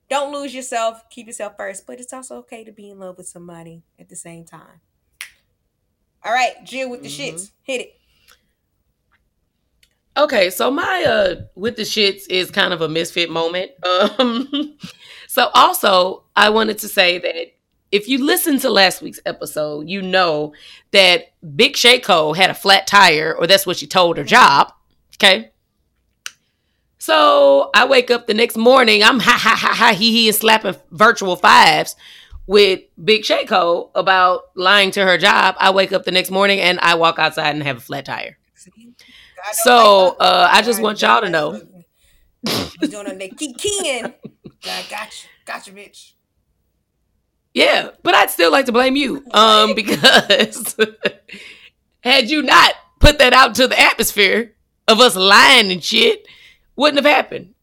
don't 0.09 0.33
lose 0.33 0.53
yourself, 0.53 1.09
keep 1.09 1.27
yourself 1.27 1.53
first, 1.57 1.87
but 1.87 1.99
it's 1.99 2.13
also 2.13 2.37
okay 2.37 2.63
to 2.63 2.71
be 2.71 2.89
in 2.89 2.99
love 2.99 3.17
with 3.17 3.27
somebody 3.27 3.83
at 3.99 4.09
the 4.09 4.15
same 4.15 4.45
time. 4.45 4.81
All 6.23 6.33
right, 6.33 6.53
Jill 6.63 6.89
with 6.89 7.01
the 7.01 7.07
mm-hmm. 7.07 7.35
shits. 7.35 7.51
Hit 7.63 7.81
it. 7.81 7.99
Okay, 10.17 10.49
so 10.49 10.71
my 10.71 11.03
uh 11.03 11.41
with 11.55 11.75
the 11.75 11.83
shits 11.83 12.23
is 12.29 12.49
kind 12.49 12.73
of 12.73 12.81
a 12.81 12.89
misfit 12.89 13.29
moment. 13.29 13.71
Um 14.19 14.77
so 15.27 15.49
also 15.53 16.23
I 16.35 16.49
wanted 16.49 16.77
to 16.79 16.87
say 16.87 17.17
that 17.19 17.54
if 17.95 18.09
you 18.09 18.25
listen 18.25 18.59
to 18.59 18.69
last 18.69 19.01
week's 19.01 19.21
episode, 19.25 19.87
you 19.87 20.01
know 20.01 20.53
that 20.91 21.27
Big 21.55 21.77
Shako 21.77 22.33
had 22.33 22.49
a 22.49 22.53
flat 22.53 22.87
tire, 22.87 23.33
or 23.33 23.47
that's 23.47 23.65
what 23.65 23.77
she 23.77 23.87
told 23.87 24.17
her 24.17 24.25
job. 24.25 24.73
Okay. 25.15 25.51
So 26.97 27.69
I 27.73 27.85
wake 27.85 28.11
up 28.11 28.27
the 28.27 28.33
next 28.33 28.57
morning, 28.57 29.01
I'm 29.01 29.19
ha 29.21 29.37
ha 29.39 29.55
ha 29.55 29.73
ha 29.73 29.93
he 29.93 30.11
he 30.11 30.27
and 30.27 30.35
slapping 30.35 30.75
virtual 30.91 31.37
fives 31.37 31.95
with 32.47 32.81
Big 33.01 33.23
Shako 33.23 33.91
about 33.95 34.41
lying 34.55 34.91
to 34.91 35.05
her 35.05 35.17
job. 35.17 35.55
I 35.57 35.71
wake 35.71 35.93
up 35.93 36.03
the 36.03 36.11
next 36.11 36.31
morning 36.31 36.59
and 36.59 36.79
I 36.81 36.95
walk 36.95 37.17
outside 37.17 37.55
and 37.55 37.63
have 37.63 37.77
a 37.77 37.81
flat 37.81 38.03
tire. 38.03 38.37
So 39.53 40.17
uh, 40.19 40.49
I 40.51 40.61
just 40.63 40.81
want 40.81 41.01
y'all 41.01 41.21
to 41.21 41.29
know. 41.29 41.61
He's 42.79 42.89
doing 42.89 43.07
on 43.07 43.19
that 43.19 43.37
keep 43.37 43.57
keying. 43.57 44.13
Gotcha, 44.61 45.27
gotcha, 45.45 45.71
bitch. 45.71 46.11
Yeah, 47.55 47.91
but 48.03 48.13
I'd 48.13 48.29
still 48.29 48.51
like 48.51 48.65
to 48.65 48.73
blame 48.73 48.97
you, 48.97 49.23
um, 49.31 49.75
because 49.75 50.75
had 52.01 52.29
you 52.29 52.41
not 52.41 52.73
put 52.99 53.17
that 53.19 53.31
out 53.31 53.55
to 53.55 53.67
the 53.69 53.79
atmosphere 53.79 54.53
of 54.89 54.99
us 54.99 55.15
lying 55.15 55.71
and 55.71 55.81
shit, 55.81 56.27
wouldn't 56.75 57.03
have 57.03 57.11
happened. 57.11 57.53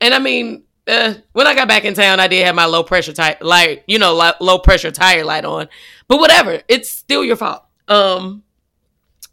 And 0.00 0.14
I 0.14 0.20
mean, 0.20 0.62
uh, 0.86 1.14
when 1.32 1.48
I 1.48 1.56
got 1.56 1.66
back 1.66 1.84
in 1.84 1.94
town, 1.94 2.20
I 2.20 2.28
did 2.28 2.46
have 2.46 2.54
my 2.54 2.66
low 2.66 2.84
pressure 2.84 3.12
tire 3.12 3.36
light, 3.40 3.82
you 3.88 3.98
know, 3.98 4.32
low 4.40 4.60
pressure 4.60 4.92
tire 4.92 5.24
light 5.24 5.44
on. 5.44 5.68
But 6.06 6.20
whatever, 6.20 6.62
it's 6.68 6.88
still 6.88 7.24
your 7.24 7.34
fault. 7.34 7.64
Um, 7.88 8.44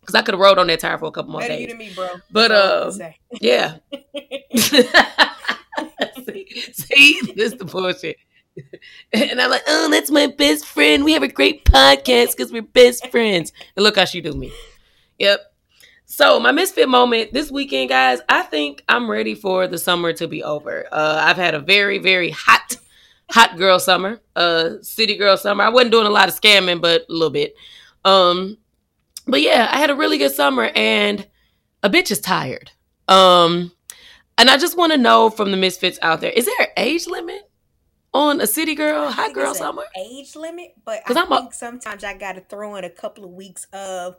because 0.01 0.15
I 0.15 0.23
could 0.23 0.33
have 0.33 0.39
rode 0.39 0.57
on 0.57 0.65
that 0.67 0.79
tire 0.79 0.97
for 0.97 1.05
a 1.05 1.11
couple 1.11 1.33
more 1.33 1.41
Better 1.41 1.53
days. 1.53 1.61
you 1.61 1.67
to 1.67 1.75
me, 1.75 1.91
bro. 1.93 2.07
But 2.31 2.51
uh, 2.51 2.91
yeah. 3.39 3.75
see, 6.25 6.47
see, 6.73 7.21
this 7.35 7.53
the 7.53 7.65
bullshit. 7.65 8.17
And 9.13 9.41
I'm 9.41 9.49
like, 9.49 9.63
oh, 9.67 9.89
that's 9.89 10.11
my 10.11 10.27
best 10.27 10.65
friend. 10.65 11.03
We 11.03 11.13
have 11.13 11.23
a 11.23 11.27
great 11.27 11.65
podcast 11.65 12.31
because 12.31 12.51
we're 12.51 12.61
best 12.61 13.07
friends. 13.11 13.51
And 13.75 13.83
look 13.83 13.97
how 13.97 14.05
she 14.05 14.21
do 14.21 14.33
me. 14.33 14.51
Yep. 15.17 15.41
So 16.05 16.39
my 16.39 16.51
misfit 16.51 16.89
moment 16.89 17.33
this 17.33 17.51
weekend, 17.51 17.89
guys. 17.89 18.19
I 18.27 18.43
think 18.43 18.83
I'm 18.89 19.09
ready 19.09 19.35
for 19.35 19.67
the 19.67 19.77
summer 19.77 20.13
to 20.13 20.27
be 20.27 20.43
over. 20.43 20.85
Uh, 20.91 21.21
I've 21.23 21.37
had 21.37 21.53
a 21.53 21.59
very, 21.59 21.97
very 21.97 22.31
hot, 22.31 22.77
hot 23.29 23.57
girl 23.57 23.79
summer. 23.79 24.19
Uh, 24.35 24.81
city 24.81 25.15
girl 25.17 25.37
summer. 25.37 25.63
I 25.63 25.69
wasn't 25.69 25.91
doing 25.91 26.07
a 26.07 26.11
lot 26.11 26.29
of 26.29 26.39
scamming, 26.39 26.81
but 26.81 27.05
a 27.09 27.13
little 27.13 27.29
bit. 27.29 27.55
Um, 28.05 28.57
but 29.27 29.41
yeah, 29.41 29.69
I 29.71 29.77
had 29.77 29.91
a 29.91 29.95
really 29.95 30.17
good 30.17 30.31
summer, 30.31 30.71
and 30.75 31.27
a 31.83 31.89
bitch 31.89 32.11
is 32.11 32.21
tired. 32.21 32.71
Um, 33.07 33.71
and 34.37 34.49
I 34.49 34.57
just 34.57 34.77
want 34.77 34.91
to 34.93 34.97
know 34.97 35.29
from 35.29 35.51
the 35.51 35.57
misfits 35.57 35.99
out 36.01 36.21
there: 36.21 36.31
is 36.31 36.45
there 36.45 36.55
an 36.59 36.67
age 36.77 37.07
limit 37.07 37.48
on 38.19 38.41
a 38.41 38.47
city 38.47 38.75
girl, 38.75 39.09
hot 39.09 39.33
girl 39.33 39.55
summer? 39.55 39.83
Age 39.97 40.35
limit, 40.35 40.73
but 40.83 41.01
I 41.07 41.19
I'm 41.19 41.27
think 41.27 41.51
a- 41.51 41.55
sometimes 41.55 42.03
I 42.03 42.13
got 42.13 42.33
to 42.33 42.41
throw 42.41 42.75
in 42.75 42.83
a 42.83 42.89
couple 42.89 43.23
of 43.23 43.31
weeks 43.31 43.65
of 43.71 44.17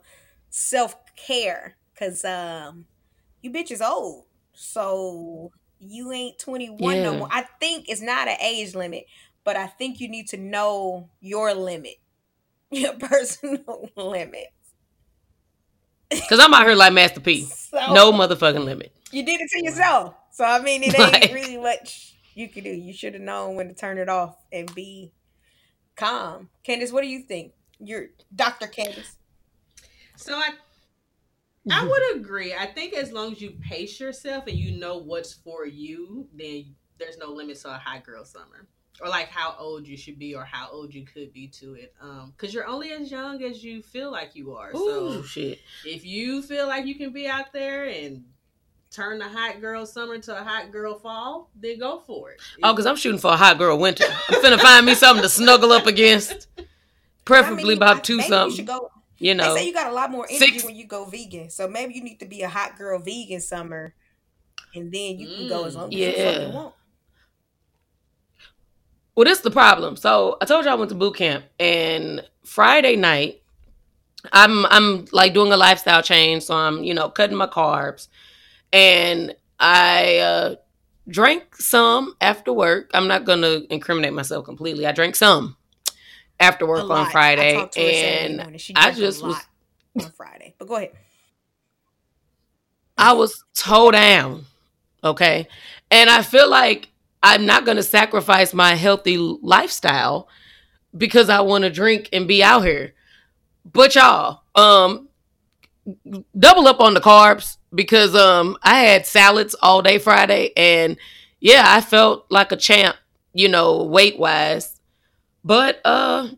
self 0.49 0.95
care 1.15 1.77
because 1.93 2.25
um, 2.25 2.85
you 3.41 3.51
bitch 3.51 3.71
is 3.71 3.81
old, 3.81 4.25
so 4.53 5.51
you 5.79 6.11
ain't 6.11 6.39
21 6.39 6.95
yeah. 6.95 7.03
no 7.03 7.17
more. 7.17 7.27
I 7.31 7.43
think 7.59 7.89
it's 7.89 8.01
not 8.01 8.27
an 8.27 8.37
age 8.41 8.73
limit, 8.73 9.05
but 9.43 9.55
I 9.55 9.67
think 9.67 9.99
you 9.99 10.09
need 10.09 10.27
to 10.29 10.37
know 10.37 11.09
your 11.19 11.53
limit, 11.53 11.97
your 12.71 12.93
personal 12.93 13.89
limit. 13.95 14.47
Cause 16.27 16.39
I'm 16.39 16.53
out 16.53 16.65
here 16.65 16.75
like 16.75 16.91
Master 16.93 17.21
P. 17.21 17.47
So, 17.71 17.93
no 17.93 18.11
motherfucking 18.11 18.65
limit. 18.65 18.93
You 19.13 19.23
did 19.23 19.39
it 19.39 19.49
to 19.51 19.63
yourself. 19.63 20.13
So 20.31 20.43
I 20.43 20.61
mean 20.61 20.83
it 20.83 20.99
ain't 20.99 21.13
like, 21.13 21.33
really 21.33 21.57
much 21.57 22.10
you 22.33 22.47
could 22.49 22.63
do. 22.63 22.69
You 22.71 22.93
should 22.93 23.13
have 23.13 23.21
known 23.21 23.55
when 23.55 23.67
to 23.67 23.73
turn 23.73 23.97
it 23.97 24.09
off 24.09 24.35
and 24.51 24.73
be 24.73 25.11
calm. 25.95 26.49
Candace, 26.63 26.91
what 26.91 27.01
do 27.01 27.07
you 27.07 27.21
think? 27.21 27.53
You're 27.79 28.07
Dr. 28.35 28.67
Candace. 28.67 29.17
So 30.15 30.35
I 30.35 30.51
I 31.69 31.85
would 31.85 32.15
agree. 32.15 32.53
I 32.53 32.65
think 32.65 32.93
as 32.93 33.11
long 33.11 33.33
as 33.33 33.41
you 33.41 33.51
pace 33.61 33.99
yourself 33.99 34.47
and 34.47 34.57
you 34.57 34.79
know 34.79 34.97
what's 34.97 35.33
for 35.33 35.65
you, 35.65 36.27
then 36.33 36.75
there's 36.97 37.17
no 37.17 37.27
limits 37.27 37.65
on 37.65 37.75
a 37.75 37.79
high 37.79 37.99
girl 37.99 38.25
summer 38.25 38.67
or 39.01 39.09
like 39.09 39.29
how 39.29 39.55
old 39.57 39.87
you 39.87 39.97
should 39.97 40.19
be 40.19 40.35
or 40.35 40.43
how 40.43 40.69
old 40.71 40.93
you 40.93 41.05
could 41.05 41.31
be 41.33 41.47
to 41.47 41.73
it 41.73 41.93
um 42.01 42.33
because 42.35 42.53
you're 42.53 42.67
only 42.67 42.91
as 42.91 43.09
young 43.09 43.41
as 43.43 43.63
you 43.63 43.81
feel 43.81 44.11
like 44.11 44.35
you 44.35 44.53
are 44.53 44.71
Ooh, 44.75 45.13
so 45.13 45.23
shit. 45.23 45.59
if 45.85 46.05
you 46.05 46.41
feel 46.41 46.67
like 46.67 46.85
you 46.85 46.95
can 46.95 47.11
be 47.11 47.27
out 47.27 47.53
there 47.53 47.85
and 47.85 48.23
turn 48.91 49.19
the 49.19 49.27
hot 49.27 49.61
girl 49.61 49.85
summer 49.85 50.17
to 50.17 50.37
a 50.37 50.43
hot 50.43 50.71
girl 50.71 50.95
fall 50.95 51.49
then 51.55 51.79
go 51.79 51.99
for 51.99 52.31
it 52.31 52.41
oh 52.63 52.73
because 52.73 52.85
i'm 52.85 52.95
shooting 52.95 53.19
for 53.19 53.31
a 53.31 53.37
hot 53.37 53.57
girl 53.57 53.77
winter 53.77 54.05
i'm 54.29 54.41
finna 54.41 54.59
find 54.59 54.85
me 54.85 54.93
something 54.93 55.23
to 55.23 55.29
snuggle 55.29 55.71
up 55.71 55.87
against 55.87 56.47
preferably 57.25 57.63
I 57.63 57.67
mean, 57.67 57.77
about 57.77 58.03
two 58.03 58.21
something 58.21 58.59
you, 58.59 58.65
go, 58.65 58.91
you 59.17 59.33
know 59.33 59.53
they 59.53 59.61
say 59.61 59.67
you 59.67 59.73
got 59.73 59.89
a 59.89 59.93
lot 59.93 60.11
more 60.11 60.27
energy 60.29 60.51
six. 60.51 60.65
when 60.65 60.75
you 60.75 60.85
go 60.85 61.05
vegan 61.05 61.49
so 61.49 61.67
maybe 61.67 61.93
you 61.93 62.03
need 62.03 62.19
to 62.19 62.25
be 62.25 62.41
a 62.41 62.49
hot 62.49 62.77
girl 62.77 62.99
vegan 62.99 63.39
summer 63.39 63.93
and 64.75 64.91
then 64.91 65.17
you 65.17 65.27
can 65.27 65.47
go 65.47 65.65
as 65.65 65.75
mm, 65.75 65.79
long 65.79 65.93
as 65.93 65.99
yeah. 65.99 66.47
you 66.47 66.53
want 66.53 66.73
well, 69.15 69.25
this 69.25 69.39
is 69.39 69.43
the 69.43 69.51
problem. 69.51 69.97
So 69.97 70.37
I 70.41 70.45
told 70.45 70.65
you 70.65 70.71
I 70.71 70.75
went 70.75 70.89
to 70.89 70.95
boot 70.95 71.15
camp, 71.15 71.45
and 71.59 72.25
Friday 72.45 72.95
night, 72.95 73.41
I'm 74.31 74.65
I'm 74.67 75.05
like 75.11 75.33
doing 75.33 75.51
a 75.51 75.57
lifestyle 75.57 76.01
change, 76.01 76.43
so 76.43 76.55
I'm 76.55 76.83
you 76.83 76.93
know 76.93 77.09
cutting 77.09 77.37
my 77.37 77.47
carbs, 77.47 78.07
and 78.73 79.35
I 79.59 80.17
uh, 80.17 80.55
drank 81.07 81.55
some 81.55 82.15
after 82.21 82.53
work. 82.53 82.91
I'm 82.93 83.07
not 83.07 83.25
gonna 83.25 83.61
incriminate 83.69 84.13
myself 84.13 84.45
completely. 84.45 84.85
I 84.85 84.91
drank 84.91 85.15
some 85.15 85.57
after 86.39 86.65
work 86.65 86.89
on 86.89 87.09
Friday, 87.11 87.55
and 87.75 88.41
I 88.75 88.91
just 88.91 89.23
was 89.23 89.37
on 89.99 90.11
Friday. 90.11 90.55
But 90.57 90.67
go 90.67 90.75
ahead. 90.75 90.91
I 92.97 93.13
was 93.13 93.43
toe 93.55 93.91
down, 93.91 94.45
okay, 95.03 95.47
and 95.89 96.09
I 96.09 96.21
feel 96.21 96.49
like 96.49 96.89
I'm 97.23 97.45
not 97.45 97.65
going 97.65 97.77
to 97.77 97.83
sacrifice 97.83 98.53
my 98.53 98.75
healthy 98.75 99.17
lifestyle 99.17 100.27
because 100.95 101.29
I 101.29 101.41
want 101.41 101.63
to 101.63 101.69
drink 101.69 102.09
and 102.13 102.27
be 102.27 102.43
out 102.43 102.63
here. 102.63 102.93
But 103.63 103.95
y'all, 103.95 104.41
um, 104.55 105.07
double 106.37 106.67
up 106.67 106.79
on 106.79 106.93
the 106.93 106.99
carbs 107.01 107.57
because 107.73 108.15
um 108.15 108.57
I 108.63 108.79
had 108.79 109.05
salads 109.05 109.55
all 109.61 109.81
day 109.81 109.97
Friday 109.99 110.51
and 110.55 110.97
yeah, 111.39 111.63
I 111.67 111.81
felt 111.81 112.25
like 112.29 112.51
a 112.51 112.57
champ, 112.57 112.95
you 113.33 113.47
know, 113.49 113.83
weight 113.83 114.19
wise. 114.19 114.79
But 115.43 115.81
uh 115.85 116.29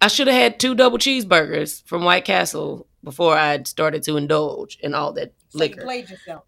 I 0.00 0.08
should 0.08 0.26
have 0.26 0.36
had 0.36 0.60
two 0.60 0.74
double 0.74 0.98
cheeseburgers 0.98 1.84
from 1.86 2.04
White 2.04 2.24
Castle 2.24 2.86
before 3.04 3.36
I 3.36 3.62
started 3.62 4.02
to 4.04 4.16
indulge 4.16 4.78
in 4.80 4.94
all 4.94 5.12
that 5.14 5.32
so 5.50 5.58
liquor. 5.58 5.84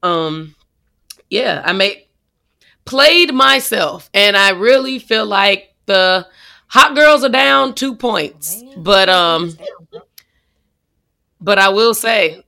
Um 0.02 0.54
yeah, 1.30 1.62
I 1.64 1.72
made 1.72 2.04
played 2.84 3.32
myself 3.32 4.10
and 4.12 4.36
I 4.36 4.50
really 4.50 4.98
feel 4.98 5.26
like 5.26 5.74
the 5.86 6.26
Hot 6.74 6.96
girls 6.96 7.22
are 7.22 7.28
down 7.28 7.74
two 7.74 7.94
points, 7.94 8.60
oh, 8.66 8.82
but 8.82 9.08
um, 9.08 9.56
but 11.40 11.56
I 11.56 11.68
will 11.68 11.94
say, 11.94 12.42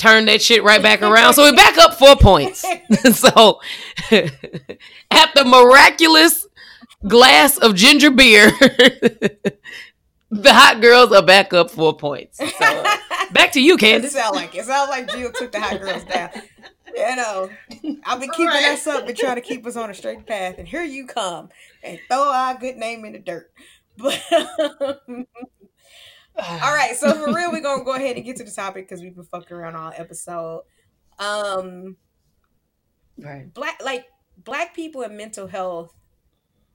turn 0.00 0.24
that 0.24 0.42
shit 0.42 0.64
right 0.64 0.82
back 0.82 1.02
around. 1.02 1.34
So 1.34 1.44
we 1.44 1.52
back 1.52 1.78
up 1.78 1.94
four 1.94 2.16
points. 2.16 2.60
so 3.12 3.60
at 4.10 5.34
the 5.34 5.44
miraculous 5.44 6.46
glass 7.06 7.56
of 7.58 7.74
ginger 7.74 8.10
beer, 8.10 8.50
the 10.30 10.52
hot 10.52 10.80
girls 10.80 11.12
are 11.12 11.22
back 11.22 11.52
up 11.52 11.70
four 11.70 11.96
points. 11.96 12.38
So 12.38 12.84
back 13.32 13.52
to 13.52 13.60
you, 13.60 13.76
Candace. 13.76 14.12
It 14.12 14.18
sounds 14.18 14.36
like 14.36 14.54
it 14.54 14.64
sounds 14.64 14.90
like 14.90 15.10
Jill 15.10 15.32
took 15.32 15.52
the 15.52 15.60
hot 15.60 15.80
girls 15.80 16.04
down. 16.04 16.30
You 16.96 17.16
know, 17.16 17.48
I've 18.04 18.18
been 18.20 18.30
keeping 18.30 18.46
right. 18.46 18.72
us 18.72 18.86
up 18.86 19.06
and 19.06 19.16
trying 19.16 19.36
to 19.36 19.40
keep 19.40 19.64
us 19.64 19.76
on 19.76 19.90
a 19.90 19.94
straight 19.94 20.26
path, 20.26 20.56
and 20.58 20.66
here 20.66 20.82
you 20.82 21.06
come 21.06 21.50
and 21.84 22.00
throw 22.08 22.32
our 22.32 22.58
good 22.58 22.76
name 22.76 23.04
in 23.04 23.12
the 23.12 23.18
dirt. 23.20 23.52
But 23.96 24.20
um, 25.08 25.26
all 26.48 26.74
right, 26.74 26.96
so 26.96 27.12
for 27.12 27.34
real, 27.34 27.52
we're 27.52 27.60
gonna 27.60 27.84
go 27.84 27.94
ahead 27.94 28.16
and 28.16 28.24
get 28.24 28.36
to 28.36 28.44
the 28.44 28.50
topic 28.50 28.88
because 28.88 29.02
we've 29.02 29.14
been 29.14 29.24
fucking 29.24 29.56
around 29.56 29.76
all 29.76 29.92
episode. 29.94 30.62
Um, 31.18 31.96
right, 33.18 33.52
black 33.52 33.82
like 33.84 34.06
black 34.36 34.74
people 34.74 35.02
and 35.02 35.16
mental 35.16 35.46
health. 35.46 35.92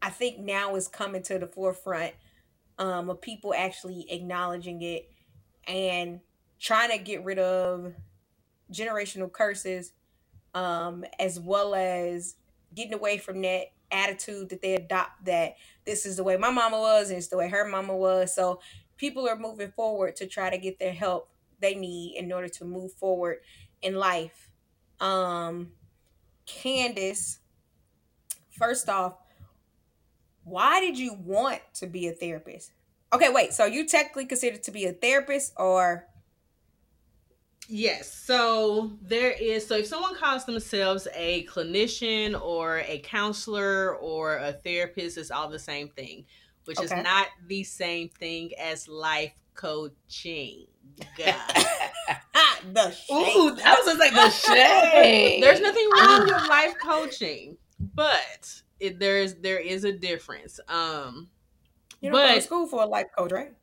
I 0.02 0.10
think 0.10 0.40
now 0.40 0.76
is 0.76 0.88
coming 0.88 1.24
to 1.24 1.40
the 1.40 1.48
forefront 1.48 2.14
um, 2.78 3.10
of 3.10 3.22
people 3.22 3.54
actually 3.56 4.06
acknowledging 4.12 4.82
it 4.82 5.10
and 5.68 6.20
trying 6.60 6.92
to 6.92 7.04
get 7.04 7.24
rid 7.24 7.40
of 7.40 7.94
generational 8.72 9.32
curses 9.32 9.94
um, 10.54 11.06
as 11.20 11.40
well 11.40 11.74
as 11.74 12.36
getting 12.74 12.94
away 12.94 13.18
from 13.18 13.42
that 13.42 13.68
attitude 13.92 14.50
that 14.50 14.62
they 14.62 14.76
adopt 14.76 15.26
that 15.26 15.56
this 15.86 16.06
is 16.06 16.18
the 16.18 16.24
way 16.24 16.38
my 16.38 16.50
mama 16.50 16.80
was 16.80 17.10
and 17.10 17.18
it's 17.18 17.28
the 17.28 17.38
way 17.38 17.50
her 17.50 17.68
mama 17.68 17.96
was. 17.96 18.36
So 18.36 18.60
people 18.98 19.28
are 19.28 19.38
moving 19.38 19.72
forward 19.72 20.16
to 20.18 20.28
try 20.28 20.50
to 20.50 20.58
get 20.58 20.80
their 20.80 20.94
help 20.94 21.30
they 21.60 21.76
need 21.76 22.18
in 22.18 22.32
order 22.32 22.50
to 22.50 22.66
move 22.66 22.92
forward 22.94 23.38
in 23.82 23.96
life. 23.96 24.50
Um, 25.00 25.72
Candace, 26.46 27.40
first 28.52 28.90
off, 28.90 29.18
why 30.44 30.80
did 30.80 30.98
you 30.98 31.14
want 31.14 31.62
to 31.76 31.88
be 31.88 32.08
a 32.08 32.12
therapist? 32.12 32.72
Okay, 33.14 33.30
wait. 33.30 33.54
So 33.54 33.66
you 33.66 33.88
technically 33.88 34.26
considered 34.26 34.64
to 34.64 34.72
be 34.72 34.86
a 34.86 34.94
therapist 34.94 35.54
or 35.58 36.08
Yes. 37.68 38.14
So 38.14 38.92
there 39.02 39.32
is 39.32 39.66
so 39.66 39.78
if 39.78 39.88
someone 39.88 40.16
calls 40.16 40.46
themselves 40.46 41.08
a 41.16 41.46
clinician 41.46 42.40
or 42.40 42.80
a 42.82 43.00
counselor 43.00 43.96
or 43.96 44.38
a 44.38 44.54
therapist, 44.54 45.18
it's 45.18 45.32
all 45.32 45.50
the 45.50 45.58
same 45.58 45.90
thing, 45.90 46.26
which 46.66 46.80
okay. 46.80 46.86
is 46.86 47.04
not 47.04 47.28
the 47.48 47.64
same 47.64 48.10
thing 48.10 48.52
as 48.60 48.88
life 48.88 49.34
coaching. 49.54 50.66
the 52.74 52.92
shade. 52.92 53.36
Ooh, 53.36 53.58
I 53.64 53.76
was 53.76 53.86
just 53.86 54.00
like 54.00 54.14
the 54.14 54.30
shade. 54.30 55.44
There's 55.44 55.62
nothing 55.62 55.88
wrong 55.98 56.22
with 56.22 56.50
life 56.50 56.76
coaching, 56.82 57.58
but 57.80 58.62
it, 58.80 59.00
there's 59.00 59.36
there 59.36 59.60
is 59.60 59.84
a 59.84 59.92
difference. 59.92 60.60
Um, 60.68 61.30
you 62.02 62.12
don't 62.12 62.20
but, 62.20 62.30
go 62.30 62.36
to 62.36 62.42
school 62.42 62.68
for 62.68 62.84
a 62.84 62.86
life 62.86 63.08
coach, 63.18 63.32
right? 63.32 63.54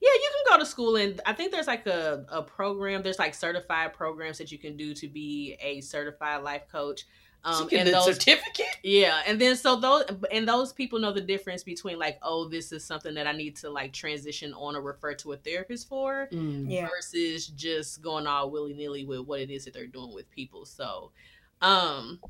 Yeah, 0.00 0.08
you 0.14 0.30
can 0.32 0.56
go 0.56 0.62
to 0.62 0.66
school 0.66 0.96
and 0.96 1.20
I 1.26 1.34
think 1.34 1.52
there's 1.52 1.66
like 1.66 1.86
a, 1.86 2.24
a 2.30 2.42
program, 2.42 3.02
there's 3.02 3.18
like 3.18 3.34
certified 3.34 3.92
programs 3.92 4.38
that 4.38 4.50
you 4.50 4.56
can 4.56 4.76
do 4.76 4.94
to 4.94 5.08
be 5.08 5.58
a 5.60 5.82
certified 5.82 6.42
life 6.42 6.62
coach. 6.72 7.04
Um, 7.42 7.68
and 7.72 7.88
those 7.88 8.04
certificate. 8.04 8.76
Yeah, 8.82 9.22
and 9.26 9.40
then 9.40 9.56
so 9.56 9.76
those 9.76 10.04
and 10.30 10.46
those 10.46 10.72
people 10.72 10.98
know 10.98 11.12
the 11.12 11.22
difference 11.22 11.62
between 11.62 11.98
like, 11.98 12.18
oh, 12.22 12.48
this 12.48 12.70
is 12.70 12.84
something 12.84 13.14
that 13.14 13.26
I 13.26 13.32
need 13.32 13.56
to 13.56 13.70
like 13.70 13.92
transition 13.92 14.52
on 14.52 14.76
or 14.76 14.82
refer 14.82 15.14
to 15.14 15.32
a 15.32 15.36
therapist 15.36 15.88
for, 15.88 16.28
mm. 16.30 16.70
yeah. 16.70 16.86
versus 16.88 17.46
just 17.46 18.02
going 18.02 18.26
all 18.26 18.50
willy 18.50 18.74
nilly 18.74 19.04
with 19.04 19.20
what 19.20 19.40
it 19.40 19.50
is 19.50 19.64
that 19.64 19.74
they're 19.74 19.86
doing 19.86 20.12
with 20.12 20.30
people. 20.30 20.66
So, 20.66 21.12
um, 21.62 22.20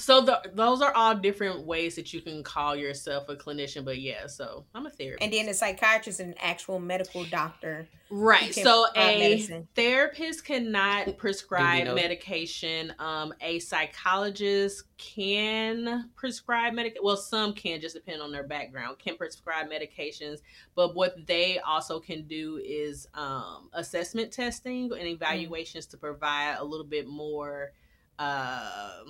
so 0.00 0.20
the, 0.22 0.40
those 0.54 0.80
are 0.80 0.92
all 0.94 1.14
different 1.14 1.66
ways 1.66 1.94
that 1.96 2.12
you 2.12 2.20
can 2.20 2.42
call 2.42 2.74
yourself 2.74 3.28
a 3.28 3.36
clinician 3.36 3.84
but 3.84 4.00
yeah 4.00 4.26
so 4.26 4.64
i'm 4.74 4.86
a 4.86 4.90
therapist 4.90 5.22
and 5.22 5.32
then 5.32 5.48
a 5.48 5.54
psychiatrist 5.54 6.20
and 6.20 6.32
an 6.32 6.38
actual 6.40 6.78
medical 6.78 7.24
doctor 7.26 7.86
right 8.10 8.54
so 8.54 8.86
a 8.96 9.18
medicine. 9.18 9.68
therapist 9.74 10.44
cannot 10.44 11.16
prescribe 11.18 11.86
medication 11.94 12.92
um, 12.98 13.32
a 13.40 13.58
psychologist 13.58 14.84
can 14.96 16.10
prescribe 16.16 16.72
medication 16.72 17.02
well 17.04 17.16
some 17.16 17.52
can 17.52 17.80
just 17.80 17.94
depend 17.94 18.22
on 18.22 18.32
their 18.32 18.46
background 18.46 18.98
can 18.98 19.16
prescribe 19.16 19.68
medications 19.68 20.38
but 20.74 20.94
what 20.94 21.14
they 21.26 21.58
also 21.60 22.00
can 22.00 22.26
do 22.26 22.60
is 22.64 23.06
um, 23.14 23.68
assessment 23.74 24.32
testing 24.32 24.84
and 24.92 25.02
mm. 25.02 25.12
evaluations 25.12 25.86
mm-hmm. 25.86 25.92
to 25.92 25.98
provide 25.98 26.56
a 26.58 26.64
little 26.64 26.86
bit 26.86 27.06
more 27.06 27.72
uh, 28.20 29.00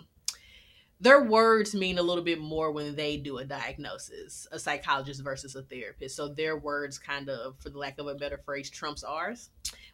their 1.01 1.23
words 1.23 1.75
mean 1.75 1.99
a 1.99 2.03
little 2.03 2.23
bit 2.23 2.39
more 2.39 2.71
when 2.73 2.95
they 2.95 3.17
do 3.17 3.39
a 3.39 3.45
diagnosis, 3.45 4.47
a 4.53 4.59
psychologist 4.59 5.23
versus 5.23 5.57
a 5.57 5.63
therapist. 5.63 6.15
So 6.15 6.29
their 6.29 6.59
words 6.59 6.99
kind 6.99 7.31
of, 7.31 7.57
for 7.59 7.71
the 7.71 7.79
lack 7.79 7.99
of 7.99 8.07
a 8.07 8.15
better 8.15 8.39
phrase, 8.45 8.69
trumps 8.69 9.03
ours 9.03 9.49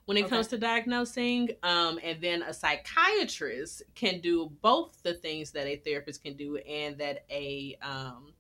when 0.07 0.17
it 0.17 0.23
okay. 0.23 0.31
comes 0.31 0.49
to 0.49 0.59
diagnosing. 0.59 1.51
Um, 1.63 2.01
and 2.03 2.21
then 2.21 2.43
a 2.43 2.53
psychiatrist 2.53 3.85
can 3.95 4.21
do 4.21 4.51
both 4.63 5.01
the 5.05 5.15
things 5.15 5.53
that 5.53 5.69
a 5.69 5.77
therapist 5.77 6.25
can 6.25 6.35
do 6.35 6.57
and 6.57 6.99
that 6.99 7.25
a 7.31 7.79
um, 7.83 8.33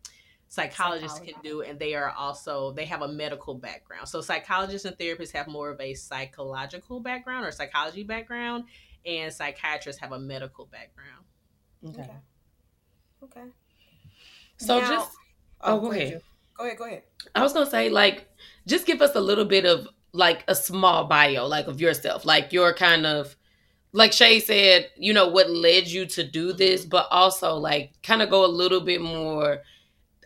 psychologist 0.48 1.24
can 1.24 1.34
do 1.42 1.62
and 1.62 1.78
they 1.78 1.94
are 1.94 2.10
also 2.10 2.72
they 2.72 2.84
have 2.84 3.02
a 3.02 3.08
medical 3.08 3.52
background 3.52 4.08
so 4.08 4.20
psychologists 4.20 4.86
and 4.86 4.96
therapists 4.96 5.32
have 5.32 5.48
more 5.48 5.70
of 5.70 5.80
a 5.80 5.92
psychological 5.92 7.00
background 7.00 7.44
or 7.44 7.50
psychology 7.50 8.04
background 8.04 8.64
and 9.04 9.32
psychiatrists 9.32 10.00
have 10.00 10.12
a 10.12 10.18
medical 10.18 10.66
background 10.66 11.24
okay. 11.88 12.02
okay. 12.02 12.20
Okay. 13.24 13.44
So 14.58 14.80
now, 14.80 14.88
just 14.88 15.10
oh, 15.62 15.76
oh 15.76 15.80
go 15.80 15.92
ahead. 15.92 16.22
Go 16.56 16.64
ahead. 16.64 16.78
Go 16.78 16.84
ahead. 16.84 17.02
I 17.34 17.42
was 17.42 17.52
gonna 17.52 17.70
say 17.70 17.88
like 17.88 18.28
just 18.66 18.86
give 18.86 19.02
us 19.02 19.14
a 19.14 19.20
little 19.20 19.44
bit 19.44 19.64
of 19.64 19.88
like 20.12 20.44
a 20.48 20.54
small 20.54 21.04
bio 21.04 21.46
like 21.46 21.66
of 21.66 21.80
yourself, 21.80 22.24
like 22.24 22.52
your 22.52 22.72
kind 22.72 23.06
of 23.06 23.36
like 23.92 24.12
Shay 24.12 24.40
said, 24.40 24.90
you 24.96 25.12
know 25.12 25.28
what 25.28 25.50
led 25.50 25.86
you 25.86 26.06
to 26.06 26.24
do 26.24 26.52
this, 26.52 26.84
but 26.84 27.08
also 27.10 27.54
like 27.54 27.92
kind 28.02 28.22
of 28.22 28.30
go 28.30 28.44
a 28.44 28.46
little 28.46 28.80
bit 28.80 29.00
more. 29.00 29.62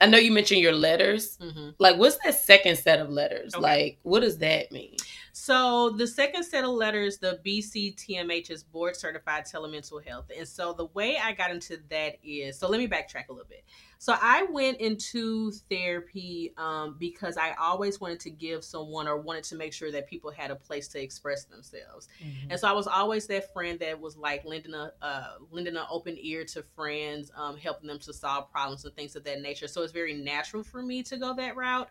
I 0.00 0.06
know 0.06 0.18
you 0.18 0.32
mentioned 0.32 0.60
your 0.60 0.72
letters. 0.72 1.36
Mm-hmm. 1.38 1.70
Like, 1.78 1.96
what's 1.96 2.16
that 2.24 2.34
second 2.34 2.78
set 2.78 3.00
of 3.00 3.10
letters? 3.10 3.54
Okay. 3.54 3.62
Like, 3.62 3.98
what 4.02 4.20
does 4.20 4.38
that 4.38 4.72
mean? 4.72 4.96
So 5.40 5.88
the 5.88 6.06
second 6.06 6.44
set 6.44 6.64
of 6.64 6.70
letters, 6.70 7.16
the 7.16 7.40
BCTMH 7.46 8.50
is 8.50 8.62
board 8.62 8.94
certified 8.94 9.46
telemental 9.46 10.04
health. 10.06 10.30
And 10.36 10.46
so 10.46 10.74
the 10.74 10.84
way 10.92 11.16
I 11.16 11.32
got 11.32 11.50
into 11.50 11.78
that 11.88 12.16
is 12.22 12.58
so 12.58 12.68
let 12.68 12.78
me 12.78 12.86
backtrack 12.86 13.30
a 13.30 13.32
little 13.32 13.48
bit. 13.48 13.64
So 13.96 14.14
I 14.20 14.46
went 14.50 14.80
into 14.80 15.50
therapy 15.70 16.52
um, 16.58 16.96
because 16.98 17.38
I 17.38 17.54
always 17.58 18.02
wanted 18.02 18.20
to 18.20 18.30
give 18.30 18.62
someone 18.62 19.08
or 19.08 19.16
wanted 19.16 19.44
to 19.44 19.56
make 19.56 19.72
sure 19.72 19.90
that 19.90 20.06
people 20.06 20.30
had 20.30 20.50
a 20.50 20.56
place 20.56 20.88
to 20.88 21.02
express 21.02 21.44
themselves. 21.44 22.08
Mm-hmm. 22.22 22.50
And 22.50 22.60
so 22.60 22.68
I 22.68 22.72
was 22.72 22.86
always 22.86 23.26
that 23.28 23.50
friend 23.54 23.78
that 23.78 23.98
was 23.98 24.18
like 24.18 24.44
lending 24.44 24.74
a 24.74 24.92
uh, 25.00 25.36
lending 25.50 25.76
an 25.76 25.84
open 25.90 26.18
ear 26.20 26.44
to 26.44 26.62
friends, 26.74 27.30
um, 27.34 27.56
helping 27.56 27.88
them 27.88 27.98
to 28.00 28.12
solve 28.12 28.52
problems 28.52 28.84
and 28.84 28.94
things 28.94 29.16
of 29.16 29.24
that 29.24 29.40
nature. 29.40 29.68
So 29.68 29.82
it's 29.82 29.92
very 29.92 30.12
natural 30.12 30.62
for 30.62 30.82
me 30.82 31.02
to 31.04 31.16
go 31.16 31.32
that 31.34 31.56
route. 31.56 31.88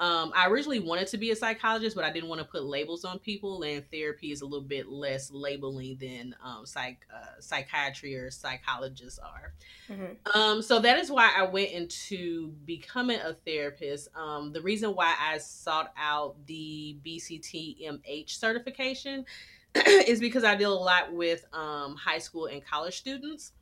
Um, 0.00 0.32
I 0.34 0.48
originally 0.48 0.80
wanted 0.80 1.06
to 1.08 1.18
be 1.18 1.30
a 1.30 1.36
psychologist, 1.36 1.94
but 1.94 2.04
I 2.04 2.10
didn't 2.10 2.28
want 2.28 2.40
to 2.40 2.46
put 2.46 2.64
labels 2.64 3.04
on 3.04 3.20
people, 3.20 3.62
and 3.62 3.88
therapy 3.90 4.32
is 4.32 4.40
a 4.40 4.44
little 4.44 4.66
bit 4.66 4.88
less 4.88 5.30
labeling 5.30 5.96
than 6.00 6.34
um, 6.42 6.66
psych, 6.66 7.06
uh, 7.14 7.40
psychiatry 7.40 8.16
or 8.16 8.30
psychologists 8.30 9.20
are. 9.20 9.54
Mm-hmm. 9.88 10.38
Um, 10.38 10.62
so 10.62 10.80
that 10.80 10.98
is 10.98 11.10
why 11.12 11.32
I 11.36 11.44
went 11.44 11.70
into 11.70 12.48
becoming 12.64 13.20
a 13.20 13.34
therapist. 13.34 14.08
Um, 14.16 14.52
the 14.52 14.62
reason 14.62 14.90
why 14.96 15.14
I 15.20 15.38
sought 15.38 15.92
out 15.96 16.44
the 16.46 16.96
BCTMH 17.06 18.30
certification 18.30 19.24
is 19.86 20.18
because 20.18 20.42
I 20.42 20.56
deal 20.56 20.72
a 20.72 20.82
lot 20.82 21.12
with 21.12 21.44
um, 21.52 21.94
high 21.94 22.18
school 22.18 22.46
and 22.46 22.64
college 22.64 22.96
students. 22.96 23.52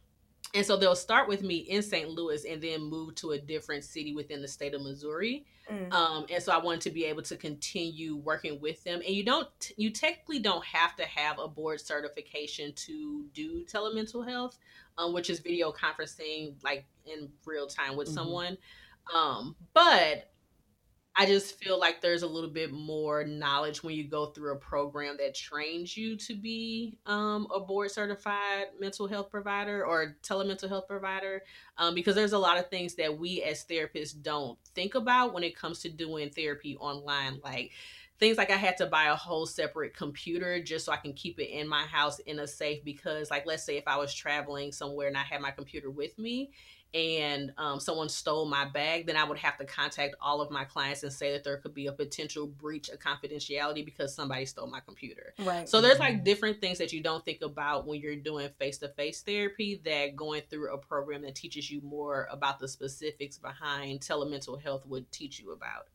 And 0.55 0.67
so 0.67 0.77
they'll 0.77 0.95
start 0.95 1.29
with 1.29 1.43
me 1.43 1.57
in 1.57 1.83
St. 1.83 2.11
Louis 2.11 2.45
and 2.45 2.61
then 2.61 2.83
move 2.83 3.15
to 3.17 3.31
a 3.31 3.39
different 3.39 3.85
city 3.85 4.15
within 4.15 4.43
the 4.43 4.49
state 4.49 4.75
of 4.75 4.83
Missouri. 4.83 5.47
Mm. 5.71 5.93
Um, 5.93 6.27
and 6.31 6.43
so 6.43 6.53
I 6.53 6.59
wanted 6.59 6.83
to 6.83 6.91
be 6.91 7.07
able 7.07 7.23
to 7.23 7.37
continue 7.37 8.17
working 8.17 8.61
with 8.61 8.85
them. 8.85 9.01
And 9.07 9.15
you 9.15 9.25
don't, 9.25 9.49
you 9.79 9.91
technically 9.91 10.41
don't 10.41 10.65
have 10.65 10.95
to 10.97 11.05
have 11.07 11.39
a 11.39 11.49
board 11.49 11.81
certification 11.81 12.75
to 12.75 13.25
do 13.33 13.65
telemental 13.65 14.29
health, 14.29 14.59
um, 14.99 15.15
which 15.15 15.31
is 15.31 15.41
video 15.41 15.73
conferencing 15.73 16.55
like 16.63 16.85
in 17.07 17.31
real 17.47 17.67
time 17.67 17.97
with 17.97 18.09
mm-hmm. 18.09 18.17
someone. 18.17 18.59
Um, 19.15 19.57
but 19.73 20.32
I 21.15 21.27
just 21.27 21.59
feel 21.59 21.79
like 21.79 22.01
there's 22.01 22.23
a 22.23 22.27
little 22.27 22.49
bit 22.49 22.73
more 22.73 23.23
knowledge 23.25 23.83
when 23.83 23.95
you 23.95 24.05
go 24.05 24.27
through 24.27 24.53
a 24.55 24.59
program 24.59 25.17
that 25.19 25.35
trains 25.35 25.95
you 25.95 26.17
to 26.17 26.35
be 26.35 26.97
um, 27.05 27.47
a 27.55 27.61
board 27.61 27.91
certified 27.91 28.69
mental 28.81 29.07
health 29.07 29.31
provider 29.31 29.85
or 29.85 30.17
telemental 30.23 30.71
health 30.71 30.89
provider, 30.89 31.43
um, 31.77 31.95
because 31.95 32.15
there's 32.15 32.33
a 32.33 32.39
lot 32.39 32.59
of 32.59 32.71
things 32.71 32.95
that 32.95 33.19
we 33.19 33.43
as 33.43 33.65
therapists 33.67 34.21
don't 34.23 34.59
think 34.75 34.95
about 34.95 35.35
when 35.35 35.43
it 35.43 35.55
comes 35.55 35.81
to 35.81 35.91
doing 35.91 36.31
therapy 36.31 36.79
online, 36.79 37.41
like 37.45 37.73
things 38.19 38.39
like 38.39 38.51
I 38.51 38.57
had 38.57 38.77
to 38.79 38.87
buy 38.87 39.07
a 39.07 39.17
whole 39.17 39.45
separate 39.47 39.95
computer 39.95 40.63
just 40.63 40.87
so 40.87 40.93
I 40.93 40.97
can 40.97 41.13
keep 41.13 41.39
it 41.41 41.51
in 41.51 41.69
my 41.69 41.83
house 41.83 42.21
in 42.21 42.39
a 42.39 42.47
safe 42.47 42.85
because 42.85 43.31
like 43.31 43.47
let's 43.47 43.65
say 43.65 43.77
if 43.77 43.89
I 43.89 43.97
was 43.97 44.15
traveling 44.15 44.73
somewhere 44.73 45.09
and 45.09 45.17
I 45.17 45.25
had 45.25 45.41
my 45.43 45.51
computer 45.51 45.91
with 45.91 46.17
me 46.19 46.53
and 46.95 47.53
um, 47.57 47.81
someone 47.81 48.09
stole 48.09 48.45
my 48.45 48.67
bag, 48.67 49.07
then 49.07 49.17
I 49.17 49.25
would 49.25 49.39
have 49.39 49.57
to 49.59 49.65
contact 49.65 50.15
all 50.21 50.43
of 50.43 50.51
my 50.51 50.65
clients 50.65 51.03
and 51.03 51.13
say 51.13 51.33
that 51.33 51.43
there 51.43 51.57
could 51.57 51.73
be 51.73 51.87
a 51.87 51.93
potential 51.93 52.47
breach 52.47 52.91
of 52.91 52.99
confidentiality 52.99 53.85
because 53.85 54.15
somebody 54.15 54.45
stole 54.45 54.67
my 54.67 54.81
computer. 54.81 55.33
Right. 55.39 55.67
So 55.69 55.81
there's 55.81 55.99
like 55.99 56.23
different 56.23 56.61
things 56.61 56.79
that 56.79 56.93
you 56.93 57.03
don't 57.03 57.25
think 57.25 57.41
about 57.41 57.87
when 57.87 58.01
you're 58.01 58.17
doing 58.17 58.49
face 58.59 58.79
to 58.79 58.89
face 58.89 59.23
therapy 59.23 59.81
that 59.85 60.17
going 60.17 60.43
through 60.51 60.75
a 60.75 60.79
program 60.79 61.23
that 61.23 61.35
teaches 61.35 61.71
you 61.71 61.81
more 61.81 62.29
about 62.31 62.59
the 62.59 62.69
specifics 62.69 63.39
behind 63.39 64.01
telemental 64.01 64.61
health 64.61 64.85
would 64.87 65.11
teach 65.11 65.41
you 65.41 65.53
about. 65.53 65.89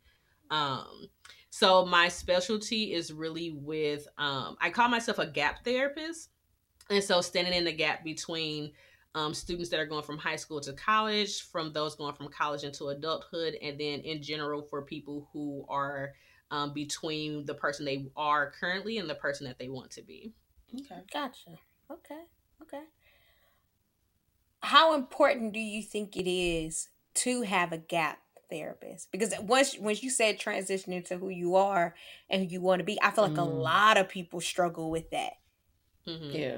Um, 0.49 1.09
so 1.49 1.85
my 1.85 2.07
specialty 2.07 2.93
is 2.93 3.13
really 3.13 3.51
with 3.51 4.07
um, 4.17 4.57
I 4.59 4.71
call 4.71 4.89
myself 4.89 5.19
a 5.19 5.27
gap 5.27 5.63
therapist. 5.63 6.29
And 6.89 7.03
so 7.03 7.21
standing 7.21 7.53
in 7.53 7.65
the 7.65 7.73
gap 7.73 8.03
between 8.03 8.71
um, 9.17 9.33
students 9.33 9.69
that 9.69 9.79
are 9.79 9.85
going 9.85 10.03
from 10.03 10.19
high 10.19 10.35
school 10.35 10.61
to 10.61 10.73
college, 10.73 11.41
from 11.41 11.73
those 11.73 11.95
going 11.95 12.13
from 12.13 12.29
college 12.29 12.63
into 12.63 12.89
adulthood, 12.89 13.55
and 13.63 13.79
then 13.79 14.01
in 14.01 14.21
general 14.21 14.61
for 14.61 14.83
people 14.83 15.27
who 15.33 15.65
are 15.67 16.13
um, 16.51 16.71
between 16.71 17.43
the 17.45 17.55
person 17.55 17.83
they 17.83 18.05
are 18.15 18.51
currently 18.59 18.99
and 18.99 19.09
the 19.09 19.15
person 19.15 19.47
that 19.47 19.57
they 19.57 19.69
want 19.69 19.89
to 19.89 20.03
be. 20.03 20.33
Okay, 20.71 21.01
gotcha. 21.11 21.57
Okay, 21.91 22.21
okay. 22.61 22.83
How 24.61 24.93
important 24.93 25.51
do 25.51 25.59
you 25.59 25.81
think 25.81 26.15
it 26.15 26.29
is 26.29 26.89
to 27.15 27.41
have 27.41 27.71
a 27.71 27.79
gap 27.79 28.19
therapist? 28.51 29.11
Because 29.11 29.33
once 29.41 29.75
once 29.79 30.03
you 30.03 30.11
said 30.11 30.39
transitioning 30.39 31.03
to 31.05 31.17
who 31.17 31.29
you 31.29 31.55
are 31.55 31.95
and 32.29 32.43
who 32.43 32.49
you 32.49 32.61
want 32.61 32.81
to 32.81 32.85
be, 32.85 33.01
I 33.01 33.09
feel 33.09 33.23
like 33.23 33.33
mm. 33.33 33.39
a 33.39 33.45
lot 33.45 33.97
of 33.97 34.09
people 34.09 34.41
struggle 34.41 34.91
with 34.91 35.09
that. 35.09 35.33
Mm-hmm. 36.07 36.37
Yeah. 36.37 36.57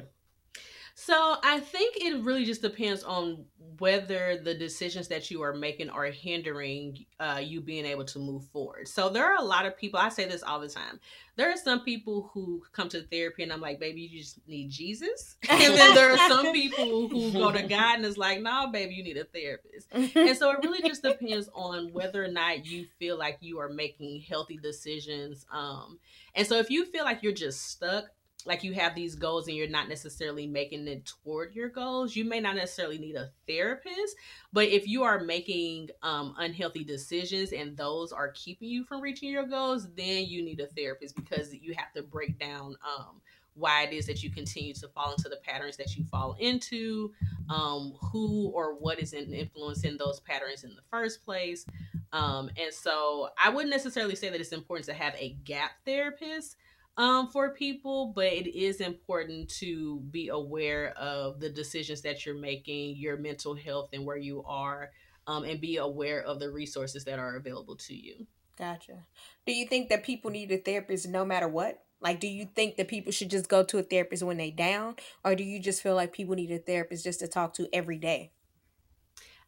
So 1.01 1.37
I 1.41 1.61
think 1.61 1.95
it 1.95 2.21
really 2.25 2.43
just 2.43 2.61
depends 2.61 3.05
on 3.05 3.45
whether 3.77 4.37
the 4.37 4.53
decisions 4.53 5.07
that 5.07 5.31
you 5.31 5.41
are 5.41 5.53
making 5.53 5.89
are 5.89 6.07
hindering 6.07 7.05
uh, 7.21 7.39
you 7.41 7.61
being 7.61 7.85
able 7.85 8.03
to 8.03 8.19
move 8.19 8.43
forward. 8.47 8.85
So 8.89 9.07
there 9.07 9.23
are 9.23 9.37
a 9.37 9.45
lot 9.45 9.65
of 9.65 9.77
people. 9.77 9.97
I 9.97 10.09
say 10.09 10.25
this 10.25 10.43
all 10.43 10.59
the 10.59 10.67
time. 10.67 10.99
There 11.37 11.49
are 11.49 11.55
some 11.55 11.85
people 11.85 12.29
who 12.33 12.63
come 12.73 12.89
to 12.89 13.03
therapy 13.03 13.43
and 13.43 13.53
I'm 13.53 13.61
like, 13.61 13.79
baby, 13.79 14.01
you 14.01 14.19
just 14.19 14.45
need 14.45 14.71
Jesus. 14.71 15.37
And 15.49 15.73
then 15.73 15.95
there 15.95 16.11
are 16.11 16.27
some 16.27 16.51
people 16.51 17.07
who 17.07 17.31
go 17.31 17.53
to 17.53 17.63
God 17.69 17.95
and 17.95 18.05
it's 18.05 18.17
like, 18.17 18.41
no, 18.41 18.65
nah, 18.65 18.67
baby, 18.69 18.95
you 18.95 19.03
need 19.05 19.15
a 19.15 19.23
therapist. 19.23 19.87
And 19.93 20.37
so 20.37 20.51
it 20.51 20.59
really 20.63 20.81
just 20.81 21.01
depends 21.01 21.49
on 21.55 21.93
whether 21.93 22.21
or 22.21 22.27
not 22.27 22.65
you 22.65 22.85
feel 22.99 23.17
like 23.17 23.37
you 23.39 23.57
are 23.59 23.69
making 23.69 24.19
healthy 24.27 24.57
decisions. 24.57 25.45
Um, 25.49 25.97
and 26.35 26.45
so 26.45 26.57
if 26.57 26.69
you 26.69 26.83
feel 26.83 27.05
like 27.05 27.23
you're 27.23 27.31
just 27.31 27.69
stuck, 27.69 28.07
like 28.45 28.63
you 28.63 28.73
have 28.73 28.95
these 28.95 29.15
goals 29.15 29.47
and 29.47 29.57
you're 29.57 29.67
not 29.67 29.89
necessarily 29.89 30.47
making 30.47 30.87
it 30.87 31.05
toward 31.23 31.53
your 31.53 31.69
goals 31.69 32.15
you 32.15 32.23
may 32.23 32.39
not 32.39 32.55
necessarily 32.55 32.97
need 32.97 33.15
a 33.15 33.29
therapist 33.47 34.15
but 34.53 34.67
if 34.67 34.87
you 34.87 35.03
are 35.03 35.19
making 35.19 35.89
um, 36.03 36.33
unhealthy 36.37 36.83
decisions 36.83 37.51
and 37.51 37.75
those 37.75 38.11
are 38.11 38.31
keeping 38.31 38.69
you 38.69 38.83
from 38.83 39.01
reaching 39.01 39.29
your 39.29 39.45
goals 39.45 39.87
then 39.95 40.25
you 40.25 40.43
need 40.43 40.59
a 40.59 40.67
therapist 40.67 41.15
because 41.15 41.53
you 41.53 41.73
have 41.75 41.91
to 41.93 42.01
break 42.01 42.39
down 42.39 42.75
um, 42.97 43.21
why 43.55 43.83
it 43.83 43.93
is 43.93 44.05
that 44.05 44.23
you 44.23 44.29
continue 44.29 44.73
to 44.73 44.87
fall 44.89 45.11
into 45.11 45.27
the 45.27 45.37
patterns 45.43 45.75
that 45.77 45.95
you 45.95 46.03
fall 46.05 46.35
into 46.39 47.11
um, 47.49 47.93
who 48.01 48.49
or 48.49 48.75
what 48.75 48.99
is 48.99 49.13
influencing 49.13 49.97
those 49.97 50.21
patterns 50.21 50.63
in 50.63 50.69
the 50.69 50.81
first 50.89 51.25
place. 51.25 51.65
Um, 52.13 52.49
and 52.57 52.73
so 52.73 53.29
i 53.37 53.49
wouldn't 53.49 53.69
necessarily 53.69 54.15
say 54.15 54.29
that 54.29 54.41
it's 54.41 54.51
important 54.51 54.87
to 54.87 54.93
have 54.93 55.13
a 55.15 55.35
gap 55.43 55.71
therapist 55.85 56.55
um, 56.97 57.29
for 57.29 57.53
people, 57.53 58.11
but 58.13 58.25
it 58.25 58.47
is 58.47 58.81
important 58.81 59.49
to 59.59 60.01
be 60.11 60.27
aware 60.29 60.93
of 60.97 61.39
the 61.39 61.49
decisions 61.49 62.01
that 62.01 62.25
you're 62.25 62.35
making, 62.35 62.97
your 62.97 63.17
mental 63.17 63.55
health, 63.55 63.89
and 63.93 64.05
where 64.05 64.17
you 64.17 64.43
are, 64.43 64.91
um, 65.27 65.43
and 65.43 65.61
be 65.61 65.77
aware 65.77 66.21
of 66.21 66.39
the 66.39 66.51
resources 66.51 67.05
that 67.05 67.19
are 67.19 67.35
available 67.35 67.75
to 67.75 67.95
you. 67.95 68.27
Gotcha. 68.57 69.05
Do 69.45 69.53
you 69.53 69.65
think 69.65 69.89
that 69.89 70.03
people 70.03 70.31
need 70.31 70.51
a 70.51 70.57
therapist 70.57 71.07
no 71.07 71.23
matter 71.23 71.47
what? 71.47 71.81
Like, 72.01 72.19
do 72.19 72.27
you 72.27 72.45
think 72.45 72.77
that 72.77 72.87
people 72.87 73.11
should 73.11 73.29
just 73.29 73.49
go 73.49 73.63
to 73.63 73.77
a 73.77 73.83
therapist 73.83 74.23
when 74.23 74.37
they 74.37 74.51
down, 74.51 74.95
or 75.23 75.35
do 75.35 75.43
you 75.43 75.59
just 75.59 75.81
feel 75.81 75.95
like 75.95 76.13
people 76.13 76.35
need 76.35 76.51
a 76.51 76.57
therapist 76.57 77.03
just 77.03 77.19
to 77.21 77.27
talk 77.27 77.53
to 77.55 77.67
every 77.73 77.97
day? 77.97 78.31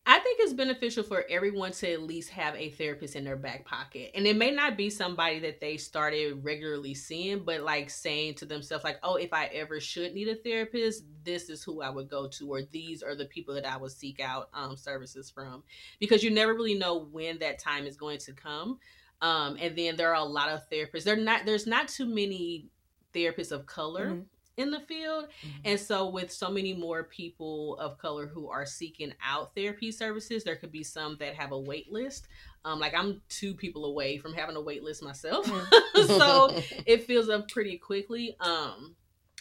I 0.04 0.18
think 0.18 0.40
it's 0.42 0.54
beneficial 0.54 1.04
for 1.04 1.24
everyone 1.30 1.74
to 1.74 1.94
at 1.94 2.02
least 2.02 2.32
have 2.32 2.56
a 2.56 2.72
therapist 2.72 3.16
in 3.16 3.24
their 3.24 3.36
back 3.36 3.66
pocket. 3.66 4.12
And 4.16 4.26
it 4.26 4.36
may 4.36 4.50
not 4.50 4.76
be 4.76 4.90
somebody 4.90 5.40
that 5.40 5.62
they 5.62 5.78
started 5.78 6.44
regularly 6.44 6.96
seeing, 6.96 7.44
but 7.44 7.62
like 7.62 7.92
saying 7.92 8.36
to 8.36 8.46
themselves, 8.46 8.84
like, 8.84 8.98
oh, 9.04 9.16
if 9.16 9.32
I 9.32 9.46
ever 9.46 9.80
should 9.80 10.16
need 10.16 10.28
a 10.28 10.36
therapist, 10.36 11.04
this 11.24 11.50
is 11.50 11.64
who 11.64 11.84
I 11.84 11.92
would 11.92 12.10
go 12.10 12.28
to, 12.28 12.52
or 12.52 12.64
these 12.64 13.04
are 13.04 13.16
the 13.16 13.26
people 13.26 13.54
that 13.54 13.66
I 13.66 13.78
would 13.78 13.92
seek 13.92 14.20
out 14.20 14.50
um, 14.56 14.76
services 14.76 15.30
from. 15.30 15.62
Because 16.00 16.24
you 16.24 16.32
never 16.32 16.56
really 16.56 16.78
know 16.78 17.08
when 17.12 17.38
that 17.40 17.60
time 17.60 17.86
is 17.86 17.96
going 17.96 18.18
to 18.20 18.34
come. 18.34 18.80
Um, 19.22 19.58
and 19.62 19.78
then 19.78 19.98
there 19.98 20.10
are 20.10 20.22
a 20.22 20.24
lot 20.24 20.50
of 20.50 20.68
therapists. 20.68 21.04
They're 21.04 21.16
not 21.16 21.46
there's 21.46 21.68
not 21.68 21.88
too 21.88 22.08
many 22.08 22.66
therapists 23.14 23.52
of 23.52 23.68
color. 23.68 24.08
Mm-hmm 24.08 24.22
in 24.58 24.72
the 24.72 24.80
field. 24.80 25.26
Mm-hmm. 25.26 25.62
And 25.66 25.80
so, 25.80 26.10
with 26.10 26.32
so 26.32 26.50
many 26.50 26.74
more 26.74 27.04
people 27.04 27.78
of 27.80 27.98
color 27.98 28.28
who 28.28 28.50
are 28.50 28.66
seeking 28.66 29.14
out 29.26 29.56
therapy 29.56 29.92
services, 29.92 30.44
there 30.44 30.56
could 30.56 30.72
be 30.72 30.84
some 30.84 31.18
that 31.20 31.36
have 31.36 31.52
a 31.52 31.60
wait 31.60 31.92
list. 31.92 32.28
Um, 32.64 32.80
like 32.80 32.94
I'm 32.94 33.22
two 33.30 33.56
people 33.56 33.86
away 33.86 34.18
from 34.18 34.34
having 34.34 34.56
a 34.56 34.62
wait 34.62 34.84
list 34.84 35.04
myself, 35.04 35.48
mm-hmm. 35.48 36.06
so 36.08 36.50
it 36.86 37.06
fills 37.06 37.30
up 37.30 37.50
pretty 37.50 37.78
quickly. 37.78 38.36
Um, 38.40 38.96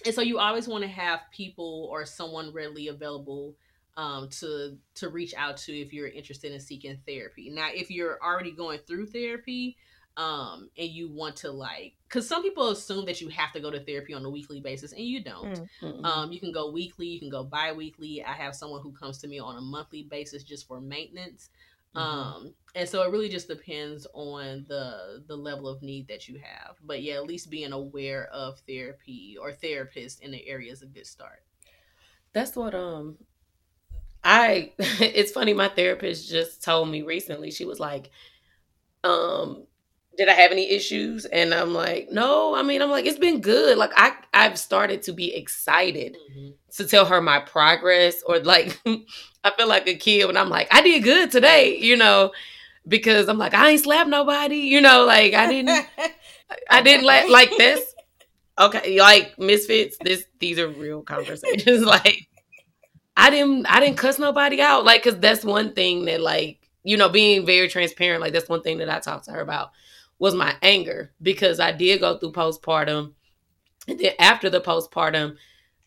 and 0.05 0.15
so 0.15 0.23
you 0.23 0.39
always 0.39 0.67
want 0.67 0.83
to 0.83 0.89
have 0.89 1.21
people 1.31 1.89
or 1.91 2.07
someone 2.07 2.53
readily 2.53 2.89
available 2.89 3.57
um, 3.97 4.29
to 4.41 4.79
to 4.95 5.09
reach 5.09 5.35
out 5.37 5.59
to 5.59 5.79
if 5.79 5.93
you're 5.93 6.09
interested 6.09 6.53
in 6.53 6.61
seeking 6.61 6.99
therapy. 7.07 7.51
Now, 7.51 7.69
if 7.73 7.91
you're 7.91 8.19
already 8.23 8.53
going 8.53 8.79
through 8.87 9.07
therapy, 9.07 9.77
um 10.17 10.69
and 10.77 10.89
you 10.89 11.09
want 11.09 11.37
to 11.37 11.51
like 11.51 11.95
because 12.09 12.29
some 12.29 12.43
people 12.43 12.71
assume 12.71 13.07
that 13.07 13.21
you 13.21 13.29
have 13.29 13.53
to 13.53 13.61
go 13.61 13.71
to 13.71 13.81
therapy 13.81 14.13
on 14.13 14.25
a 14.25 14.31
weekly 14.31 14.61
basis 14.61 14.93
and 14.93 15.03
you 15.03 15.23
don't. 15.23 15.63
Mm-hmm. 15.81 16.05
um 16.05 16.33
you 16.33 16.41
can 16.41 16.53
go 16.53 16.71
weekly 16.71 17.07
you 17.07 17.21
can 17.21 17.31
go 17.31 17.45
bi-weekly. 17.45 18.25
I 18.25 18.33
have 18.33 18.55
someone 18.55 18.83
who 18.83 18.93
comes 18.93 19.19
to 19.19 19.29
me 19.29 19.39
on 19.39 19.57
a 19.57 19.61
monthly 19.61 20.03
basis 20.03 20.43
just 20.43 20.67
for 20.67 20.81
maintenance. 20.81 21.51
Mm-hmm. 21.95 21.99
um 21.99 22.55
and 22.75 22.89
so 22.89 23.03
it 23.03 23.11
really 23.11 23.29
just 23.29 23.49
depends 23.49 24.07
on 24.13 24.65
the 24.69 25.23
the 25.27 25.37
level 25.37 25.69
of 25.69 25.83
need 25.83 26.09
that 26.09 26.29
you 26.29 26.41
have. 26.43 26.77
But 26.85 27.03
yeah 27.03 27.15
at 27.15 27.27
least 27.27 27.51
being 27.51 27.73
aware 27.73 28.27
of 28.33 28.59
therapy 28.67 29.37
or 29.41 29.53
therapist 29.53 30.23
in 30.23 30.33
the 30.33 30.47
area 30.47 30.73
is 30.73 30.83
a 30.83 30.87
good 30.87 31.07
start. 31.07 31.45
That's 32.33 32.57
what 32.57 32.75
um 32.75 33.17
i 34.23 34.73
it's 34.79 35.33
funny 35.33 35.55
my 35.55 35.69
therapist 35.69 36.29
just 36.29 36.63
told 36.63 36.89
me 36.91 37.01
recently 37.03 37.51
she 37.51 37.65
was 37.65 37.81
like 37.81 38.11
um 39.03 39.67
did 40.21 40.29
I 40.29 40.35
have 40.35 40.53
any 40.53 40.71
issues? 40.71 41.25
And 41.25 41.55
I'm 41.55 41.73
like, 41.73 42.11
no. 42.13 42.55
I 42.55 42.61
mean, 42.63 42.83
I'm 42.83 42.91
like, 42.91 43.07
it's 43.07 43.19
been 43.19 43.41
good. 43.41 43.79
Like 43.79 43.93
I 43.97 44.13
I've 44.35 44.59
started 44.59 45.01
to 45.05 45.15
be 45.15 45.35
excited 45.35 46.19
mm-hmm. 46.31 46.51
to 46.73 46.85
tell 46.87 47.07
her 47.07 47.23
my 47.23 47.41
progress, 47.41 48.23
or 48.27 48.39
like 48.39 48.79
I 48.87 49.51
feel 49.57 49.67
like 49.67 49.89
a 49.89 49.95
kid 49.95 50.27
when 50.27 50.37
I'm 50.37 50.51
like, 50.51 50.69
I 50.71 50.83
did 50.83 51.05
good 51.05 51.31
today, 51.31 51.79
you 51.79 51.97
know, 51.97 52.33
because 52.87 53.31
I'm 53.31 53.39
like, 53.39 53.55
I 53.55 53.71
ain't 53.71 53.81
slapped 53.81 54.11
nobody, 54.11 54.59
you 54.59 54.83
know, 54.83 55.07
like 55.07 55.33
I 55.33 55.47
didn't, 55.47 55.87
I 56.71 56.83
didn't 56.83 57.07
let 57.07 57.31
like 57.31 57.57
this. 57.57 57.81
Okay, 58.59 59.01
like 59.01 59.39
misfits. 59.39 59.97
This 60.03 60.27
these 60.39 60.59
are 60.59 60.69
real 60.69 61.01
conversations. 61.01 61.83
like 61.87 62.29
I 63.17 63.31
didn't 63.31 63.65
I 63.71 63.81
didn't 63.81 63.97
cuss 63.97 64.19
nobody 64.19 64.61
out, 64.61 64.85
like 64.85 65.03
because 65.03 65.19
that's 65.19 65.47
one 65.47 65.73
thing 65.73 66.05
that 66.05 66.21
like 66.21 66.61
you 66.83 66.99
know 66.99 67.09
being 67.09 67.47
very 67.47 67.69
transparent. 67.69 68.21
Like 68.21 68.35
that's 68.35 68.51
one 68.51 68.61
thing 68.61 68.77
that 68.79 68.91
I 68.91 68.99
talked 68.99 69.25
to 69.25 69.31
her 69.31 69.41
about 69.41 69.71
was 70.21 70.35
my 70.35 70.55
anger 70.63 71.13
because 71.21 71.59
I 71.59 71.73
did 71.73 72.01
go 72.01 72.19
through 72.19 72.33
postpartum. 72.33 73.15
And 73.89 73.99
then 73.99 74.13
after 74.21 74.49
the 74.49 74.61
postpartum, 74.61 75.37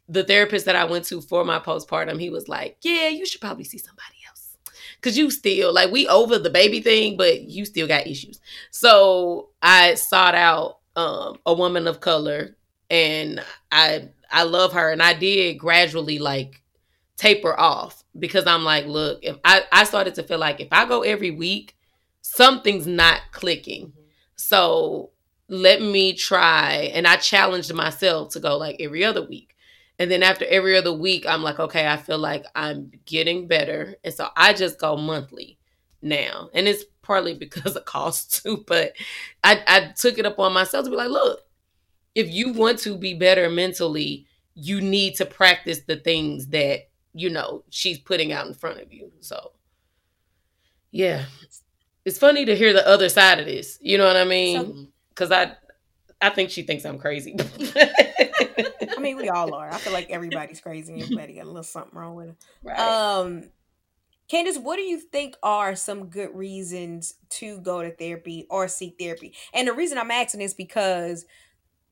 the 0.09 0.25
therapist 0.25 0.65
that 0.65 0.75
I 0.75 0.83
went 0.83 1.05
to 1.05 1.21
for 1.21 1.45
my 1.45 1.59
postpartum, 1.59 2.19
he 2.19 2.29
was 2.29 2.49
like, 2.49 2.77
Yeah, 2.81 3.07
you 3.07 3.25
should 3.25 3.39
probably 3.39 3.63
see 3.63 3.77
somebody 3.77 4.17
else. 4.27 4.57
Cause 5.01 5.17
you 5.17 5.29
still 5.31 5.73
like 5.73 5.91
we 5.91 6.07
over 6.07 6.37
the 6.39 6.49
baby 6.49 6.81
thing, 6.81 7.15
but 7.15 7.43
you 7.43 7.63
still 7.63 7.87
got 7.87 8.07
issues. 8.07 8.41
So 8.71 9.49
I 9.61 9.93
sought 9.93 10.35
out 10.35 10.79
um, 10.95 11.39
a 11.45 11.53
woman 11.53 11.87
of 11.87 12.01
color 12.01 12.57
and 12.89 13.41
I 13.71 14.09
I 14.31 14.43
love 14.43 14.73
her 14.73 14.91
and 14.91 15.01
I 15.01 15.13
did 15.13 15.59
gradually 15.59 16.19
like 16.19 16.61
taper 17.17 17.57
off 17.57 18.03
because 18.17 18.47
I'm 18.47 18.63
like, 18.63 18.85
look, 18.87 19.19
if 19.21 19.37
I, 19.45 19.63
I 19.71 19.83
started 19.83 20.15
to 20.15 20.23
feel 20.23 20.39
like 20.39 20.59
if 20.59 20.69
I 20.71 20.85
go 20.85 21.01
every 21.01 21.31
week 21.31 21.75
something's 22.23 22.87
not 22.87 23.21
clicking. 23.31 23.93
So 24.43 25.11
let 25.47 25.81
me 25.81 26.11
try. 26.13 26.91
And 26.93 27.07
I 27.07 27.15
challenged 27.15 27.73
myself 27.73 28.33
to 28.33 28.41
go 28.41 28.57
like 28.57 28.75
every 28.81 29.05
other 29.05 29.25
week. 29.25 29.55
And 29.97 30.11
then 30.11 30.21
after 30.21 30.45
every 30.45 30.75
other 30.75 30.91
week, 30.91 31.25
I'm 31.25 31.43
like, 31.43 31.59
okay, 31.59 31.87
I 31.87 31.95
feel 31.95 32.17
like 32.17 32.43
I'm 32.53 32.91
getting 33.05 33.47
better. 33.47 33.95
And 34.03 34.13
so 34.13 34.27
I 34.35 34.51
just 34.51 34.79
go 34.79 34.97
monthly 34.97 35.59
now. 36.01 36.49
And 36.53 36.67
it's 36.67 36.83
partly 37.01 37.33
because 37.39 37.77
of 37.77 37.85
cost 37.85 38.43
too, 38.43 38.65
but 38.67 38.91
I, 39.45 39.63
I 39.65 39.93
took 39.95 40.17
it 40.17 40.25
upon 40.25 40.51
myself 40.51 40.83
to 40.83 40.91
be 40.91 40.97
like, 40.97 41.09
look, 41.09 41.39
if 42.13 42.29
you 42.29 42.51
want 42.51 42.79
to 42.79 42.97
be 42.97 43.13
better 43.13 43.49
mentally, 43.49 44.27
you 44.55 44.81
need 44.81 45.15
to 45.15 45.25
practice 45.25 45.81
the 45.87 45.95
things 45.95 46.47
that, 46.47 46.89
you 47.13 47.29
know, 47.29 47.63
she's 47.69 47.97
putting 47.97 48.33
out 48.33 48.47
in 48.47 48.53
front 48.53 48.81
of 48.81 48.91
you. 48.91 49.09
So 49.21 49.53
yeah. 50.91 51.25
It's 52.05 52.17
funny 52.17 52.45
to 52.45 52.55
hear 52.55 52.73
the 52.73 52.87
other 52.87 53.09
side 53.09 53.39
of 53.39 53.45
this. 53.45 53.77
You 53.81 53.97
know 53.97 54.05
what 54.05 54.17
I 54.17 54.25
mean? 54.25 54.89
Because 55.09 55.31
I 55.31 55.53
I 56.21 56.29
think 56.29 56.49
she 56.49 56.63
thinks 56.63 56.85
I'm 56.85 56.99
crazy. 56.99 57.35
I 57.75 58.99
mean, 58.99 59.17
we 59.17 59.29
all 59.29 59.53
are. 59.53 59.69
I 59.69 59.77
feel 59.77 59.93
like 59.93 60.09
everybody's 60.09 60.61
crazy. 60.61 61.01
Everybody 61.01 61.33
got 61.33 61.43
a 61.43 61.47
little 61.47 61.63
something 61.63 61.97
wrong 61.97 62.15
with 62.15 62.29
it. 62.29 62.35
Right. 62.63 62.79
Um, 62.79 63.49
Candace, 64.29 64.57
what 64.57 64.77
do 64.77 64.83
you 64.83 64.99
think 64.99 65.35
are 65.43 65.75
some 65.75 66.07
good 66.07 66.33
reasons 66.33 67.15
to 67.29 67.59
go 67.59 67.83
to 67.83 67.91
therapy 67.91 68.47
or 68.49 68.67
seek 68.69 68.95
therapy? 68.97 69.33
And 69.53 69.67
the 69.67 69.73
reason 69.73 69.97
I'm 69.97 70.11
asking 70.11 70.41
is 70.41 70.53
because 70.53 71.25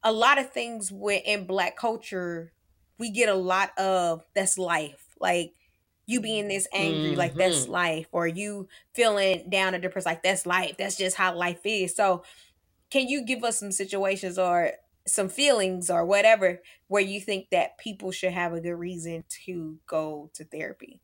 a 0.01 0.11
lot 0.11 0.39
of 0.39 0.51
things 0.51 0.91
in 1.25 1.45
Black 1.45 1.75
culture, 1.75 2.53
we 2.97 3.11
get 3.11 3.27
a 3.27 3.35
lot 3.35 3.77
of 3.77 4.23
that's 4.33 4.57
life. 4.57 5.05
Like 5.19 5.53
you 6.11 6.21
being 6.21 6.47
this 6.47 6.67
angry, 6.73 7.09
mm-hmm. 7.09 7.17
like 7.17 7.33
that's 7.35 7.63
mm-hmm. 7.63 7.71
life, 7.71 8.07
or 8.11 8.27
you 8.27 8.67
feeling 8.93 9.49
down 9.49 9.73
or 9.73 9.79
depressed, 9.79 10.05
like 10.05 10.23
that's 10.23 10.45
life. 10.45 10.75
That's 10.77 10.97
just 10.97 11.15
how 11.15 11.35
life 11.35 11.61
is. 11.63 11.95
So, 11.95 12.23
can 12.89 13.07
you 13.07 13.23
give 13.25 13.43
us 13.43 13.59
some 13.59 13.71
situations 13.71 14.37
or 14.37 14.73
some 15.07 15.29
feelings 15.29 15.89
or 15.89 16.05
whatever 16.05 16.61
where 16.87 17.01
you 17.01 17.19
think 17.19 17.49
that 17.51 17.77
people 17.77 18.11
should 18.11 18.33
have 18.33 18.53
a 18.53 18.61
good 18.61 18.73
reason 18.73 19.23
to 19.45 19.79
go 19.87 20.29
to 20.33 20.43
therapy? 20.43 21.01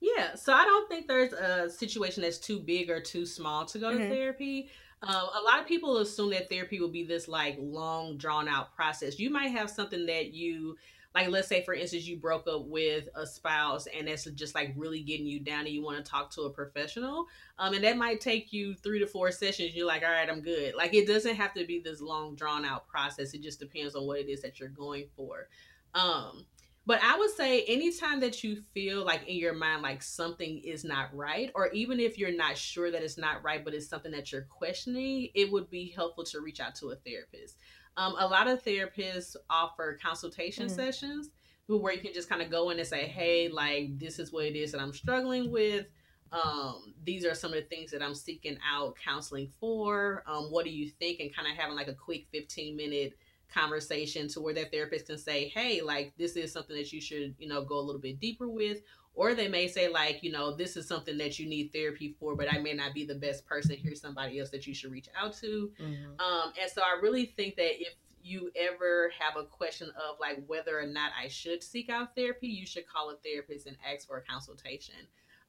Yeah, 0.00 0.34
so 0.34 0.52
I 0.52 0.64
don't 0.64 0.88
think 0.88 1.08
there's 1.08 1.32
a 1.32 1.68
situation 1.68 2.22
that's 2.22 2.38
too 2.38 2.60
big 2.60 2.90
or 2.90 3.00
too 3.00 3.26
small 3.26 3.64
to 3.66 3.78
go 3.78 3.88
mm-hmm. 3.88 3.98
to 3.98 4.08
therapy. 4.08 4.70
Um, 5.02 5.14
a 5.14 5.42
lot 5.44 5.60
of 5.60 5.66
people 5.66 5.98
assume 5.98 6.30
that 6.30 6.48
therapy 6.48 6.80
will 6.80 6.90
be 6.90 7.04
this 7.04 7.28
like 7.28 7.56
long, 7.60 8.16
drawn 8.16 8.48
out 8.48 8.74
process. 8.74 9.18
You 9.18 9.30
might 9.30 9.48
have 9.48 9.68
something 9.68 10.06
that 10.06 10.32
you 10.32 10.76
like 11.16 11.30
let's 11.30 11.48
say 11.48 11.64
for 11.64 11.72
instance 11.72 12.06
you 12.06 12.18
broke 12.18 12.46
up 12.46 12.66
with 12.66 13.08
a 13.14 13.26
spouse 13.26 13.88
and 13.96 14.06
that's 14.06 14.24
just 14.32 14.54
like 14.54 14.74
really 14.76 15.02
getting 15.02 15.26
you 15.26 15.40
down 15.40 15.60
and 15.60 15.70
you 15.70 15.82
want 15.82 15.96
to 15.96 16.08
talk 16.08 16.30
to 16.30 16.42
a 16.42 16.50
professional 16.50 17.26
um 17.58 17.72
and 17.72 17.82
that 17.82 17.96
might 17.96 18.20
take 18.20 18.52
you 18.52 18.74
three 18.74 18.98
to 18.98 19.06
four 19.06 19.32
sessions 19.32 19.74
you're 19.74 19.86
like 19.86 20.02
all 20.02 20.10
right 20.10 20.28
i'm 20.28 20.42
good 20.42 20.74
like 20.74 20.92
it 20.92 21.06
doesn't 21.06 21.34
have 21.34 21.54
to 21.54 21.64
be 21.64 21.80
this 21.80 22.02
long 22.02 22.34
drawn 22.34 22.66
out 22.66 22.86
process 22.86 23.32
it 23.32 23.42
just 23.42 23.58
depends 23.58 23.96
on 23.96 24.06
what 24.06 24.20
it 24.20 24.28
is 24.28 24.42
that 24.42 24.60
you're 24.60 24.68
going 24.68 25.06
for 25.16 25.48
um 25.94 26.44
but 26.88 27.00
I 27.02 27.18
would 27.18 27.30
say 27.30 27.64
anytime 27.64 28.20
that 28.20 28.44
you 28.44 28.62
feel 28.72 29.04
like 29.04 29.26
in 29.26 29.34
your 29.38 29.54
mind 29.54 29.82
like 29.82 30.04
something 30.04 30.58
is 30.58 30.84
not 30.84 31.12
right, 31.12 31.50
or 31.56 31.66
even 31.72 31.98
if 31.98 32.16
you're 32.16 32.34
not 32.34 32.56
sure 32.56 32.92
that 32.92 33.02
it's 33.02 33.18
not 33.18 33.42
right, 33.42 33.64
but 33.64 33.74
it's 33.74 33.88
something 33.88 34.12
that 34.12 34.30
you're 34.30 34.46
questioning, 34.48 35.28
it 35.34 35.50
would 35.50 35.68
be 35.68 35.92
helpful 35.96 36.22
to 36.26 36.40
reach 36.40 36.60
out 36.60 36.76
to 36.76 36.90
a 36.90 36.94
therapist. 36.94 37.56
Um, 37.96 38.14
a 38.18 38.26
lot 38.26 38.48
of 38.48 38.62
therapists 38.62 39.36
offer 39.48 39.98
consultation 40.02 40.66
mm. 40.66 40.70
sessions 40.70 41.30
where 41.68 41.92
you 41.92 42.00
can 42.00 42.12
just 42.12 42.28
kind 42.28 42.42
of 42.42 42.50
go 42.50 42.70
in 42.70 42.78
and 42.78 42.86
say, 42.86 43.06
hey, 43.06 43.48
like, 43.48 43.98
this 43.98 44.18
is 44.18 44.32
what 44.32 44.44
it 44.44 44.56
is 44.56 44.72
that 44.72 44.80
I'm 44.80 44.92
struggling 44.92 45.50
with. 45.50 45.86
Um, 46.32 46.94
these 47.04 47.24
are 47.24 47.34
some 47.34 47.52
of 47.52 47.56
the 47.56 47.68
things 47.68 47.90
that 47.90 48.02
I'm 48.02 48.14
seeking 48.14 48.58
out 48.68 48.96
counseling 49.02 49.50
for. 49.58 50.22
Um, 50.26 50.44
what 50.50 50.64
do 50.64 50.70
you 50.70 50.90
think? 50.90 51.20
And 51.20 51.34
kind 51.34 51.48
of 51.48 51.56
having 51.56 51.76
like 51.76 51.88
a 51.88 51.94
quick 51.94 52.26
15 52.32 52.76
minute 52.76 53.14
conversation 53.52 54.28
to 54.28 54.40
where 54.40 54.54
that 54.54 54.72
therapist 54.72 55.06
can 55.06 55.18
say, 55.18 55.48
hey, 55.48 55.80
like, 55.80 56.12
this 56.18 56.36
is 56.36 56.52
something 56.52 56.76
that 56.76 56.92
you 56.92 57.00
should, 57.00 57.34
you 57.38 57.48
know, 57.48 57.64
go 57.64 57.78
a 57.78 57.80
little 57.80 58.00
bit 58.00 58.20
deeper 58.20 58.48
with. 58.48 58.82
Or 59.16 59.34
they 59.34 59.48
may 59.48 59.66
say, 59.66 59.88
like, 59.88 60.22
you 60.22 60.30
know, 60.30 60.54
this 60.54 60.76
is 60.76 60.86
something 60.86 61.16
that 61.18 61.38
you 61.38 61.48
need 61.48 61.72
therapy 61.72 62.14
for, 62.20 62.36
but 62.36 62.52
I 62.52 62.58
may 62.58 62.74
not 62.74 62.94
be 62.94 63.04
the 63.04 63.14
best 63.14 63.46
person. 63.46 63.74
Here's 63.76 64.00
somebody 64.00 64.38
else 64.38 64.50
that 64.50 64.66
you 64.66 64.74
should 64.74 64.92
reach 64.92 65.08
out 65.18 65.34
to. 65.38 65.72
Mm-hmm. 65.80 66.20
Um, 66.20 66.52
and 66.60 66.70
so 66.70 66.82
I 66.82 67.00
really 67.00 67.24
think 67.34 67.56
that 67.56 67.80
if 67.80 67.94
you 68.22 68.50
ever 68.54 69.10
have 69.18 69.36
a 69.36 69.44
question 69.44 69.88
of 69.88 70.16
like 70.20 70.44
whether 70.46 70.78
or 70.78 70.86
not 70.86 71.12
I 71.20 71.28
should 71.28 71.62
seek 71.62 71.88
out 71.88 72.14
therapy, 72.14 72.48
you 72.48 72.66
should 72.66 72.86
call 72.86 73.10
a 73.10 73.16
therapist 73.16 73.66
and 73.66 73.76
ask 73.90 74.06
for 74.06 74.18
a 74.18 74.22
consultation. 74.22 74.96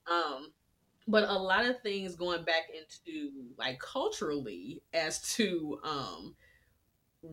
Um, 0.10 0.54
but 1.08 1.24
a 1.28 1.34
lot 1.34 1.66
of 1.66 1.82
things 1.82 2.16
going 2.16 2.44
back 2.44 2.70
into 2.70 3.32
like 3.58 3.80
culturally 3.80 4.82
as 4.94 5.22
to 5.34 5.80
um, 5.84 6.36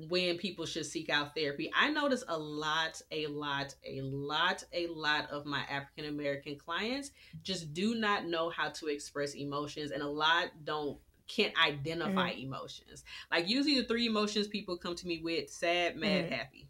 when 0.09 0.39
people 0.39 0.67
should 0.67 0.87
seek 0.87 1.09
out 1.09 1.35
therapy. 1.35 1.71
I 1.75 1.91
notice 1.91 2.25
a 2.29 2.37
lot, 2.37 3.01
a 3.11 3.27
lot, 3.27 3.75
a 3.85 4.01
lot, 4.01 4.65
a 4.73 4.87
lot 4.89 5.31
of 5.31 5.47
my 5.47 5.63
African 5.71 6.07
American 6.07 6.57
clients 6.57 7.11
just 7.43 7.73
do 7.73 7.95
not 7.95 8.27
know 8.27 8.51
how 8.51 8.71
to 8.71 8.89
express 8.89 9.35
emotions, 9.35 9.91
and 9.91 10.03
a 10.03 10.09
lot 10.09 10.51
don't 10.65 10.99
can't 11.27 11.55
identify 11.59 12.33
mm-hmm. 12.33 12.47
emotions. 12.47 13.05
Like 13.31 13.49
usually 13.49 13.81
the 13.81 13.87
three 13.87 14.07
emotions 14.07 14.47
people 14.47 14.77
come 14.77 14.95
to 14.95 15.07
me 15.07 15.21
with 15.23 15.51
sad, 15.51 15.97
mad, 15.97 16.25
mm-hmm. 16.25 16.35
happy. 16.35 16.69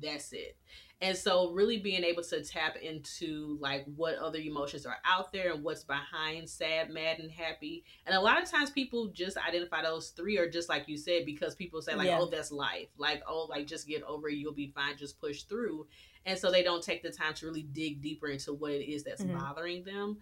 That's 0.00 0.32
it. 0.32 0.56
And 1.02 1.16
so 1.16 1.50
really 1.50 1.78
being 1.78 2.04
able 2.04 2.22
to 2.22 2.42
tap 2.42 2.76
into 2.76 3.58
like 3.60 3.84
what 3.96 4.16
other 4.16 4.38
emotions 4.38 4.86
are 4.86 4.96
out 5.04 5.30
there 5.30 5.52
and 5.52 5.62
what's 5.62 5.84
behind 5.84 6.48
sad, 6.48 6.88
mad, 6.88 7.18
and 7.18 7.30
happy. 7.30 7.84
And 8.06 8.16
a 8.16 8.20
lot 8.20 8.42
of 8.42 8.50
times 8.50 8.70
people 8.70 9.08
just 9.08 9.36
identify 9.36 9.82
those 9.82 10.08
three 10.10 10.38
or 10.38 10.48
just 10.48 10.70
like 10.70 10.88
you 10.88 10.96
said, 10.96 11.26
because 11.26 11.54
people 11.54 11.82
say 11.82 11.94
like, 11.94 12.06
yeah. 12.06 12.18
oh, 12.18 12.30
that's 12.30 12.50
life. 12.50 12.88
Like, 12.96 13.22
oh, 13.28 13.46
like 13.50 13.66
just 13.66 13.86
get 13.86 14.04
over 14.04 14.30
it, 14.30 14.36
you'll 14.36 14.54
be 14.54 14.72
fine, 14.74 14.96
just 14.96 15.20
push 15.20 15.42
through. 15.42 15.86
And 16.24 16.38
so 16.38 16.50
they 16.50 16.62
don't 16.62 16.82
take 16.82 17.02
the 17.02 17.10
time 17.10 17.34
to 17.34 17.46
really 17.46 17.62
dig 17.62 18.00
deeper 18.00 18.28
into 18.28 18.54
what 18.54 18.72
it 18.72 18.90
is 18.90 19.04
that's 19.04 19.22
mm-hmm. 19.22 19.38
bothering 19.38 19.84
them. 19.84 20.16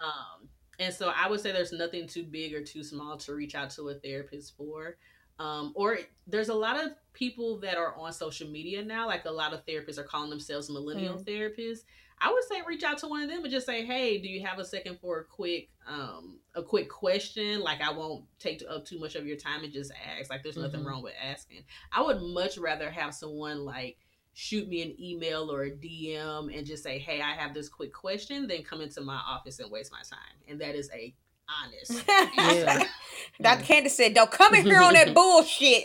Um, 0.00 0.48
and 0.78 0.94
so 0.94 1.12
I 1.14 1.28
would 1.28 1.40
say 1.40 1.50
there's 1.52 1.72
nothing 1.72 2.06
too 2.06 2.24
big 2.24 2.54
or 2.54 2.62
too 2.62 2.84
small 2.84 3.16
to 3.18 3.34
reach 3.34 3.56
out 3.56 3.70
to 3.70 3.88
a 3.88 3.94
therapist 3.94 4.56
for. 4.56 4.96
Um, 5.40 5.72
or 5.74 5.98
there's 6.26 6.50
a 6.50 6.54
lot 6.54 6.84
of 6.84 6.92
people 7.14 7.58
that 7.60 7.78
are 7.78 7.96
on 7.96 8.12
social 8.12 8.48
media 8.48 8.84
now, 8.84 9.06
like 9.06 9.24
a 9.24 9.30
lot 9.30 9.54
of 9.54 9.64
therapists 9.64 9.96
are 9.96 10.04
calling 10.04 10.28
themselves 10.28 10.70
millennial 10.70 11.16
mm. 11.16 11.24
therapists. 11.24 11.80
I 12.20 12.30
would 12.30 12.44
say 12.44 12.60
reach 12.66 12.82
out 12.82 12.98
to 12.98 13.08
one 13.08 13.22
of 13.22 13.30
them 13.30 13.42
and 13.42 13.50
just 13.50 13.64
say, 13.64 13.86
"Hey, 13.86 14.18
do 14.18 14.28
you 14.28 14.44
have 14.46 14.58
a 14.58 14.64
second 14.66 14.98
for 15.00 15.20
a 15.20 15.24
quick, 15.24 15.70
um, 15.88 16.40
a 16.54 16.62
quick 16.62 16.90
question? 16.90 17.60
Like, 17.60 17.80
I 17.80 17.90
won't 17.90 18.26
take 18.38 18.62
up 18.68 18.84
too 18.84 18.98
much 18.98 19.14
of 19.14 19.26
your 19.26 19.38
time 19.38 19.64
and 19.64 19.72
just 19.72 19.90
ask. 20.18 20.28
Like, 20.28 20.42
there's 20.42 20.58
nothing 20.58 20.80
mm-hmm. 20.80 20.90
wrong 20.90 21.02
with 21.02 21.14
asking. 21.22 21.64
I 21.90 22.02
would 22.02 22.20
much 22.20 22.58
rather 22.58 22.90
have 22.90 23.14
someone 23.14 23.64
like 23.64 23.96
shoot 24.34 24.68
me 24.68 24.82
an 24.82 24.94
email 25.00 25.50
or 25.50 25.62
a 25.64 25.70
DM 25.70 26.54
and 26.54 26.66
just 26.66 26.82
say, 26.82 26.98
"Hey, 26.98 27.22
I 27.22 27.32
have 27.32 27.54
this 27.54 27.70
quick 27.70 27.94
question," 27.94 28.46
than 28.46 28.62
come 28.62 28.82
into 28.82 29.00
my 29.00 29.16
office 29.26 29.58
and 29.58 29.70
waste 29.70 29.90
my 29.90 30.02
time. 30.02 30.36
And 30.46 30.60
that 30.60 30.74
is 30.74 30.90
a 30.92 31.14
honest. 31.62 32.04
yeah. 32.36 32.84
Dr. 33.40 33.64
Candace 33.64 33.96
said, 33.96 34.14
"Don't 34.14 34.30
come 34.30 34.54
in 34.54 34.64
here 34.64 34.80
on 34.80 34.94
that 34.94 35.14
bullshit, 35.14 35.84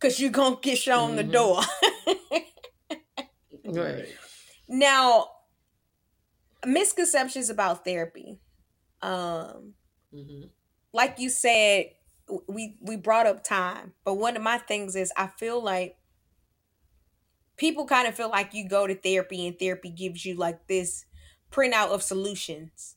cause 0.00 0.20
you're 0.20 0.30
gonna 0.30 0.56
get 0.60 0.78
shown 0.78 1.16
mm-hmm. 1.16 1.16
the 1.16 1.24
door." 1.24 1.60
right. 3.64 4.06
Now, 4.68 5.28
misconceptions 6.64 7.50
about 7.50 7.84
therapy. 7.84 8.38
Um, 9.02 9.74
mm-hmm. 10.14 10.46
like 10.92 11.18
you 11.18 11.30
said, 11.30 11.86
we 12.46 12.76
we 12.80 12.96
brought 12.96 13.26
up 13.26 13.42
time, 13.42 13.94
but 14.04 14.14
one 14.14 14.36
of 14.36 14.42
my 14.42 14.58
things 14.58 14.94
is 14.94 15.12
I 15.16 15.26
feel 15.26 15.62
like 15.62 15.96
people 17.56 17.86
kind 17.86 18.06
of 18.06 18.14
feel 18.14 18.30
like 18.30 18.54
you 18.54 18.68
go 18.68 18.86
to 18.86 18.94
therapy 18.94 19.46
and 19.46 19.58
therapy 19.58 19.90
gives 19.90 20.24
you 20.24 20.36
like 20.36 20.66
this 20.68 21.04
printout 21.50 21.90
of 21.90 22.02
solutions 22.02 22.96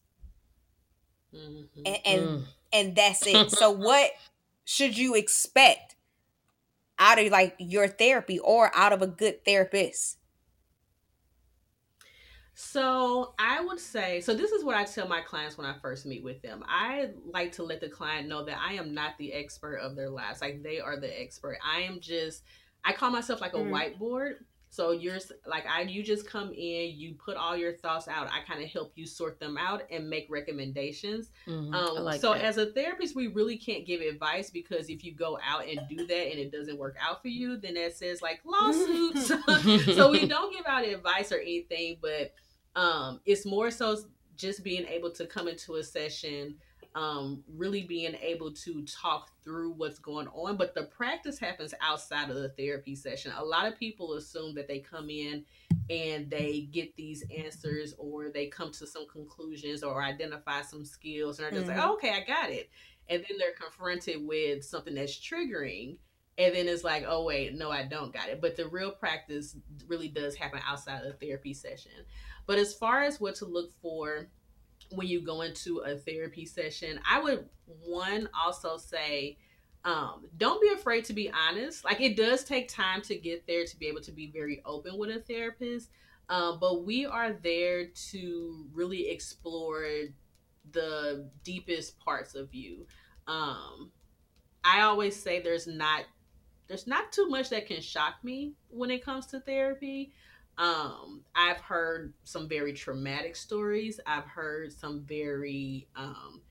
mm-hmm. 1.34 1.82
and 1.86 1.98
and, 2.06 2.22
mm. 2.22 2.44
and 2.74 2.96
that's 2.96 3.26
it. 3.26 3.52
so 3.52 3.72
what 3.72 4.12
should 4.66 4.98
you 4.98 5.16
expect 5.16 5.96
out 7.00 7.20
of 7.20 7.32
like 7.32 7.56
your 7.60 7.88
therapy 7.88 8.40
or 8.40 8.72
out 8.76 8.94
of 8.94 9.02
a 9.02 9.08
good 9.08 9.44
therapist? 9.44 10.18
So 12.64 13.34
I 13.40 13.62
would 13.62 13.80
say, 13.80 14.22
so 14.22 14.36
this 14.36 14.52
is 14.52 14.64
what 14.64 14.76
I 14.76 14.84
tell 14.84 15.08
my 15.08 15.22
clients 15.22 15.58
when 15.58 15.66
I 15.66 15.74
first 15.82 16.06
meet 16.06 16.24
with 16.24 16.44
them. 16.44 16.64
I 16.68 17.10
like 17.26 17.54
to 17.54 17.64
let 17.64 17.82
the 17.82 17.90
client 17.90 18.28
know 18.28 18.46
that 18.46 18.58
I 18.60 18.74
am 18.74 18.94
not 18.94 19.18
the 19.18 19.34
expert 19.34 19.78
of 19.78 19.96
their 19.96 20.10
lives. 20.10 20.42
Like 20.42 20.62
they 20.62 20.80
are 20.80 21.00
the 21.00 21.22
expert. 21.22 21.58
I 21.66 21.82
am 21.82 22.00
just, 22.00 22.44
I 22.86 22.94
call 22.94 23.10
myself 23.10 23.42
like 23.42 23.54
a 23.54 23.58
mm. 23.58 23.72
whiteboard. 23.72 24.34
So 24.72 24.92
you're 24.92 25.20
like 25.46 25.66
I 25.70 25.82
you 25.82 26.02
just 26.02 26.26
come 26.26 26.54
in, 26.54 26.94
you 26.96 27.14
put 27.14 27.36
all 27.36 27.58
your 27.58 27.74
thoughts 27.74 28.08
out. 28.08 28.32
I 28.32 28.40
kind 28.48 28.64
of 28.64 28.70
help 28.70 28.94
you 28.96 29.06
sort 29.06 29.38
them 29.38 29.58
out 29.58 29.84
and 29.92 30.10
make 30.10 30.28
recommendations. 30.30 31.30
Mm-hmm. 31.46 31.74
Um, 31.74 32.04
like 32.06 32.22
so 32.22 32.34
that. 32.34 32.42
as 32.42 32.58
a 32.58 32.68
therapist, 32.68 33.14
we 33.14 33.28
really 33.28 33.58
can't 33.58 33.86
give 33.86 34.00
advice 34.00 34.50
because 34.50 34.90
if 34.90 35.04
you 35.04 35.14
go 35.14 35.38
out 35.46 35.68
and 35.68 35.82
do 35.90 36.08
that 36.08 36.32
and 36.32 36.40
it 36.40 36.54
doesn't 36.54 36.80
work 36.80 36.96
out 37.02 37.22
for 37.22 37.28
you, 37.28 37.58
then 37.58 37.74
that 37.74 37.98
says 37.98 38.22
like 38.22 38.40
lawsuits. 38.46 39.28
so 39.94 40.10
we 40.10 40.26
don't 40.26 40.56
give 40.56 40.66
out 40.66 40.86
advice 40.86 41.34
or 41.34 41.40
anything, 41.40 41.98
but 42.02 42.34
um, 42.78 43.20
it's 43.26 43.46
more 43.46 43.72
so 43.72 43.98
just 44.38 44.64
being 44.64 44.86
able 44.88 45.12
to 45.12 45.28
come 45.28 45.50
into 45.50 45.76
a 45.76 45.84
session 45.84 46.56
um, 46.94 47.44
really 47.56 47.84
being 47.84 48.16
able 48.22 48.52
to 48.52 48.84
talk 48.84 49.32
through 49.44 49.72
what's 49.72 50.00
going 50.00 50.28
on. 50.28 50.58
But 50.58 50.76
the 50.76 50.84
practice 50.84 51.40
happens 51.40 51.74
outside 51.82 52.30
of 52.30 52.36
the 52.36 52.50
therapy 52.50 52.96
session. 52.96 53.32
A 53.38 53.44
lot 53.44 53.68
of 53.68 53.80
people 53.80 54.14
assume 54.14 54.56
that 54.56 54.68
they 54.68 54.80
come 54.80 55.10
in 55.10 55.46
and 55.90 56.30
they 56.30 56.68
get 56.72 56.96
these 56.96 57.24
answers 57.36 57.94
or 57.98 58.30
they 58.30 58.48
come 58.48 58.72
to 58.74 58.88
some 58.88 59.08
conclusions 59.08 59.84
or 59.84 60.04
identify 60.04 60.62
some 60.62 60.84
skills 60.84 61.40
and 61.40 61.48
are 61.48 61.52
just 61.52 61.68
mm-hmm. 61.68 61.78
like, 61.78 61.88
oh, 61.88 61.94
okay, 61.94 62.12
I 62.12 62.26
got 62.26 62.50
it. 62.50 62.70
And 63.10 63.24
then 63.28 63.38
they're 63.38 63.54
confronted 63.54 64.26
with 64.26 64.64
something 64.64 64.96
that's 64.96 65.18
triggering. 65.18 65.98
And 66.38 66.56
then 66.56 66.68
it's 66.68 66.84
like, 66.84 67.04
oh, 67.08 67.24
wait, 67.24 67.56
no, 67.56 67.70
I 67.70 67.84
don't 67.84 68.14
got 68.14 68.30
it. 68.30 68.42
But 68.42 68.56
the 68.56 68.68
real 68.68 68.92
practice 68.92 69.56
really 69.88 70.08
does 70.08 70.36
happen 70.36 70.60
outside 70.66 71.06
of 71.06 71.08
the 71.20 71.26
therapy 71.26 71.54
session. 71.54 71.92
But 72.48 72.58
as 72.58 72.74
far 72.74 73.04
as 73.04 73.20
what 73.20 73.36
to 73.36 73.46
look 73.46 73.72
for, 73.82 74.30
when 74.92 75.08
you 75.08 75.22
go 75.22 75.42
into 75.42 75.80
a 75.80 75.96
therapy 75.96 76.46
session, 76.46 77.00
I 77.10 77.22
would 77.22 77.48
one 77.66 78.30
also 78.40 78.78
say, 78.78 79.38
um, 79.84 80.26
don't 80.38 80.62
be 80.62 80.70
afraid 80.70 81.06
to 81.06 81.14
be 81.14 81.32
honest. 81.32 81.84
Like 81.84 82.02
it 82.02 82.16
does 82.16 82.44
take 82.44 82.68
time 82.68 83.02
to 83.04 83.16
get 83.16 83.48
there 83.48 83.66
to 83.66 83.80
be 83.80 83.88
able 83.88 84.02
to 84.02 84.12
be 84.12 84.30
very 84.32 84.62
open 84.66 84.98
with 84.98 85.10
a 85.10 85.20
therapist. 85.20 85.90
Um, 86.30 86.60
but 86.60 86.86
we 86.86 87.06
are 87.06 87.34
there 87.34 87.88
to 88.12 88.66
really 88.74 89.10
explore 89.10 89.86
the 90.72 91.30
deepest 91.44 92.00
parts 92.00 92.36
of 92.36 92.54
you. 92.54 92.86
Um, 93.28 93.92
I 94.64 94.82
always 94.82 95.22
say 95.22 95.42
there's 95.42 95.68
not 95.68 96.06
there's 96.68 96.88
not 96.88 97.12
too 97.12 97.28
much 97.28 97.50
that 97.50 97.68
can 97.68 97.82
shock 97.82 98.16
me 98.24 98.54
when 98.70 98.92
it 98.92 99.04
comes 99.04 99.26
to 99.28 99.42
therapy. 99.42 100.14
Um, 100.58 101.22
I've 101.36 101.60
heard 101.62 102.14
some 102.24 102.48
very 102.48 102.74
traumatic 102.74 103.36
stories. 103.36 104.00
I've 104.06 104.26
heard 104.26 104.72
some 104.72 105.02
very 105.02 105.88
um, 105.96 106.42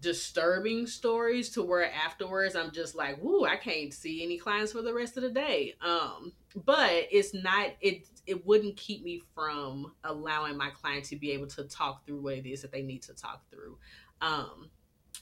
disturbing 0.00 0.86
stories 0.86 1.50
to 1.50 1.62
where 1.62 1.90
afterwards 1.92 2.54
I'm 2.54 2.70
just 2.72 2.94
like, 2.94 3.22
"Whoo, 3.22 3.44
I 3.44 3.56
can't 3.56 3.92
see 3.92 4.22
any 4.22 4.38
clients 4.38 4.72
for 4.72 4.82
the 4.82 4.92
rest 4.92 5.16
of 5.16 5.22
the 5.22 5.30
day." 5.30 5.74
Um, 5.80 6.32
but 6.64 7.06
it's 7.10 7.32
not 7.32 7.70
it 7.80 8.06
it 8.26 8.46
wouldn't 8.46 8.76
keep 8.76 9.02
me 9.02 9.22
from 9.34 9.92
allowing 10.04 10.56
my 10.56 10.70
client 10.70 11.04
to 11.06 11.16
be 11.16 11.30
able 11.32 11.46
to 11.48 11.64
talk 11.64 12.06
through 12.06 12.20
what 12.20 12.34
it 12.34 12.46
is 12.46 12.62
that 12.62 12.72
they 12.72 12.82
need 12.82 13.02
to 13.02 13.14
talk 13.14 13.42
through. 13.50 13.78
Um, 14.20 14.70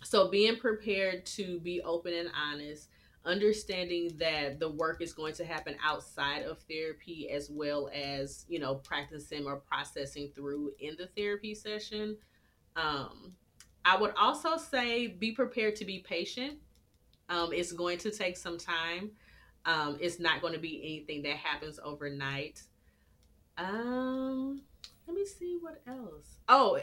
so 0.03 0.29
being 0.29 0.57
prepared 0.57 1.27
to 1.27 1.61
be 1.61 1.81
open 1.83 2.14
and 2.14 2.31
honest 2.35 2.89
understanding 3.25 4.11
that 4.18 4.59
the 4.59 4.71
work 4.71 5.03
is 5.03 5.12
going 5.12 5.35
to 5.35 5.45
happen 5.45 5.75
outside 5.85 6.43
of 6.43 6.59
therapy 6.71 7.29
as 7.31 7.51
well 7.51 7.91
as 7.95 8.47
you 8.49 8.59
know 8.59 8.77
practicing 8.77 9.47
or 9.47 9.57
processing 9.57 10.31
through 10.35 10.73
in 10.81 10.97
the 10.97 11.07
therapy 11.16 11.55
session. 11.55 12.16
Um, 12.77 13.35
i 13.85 13.97
would 13.97 14.12
also 14.16 14.57
say 14.57 15.07
be 15.07 15.33
prepared 15.33 15.77
to 15.77 15.85
be 15.85 16.01
patient. 16.01 16.59
Um, 17.29 17.51
it's 17.53 17.73
going 17.73 17.99
to 17.99 18.11
take 18.11 18.37
some 18.37 18.59
time. 18.59 19.11
Um, 19.64 19.99
it's 20.01 20.18
not 20.18 20.41
going 20.41 20.55
to 20.55 20.59
be 20.59 20.81
anything 20.83 21.23
that 21.23 21.37
happens 21.37 21.79
overnight. 21.83 22.62
Um, 23.57 24.62
let 25.07 25.14
me 25.14 25.27
see 25.27 25.59
what 25.61 25.83
else. 25.87 26.39
Oh 26.49 26.81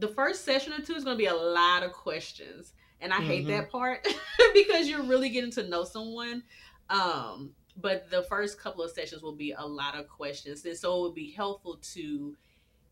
the 0.00 0.08
first 0.08 0.44
session 0.44 0.72
or 0.72 0.80
two 0.80 0.94
is 0.94 1.04
going 1.04 1.16
to 1.16 1.22
be 1.22 1.26
a 1.26 1.34
lot 1.34 1.82
of 1.82 1.92
questions 1.92 2.72
and 3.00 3.12
I 3.12 3.16
mm-hmm. 3.16 3.26
hate 3.26 3.46
that 3.48 3.70
part 3.70 4.06
because 4.54 4.88
you're 4.88 5.02
really 5.02 5.30
getting 5.30 5.50
to 5.52 5.68
know 5.68 5.84
someone. 5.84 6.42
Um, 6.88 7.50
but 7.76 8.10
the 8.10 8.22
first 8.24 8.58
couple 8.60 8.82
of 8.82 8.90
sessions 8.90 9.22
will 9.22 9.36
be 9.36 9.52
a 9.52 9.66
lot 9.66 9.96
of 9.96 10.08
questions, 10.08 10.64
and 10.64 10.76
so 10.76 10.98
it 10.98 11.02
would 11.02 11.14
be 11.14 11.30
helpful 11.30 11.78
to 11.94 12.36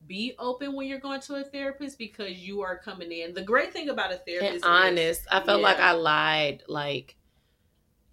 be 0.06 0.34
open 0.38 0.74
when 0.74 0.86
you're 0.86 1.00
going 1.00 1.20
to 1.20 1.34
a 1.34 1.44
therapist 1.44 1.98
because 1.98 2.38
you 2.38 2.62
are 2.62 2.78
coming 2.78 3.10
in. 3.10 3.34
The 3.34 3.42
great 3.42 3.72
thing 3.72 3.88
about 3.88 4.12
a 4.12 4.16
therapist, 4.16 4.64
and 4.64 4.72
honest, 4.72 5.20
is, 5.20 5.26
I 5.30 5.40
felt 5.40 5.60
yeah. 5.60 5.66
like 5.66 5.78
I 5.78 5.92
lied, 5.92 6.62
like. 6.68 7.16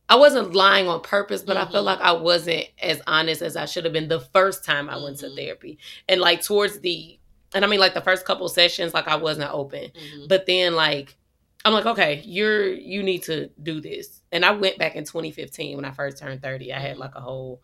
I 0.08 0.18
wasn't 0.18 0.54
lying 0.54 0.88
on 0.88 1.02
purpose, 1.02 1.41
but 1.41 1.58
mm-hmm. 1.58 1.68
I 1.68 1.72
felt 1.72 1.84
like 1.84 2.00
I 2.00 2.12
wasn't 2.12 2.68
as 2.80 3.02
honest 3.08 3.41
as 3.41 3.56
I 3.56 3.66
should 3.66 3.86
have 3.86 3.93
been 3.93 4.08
the 4.08 4.20
first 4.20 4.64
time 4.64 4.88
I 4.88 4.93
mm-hmm. 4.93 5.04
went 5.04 5.18
to 5.20 5.26
mm-hmm. 5.26 5.36
therapy. 5.36 5.80
And 6.08 6.22
like 6.22 6.43
towards 6.43 6.80
the 6.82 7.18
and 7.56 7.66
I 7.66 7.68
mean 7.68 7.80
like 7.80 7.96
the 7.96 8.02
first 8.02 8.24
couple 8.24 8.48
sessions, 8.50 8.93
like 8.93 9.08
I 9.08 9.16
wasn't 9.16 9.52
open. 9.52 9.86
Mm-hmm. 9.86 10.28
But 10.28 10.46
then 10.46 10.76
like 10.76 11.18
I'm 11.66 11.74
like, 11.74 11.88
okay, 11.88 12.22
you're 12.24 12.72
you 12.72 13.03
need 13.03 13.24
to 13.24 13.49
do 13.61 13.82
this. 13.82 14.22
And 14.32 14.45
I 14.45 14.51
went 14.51 14.78
back 14.78 14.95
in 14.95 15.03
2015 15.03 15.76
when 15.76 15.84
I 15.84 15.91
first 15.91 16.20
turned 16.20 16.41
30. 16.41 16.72
I 16.72 16.80
had 16.80 16.97
like 16.97 17.16
a 17.16 17.20
whole 17.22 17.61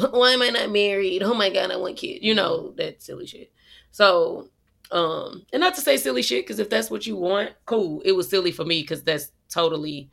why 0.10 0.30
am 0.30 0.42
I 0.42 0.48
not 0.48 0.70
married? 0.70 1.22
Oh 1.22 1.34
my 1.34 1.50
god, 1.50 1.70
I 1.70 1.76
want 1.76 1.96
kids. 1.96 2.24
You 2.24 2.34
know, 2.34 2.72
that 2.76 3.02
silly 3.02 3.26
shit. 3.26 3.52
So, 3.90 4.48
um, 4.90 5.44
and 5.52 5.60
not 5.60 5.74
to 5.74 5.80
say 5.80 5.96
silly 5.96 6.22
shit, 6.22 6.44
because 6.44 6.58
if 6.58 6.70
that's 6.70 6.90
what 6.90 7.06
you 7.06 7.16
want, 7.16 7.50
cool. 7.66 8.00
It 8.04 8.12
was 8.12 8.28
silly 8.28 8.52
for 8.52 8.64
me 8.64 8.80
because 8.82 9.02
that's 9.02 9.32
totally 9.48 10.10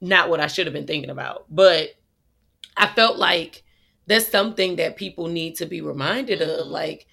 not 0.00 0.28
what 0.28 0.40
I 0.40 0.46
should 0.48 0.66
have 0.66 0.74
been 0.74 0.86
thinking 0.86 1.10
about. 1.10 1.46
But 1.48 1.90
I 2.76 2.88
felt 2.88 3.18
like 3.18 3.62
that's 4.06 4.28
something 4.28 4.76
that 4.76 4.96
people 4.96 5.28
need 5.28 5.56
to 5.56 5.66
be 5.66 5.80
reminded 5.80 6.42
of. 6.42 6.60
Mm-hmm. 6.60 6.70
Like, 6.70 7.06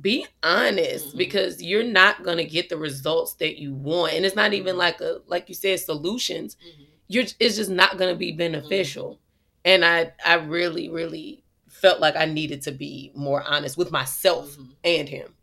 be 0.00 0.26
honest 0.42 1.08
mm-hmm. 1.08 1.18
because 1.18 1.62
you're 1.62 1.82
not 1.84 2.22
going 2.22 2.36
to 2.36 2.44
get 2.44 2.68
the 2.68 2.76
results 2.76 3.34
that 3.34 3.58
you 3.58 3.74
want 3.74 4.12
and 4.12 4.24
it's 4.24 4.36
not 4.36 4.52
even 4.52 4.72
mm-hmm. 4.72 4.80
like 4.80 5.00
a 5.00 5.20
like 5.26 5.48
you 5.48 5.54
said 5.54 5.78
solutions 5.80 6.56
mm-hmm. 6.56 6.84
you're 7.08 7.24
it's 7.40 7.56
just 7.56 7.70
not 7.70 7.96
going 7.96 8.12
to 8.12 8.18
be 8.18 8.32
beneficial 8.32 9.12
mm-hmm. 9.12 9.20
and 9.64 9.84
i 9.84 10.12
i 10.24 10.34
really 10.34 10.88
really 10.88 11.42
felt 11.68 12.00
like 12.00 12.16
i 12.16 12.24
needed 12.24 12.60
to 12.62 12.72
be 12.72 13.10
more 13.14 13.42
honest 13.42 13.78
with 13.78 13.90
myself 13.90 14.50
mm-hmm. 14.52 14.72
and 14.84 15.08
him 15.08 15.34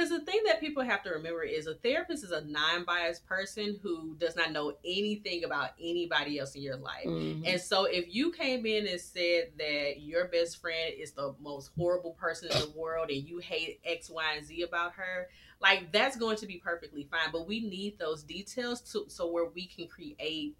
because 0.00 0.18
the 0.18 0.24
thing 0.24 0.40
that 0.46 0.60
people 0.60 0.82
have 0.82 1.02
to 1.02 1.10
remember 1.10 1.42
is 1.42 1.66
a 1.66 1.74
therapist 1.74 2.24
is 2.24 2.30
a 2.30 2.40
non-biased 2.46 3.26
person 3.26 3.78
who 3.82 4.14
does 4.16 4.34
not 4.34 4.50
know 4.50 4.72
anything 4.82 5.44
about 5.44 5.70
anybody 5.78 6.38
else 6.38 6.54
in 6.54 6.62
your 6.62 6.76
life. 6.76 7.04
Mm-hmm. 7.04 7.42
And 7.44 7.60
so 7.60 7.84
if 7.84 8.06
you 8.08 8.32
came 8.32 8.64
in 8.64 8.86
and 8.86 8.98
said 8.98 9.50
that 9.58 10.00
your 10.00 10.28
best 10.28 10.58
friend 10.58 10.94
is 10.98 11.12
the 11.12 11.34
most 11.38 11.72
horrible 11.76 12.12
person 12.12 12.50
in 12.50 12.58
the 12.60 12.72
world 12.74 13.10
and 13.10 13.28
you 13.28 13.40
hate 13.40 13.78
X, 13.84 14.08
Y, 14.08 14.24
and 14.36 14.46
Z 14.46 14.62
about 14.62 14.94
her, 14.94 15.28
like 15.60 15.92
that's 15.92 16.16
going 16.16 16.38
to 16.38 16.46
be 16.46 16.56
perfectly 16.56 17.06
fine. 17.10 17.30
But 17.30 17.46
we 17.46 17.60
need 17.60 17.98
those 17.98 18.22
details 18.22 18.80
to 18.92 19.04
so 19.08 19.30
where 19.30 19.50
we 19.50 19.66
can 19.66 19.86
create 19.86 20.56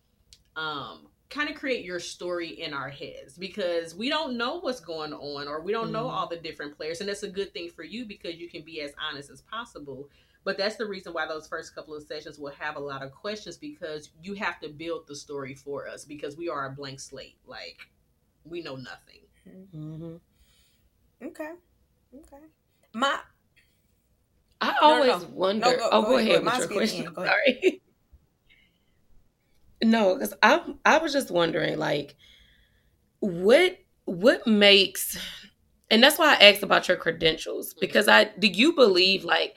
um 0.56 1.06
kind 1.30 1.48
of 1.48 1.54
create 1.54 1.84
your 1.84 2.00
story 2.00 2.48
in 2.48 2.74
our 2.74 2.90
heads 2.90 3.38
because 3.38 3.94
we 3.94 4.08
don't 4.08 4.36
know 4.36 4.58
what's 4.58 4.80
going 4.80 5.12
on 5.12 5.46
or 5.46 5.62
we 5.62 5.72
don't 5.72 5.88
mm 5.88 5.92
know 5.92 6.06
mm-hmm. 6.06 6.14
all 6.14 6.28
the 6.28 6.36
different 6.36 6.76
players 6.76 7.00
and 7.00 7.08
that's 7.08 7.24
a 7.24 7.28
good 7.28 7.52
thing 7.52 7.68
for 7.68 7.82
you 7.82 8.04
because 8.04 8.36
you 8.36 8.48
can 8.48 8.62
be 8.62 8.80
as 8.80 8.92
honest 9.08 9.30
as 9.30 9.40
possible. 9.40 10.08
But 10.44 10.56
that's 10.56 10.76
the 10.76 10.86
reason 10.86 11.12
why 11.12 11.26
those 11.26 11.48
first 11.48 11.74
couple 11.74 11.94
of 11.94 12.02
sessions 12.04 12.38
will 12.38 12.52
have 12.52 12.76
a 12.76 12.80
lot 12.80 13.02
of 13.02 13.10
questions 13.12 13.56
because 13.56 14.10
you 14.22 14.34
have 14.34 14.60
to 14.60 14.68
build 14.68 15.06
the 15.06 15.16
story 15.16 15.54
for 15.54 15.88
us 15.88 16.04
because 16.04 16.36
we 16.36 16.48
are 16.48 16.66
a 16.66 16.70
blank 16.70 17.00
slate. 17.00 17.36
Like 17.46 17.78
we 18.44 18.62
know 18.62 18.76
nothing. 18.76 19.20
Mm-hmm. 19.76 20.16
okay. 21.26 21.52
Okay. 22.14 22.44
My 22.92 23.18
i 24.60 24.74
always 24.82 25.08
no, 25.08 25.18
no. 25.18 25.28
wonder 25.32 25.66
no, 25.66 25.76
go, 25.76 25.88
oh 25.90 26.02
go, 26.02 26.08
go 26.08 26.18
ahead, 26.18 26.42
ahead 26.42 26.44
with 26.44 26.58
your 26.58 26.68
question. 26.68 27.14
Sorry 27.14 27.80
no, 29.82 30.14
because 30.14 30.34
I 30.42 30.62
I 30.84 30.98
was 30.98 31.12
just 31.12 31.30
wondering, 31.30 31.78
like, 31.78 32.16
what 33.20 33.78
what 34.04 34.46
makes, 34.46 35.18
and 35.90 36.02
that's 36.02 36.18
why 36.18 36.34
I 36.34 36.50
asked 36.50 36.62
about 36.62 36.88
your 36.88 36.96
credentials 36.96 37.74
because 37.74 38.08
I 38.08 38.24
do 38.24 38.48
you 38.48 38.74
believe 38.74 39.24
like 39.24 39.54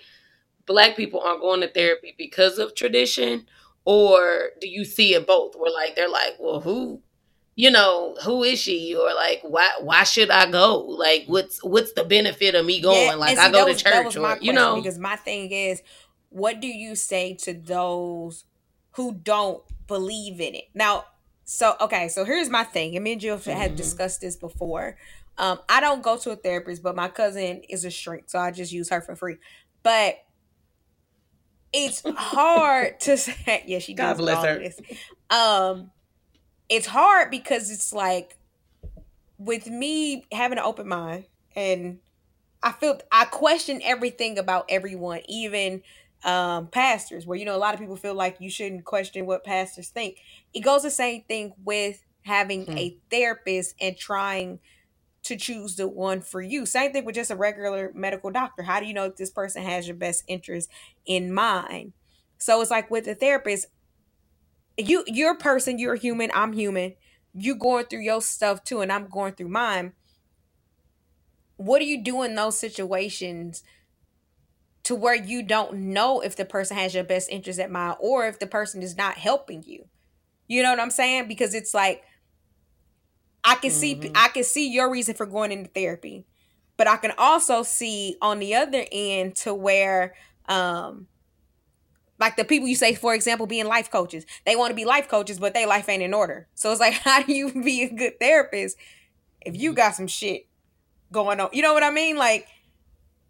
black 0.66 0.96
people 0.96 1.20
aren't 1.20 1.42
going 1.42 1.62
to 1.62 1.68
therapy 1.68 2.16
because 2.18 2.58
of 2.58 2.76
tradition, 2.76 3.46
or 3.86 4.52
do 4.62 4.68
you 4.68 4.86
see 4.86 5.14
it 5.14 5.28
both? 5.28 5.56
Where 5.56 5.72
like 5.72 5.96
they're 5.96 6.10
like, 6.10 6.36
well, 6.40 6.62
who, 6.62 7.02
you 7.56 7.70
know, 7.70 8.16
who 8.24 8.44
is 8.44 8.60
she, 8.60 8.96
or 8.96 9.14
like 9.14 9.42
why 9.44 9.70
why 9.82 10.04
should 10.04 10.30
I 10.30 10.50
go? 10.50 10.80
Like, 10.80 11.26
what's 11.28 11.64
what's 11.64 11.94
the 11.94 12.04
benefit 12.04 12.56
of 12.56 12.66
me 12.66 12.82
going? 12.82 13.08
Yeah, 13.08 13.16
like 13.16 13.38
see, 13.38 13.44
I 13.44 13.52
go 13.52 13.66
was, 13.66 13.82
to 13.82 13.84
church, 13.84 14.18
or 14.18 14.38
you 14.42 14.54
know, 14.54 14.76
because 14.76 14.98
my 14.98 15.16
thing 15.16 15.52
is, 15.52 15.82
what 16.30 16.62
do 16.62 16.68
you 16.68 16.96
say 16.96 17.34
to 17.42 17.54
those 17.54 18.46
who 18.92 19.14
don't 19.14 19.62
believe 19.88 20.40
in 20.40 20.56
it. 20.56 20.66
Now, 20.74 21.06
so 21.46 21.76
okay, 21.82 22.08
so 22.08 22.26
here's 22.26 22.50
my 22.50 22.64
thing. 22.64 22.96
And 22.96 23.04
me 23.04 23.14
and 23.14 23.22
Jill 23.22 23.38
mm-hmm. 23.38 23.52
had 23.52 23.76
discussed 23.76 24.22
this 24.22 24.36
before. 24.36 24.98
Um, 25.38 25.60
I 25.68 25.82
don't 25.82 26.04
go 26.04 26.18
to 26.18 26.32
a 26.32 26.36
therapist, 26.36 26.84
but 26.84 26.96
my 26.96 27.08
cousin 27.08 27.62
is 27.68 27.86
a 27.86 27.90
shrink, 27.90 28.26
so 28.28 28.40
I 28.40 28.52
just 28.52 28.72
use 28.72 28.90
her 28.90 29.02
for 29.02 29.16
free. 29.16 29.38
But 29.82 30.18
it's 31.74 32.04
hard 32.16 33.00
to 33.02 33.18
say. 33.18 33.64
Yeah, 33.66 33.80
she 33.80 33.94
God 33.94 34.18
bless 34.18 34.44
her. 34.46 34.60
This. 34.60 34.80
Um, 35.30 35.92
it's 36.70 36.88
hard 36.88 37.32
because 37.32 37.72
it's 37.72 37.92
like 37.94 38.38
with 39.38 39.68
me 39.68 40.26
having 40.32 40.60
an 40.60 40.64
open 40.64 40.88
mind, 40.88 41.26
and 41.56 42.00
I 42.62 42.72
feel 42.72 43.00
I 43.12 43.26
question 43.26 43.82
everything 43.84 44.38
about 44.38 44.66
everyone, 44.70 45.22
even 45.28 45.82
um, 46.24 46.68
pastors, 46.68 47.26
where 47.26 47.38
you 47.38 47.46
know 47.46 47.56
a 47.56 47.58
lot 47.58 47.74
of 47.74 47.80
people 47.80 47.96
feel 47.96 48.16
like 48.16 48.38
you 48.40 48.50
shouldn't 48.50 48.86
question 48.86 49.26
what 49.26 49.44
pastors 49.44 49.90
think. 49.90 50.18
It 50.54 50.62
goes 50.62 50.84
the 50.84 50.92
same 50.92 51.24
thing 51.24 51.54
with 51.64 52.04
having 52.24 52.66
hmm. 52.66 52.78
a 52.78 52.98
therapist 53.10 53.76
and 53.82 53.98
trying 53.98 54.60
to 55.24 55.36
choose 55.38 55.76
the 55.76 55.88
one 55.88 56.22
for 56.22 56.42
you. 56.42 56.66
Same 56.66 56.92
thing 56.92 57.06
with 57.06 57.16
just 57.16 57.32
a 57.32 57.36
regular 57.36 57.92
medical 57.96 58.30
doctor. 58.30 58.64
How 58.64 58.80
do 58.80 58.86
you 58.86 58.94
know 58.94 59.06
if 59.06 59.16
this 59.16 59.32
person 59.32 59.64
has 59.64 59.88
your 59.88 59.96
best 59.96 60.24
interest 60.28 60.70
in 61.06 61.34
mind? 61.34 61.94
So 62.38 62.62
it's 62.62 62.72
like 62.72 62.92
with 62.92 63.06
the 63.06 63.16
therapist, 63.16 63.68
you 64.78 65.04
you're 65.08 65.34
a 65.34 65.38
person, 65.38 65.80
you're 65.80 65.96
human, 65.96 66.32
I'm 66.34 66.54
human. 66.54 66.96
You 67.34 67.56
going 67.56 67.86
through 67.86 68.02
your 68.02 68.22
stuff 68.22 68.64
too, 68.64 68.82
and 68.82 68.92
I'm 68.92 69.08
going 69.08 69.34
through 69.34 69.50
mine. 69.50 69.94
What 71.58 71.80
do 71.80 71.86
you 71.86 72.04
do 72.04 72.22
in 72.24 72.36
those 72.36 72.58
situations 72.58 73.64
to 74.84 74.96
where 74.96 75.16
you 75.16 75.44
don't 75.44 75.76
know 75.76 76.22
if 76.22 76.36
the 76.36 76.46
person 76.46 76.78
has 76.78 76.94
your 76.94 77.04
best 77.04 77.30
interest 77.30 77.60
at 77.60 77.72
mind 77.72 77.98
or 78.00 78.28
if 78.28 78.40
the 78.40 78.48
person 78.48 78.82
is 78.82 78.98
not 78.98 79.16
helping 79.16 79.64
you? 79.64 79.86
You 80.48 80.62
know 80.62 80.72
what 80.72 80.80
I'm 80.80 80.92
saying? 80.92 81.28
Because 81.28 81.54
it's 81.54 81.74
like 81.74 82.04
I 83.44 83.56
can 83.56 83.72
mm-hmm. 83.72 84.02
see 84.04 84.12
I 84.16 84.28
can 84.30 84.44
see 84.44 84.70
your 84.70 84.92
reason 84.92 85.16
for 85.16 85.26
going 85.26 85.52
into 85.52 85.70
therapy. 85.70 86.26
But 86.76 86.88
I 86.88 86.98
can 86.98 87.14
also 87.18 87.64
see 87.64 88.18
on 88.22 88.40
the 88.40 88.56
other 88.56 88.86
end 88.92 89.36
to 89.38 89.54
where 89.54 90.16
um 90.50 91.08
like 92.20 92.36
the 92.36 92.46
people 92.46 92.68
you 92.68 92.76
say 92.76 92.94
for 92.94 93.14
example 93.14 93.48
being 93.48 93.66
life 93.66 93.92
coaches 93.92 94.26
they 94.46 94.56
want 94.56 94.72
to 94.72 94.76
be 94.76 94.86
life 94.86 95.08
coaches 95.08 95.40
but 95.40 95.54
their 95.54 95.68
life 95.68 95.90
ain't 95.90 96.04
in 96.04 96.14
order 96.14 96.48
so 96.54 96.72
it's 96.72 96.80
like 96.80 96.94
how 97.04 97.22
do 97.22 97.34
you 97.34 97.52
be 97.64 97.84
a 97.84 97.90
good 97.90 98.20
therapist 98.20 98.78
if 99.42 99.56
you 99.56 99.74
got 99.74 99.96
some 99.96 100.08
shit 100.08 100.48
going 101.12 101.40
on 101.40 101.50
you 101.54 101.62
know 101.62 101.74
what 101.74 101.84
i 101.84 101.90
mean 101.90 102.18
like 102.18 102.48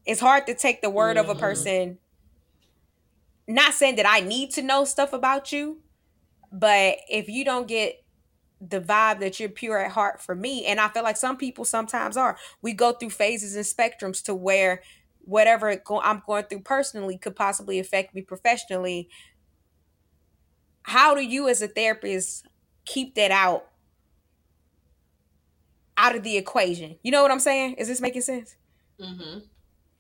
it's 0.06 0.22
hard 0.22 0.46
to 0.48 0.54
take 0.54 0.82
the 0.82 0.90
word 0.90 1.18
mm-hmm. 1.18 1.30
of 1.30 1.36
a 1.36 1.40
person 1.40 1.98
not 3.48 3.74
saying 3.74 3.96
that 3.96 4.08
i 4.08 4.20
need 4.20 4.52
to 4.52 4.62
know 4.62 4.86
stuff 4.86 5.14
about 5.14 5.52
you 5.52 5.80
but 6.52 6.98
if 7.10 7.28
you 7.28 7.44
don't 7.44 7.68
get 7.68 8.04
the 8.62 8.80
vibe 8.80 9.20
that 9.20 9.40
you're 9.40 9.50
pure 9.50 9.78
at 9.78 9.92
heart 9.92 10.22
for 10.22 10.36
me 10.36 10.66
and 10.66 10.80
i 10.80 10.88
feel 10.88 11.04
like 11.04 11.18
some 11.18 11.36
people 11.36 11.66
sometimes 11.66 12.16
are 12.16 12.38
we 12.62 12.74
go 12.74 12.94
through 12.94 13.10
phases 13.10 13.56
and 13.56 13.66
spectrums 13.66 14.24
to 14.24 14.34
where 14.34 14.82
whatever 15.26 15.76
go- 15.78 16.02
i'm 16.02 16.22
going 16.26 16.44
through 16.46 16.62
personally 16.62 17.18
could 17.18 17.36
possibly 17.36 17.80
affect 17.80 18.14
me 18.14 18.22
professionally. 18.22 19.10
How 20.84 21.16
do 21.16 21.22
you 21.22 21.48
as 21.48 21.62
a 21.62 21.68
therapist 21.68 22.46
keep 22.86 23.16
that 23.16 23.32
out 23.32 23.66
out 25.96 26.16
of 26.16 26.24
the 26.24 26.38
equation? 26.38 26.98
You 27.04 27.12
know 27.12 27.22
what 27.22 27.32
i'm 27.32 27.40
saying? 27.40 27.76
Is 27.76 27.88
this 27.88 28.02
making 28.02 28.22
sense? 28.22 28.56
Mm-hmm 29.00 29.40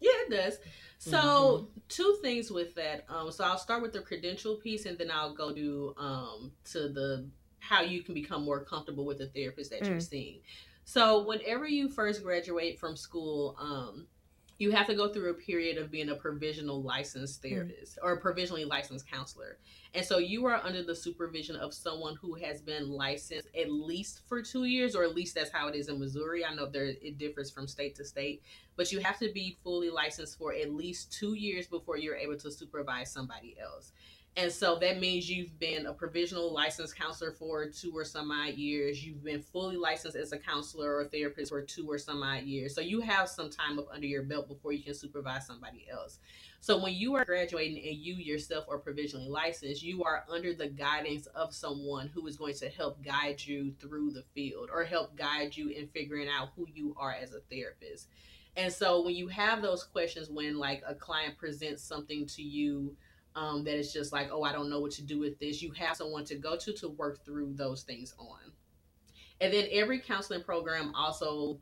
yeah 0.03 0.11
it 0.27 0.29
does 0.29 0.57
so 0.99 1.17
mm-hmm. 1.19 1.65
two 1.89 2.17
things 2.21 2.51
with 2.51 2.75
that 2.75 3.05
um 3.09 3.31
so 3.31 3.43
i'll 3.43 3.57
start 3.57 3.81
with 3.81 3.93
the 3.93 4.01
credential 4.01 4.55
piece 4.55 4.85
and 4.85 4.97
then 4.97 5.09
i'll 5.11 5.33
go 5.33 5.53
to 5.53 5.93
um 5.97 6.51
to 6.63 6.89
the 6.89 7.25
how 7.63 7.81
you 7.81 8.03
can 8.03 8.13
become 8.13 8.43
more 8.43 8.63
comfortable 8.63 9.05
with 9.05 9.17
the 9.17 9.27
therapist 9.27 9.71
that 9.71 9.81
mm. 9.81 9.87
you're 9.87 9.99
seeing. 10.01 10.39
So 10.83 11.25
whenever 11.25 11.65
you 11.65 11.87
first 11.87 12.21
graduate 12.21 12.77
from 12.77 12.97
school, 12.97 13.55
um, 13.57 14.05
you 14.59 14.71
have 14.71 14.87
to 14.87 14.95
go 14.95 15.11
through 15.11 15.31
a 15.31 15.33
period 15.33 15.77
of 15.77 15.91
being 15.91 16.09
a 16.09 16.15
provisional 16.15 16.81
licensed 16.81 17.41
mm. 17.41 17.49
therapist 17.49 17.97
mm. 17.97 18.05
or 18.05 18.13
a 18.13 18.21
provisionally 18.21 18.65
licensed 18.65 19.09
counselor. 19.09 19.57
And 19.93 20.05
so 20.05 20.17
you 20.17 20.45
are 20.45 20.61
under 20.63 20.83
the 20.83 20.95
supervision 20.95 21.55
of 21.55 21.73
someone 21.73 22.15
who 22.15 22.33
has 22.35 22.61
been 22.61 22.89
licensed 22.89 23.47
at 23.59 23.71
least 23.71 24.21
for 24.27 24.41
two 24.41 24.65
years, 24.65 24.95
or 24.95 25.03
at 25.03 25.15
least 25.15 25.35
that's 25.35 25.51
how 25.51 25.67
it 25.67 25.75
is 25.75 25.89
in 25.89 25.99
Missouri. 25.99 26.43
I 26.43 26.53
know 26.53 26.65
there 26.65 26.85
it 26.85 27.17
differs 27.17 27.51
from 27.51 27.67
state 27.67 27.95
to 27.95 28.05
state, 28.05 28.41
but 28.75 28.91
you 28.91 28.99
have 28.99 29.19
to 29.19 29.31
be 29.31 29.57
fully 29.63 29.89
licensed 29.89 30.37
for 30.37 30.53
at 30.53 30.73
least 30.73 31.11
two 31.11 31.35
years 31.35 31.67
before 31.67 31.97
you're 31.97 32.15
able 32.15 32.37
to 32.37 32.51
supervise 32.51 33.11
somebody 33.11 33.55
else. 33.61 33.91
And 34.35 34.51
so 34.51 34.79
that 34.79 34.99
means 34.99 35.29
you've 35.29 35.59
been 35.59 35.85
a 35.85 35.93
provisional 35.93 36.51
licensed 36.51 36.95
counselor 36.95 37.31
for 37.31 37.67
two 37.67 37.91
or 37.95 38.03
some 38.03 38.31
odd 38.31 38.55
years. 38.55 39.05
You've 39.05 39.23
been 39.23 39.43
fully 39.43 39.77
licensed 39.77 40.17
as 40.17 40.31
a 40.31 40.39
counselor 40.39 40.97
or 40.97 41.05
therapist 41.05 41.51
for 41.51 41.61
two 41.61 41.87
or 41.87 41.99
some 41.99 42.23
odd 42.23 42.43
years. 42.43 42.73
So 42.73 42.81
you 42.81 42.99
have 43.01 43.29
some 43.29 43.51
time 43.51 43.77
up 43.77 43.85
under 43.93 44.07
your 44.07 44.23
belt 44.23 44.47
before 44.47 44.73
you 44.73 44.81
can 44.81 44.95
supervise 44.95 45.45
somebody 45.45 45.85
else. 45.91 46.17
So 46.61 46.81
when 46.81 46.95
you 46.95 47.13
are 47.13 47.25
graduating 47.25 47.77
and 47.87 47.97
you 47.97 48.15
yourself 48.15 48.65
are 48.69 48.79
provisionally 48.79 49.29
licensed, 49.29 49.83
you 49.83 50.03
are 50.03 50.23
under 50.27 50.55
the 50.55 50.67
guidance 50.67 51.27
of 51.27 51.53
someone 51.53 52.07
who 52.07 52.25
is 52.25 52.37
going 52.37 52.55
to 52.55 52.69
help 52.69 53.03
guide 53.03 53.45
you 53.45 53.73
through 53.79 54.11
the 54.11 54.23
field 54.33 54.69
or 54.73 54.83
help 54.83 55.15
guide 55.15 55.55
you 55.55 55.69
in 55.69 55.87
figuring 55.89 56.27
out 56.27 56.49
who 56.55 56.65
you 56.73 56.95
are 56.97 57.11
as 57.11 57.33
a 57.33 57.41
therapist. 57.51 58.07
And 58.55 58.73
so 58.73 59.03
when 59.03 59.13
you 59.13 59.27
have 59.27 59.61
those 59.61 59.83
questions 59.83 60.29
when 60.29 60.57
like 60.57 60.81
a 60.87 60.95
client 60.95 61.37
presents 61.37 61.83
something 61.83 62.25
to 62.27 62.41
you 62.41 62.95
um, 63.35 63.63
that 63.63 63.77
it's 63.77 63.93
just 63.93 64.13
like, 64.13 64.29
oh, 64.31 64.43
I 64.43 64.51
don't 64.51 64.69
know 64.69 64.79
what 64.79 64.91
to 64.91 65.03
do 65.03 65.19
with 65.19 65.39
this. 65.39 65.61
You 65.61 65.71
have 65.71 65.97
someone 65.97 66.25
to 66.25 66.35
go 66.35 66.55
to 66.55 66.73
to 66.73 66.89
work 66.89 67.23
through 67.25 67.53
those 67.53 67.83
things 67.83 68.13
on. 68.17 68.39
And 69.41 69.53
then 69.53 69.67
every 69.71 69.99
counseling 69.99 70.43
program 70.43 70.93
also, 70.95 71.59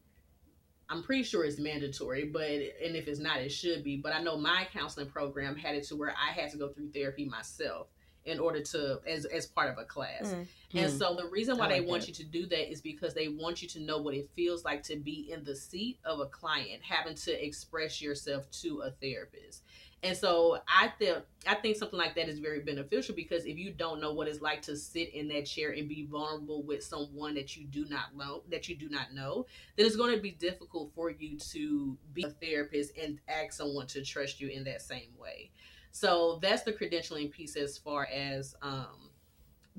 I'm 0.89 1.03
pretty 1.03 1.23
sure 1.23 1.45
it's 1.45 1.59
mandatory, 1.59 2.25
but 2.25 2.49
and 2.49 2.95
if 2.95 3.07
it's 3.07 3.19
not, 3.19 3.39
it 3.39 3.51
should 3.51 3.83
be. 3.83 3.97
But 3.97 4.13
I 4.13 4.21
know 4.21 4.37
my 4.37 4.67
counseling 4.73 5.09
program 5.09 5.55
had 5.55 5.75
it 5.75 5.85
to 5.85 5.95
where 5.95 6.13
I 6.13 6.31
had 6.31 6.51
to 6.51 6.57
go 6.57 6.69
through 6.69 6.91
therapy 6.91 7.25
myself 7.25 7.87
in 8.25 8.39
order 8.39 8.61
to 8.61 8.99
as 9.07 9.25
as 9.25 9.47
part 9.47 9.71
of 9.71 9.77
a 9.77 9.85
class. 9.85 10.27
Mm. 10.27 10.47
And 10.73 10.91
mm. 10.91 10.99
so 10.99 11.15
the 11.15 11.27
reason 11.29 11.57
why 11.57 11.67
like 11.67 11.75
they 11.75 11.81
want 11.81 12.01
that. 12.03 12.07
you 12.09 12.13
to 12.13 12.23
do 12.23 12.45
that 12.47 12.71
is 12.71 12.81
because 12.81 13.13
they 13.13 13.29
want 13.29 13.61
you 13.61 13.67
to 13.69 13.79
know 13.79 13.97
what 13.97 14.13
it 14.13 14.29
feels 14.35 14.63
like 14.63 14.83
to 14.83 14.97
be 14.97 15.31
in 15.31 15.43
the 15.43 15.55
seat 15.55 15.99
of 16.05 16.19
a 16.19 16.27
client 16.27 16.81
having 16.87 17.15
to 17.15 17.45
express 17.45 18.01
yourself 18.01 18.49
to 18.61 18.81
a 18.81 18.91
therapist. 18.91 19.63
And 20.03 20.17
so 20.17 20.57
I 20.67 20.87
think 20.87 21.19
I 21.47 21.53
think 21.53 21.77
something 21.77 21.99
like 21.99 22.15
that 22.15 22.27
is 22.27 22.39
very 22.39 22.61
beneficial 22.61 23.13
because 23.15 23.45
if 23.45 23.57
you 23.57 23.71
don't 23.71 24.01
know 24.01 24.13
what 24.13 24.27
it's 24.27 24.41
like 24.41 24.63
to 24.63 24.75
sit 24.75 25.13
in 25.13 25.27
that 25.27 25.45
chair 25.45 25.71
and 25.71 25.87
be 25.87 26.07
vulnerable 26.09 26.63
with 26.63 26.83
someone 26.83 27.35
that 27.35 27.55
you 27.55 27.65
do 27.65 27.85
not 27.85 28.15
know 28.15 28.41
that 28.49 28.67
you 28.67 28.75
do 28.75 28.89
not 28.89 29.13
know, 29.13 29.45
then 29.75 29.85
it's 29.85 29.95
going 29.95 30.15
to 30.15 30.21
be 30.21 30.31
difficult 30.31 30.91
for 30.95 31.11
you 31.11 31.37
to 31.37 31.97
be 32.13 32.23
a 32.23 32.29
therapist 32.29 32.97
and 32.97 33.19
ask 33.27 33.53
someone 33.53 33.85
to 33.87 34.03
trust 34.03 34.41
you 34.41 34.49
in 34.49 34.63
that 34.63 34.81
same 34.81 35.09
way. 35.19 35.51
So 35.91 36.39
that's 36.41 36.63
the 36.63 36.73
credentialing 36.73 37.31
piece 37.31 37.55
as 37.55 37.77
far 37.77 38.07
as 38.07 38.55
um, 38.63 39.11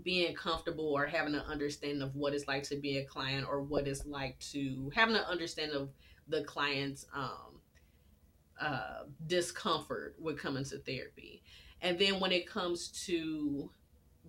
being 0.04 0.34
comfortable 0.34 0.92
or 0.92 1.06
having 1.06 1.34
an 1.34 1.42
understanding 1.48 2.02
of 2.02 2.14
what 2.14 2.32
it's 2.32 2.46
like 2.46 2.62
to 2.64 2.76
be 2.76 2.98
a 2.98 3.04
client 3.04 3.46
or 3.48 3.60
what 3.60 3.88
it's 3.88 4.06
like 4.06 4.38
to 4.38 4.90
having 4.94 5.16
an 5.16 5.22
understanding 5.22 5.76
of 5.76 5.88
the 6.28 6.44
client's 6.44 7.06
um, 7.14 7.51
uh, 8.62 9.04
discomfort 9.26 10.14
with 10.20 10.38
coming 10.38 10.64
to 10.64 10.78
therapy. 10.78 11.42
And 11.80 11.98
then 11.98 12.20
when 12.20 12.30
it 12.30 12.46
comes 12.46 12.88
to 13.06 13.70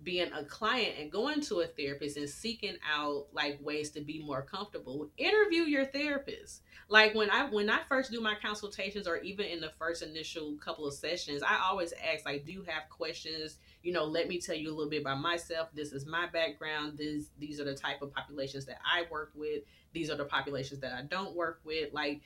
being 0.02 0.30
a 0.32 0.44
client 0.44 0.94
and 0.98 1.10
going 1.10 1.40
to 1.40 1.60
a 1.60 1.66
therapist 1.66 2.16
and 2.16 2.28
seeking 2.28 2.76
out 2.92 3.26
like 3.32 3.58
ways 3.62 3.90
to 3.90 4.00
be 4.00 4.22
more 4.22 4.42
comfortable 4.42 5.08
interview 5.16 5.62
your 5.62 5.84
therapist. 5.86 6.62
Like 6.88 7.14
when 7.14 7.30
i 7.30 7.44
when 7.46 7.70
i 7.70 7.80
first 7.88 8.10
do 8.10 8.20
my 8.20 8.34
consultations 8.42 9.06
or 9.06 9.18
even 9.18 9.46
in 9.46 9.60
the 9.60 9.72
first 9.78 10.02
initial 10.02 10.56
couple 10.56 10.86
of 10.86 10.94
sessions 10.94 11.42
i 11.42 11.58
always 11.64 11.94
ask 12.12 12.26
like 12.26 12.44
do 12.44 12.52
you 12.52 12.62
have 12.64 12.90
questions? 12.90 13.58
You 13.82 13.92
know 13.92 14.04
let 14.04 14.28
me 14.28 14.40
tell 14.40 14.56
you 14.56 14.68
a 14.68 14.74
little 14.74 14.90
bit 14.90 15.02
about 15.02 15.20
myself. 15.20 15.68
This 15.72 15.92
is 15.92 16.06
my 16.06 16.26
background. 16.26 16.98
This 16.98 17.30
these 17.38 17.60
are 17.60 17.64
the 17.64 17.74
type 17.74 18.02
of 18.02 18.12
populations 18.12 18.66
that 18.66 18.78
i 18.84 19.04
work 19.10 19.30
with. 19.34 19.62
These 19.92 20.10
are 20.10 20.16
the 20.16 20.24
populations 20.24 20.80
that 20.80 20.92
i 20.92 21.02
don't 21.02 21.34
work 21.34 21.60
with. 21.64 21.94
Like 21.94 22.20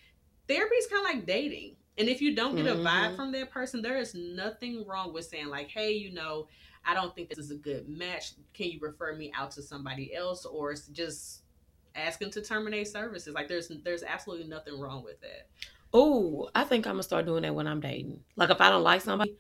therapy 0.49 0.75
is 0.75 0.87
kind 0.87 1.07
of 1.07 1.15
like 1.15 1.27
dating 1.27 1.77
and 1.99 2.09
if 2.09 2.21
you 2.23 2.35
don't 2.35 2.55
get 2.57 2.67
a 2.67 2.75
vibe 2.75 2.85
mm-hmm. 2.85 3.17
from 3.17 3.33
that 3.33 3.51
person, 3.51 3.83
there 3.83 3.99
is 3.99 4.15
nothing 4.15 4.87
wrong 4.87 5.13
with 5.13 5.27
saying, 5.27 5.49
like, 5.49 5.69
hey, 5.69 5.93
you 5.93 6.13
know, 6.13 6.47
I 6.85 6.95
don't 6.95 7.15
think 7.15 7.29
this 7.29 7.39
is 7.39 7.51
a 7.51 7.57
good 7.57 7.89
match. 7.89 8.33
Can 8.55 8.71
you 8.71 8.79
refer 8.81 9.15
me 9.17 9.33
out 9.37 9.51
to 9.53 9.63
somebody 9.63 10.15
else? 10.15 10.45
Or 10.45 10.75
just 10.93 11.43
asking 11.95 12.31
to 12.31 12.41
terminate 12.41 12.89
services. 12.89 13.35
Like 13.35 13.49
there's 13.49 13.71
there's 13.85 14.03
absolutely 14.03 14.47
nothing 14.47 14.79
wrong 14.79 15.03
with 15.03 15.21
that. 15.21 15.49
Oh, 15.93 16.49
I 16.55 16.65
think 16.65 16.87
I'm 16.87 16.95
gonna 16.95 17.03
start 17.03 17.27
doing 17.27 17.43
that 17.43 17.55
when 17.55 17.67
I'm 17.67 17.81
dating. 17.81 18.21
Like 18.37 18.51
if 18.51 18.61
I 18.61 18.71
don't 18.71 18.83
like 18.83 19.01
somebody, 19.01 19.35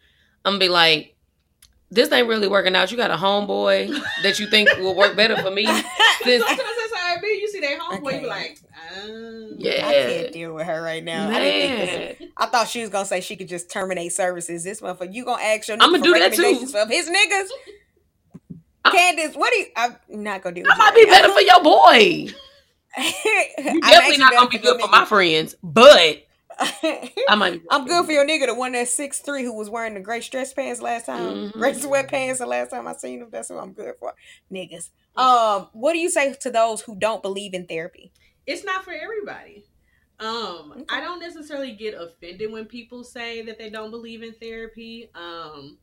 I'm 0.44 0.52
gonna 0.52 0.61
be 0.61 0.68
like, 0.68 1.16
this 1.90 2.11
ain't 2.12 2.28
really 2.28 2.48
working 2.48 2.74
out. 2.74 2.90
You 2.90 2.96
got 2.96 3.11
a 3.11 3.16
homeboy 3.16 3.98
that 4.22 4.38
you 4.38 4.48
think 4.48 4.68
will 4.78 4.96
work 4.96 5.16
better 5.16 5.36
for 5.36 5.50
me. 5.50 5.64
Since, 6.22 6.44
how 7.09 7.20
be. 7.20 7.38
You 7.40 7.48
see 7.48 7.61
that 7.61 7.78
homeboy, 7.78 8.14
okay. 8.14 8.26
You 9.07 9.57
be 9.57 9.64
like, 9.64 9.78
yeah, 9.78 9.88
I 9.88 9.92
can't 9.92 10.32
deal 10.32 10.55
with 10.55 10.66
her 10.66 10.82
right 10.82 11.03
now. 11.03 11.28
Man. 11.28 12.16
I, 12.36 12.44
I 12.44 12.46
thought 12.46 12.68
she 12.68 12.80
was 12.80 12.90
gonna 12.90 13.05
say 13.05 13.20
she 13.20 13.36
could 13.36 13.49
just 13.49 13.70
terminate 13.70 14.12
services. 14.12 14.64
This 14.64 14.80
for 14.80 15.05
you 15.05 15.24
gonna 15.24 15.42
ask 15.42 15.68
your 15.68 15.76
I'm 15.80 15.92
gonna 15.92 16.03
do 16.03 16.14
that 16.14 16.32
too. 16.32 16.42
His 16.42 17.09
niggas. 17.09 17.49
Candace, 18.90 19.36
what 19.36 19.53
do 19.53 19.59
you? 19.59 19.66
I'm 19.76 19.96
not 20.09 20.42
gonna 20.42 20.55
do. 20.55 20.62
I 20.68 20.76
might 20.76 20.94
be 20.94 21.05
better 21.05 21.32
for 21.32 21.40
your 21.40 21.62
boy. 21.62 22.32
you 22.99 23.80
definitely 23.80 24.18
not 24.18 24.32
gonna 24.32 24.49
be 24.49 24.59
good 24.59 24.80
for 24.80 24.88
my 24.88 25.05
friends, 25.05 25.55
but 25.62 26.26
I 26.59 27.34
might. 27.36 27.62
I'm 27.70 27.86
good 27.86 28.07
for 28.07 28.12
your 28.12 28.26
nigga, 28.26 28.46
the 28.46 28.55
one 28.55 28.72
that's 28.72 28.92
six 28.92 29.20
three 29.20 29.44
who 29.44 29.55
was 29.55 29.70
wearing 29.70 29.94
the 29.94 30.01
gray 30.01 30.20
stretch 30.20 30.55
pants 30.55 30.80
last 30.80 31.07
time, 31.07 31.20
mm-hmm. 31.20 31.59
gray 31.59 31.72
sweatpants 31.72 32.38
the 32.38 32.46
last 32.46 32.70
time 32.70 32.86
I 32.86 32.94
seen 32.94 33.20
him. 33.20 33.28
That's 33.30 33.49
who 33.49 33.59
I'm 33.59 33.72
good 33.72 33.94
for, 34.01 34.14
niggas. 34.53 34.90
Um, 35.16 35.68
what 35.72 35.92
do 35.92 35.99
you 35.99 36.11
say 36.11 36.34
to 36.34 36.51
those 36.51 36.80
who 36.80 36.96
don't 36.96 37.22
believe 37.22 37.55
in 37.55 37.66
therapy? 37.66 38.12
It's 38.49 38.64
not 38.64 38.82
for 38.82 38.92
everybody. 38.92 39.66
Um, 40.18 40.72
okay. 40.72 40.84
I 40.88 41.01
don't 41.01 41.20
necessarily 41.20 41.72
get 41.72 41.92
offended 41.92 42.51
when 42.51 42.64
people 42.64 43.05
say 43.05 43.42
that 43.42 43.59
they 43.59 43.68
don't 43.68 43.90
believe 43.90 44.22
in 44.22 44.32
therapy. 44.32 45.11
Um, 45.14 45.76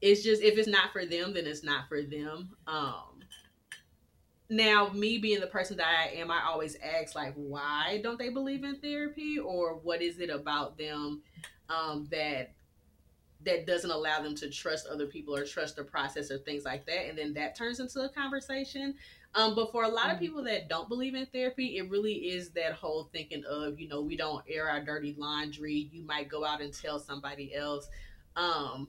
it's 0.00 0.22
just 0.22 0.42
if 0.42 0.56
it's 0.56 0.66
not 0.66 0.92
for 0.92 1.04
them, 1.04 1.34
then 1.34 1.46
it's 1.46 1.62
not 1.62 1.88
for 1.90 2.00
them. 2.00 2.56
Um, 2.66 3.20
now 4.48 4.88
me 4.94 5.18
being 5.18 5.40
the 5.40 5.46
person 5.46 5.76
that 5.76 5.86
I 5.86 6.14
am, 6.14 6.30
I 6.30 6.40
always 6.48 6.74
ask 6.82 7.14
like, 7.14 7.34
why 7.34 8.00
don't 8.02 8.18
they 8.18 8.30
believe 8.30 8.64
in 8.64 8.76
therapy, 8.76 9.38
or 9.38 9.74
what 9.74 10.00
is 10.00 10.20
it 10.20 10.30
about 10.30 10.78
them 10.78 11.20
um, 11.68 12.08
that 12.10 12.54
that 13.44 13.66
doesn't 13.66 13.90
allow 13.90 14.22
them 14.22 14.34
to 14.36 14.50
trust 14.50 14.86
other 14.86 15.06
people 15.06 15.34
or 15.34 15.44
trust 15.44 15.76
the 15.76 15.84
process 15.84 16.30
or 16.30 16.38
things 16.38 16.64
like 16.64 16.84
that 16.86 17.08
and 17.08 17.16
then 17.16 17.32
that 17.32 17.56
turns 17.56 17.80
into 17.80 18.00
a 18.00 18.08
conversation 18.10 18.94
um, 19.34 19.54
but 19.54 19.70
for 19.70 19.84
a 19.84 19.88
lot 19.88 20.10
of 20.10 20.16
mm. 20.16 20.20
people 20.20 20.42
that 20.42 20.68
don't 20.68 20.88
believe 20.88 21.14
in 21.14 21.26
therapy 21.26 21.78
it 21.78 21.88
really 21.90 22.14
is 22.14 22.50
that 22.50 22.72
whole 22.72 23.08
thinking 23.12 23.44
of 23.48 23.78
you 23.78 23.88
know 23.88 24.00
we 24.00 24.16
don't 24.16 24.44
air 24.48 24.68
our 24.68 24.80
dirty 24.80 25.14
laundry 25.18 25.88
you 25.92 26.02
might 26.02 26.28
go 26.28 26.44
out 26.44 26.60
and 26.60 26.72
tell 26.72 26.98
somebody 26.98 27.54
else 27.54 27.88
um, 28.36 28.88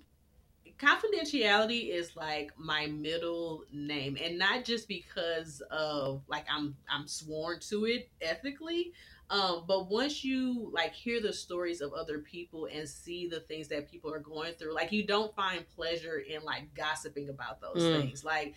confidentiality 0.77 1.89
is 1.89 2.15
like 2.15 2.51
my 2.57 2.87
middle 2.87 3.63
name 3.71 4.17
and 4.23 4.37
not 4.37 4.63
just 4.65 4.87
because 4.87 5.61
of 5.69 6.21
like 6.27 6.45
i'm 6.49 6.75
i'm 6.89 7.07
sworn 7.07 7.59
to 7.59 7.85
it 7.85 8.09
ethically 8.21 8.93
um, 9.31 9.63
but 9.65 9.89
once 9.89 10.25
you 10.25 10.69
like 10.73 10.91
hear 10.91 11.21
the 11.21 11.31
stories 11.31 11.79
of 11.79 11.93
other 11.93 12.19
people 12.19 12.67
and 12.71 12.87
see 12.87 13.29
the 13.29 13.39
things 13.39 13.69
that 13.69 13.89
people 13.89 14.13
are 14.13 14.19
going 14.19 14.53
through, 14.55 14.75
like 14.75 14.91
you 14.91 15.07
don't 15.07 15.33
find 15.33 15.65
pleasure 15.73 16.17
in 16.17 16.43
like 16.43 16.73
gossiping 16.75 17.29
about 17.29 17.61
those 17.61 17.81
mm. 17.81 18.01
things. 18.01 18.25
Like 18.25 18.55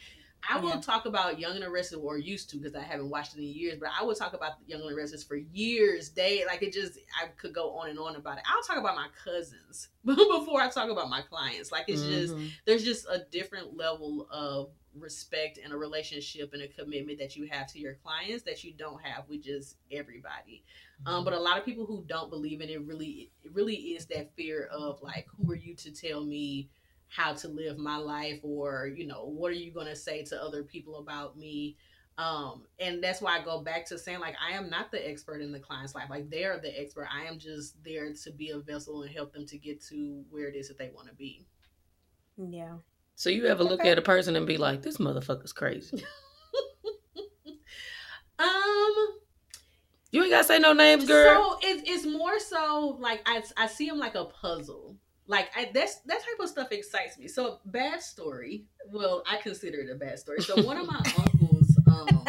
I 0.48 0.58
will 0.58 0.70
yeah. 0.70 0.80
talk 0.80 1.06
about 1.06 1.38
Young 1.38 1.56
and 1.56 1.64
Arrested 1.64 1.96
or 1.96 2.18
used 2.18 2.50
to 2.50 2.56
because 2.56 2.74
I 2.74 2.82
haven't 2.82 3.08
watched 3.08 3.34
it 3.34 3.38
in 3.38 3.44
years, 3.44 3.78
but 3.78 3.88
I 3.98 4.04
will 4.04 4.14
talk 4.14 4.34
about 4.34 4.52
Young 4.66 4.82
and 4.82 4.92
Arrested 4.92 5.22
for 5.22 5.36
years, 5.36 6.08
day 6.08 6.44
like 6.46 6.62
it 6.62 6.72
just 6.72 6.98
I 7.20 7.28
could 7.36 7.54
go 7.54 7.70
on 7.78 7.90
and 7.90 7.98
on 7.98 8.16
about 8.16 8.38
it. 8.38 8.44
I'll 8.46 8.62
talk 8.62 8.78
about 8.78 8.96
my 8.96 9.08
cousins 9.24 9.88
before 10.04 10.60
I 10.60 10.68
talk 10.68 10.90
about 10.90 11.08
my 11.08 11.22
clients. 11.22 11.72
Like 11.72 11.84
it's 11.88 12.02
mm-hmm. 12.02 12.10
just 12.10 12.34
there's 12.66 12.84
just 12.84 13.06
a 13.08 13.24
different 13.30 13.76
level 13.76 14.28
of 14.30 14.70
respect 14.98 15.58
and 15.62 15.72
a 15.72 15.76
relationship 15.76 16.52
and 16.52 16.62
a 16.62 16.68
commitment 16.68 17.18
that 17.18 17.36
you 17.36 17.48
have 17.50 17.66
to 17.66 17.78
your 17.78 17.94
clients 17.94 18.44
that 18.44 18.62
you 18.64 18.72
don't 18.72 19.00
have 19.02 19.28
with 19.28 19.42
just 19.42 19.76
everybody. 19.90 20.62
Um, 21.06 21.14
mm-hmm. 21.16 21.24
but 21.24 21.34
a 21.34 21.40
lot 21.40 21.58
of 21.58 21.64
people 21.64 21.86
who 21.86 22.04
don't 22.06 22.30
believe 22.30 22.60
in 22.60 22.68
it 22.68 22.80
really, 22.82 23.30
it 23.42 23.52
really 23.52 23.74
is 23.74 24.06
that 24.06 24.34
fear 24.36 24.68
of 24.72 25.02
like, 25.02 25.26
who 25.36 25.50
are 25.50 25.56
you 25.56 25.74
to 25.76 25.92
tell 25.92 26.24
me 26.24 26.68
how 27.14 27.32
to 27.32 27.48
live 27.48 27.78
my 27.78 27.96
life, 27.96 28.40
or 28.42 28.90
you 28.94 29.06
know, 29.06 29.24
what 29.26 29.50
are 29.50 29.56
you 29.56 29.72
going 29.72 29.86
to 29.86 29.96
say 29.96 30.24
to 30.24 30.42
other 30.42 30.62
people 30.62 30.98
about 30.98 31.36
me? 31.36 31.76
Um, 32.16 32.64
and 32.78 33.02
that's 33.02 33.20
why 33.20 33.38
I 33.38 33.44
go 33.44 33.62
back 33.62 33.86
to 33.86 33.98
saying 33.98 34.20
like, 34.20 34.36
I 34.44 34.56
am 34.56 34.70
not 34.70 34.92
the 34.92 35.08
expert 35.08 35.40
in 35.40 35.50
the 35.50 35.58
client's 35.58 35.94
life. 35.94 36.10
Like 36.10 36.30
they're 36.30 36.58
the 36.60 36.80
expert. 36.80 37.08
I 37.12 37.24
am 37.24 37.38
just 37.38 37.82
there 37.84 38.12
to 38.12 38.32
be 38.32 38.50
a 38.50 38.58
vessel 38.58 39.02
and 39.02 39.12
help 39.12 39.32
them 39.32 39.46
to 39.46 39.58
get 39.58 39.82
to 39.86 40.24
where 40.30 40.48
it 40.48 40.56
is 40.56 40.68
that 40.68 40.78
they 40.78 40.90
want 40.94 41.08
to 41.08 41.14
be. 41.14 41.46
Yeah. 42.36 42.76
So 43.16 43.30
you 43.30 43.46
ever 43.46 43.62
look 43.62 43.84
at 43.84 43.98
a 43.98 44.02
person 44.02 44.34
and 44.34 44.46
be 44.46 44.56
like, 44.56 44.82
"This 44.82 44.98
motherfucker's 44.98 45.52
crazy." 45.52 46.04
um, 48.40 48.94
you 50.10 50.22
ain't 50.22 50.30
gotta 50.30 50.44
say 50.44 50.58
no 50.58 50.72
names, 50.72 51.06
girl. 51.06 51.58
So 51.60 51.68
it's 51.68 51.88
it's 51.88 52.06
more 52.06 52.40
so 52.40 52.96
like 52.98 53.22
I 53.24 53.42
I 53.56 53.68
see 53.68 53.86
him 53.86 53.98
like 53.98 54.16
a 54.16 54.24
puzzle. 54.24 54.96
Like 55.26 55.50
I, 55.56 55.70
that's 55.72 56.00
that 56.02 56.20
type 56.20 56.40
of 56.40 56.48
stuff 56.48 56.70
excites 56.70 57.18
me. 57.18 57.28
So 57.28 57.60
bad 57.64 58.02
story. 58.02 58.64
Well, 58.92 59.22
I 59.30 59.38
consider 59.38 59.80
it 59.80 59.90
a 59.90 59.94
bad 59.94 60.18
story. 60.18 60.42
So 60.42 60.62
one 60.62 60.76
of 60.76 60.86
my 60.86 60.96
uncles 61.18 61.78
um, 61.86 62.24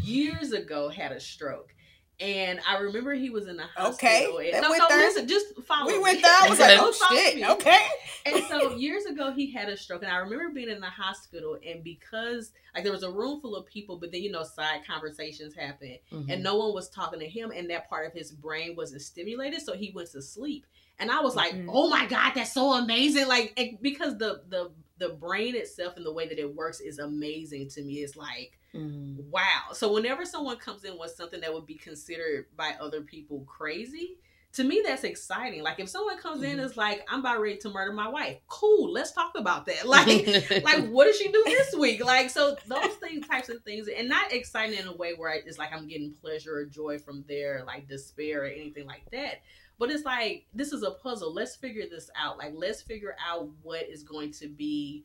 years 0.00 0.52
ago 0.52 0.88
had 0.88 1.10
a 1.10 1.18
stroke, 1.18 1.74
and 2.20 2.60
I 2.66 2.78
remember 2.78 3.12
he 3.14 3.30
was 3.30 3.46
in 3.46 3.56
the 3.56 3.64
hospital. 3.64 3.94
Okay. 3.94 4.50
And, 4.52 4.62
no, 4.62 4.70
no, 4.70 4.88
there. 4.88 4.98
listen, 4.98 5.28
just 5.28 5.60
follow 5.66 5.88
We 5.88 5.98
went 5.98 6.22
there. 6.22 6.32
I 6.32 6.48
was 6.48 6.58
like, 6.60 6.78
oh 6.80 6.92
shit. 7.10 7.36
Me. 7.36 7.46
Okay. 7.46 7.86
And 8.24 8.44
so 8.44 8.74
years 8.76 9.04
ago, 9.04 9.32
he 9.32 9.52
had 9.52 9.68
a 9.68 9.76
stroke, 9.76 10.02
and 10.02 10.10
I 10.10 10.16
remember 10.16 10.48
being 10.50 10.70
in 10.70 10.80
the 10.80 10.86
hospital, 10.86 11.58
and 11.66 11.84
because 11.84 12.52
like 12.74 12.84
there 12.84 12.92
was 12.92 13.02
a 13.02 13.10
room 13.10 13.40
full 13.40 13.54
of 13.54 13.66
people, 13.66 13.98
but 13.98 14.12
then 14.12 14.22
you 14.22 14.32
know 14.32 14.44
side 14.44 14.80
conversations 14.86 15.54
happened, 15.54 15.98
mm-hmm. 16.12 16.30
and 16.30 16.42
no 16.42 16.56
one 16.56 16.74
was 16.74 16.88
talking 16.88 17.20
to 17.20 17.28
him, 17.28 17.52
and 17.54 17.68
that 17.70 17.88
part 17.88 18.06
of 18.06 18.12
his 18.12 18.32
brain 18.32 18.74
wasn't 18.76 19.02
stimulated, 19.02 19.60
so 19.62 19.74
he 19.74 19.90
went 19.94 20.10
to 20.12 20.22
sleep. 20.22 20.66
And 20.98 21.10
I 21.10 21.20
was 21.20 21.36
like, 21.36 21.52
mm-hmm. 21.52 21.70
oh 21.70 21.88
my 21.88 22.06
god, 22.06 22.32
that's 22.34 22.52
so 22.52 22.72
amazing! 22.72 23.28
Like 23.28 23.78
because 23.82 24.16
the 24.18 24.42
the 24.48 24.70
the 24.98 25.10
brain 25.10 25.54
itself 25.54 25.96
and 25.96 26.06
the 26.06 26.12
way 26.12 26.28
that 26.28 26.38
it 26.38 26.54
works 26.54 26.80
is 26.80 26.98
amazing 26.98 27.68
to 27.68 27.82
me. 27.82 27.96
It's 27.96 28.16
like, 28.16 28.58
mm. 28.74 29.16
wow. 29.30 29.72
So 29.72 29.92
whenever 29.92 30.24
someone 30.24 30.56
comes 30.56 30.84
in 30.84 30.98
with 30.98 31.10
something 31.10 31.40
that 31.40 31.52
would 31.52 31.66
be 31.66 31.74
considered 31.74 32.46
by 32.56 32.74
other 32.80 33.02
people 33.02 33.40
crazy, 33.40 34.16
to 34.54 34.64
me 34.64 34.82
that's 34.82 35.04
exciting. 35.04 35.62
Like 35.62 35.80
if 35.80 35.90
someone 35.90 36.16
comes 36.16 36.40
mm. 36.40 36.46
in 36.46 36.50
and 36.52 36.60
is 36.62 36.78
like, 36.78 37.06
I'm 37.10 37.20
about 37.20 37.42
ready 37.42 37.58
to 37.58 37.68
murder 37.68 37.92
my 37.92 38.08
wife, 38.08 38.38
cool, 38.48 38.90
let's 38.90 39.12
talk 39.12 39.32
about 39.36 39.66
that. 39.66 39.76
Like, 39.86 40.06
like 40.64 40.88
what 40.88 41.04
did 41.04 41.16
she 41.16 41.30
do 41.30 41.42
this 41.44 41.74
week? 41.74 42.02
Like, 42.02 42.30
so 42.30 42.56
those 42.66 42.94
things, 42.94 43.26
types 43.26 43.50
of 43.50 43.62
things, 43.64 43.88
and 43.88 44.08
not 44.08 44.32
exciting 44.32 44.78
in 44.78 44.86
a 44.86 44.94
way 44.94 45.12
where 45.14 45.34
it's 45.34 45.58
like 45.58 45.74
I'm 45.74 45.88
getting 45.88 46.14
pleasure 46.22 46.56
or 46.56 46.64
joy 46.64 46.98
from 46.98 47.24
their 47.28 47.64
like 47.66 47.86
despair 47.86 48.44
or 48.44 48.46
anything 48.46 48.86
like 48.86 49.04
that 49.12 49.42
but 49.78 49.90
it's 49.90 50.04
like 50.04 50.46
this 50.54 50.72
is 50.72 50.82
a 50.82 50.92
puzzle. 50.92 51.32
Let's 51.32 51.56
figure 51.56 51.84
this 51.90 52.10
out. 52.16 52.38
Like 52.38 52.52
let's 52.54 52.82
figure 52.82 53.16
out 53.26 53.48
what 53.62 53.88
is 53.88 54.02
going 54.02 54.32
to 54.32 54.48
be, 54.48 55.04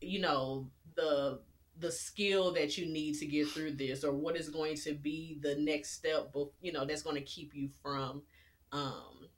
you 0.00 0.20
know, 0.20 0.70
the 0.96 1.40
the 1.80 1.92
skill 1.92 2.52
that 2.52 2.76
you 2.76 2.86
need 2.86 3.14
to 3.18 3.26
get 3.26 3.48
through 3.48 3.72
this 3.72 4.04
or 4.04 4.12
what 4.12 4.36
is 4.36 4.48
going 4.48 4.76
to 4.76 4.94
be 4.94 5.38
the 5.42 5.54
next 5.56 5.92
step 5.92 6.30
but 6.34 6.48
you 6.60 6.72
know 6.72 6.84
that's 6.84 7.02
going 7.02 7.16
to 7.16 7.22
keep 7.22 7.54
you 7.54 7.68
from 7.82 8.22
um 8.72 9.28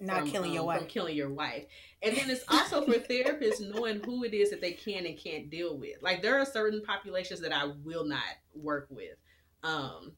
not 0.00 0.20
from, 0.20 0.30
killing 0.30 0.50
um, 0.50 0.54
your 0.54 0.64
wife 0.64 0.78
from 0.78 0.88
killing 0.88 1.16
your 1.16 1.30
wife 1.30 1.64
and 2.02 2.16
then 2.16 2.30
it's 2.30 2.44
also 2.48 2.84
for 2.84 2.92
therapists 3.10 3.60
knowing 3.60 4.00
who 4.00 4.24
it 4.24 4.34
is 4.34 4.50
that 4.50 4.60
they 4.60 4.72
can 4.72 5.06
and 5.06 5.18
can't 5.18 5.50
deal 5.50 5.76
with 5.76 6.02
like 6.02 6.22
there 6.22 6.38
are 6.38 6.46
certain 6.46 6.82
populations 6.82 7.40
that 7.40 7.52
i 7.52 7.70
will 7.84 8.04
not 8.04 8.22
work 8.54 8.86
with 8.90 9.16
um 9.62 10.12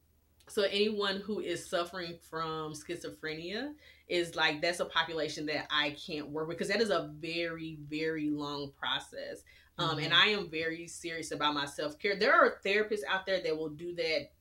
so 0.47 0.63
anyone 0.63 1.19
who 1.21 1.39
is 1.39 1.69
suffering 1.69 2.17
from 2.29 2.73
schizophrenia 2.73 3.73
is 4.07 4.35
like 4.35 4.61
that's 4.61 4.79
a 4.79 4.85
population 4.85 5.45
that 5.47 5.67
I 5.69 5.91
can't 5.91 6.29
work 6.29 6.47
with 6.47 6.57
because 6.57 6.71
that 6.71 6.81
is 6.81 6.89
a 6.89 7.11
very 7.19 7.77
very 7.89 8.29
long 8.29 8.71
process. 8.77 9.43
Um, 9.77 9.89
mm-hmm. 9.89 10.05
and 10.05 10.13
I 10.13 10.27
am 10.27 10.49
very 10.49 10.87
serious 10.87 11.31
about 11.31 11.53
my 11.53 11.65
self 11.65 11.99
care. 11.99 12.15
There 12.15 12.33
are 12.33 12.57
therapists 12.65 13.01
out 13.09 13.25
there 13.25 13.41
that 13.41 13.57
will 13.57 13.69
do 13.69 13.93
that 13.95 14.31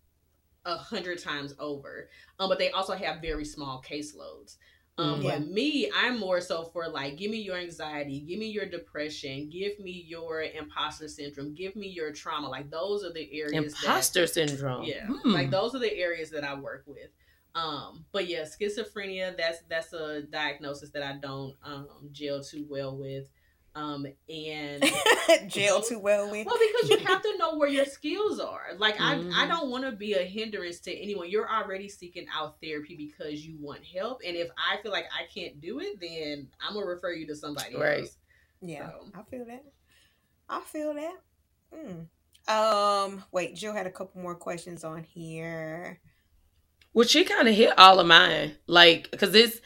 a 0.65 0.77
hundred 0.77 1.23
times 1.23 1.55
over, 1.59 2.09
um, 2.39 2.49
but 2.49 2.59
they 2.59 2.71
also 2.71 2.95
have 2.95 3.21
very 3.21 3.45
small 3.45 3.83
caseloads. 3.87 4.57
Um, 4.97 5.23
yeah. 5.23 5.39
But 5.39 5.49
me, 5.49 5.91
I'm 5.95 6.21
more 6.21 6.41
so 6.41 6.65
for 6.65 6.89
like, 6.89 7.17
give 7.17 7.31
me 7.31 7.39
your 7.39 7.57
anxiety, 7.57 8.21
give 8.21 8.39
me 8.39 8.47
your 8.47 8.67
depression, 8.67 9.51
give 9.51 9.81
me 9.81 10.05
your 10.07 10.43
imposter 10.43 11.09
syndrome, 11.09 11.53
give 11.55 11.75
me 11.75 11.89
your 11.89 12.13
trauma. 12.13 12.49
Like 12.49 12.71
those 12.71 13.05
are 13.05 13.13
the 13.13 13.29
areas. 13.33 13.75
Imposter 13.75 14.21
that, 14.21 14.29
syndrome. 14.29 14.85
Yeah, 14.85 15.07
hmm. 15.07 15.31
like 15.31 15.51
those 15.51 15.75
are 15.75 15.81
the 15.81 15.93
areas 15.93 16.31
that 16.31 16.45
I 16.45 16.55
work 16.55 16.85
with. 16.87 17.09
Um, 17.55 18.05
but 18.13 18.29
yeah, 18.29 18.43
schizophrenia, 18.43 19.37
that's 19.37 19.59
that's 19.69 19.93
a 19.93 20.23
diagnosis 20.23 20.91
that 20.91 21.03
I 21.03 21.15
don't 21.15 21.55
um 21.63 21.89
gel 22.11 22.43
too 22.43 22.67
well 22.69 22.97
with. 22.97 23.29
Um 23.77 24.07
and 24.29 24.85
jail 25.49 25.81
too 25.81 25.99
well 25.99 26.31
with 26.31 26.47
well 26.47 26.57
because 26.57 26.91
you 26.91 26.99
have 27.07 27.23
to 27.23 27.39
know 27.39 27.57
where 27.57 27.69
your 27.69 27.85
skills 27.85 28.39
are. 28.39 28.69
Like 28.79 28.97
mm-hmm. 28.97 29.33
I 29.35 29.45
I 29.45 29.47
don't 29.47 29.71
want 29.71 29.85
to 29.85 29.93
be 29.93 30.15
a 30.15 30.25
hindrance 30.25 30.81
to 30.81 30.93
anyone. 30.93 31.31
You're 31.31 31.51
already 31.51 31.89
seeking 31.89 32.27
out 32.33 32.57
therapy 32.63 32.97
because 32.97 33.45
you 33.45 33.57
want 33.61 33.85
help, 33.85 34.21
and 34.27 34.37
if 34.37 34.49
I 34.59 34.81
feel 34.83 34.93
like 34.93 35.07
I 35.13 35.27
can't 35.33 35.61
do 35.61 35.81
it, 35.81 36.01
then 36.01 36.49
I'm 36.65 36.75
gonna 36.75 36.87
refer 36.87 37.13
you 37.13 37.27
to 37.29 37.37
somebody 37.37 37.77
right. 37.77 38.01
else. 38.01 38.17
Yeah, 38.61 38.91
so. 38.91 39.07
I 39.15 39.23
feel 39.25 39.45
that. 39.47 39.65
I 40.49 40.61
feel 40.61 40.95
that. 40.95 41.17
Mm. 41.75 42.07
Um, 42.47 43.25
wait, 43.33 43.55
Jill 43.57 43.73
had 43.73 43.87
a 43.87 43.91
couple 43.91 44.21
more 44.21 44.35
questions 44.35 44.85
on 44.85 45.03
here. 45.03 46.01
Well, 46.95 47.07
she 47.07 47.25
kind 47.25 47.49
of 47.49 47.55
hit 47.55 47.77
all 47.79 48.01
of 48.01 48.07
mine, 48.07 48.57
like 48.67 49.11
because 49.11 49.35
it's. 49.35 49.61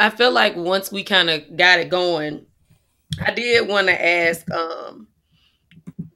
I 0.00 0.10
feel 0.10 0.30
like 0.30 0.54
once 0.54 0.92
we 0.92 1.02
kind 1.02 1.28
of 1.28 1.56
got 1.56 1.80
it 1.80 1.88
going, 1.88 2.46
I 3.20 3.32
did 3.32 3.66
want 3.66 3.88
to 3.88 4.06
ask, 4.06 4.48
um, 4.52 5.08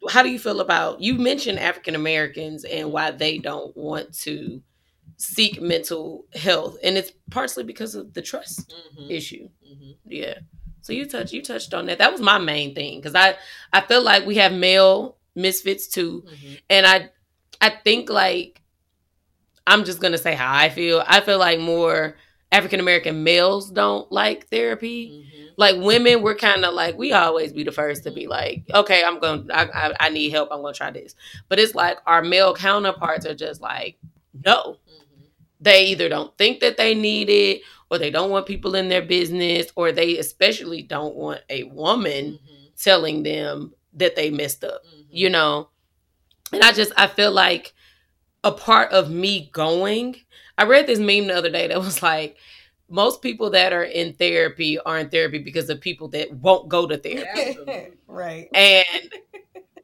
how 0.08 0.22
do 0.22 0.30
you 0.30 0.38
feel 0.38 0.60
about 0.60 1.00
you 1.00 1.14
mentioned 1.14 1.58
African 1.58 1.96
Americans 1.96 2.64
and 2.64 2.92
why 2.92 3.10
they 3.10 3.38
don't 3.38 3.76
want 3.76 4.14
to 4.20 4.62
seek 5.16 5.60
mental 5.60 6.26
health, 6.34 6.76
and 6.82 6.96
it's 6.96 7.12
partially 7.30 7.64
because 7.64 7.94
of 7.94 8.14
the 8.14 8.22
trust 8.22 8.72
mm-hmm. 8.72 9.10
issue. 9.10 9.48
Mm-hmm. 9.68 9.90
Yeah. 10.04 10.34
So 10.82 10.92
you 10.92 11.06
touched 11.06 11.32
you 11.32 11.42
touched 11.42 11.74
on 11.74 11.86
that. 11.86 11.98
That 11.98 12.12
was 12.12 12.20
my 12.20 12.38
main 12.38 12.74
thing 12.74 13.00
because 13.00 13.14
I 13.14 13.36
I 13.72 13.80
feel 13.80 14.02
like 14.02 14.26
we 14.26 14.36
have 14.36 14.52
male 14.52 15.16
misfits 15.34 15.86
too, 15.88 16.24
mm-hmm. 16.26 16.54
and 16.70 16.86
I 16.86 17.10
I 17.60 17.70
think 17.70 18.10
like 18.10 18.61
I'm 19.66 19.84
just 19.84 20.00
gonna 20.00 20.18
say 20.18 20.34
how 20.34 20.52
I 20.52 20.68
feel. 20.68 21.02
I 21.06 21.20
feel 21.20 21.38
like 21.38 21.60
more 21.60 22.16
African 22.52 22.80
American 22.80 23.24
males 23.24 23.70
don't 23.70 24.10
like 24.12 24.48
therapy. 24.48 25.10
Mm-hmm. 25.10 25.42
Like 25.56 25.76
women, 25.76 26.22
we're 26.22 26.34
kind 26.34 26.64
of 26.64 26.74
like 26.74 26.96
we 26.96 27.12
always 27.12 27.52
be 27.52 27.64
the 27.64 27.72
first 27.72 28.04
to 28.04 28.10
be 28.10 28.26
like, 28.26 28.64
okay, 28.74 29.02
I'm 29.04 29.18
going, 29.20 29.50
I, 29.52 29.64
I, 29.64 29.94
I, 30.00 30.08
need 30.08 30.30
help. 30.30 30.48
I'm 30.50 30.62
gonna 30.62 30.74
try 30.74 30.90
this. 30.90 31.14
But 31.48 31.58
it's 31.58 31.74
like 31.74 31.98
our 32.06 32.22
male 32.22 32.54
counterparts 32.54 33.26
are 33.26 33.34
just 33.34 33.60
like, 33.60 33.98
no. 34.44 34.76
Mm-hmm. 34.88 35.22
They 35.60 35.86
either 35.86 36.08
don't 36.08 36.36
think 36.36 36.60
that 36.60 36.76
they 36.76 36.94
need 36.94 37.28
it, 37.30 37.62
or 37.90 37.98
they 37.98 38.10
don't 38.10 38.30
want 38.30 38.46
people 38.46 38.74
in 38.74 38.88
their 38.88 39.02
business, 39.02 39.70
or 39.76 39.92
they 39.92 40.18
especially 40.18 40.82
don't 40.82 41.14
want 41.14 41.40
a 41.48 41.64
woman 41.64 42.32
mm-hmm. 42.34 42.64
telling 42.76 43.22
them 43.22 43.72
that 43.94 44.16
they 44.16 44.30
messed 44.30 44.64
up. 44.64 44.84
Mm-hmm. 44.84 45.02
You 45.10 45.30
know, 45.30 45.68
and 46.52 46.62
I 46.62 46.72
just 46.72 46.92
I 46.96 47.06
feel 47.06 47.32
like 47.32 47.72
a 48.44 48.52
part 48.52 48.92
of 48.92 49.10
me 49.10 49.50
going. 49.52 50.16
I 50.58 50.64
read 50.64 50.86
this 50.86 50.98
meme 50.98 51.28
the 51.28 51.36
other 51.36 51.50
day 51.50 51.68
that 51.68 51.80
was 51.80 52.02
like, 52.02 52.36
most 52.88 53.22
people 53.22 53.50
that 53.50 53.72
are 53.72 53.84
in 53.84 54.12
therapy 54.14 54.78
are 54.78 54.98
in 54.98 55.08
therapy 55.08 55.38
because 55.38 55.70
of 55.70 55.80
people 55.80 56.08
that 56.08 56.32
won't 56.32 56.68
go 56.68 56.86
to 56.86 56.98
therapy. 56.98 57.56
right. 58.06 58.48
And 58.54 59.14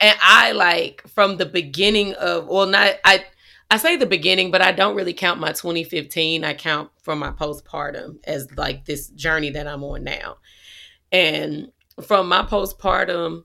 and 0.01 0.19
I 0.23 0.53
like 0.53 1.03
from 1.09 1.39
the 1.39 1.47
beginning 1.47 2.13
of 2.15 2.47
well 2.47 2.67
not 2.67 2.97
I 3.05 3.25
I 3.71 3.77
say 3.77 3.97
the 3.97 4.07
beginning, 4.07 4.51
but 4.51 4.63
I 4.63 4.73
don't 4.73 4.97
really 4.97 5.13
count 5.13 5.41
my 5.41 5.53
2015. 5.53 6.43
I 6.43 6.55
count 6.55 6.91
from 7.03 7.19
my 7.19 7.31
postpartum 7.31 8.19
as 8.25 8.49
like 8.57 8.87
this 8.87 9.09
journey 9.11 9.51
that 9.51 9.67
I'm 9.67 9.85
on 9.85 10.05
now. 10.05 10.39
And 11.13 11.71
from 12.03 12.29
my 12.29 12.43
postpartum, 12.43 13.45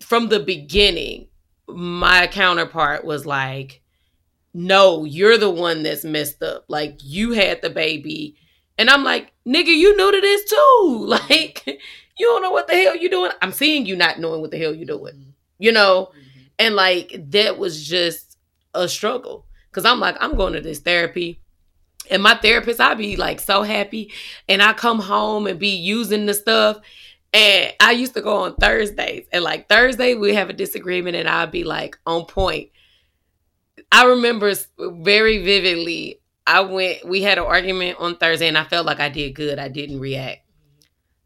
from 0.00 0.28
the 0.28 0.40
beginning, 0.40 1.28
my 1.68 2.26
counterpart 2.26 3.04
was 3.04 3.26
like, 3.26 3.82
No, 4.54 5.04
you're 5.04 5.36
the 5.36 5.50
one 5.50 5.82
that's 5.82 6.04
messed 6.04 6.42
up. 6.42 6.64
Like, 6.68 6.98
you 7.02 7.32
had 7.32 7.60
the 7.60 7.70
baby. 7.70 8.36
And 8.78 8.88
I'm 8.88 9.04
like, 9.04 9.34
Nigga, 9.46 9.66
you 9.66 9.96
new 9.96 10.12
to 10.12 10.20
this 10.20 10.44
too. 10.44 11.06
Like, 11.28 11.66
you 12.18 12.26
don't 12.26 12.42
know 12.42 12.50
what 12.50 12.68
the 12.68 12.74
hell 12.74 12.96
you're 12.96 13.10
doing. 13.10 13.32
I'm 13.42 13.52
seeing 13.52 13.86
you 13.86 13.96
not 13.96 14.20
knowing 14.20 14.40
what 14.40 14.50
the 14.50 14.58
hell 14.58 14.74
you're 14.74 14.86
doing, 14.86 15.34
you 15.58 15.72
know? 15.72 16.10
Mm-hmm. 16.10 16.40
And 16.60 16.76
like, 16.76 17.30
that 17.30 17.58
was 17.58 17.84
just 17.86 18.38
a 18.72 18.88
struggle. 18.88 19.46
Cause 19.72 19.84
I'm 19.84 19.98
like, 19.98 20.16
I'm 20.20 20.36
going 20.36 20.52
to 20.52 20.60
this 20.60 20.78
therapy. 20.78 21.40
And 22.10 22.22
my 22.22 22.34
therapist, 22.34 22.80
I'd 22.80 22.98
be 22.98 23.16
like 23.16 23.40
so 23.40 23.62
happy. 23.62 24.12
And 24.48 24.62
I 24.62 24.72
come 24.72 25.00
home 25.00 25.48
and 25.48 25.58
be 25.58 25.70
using 25.70 26.26
the 26.26 26.34
stuff. 26.34 26.78
And 27.32 27.72
I 27.80 27.90
used 27.90 28.14
to 28.14 28.20
go 28.20 28.36
on 28.36 28.54
Thursdays. 28.54 29.26
And 29.32 29.42
like 29.42 29.68
Thursday, 29.68 30.14
we 30.14 30.34
have 30.34 30.50
a 30.50 30.52
disagreement 30.52 31.16
and 31.16 31.28
I'd 31.28 31.50
be 31.50 31.64
like 31.64 31.98
on 32.06 32.26
point. 32.26 32.70
I 33.94 34.06
remember 34.06 34.52
very 34.76 35.44
vividly, 35.44 36.20
I 36.48 36.62
went, 36.62 37.06
we 37.06 37.22
had 37.22 37.38
an 37.38 37.44
argument 37.44 38.00
on 38.00 38.16
Thursday 38.16 38.48
and 38.48 38.58
I 38.58 38.64
felt 38.64 38.86
like 38.86 38.98
I 38.98 39.08
did 39.08 39.36
good. 39.36 39.60
I 39.60 39.68
didn't 39.68 40.00
react. 40.00 40.40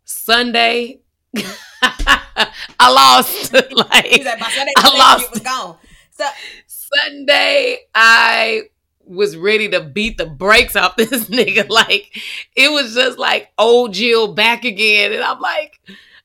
Sunday, 0.04 1.00
I 1.82 2.50
lost. 2.78 3.54
like, 3.54 3.72
like 3.72 4.22
I 4.22 4.98
lost. 4.98 5.30
was 5.30 5.40
gone. 5.40 5.78
So 6.10 6.26
Sunday, 6.66 7.78
I 7.94 8.64
was 9.06 9.34
ready 9.34 9.70
to 9.70 9.80
beat 9.80 10.18
the 10.18 10.26
brakes 10.26 10.76
off 10.76 10.96
this 10.98 11.24
nigga. 11.24 11.70
Like 11.70 12.20
it 12.54 12.70
was 12.70 12.94
just 12.94 13.16
like 13.18 13.48
old 13.56 13.94
Jill 13.94 14.34
back 14.34 14.66
again. 14.66 15.14
And 15.14 15.22
I'm 15.22 15.40
like, 15.40 15.80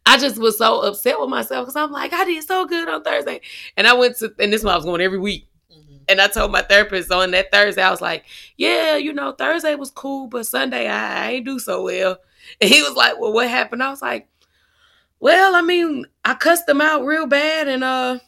I 0.05 0.17
just 0.17 0.37
was 0.37 0.57
so 0.57 0.81
upset 0.81 1.21
with 1.21 1.29
myself 1.29 1.67
because 1.67 1.77
I'm 1.77 1.93
like, 1.93 2.11
I 2.11 2.25
did 2.25 2.43
so 2.43 2.65
good 2.65 2.89
on 2.89 3.01
Thursday. 3.01 3.39
And 3.77 3.87
I 3.87 3.93
went 3.93 4.17
to 4.17 4.33
and 4.39 4.51
this 4.51 4.61
one 4.61 4.73
I 4.73 4.75
was 4.75 4.83
going 4.85 4.99
every 4.99 5.19
week. 5.19 5.47
And 6.07 6.19
I 6.21 6.27
told 6.27 6.51
my 6.51 6.61
therapist 6.61 7.11
on 7.11 7.31
that 7.31 7.51
Thursday, 7.51 7.81
I 7.81 7.91
was 7.91 8.01
like, 8.01 8.25
Yeah, 8.57 8.97
you 8.97 9.13
know, 9.13 9.31
Thursday 9.31 9.75
was 9.75 9.91
cool, 9.91 10.27
but 10.27 10.47
Sunday 10.47 10.87
I, 10.87 11.27
I 11.27 11.31
ain't 11.31 11.45
do 11.45 11.59
so 11.59 11.83
well. 11.83 12.17
And 12.59 12.69
he 12.69 12.81
was 12.81 12.95
like, 12.95 13.19
Well, 13.19 13.31
what 13.31 13.49
happened? 13.49 13.81
I 13.81 13.89
was 13.89 14.01
like, 14.01 14.27
Well, 15.19 15.55
I 15.55 15.61
mean, 15.61 16.05
I 16.25 16.33
cussed 16.33 16.67
them 16.67 16.81
out 16.81 17.05
real 17.05 17.25
bad 17.25 17.67
and 17.67 17.83
uh 17.83 18.19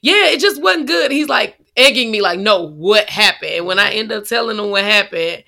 yeah, 0.00 0.26
it 0.26 0.40
just 0.40 0.60
wasn't 0.60 0.86
good. 0.86 1.10
He's 1.10 1.28
like, 1.28 1.58
egging 1.76 2.10
me 2.10 2.20
like, 2.20 2.38
no, 2.38 2.62
what 2.62 3.08
happened? 3.08 3.52
And 3.52 3.66
when 3.66 3.78
I 3.78 3.92
end 3.92 4.12
up 4.12 4.24
telling 4.24 4.58
him 4.58 4.70
what 4.70 4.84
happened, 4.84 5.44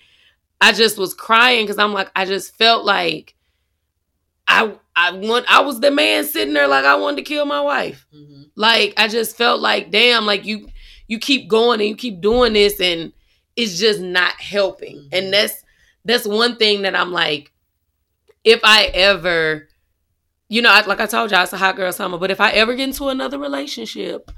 I 0.61 0.73
just 0.73 0.99
was 0.99 1.15
crying 1.15 1.65
because 1.65 1.79
I'm 1.79 1.93
like, 1.93 2.11
I 2.17 2.25
just 2.25 2.57
felt 2.57 2.85
like 2.85 3.35
I 4.47 4.73
I 4.97 5.13
want 5.13 5.47
I 5.49 5.61
was 5.61 5.81
the 5.81 5.91
man 5.91 6.25
sitting 6.25 6.55
there 6.55 6.69
like 6.69 6.85
I 6.85 6.97
wanted 6.97 7.17
to 7.17 7.23
kill 7.23 7.45
my 7.45 7.61
wife. 7.61 8.07
Mm-hmm. 8.15 8.43
Like 8.55 8.95
I 8.97 9.09
just 9.09 9.37
felt 9.37 9.61
like, 9.61 9.91
damn, 9.91 10.27
like 10.27 10.45
you 10.45 10.69
you 11.07 11.19
keep 11.19 11.49
going 11.49 11.81
and 11.81 11.89
you 11.89 11.97
keep 11.97 12.21
doing 12.21 12.55
this 12.55 12.81
and 12.81 13.13
it's 13.57 13.79
just 13.79 14.01
not 14.01 14.35
helping. 14.41 14.97
Mm-hmm. 14.97 15.09
And 15.13 15.33
that's 15.33 15.63
that's 16.05 16.27
one 16.27 16.57
thing 16.57 16.83
that 16.83 16.95
I'm 16.95 17.13
like, 17.13 17.53
if 18.43 18.61
I 18.63 18.87
ever, 18.87 19.69
you 20.49 20.61
know, 20.61 20.71
like 20.87 21.01
I 21.01 21.07
told 21.07 21.31
y'all, 21.31 21.43
it's 21.43 21.53
a 21.53 21.57
hot 21.57 21.77
girl 21.77 21.93
summer. 21.93 22.19
But 22.19 22.31
if 22.31 22.41
I 22.41 22.51
ever 22.51 22.75
get 22.75 22.89
into 22.89 23.09
another 23.09 23.39
relationship, 23.39 24.31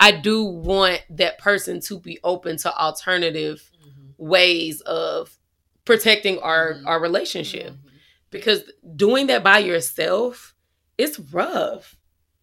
I 0.00 0.12
do 0.12 0.44
want 0.44 1.02
that 1.10 1.38
person 1.38 1.80
to 1.82 1.98
be 1.98 2.18
open 2.24 2.56
to 2.58 2.76
alternative 2.76 3.70
mm-hmm. 3.80 4.10
ways 4.18 4.80
of 4.82 5.38
protecting 5.84 6.38
our 6.40 6.74
mm-hmm. 6.74 6.86
our 6.86 7.00
relationship 7.00 7.70
mm-hmm. 7.70 7.88
because 8.30 8.62
doing 8.96 9.26
that 9.28 9.44
by 9.44 9.58
yourself 9.58 10.54
it's 10.96 11.18
rough 11.18 11.96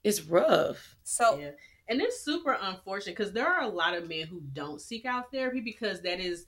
it's 0.04 0.22
rough 0.22 0.96
so 1.04 1.38
yeah. 1.40 1.52
And 1.92 2.02
it's 2.02 2.24
super 2.24 2.58
unfortunate 2.62 3.18
because 3.18 3.34
there 3.34 3.48
are 3.48 3.62
a 3.62 3.68
lot 3.68 3.94
of 3.94 4.08
men 4.08 4.26
who 4.26 4.42
don't 4.54 4.80
seek 4.80 5.06
out 5.06 5.32
therapy 5.32 5.60
because 5.60 6.02
that 6.02 6.20
is 6.20 6.46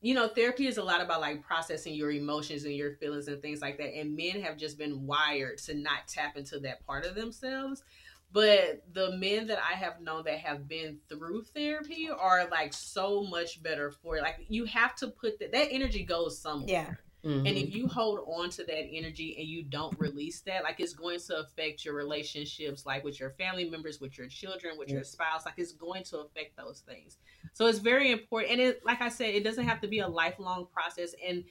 you 0.00 0.14
know 0.14 0.28
therapy 0.28 0.66
is 0.66 0.78
a 0.78 0.82
lot 0.82 1.02
about 1.02 1.20
like 1.20 1.42
processing 1.42 1.94
your 1.94 2.10
emotions 2.10 2.64
and 2.64 2.74
your 2.74 2.94
feelings 2.94 3.28
and 3.28 3.42
things 3.42 3.60
like 3.60 3.76
that 3.76 3.94
and 3.94 4.16
men 4.16 4.40
have 4.40 4.56
just 4.56 4.78
been 4.78 5.06
wired 5.06 5.58
to 5.58 5.74
not 5.74 6.08
tap 6.08 6.36
into 6.36 6.58
that 6.58 6.84
part 6.86 7.04
of 7.04 7.14
themselves 7.14 7.82
but 8.32 8.84
the 8.92 9.12
men 9.16 9.46
that 9.46 9.58
I 9.58 9.74
have 9.74 10.00
known 10.00 10.24
that 10.24 10.38
have 10.40 10.68
been 10.68 10.98
through 11.08 11.44
therapy 11.44 12.10
are 12.10 12.46
like 12.50 12.74
so 12.74 13.22
much 13.22 13.62
better 13.62 13.90
for 13.90 14.16
it. 14.16 14.22
Like 14.22 14.44
you 14.48 14.66
have 14.66 14.94
to 14.96 15.08
put 15.08 15.38
that 15.38 15.52
that 15.52 15.68
energy 15.70 16.04
goes 16.04 16.38
somewhere. 16.38 16.68
Yeah. 16.68 16.94
Mm-hmm. 17.24 17.46
And 17.46 17.56
if 17.56 17.74
you 17.74 17.88
hold 17.88 18.20
on 18.28 18.48
to 18.50 18.64
that 18.64 18.86
energy 18.92 19.34
and 19.38 19.48
you 19.48 19.64
don't 19.64 19.98
release 19.98 20.40
that, 20.42 20.62
like 20.62 20.78
it's 20.78 20.92
going 20.92 21.18
to 21.26 21.40
affect 21.40 21.84
your 21.84 21.94
relationships, 21.94 22.86
like 22.86 23.02
with 23.02 23.18
your 23.18 23.30
family 23.30 23.68
members, 23.68 24.00
with 24.00 24.16
your 24.16 24.28
children, 24.28 24.78
with 24.78 24.88
your 24.88 25.02
spouse. 25.02 25.44
Like 25.44 25.54
it's 25.56 25.72
going 25.72 26.04
to 26.04 26.18
affect 26.18 26.56
those 26.56 26.82
things. 26.86 27.16
So 27.54 27.66
it's 27.66 27.80
very 27.80 28.12
important. 28.12 28.52
And 28.52 28.60
it, 28.60 28.84
like 28.84 29.00
I 29.00 29.08
said, 29.08 29.34
it 29.34 29.42
doesn't 29.42 29.66
have 29.66 29.80
to 29.80 29.88
be 29.88 29.98
a 29.98 30.08
lifelong 30.08 30.68
process. 30.72 31.14
And 31.26 31.44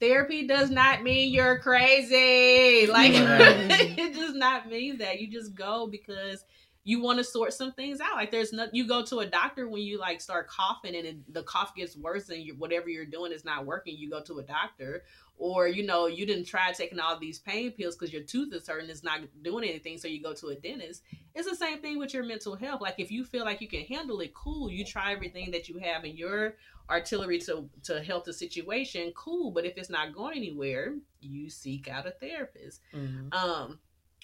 therapy 0.00 0.46
does 0.46 0.70
not 0.70 1.02
mean 1.02 1.32
you're 1.32 1.60
crazy. 1.60 2.86
Like 2.86 3.12
it 3.14 4.14
does 4.14 4.34
not 4.34 4.68
mean 4.68 4.98
that. 4.98 5.20
You 5.20 5.28
just 5.28 5.54
go 5.54 5.86
because 5.86 6.44
you 6.86 7.02
want 7.02 7.18
to 7.18 7.24
sort 7.24 7.52
some 7.52 7.72
things 7.72 8.00
out. 8.00 8.14
Like 8.14 8.30
there's 8.30 8.52
no, 8.52 8.68
you 8.70 8.86
go 8.86 9.04
to 9.06 9.18
a 9.18 9.26
doctor 9.26 9.68
when 9.68 9.82
you 9.82 9.98
like 9.98 10.20
start 10.20 10.46
coughing 10.46 10.94
and 10.94 11.04
it, 11.04 11.34
the 11.34 11.42
cough 11.42 11.74
gets 11.74 11.96
worse 11.96 12.28
and 12.28 12.40
you, 12.40 12.54
whatever 12.54 12.88
you're 12.88 13.04
doing 13.04 13.32
is 13.32 13.44
not 13.44 13.66
working. 13.66 13.96
You 13.96 14.08
go 14.08 14.22
to 14.22 14.38
a 14.38 14.42
doctor, 14.44 15.02
or 15.36 15.66
you 15.66 15.84
know 15.84 16.06
you 16.06 16.24
didn't 16.24 16.44
try 16.44 16.70
taking 16.70 17.00
all 17.00 17.18
these 17.18 17.40
pain 17.40 17.72
pills 17.72 17.96
because 17.96 18.12
your 18.12 18.22
tooth 18.22 18.54
is 18.54 18.68
hurting, 18.68 18.88
it's 18.88 19.02
not 19.02 19.18
doing 19.42 19.68
anything, 19.68 19.98
so 19.98 20.06
you 20.06 20.22
go 20.22 20.32
to 20.34 20.46
a 20.46 20.54
dentist. 20.54 21.02
It's 21.34 21.50
the 21.50 21.56
same 21.56 21.80
thing 21.80 21.98
with 21.98 22.14
your 22.14 22.22
mental 22.22 22.54
health. 22.54 22.80
Like 22.80 22.94
if 22.98 23.10
you 23.10 23.24
feel 23.24 23.44
like 23.44 23.60
you 23.60 23.66
can 23.66 23.82
handle 23.82 24.20
it, 24.20 24.32
cool. 24.32 24.70
You 24.70 24.84
try 24.84 25.12
everything 25.12 25.50
that 25.50 25.68
you 25.68 25.78
have 25.78 26.04
in 26.04 26.16
your 26.16 26.54
artillery 26.88 27.40
to 27.40 27.68
to 27.82 28.00
help 28.00 28.24
the 28.26 28.32
situation, 28.32 29.12
cool. 29.16 29.50
But 29.50 29.64
if 29.64 29.76
it's 29.76 29.90
not 29.90 30.14
going 30.14 30.36
anywhere, 30.36 30.94
you 31.20 31.50
seek 31.50 31.88
out 31.88 32.06
a 32.06 32.12
therapist. 32.12 32.80
Mm-hmm. 32.94 33.32
Um, 33.32 33.80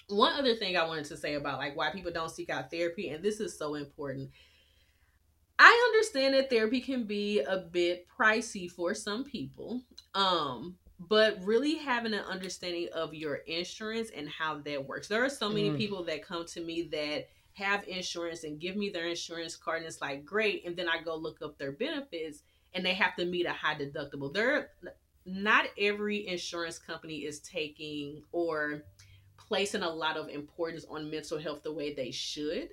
one 0.09 0.33
other 0.33 0.55
thing 0.55 0.77
I 0.77 0.87
wanted 0.87 1.05
to 1.05 1.17
say 1.17 1.35
about 1.35 1.59
like 1.59 1.75
why 1.75 1.91
people 1.91 2.11
don't 2.11 2.31
seek 2.31 2.49
out 2.49 2.71
therapy, 2.71 3.09
and 3.09 3.23
this 3.23 3.39
is 3.39 3.57
so 3.57 3.75
important. 3.75 4.29
I 5.59 5.91
understand 5.93 6.33
that 6.33 6.49
therapy 6.49 6.81
can 6.81 7.05
be 7.05 7.41
a 7.41 7.57
bit 7.57 8.07
pricey 8.19 8.69
for 8.69 8.93
some 8.93 9.23
people. 9.23 9.81
Um, 10.15 10.77
but 10.99 11.37
really 11.43 11.75
having 11.75 12.13
an 12.13 12.23
understanding 12.29 12.87
of 12.93 13.13
your 13.13 13.35
insurance 13.35 14.09
and 14.15 14.29
how 14.29 14.59
that 14.59 14.87
works. 14.87 15.07
There 15.07 15.23
are 15.23 15.29
so 15.29 15.49
many 15.49 15.69
mm. 15.69 15.77
people 15.77 16.03
that 16.05 16.25
come 16.25 16.45
to 16.47 16.61
me 16.61 16.83
that 16.91 17.27
have 17.53 17.87
insurance 17.87 18.43
and 18.43 18.59
give 18.59 18.75
me 18.75 18.89
their 18.89 19.07
insurance 19.07 19.55
card 19.55 19.79
and 19.79 19.85
it's 19.85 20.01
like 20.01 20.25
great 20.25 20.65
and 20.65 20.75
then 20.75 20.89
I 20.89 21.01
go 21.03 21.15
look 21.15 21.41
up 21.43 21.57
their 21.57 21.71
benefits 21.71 22.41
and 22.73 22.83
they 22.83 22.93
have 22.95 23.15
to 23.17 23.25
meet 23.25 23.45
a 23.45 23.53
high 23.53 23.75
deductible. 23.75 24.33
There 24.33 24.71
not 25.25 25.65
every 25.77 26.27
insurance 26.27 26.79
company 26.79 27.17
is 27.17 27.39
taking 27.39 28.23
or 28.31 28.83
placing 29.53 29.83
a 29.83 29.89
lot 29.89 30.17
of 30.17 30.29
importance 30.29 30.83
on 30.89 31.11
mental 31.11 31.37
health 31.37 31.61
the 31.61 31.71
way 31.71 31.93
they 31.93 32.09
should. 32.09 32.69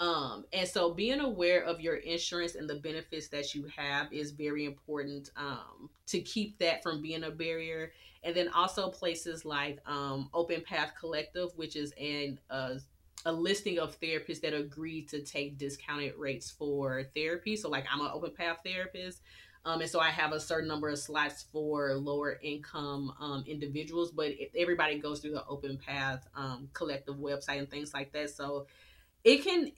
Um, 0.00 0.44
and 0.52 0.66
so 0.68 0.92
being 0.92 1.20
aware 1.20 1.62
of 1.62 1.80
your 1.80 1.94
insurance 1.94 2.56
and 2.56 2.68
the 2.68 2.74
benefits 2.74 3.28
that 3.28 3.54
you 3.54 3.68
have 3.76 4.12
is 4.12 4.32
very 4.32 4.64
important 4.64 5.30
um, 5.36 5.88
to 6.08 6.20
keep 6.20 6.58
that 6.58 6.82
from 6.82 7.00
being 7.00 7.22
a 7.22 7.30
barrier. 7.30 7.92
And 8.24 8.34
then 8.34 8.48
also 8.48 8.88
places 8.90 9.44
like 9.44 9.78
um, 9.86 10.28
Open 10.34 10.60
Path 10.62 10.94
Collective, 10.98 11.50
which 11.54 11.76
is 11.76 11.92
an 12.00 12.40
uh, 12.50 12.78
a 13.26 13.32
listing 13.32 13.78
of 13.78 13.98
therapists 14.00 14.40
that 14.40 14.54
agree 14.54 15.02
to 15.02 15.22
take 15.22 15.56
discounted 15.56 16.14
rates 16.18 16.50
for 16.50 17.04
therapy. 17.14 17.56
So, 17.56 17.70
like, 17.70 17.86
I'm 17.90 18.00
an 18.00 18.10
open 18.12 18.32
path 18.32 18.58
therapist. 18.64 19.22
Um, 19.66 19.80
and 19.80 19.88
so 19.88 19.98
I 19.98 20.10
have 20.10 20.32
a 20.32 20.40
certain 20.40 20.68
number 20.68 20.90
of 20.90 20.98
slots 20.98 21.46
for 21.50 21.94
lower 21.94 22.38
income 22.42 23.14
um, 23.18 23.44
individuals, 23.46 24.10
but 24.10 24.32
everybody 24.56 24.98
goes 24.98 25.20
through 25.20 25.32
the 25.32 25.46
Open 25.46 25.78
Path 25.78 26.26
um, 26.34 26.68
collective 26.74 27.16
website 27.16 27.58
and 27.58 27.70
things 27.70 27.94
like 27.94 28.12
that. 28.12 28.30
So 28.30 28.66
it 29.24 29.42
can, 29.42 29.72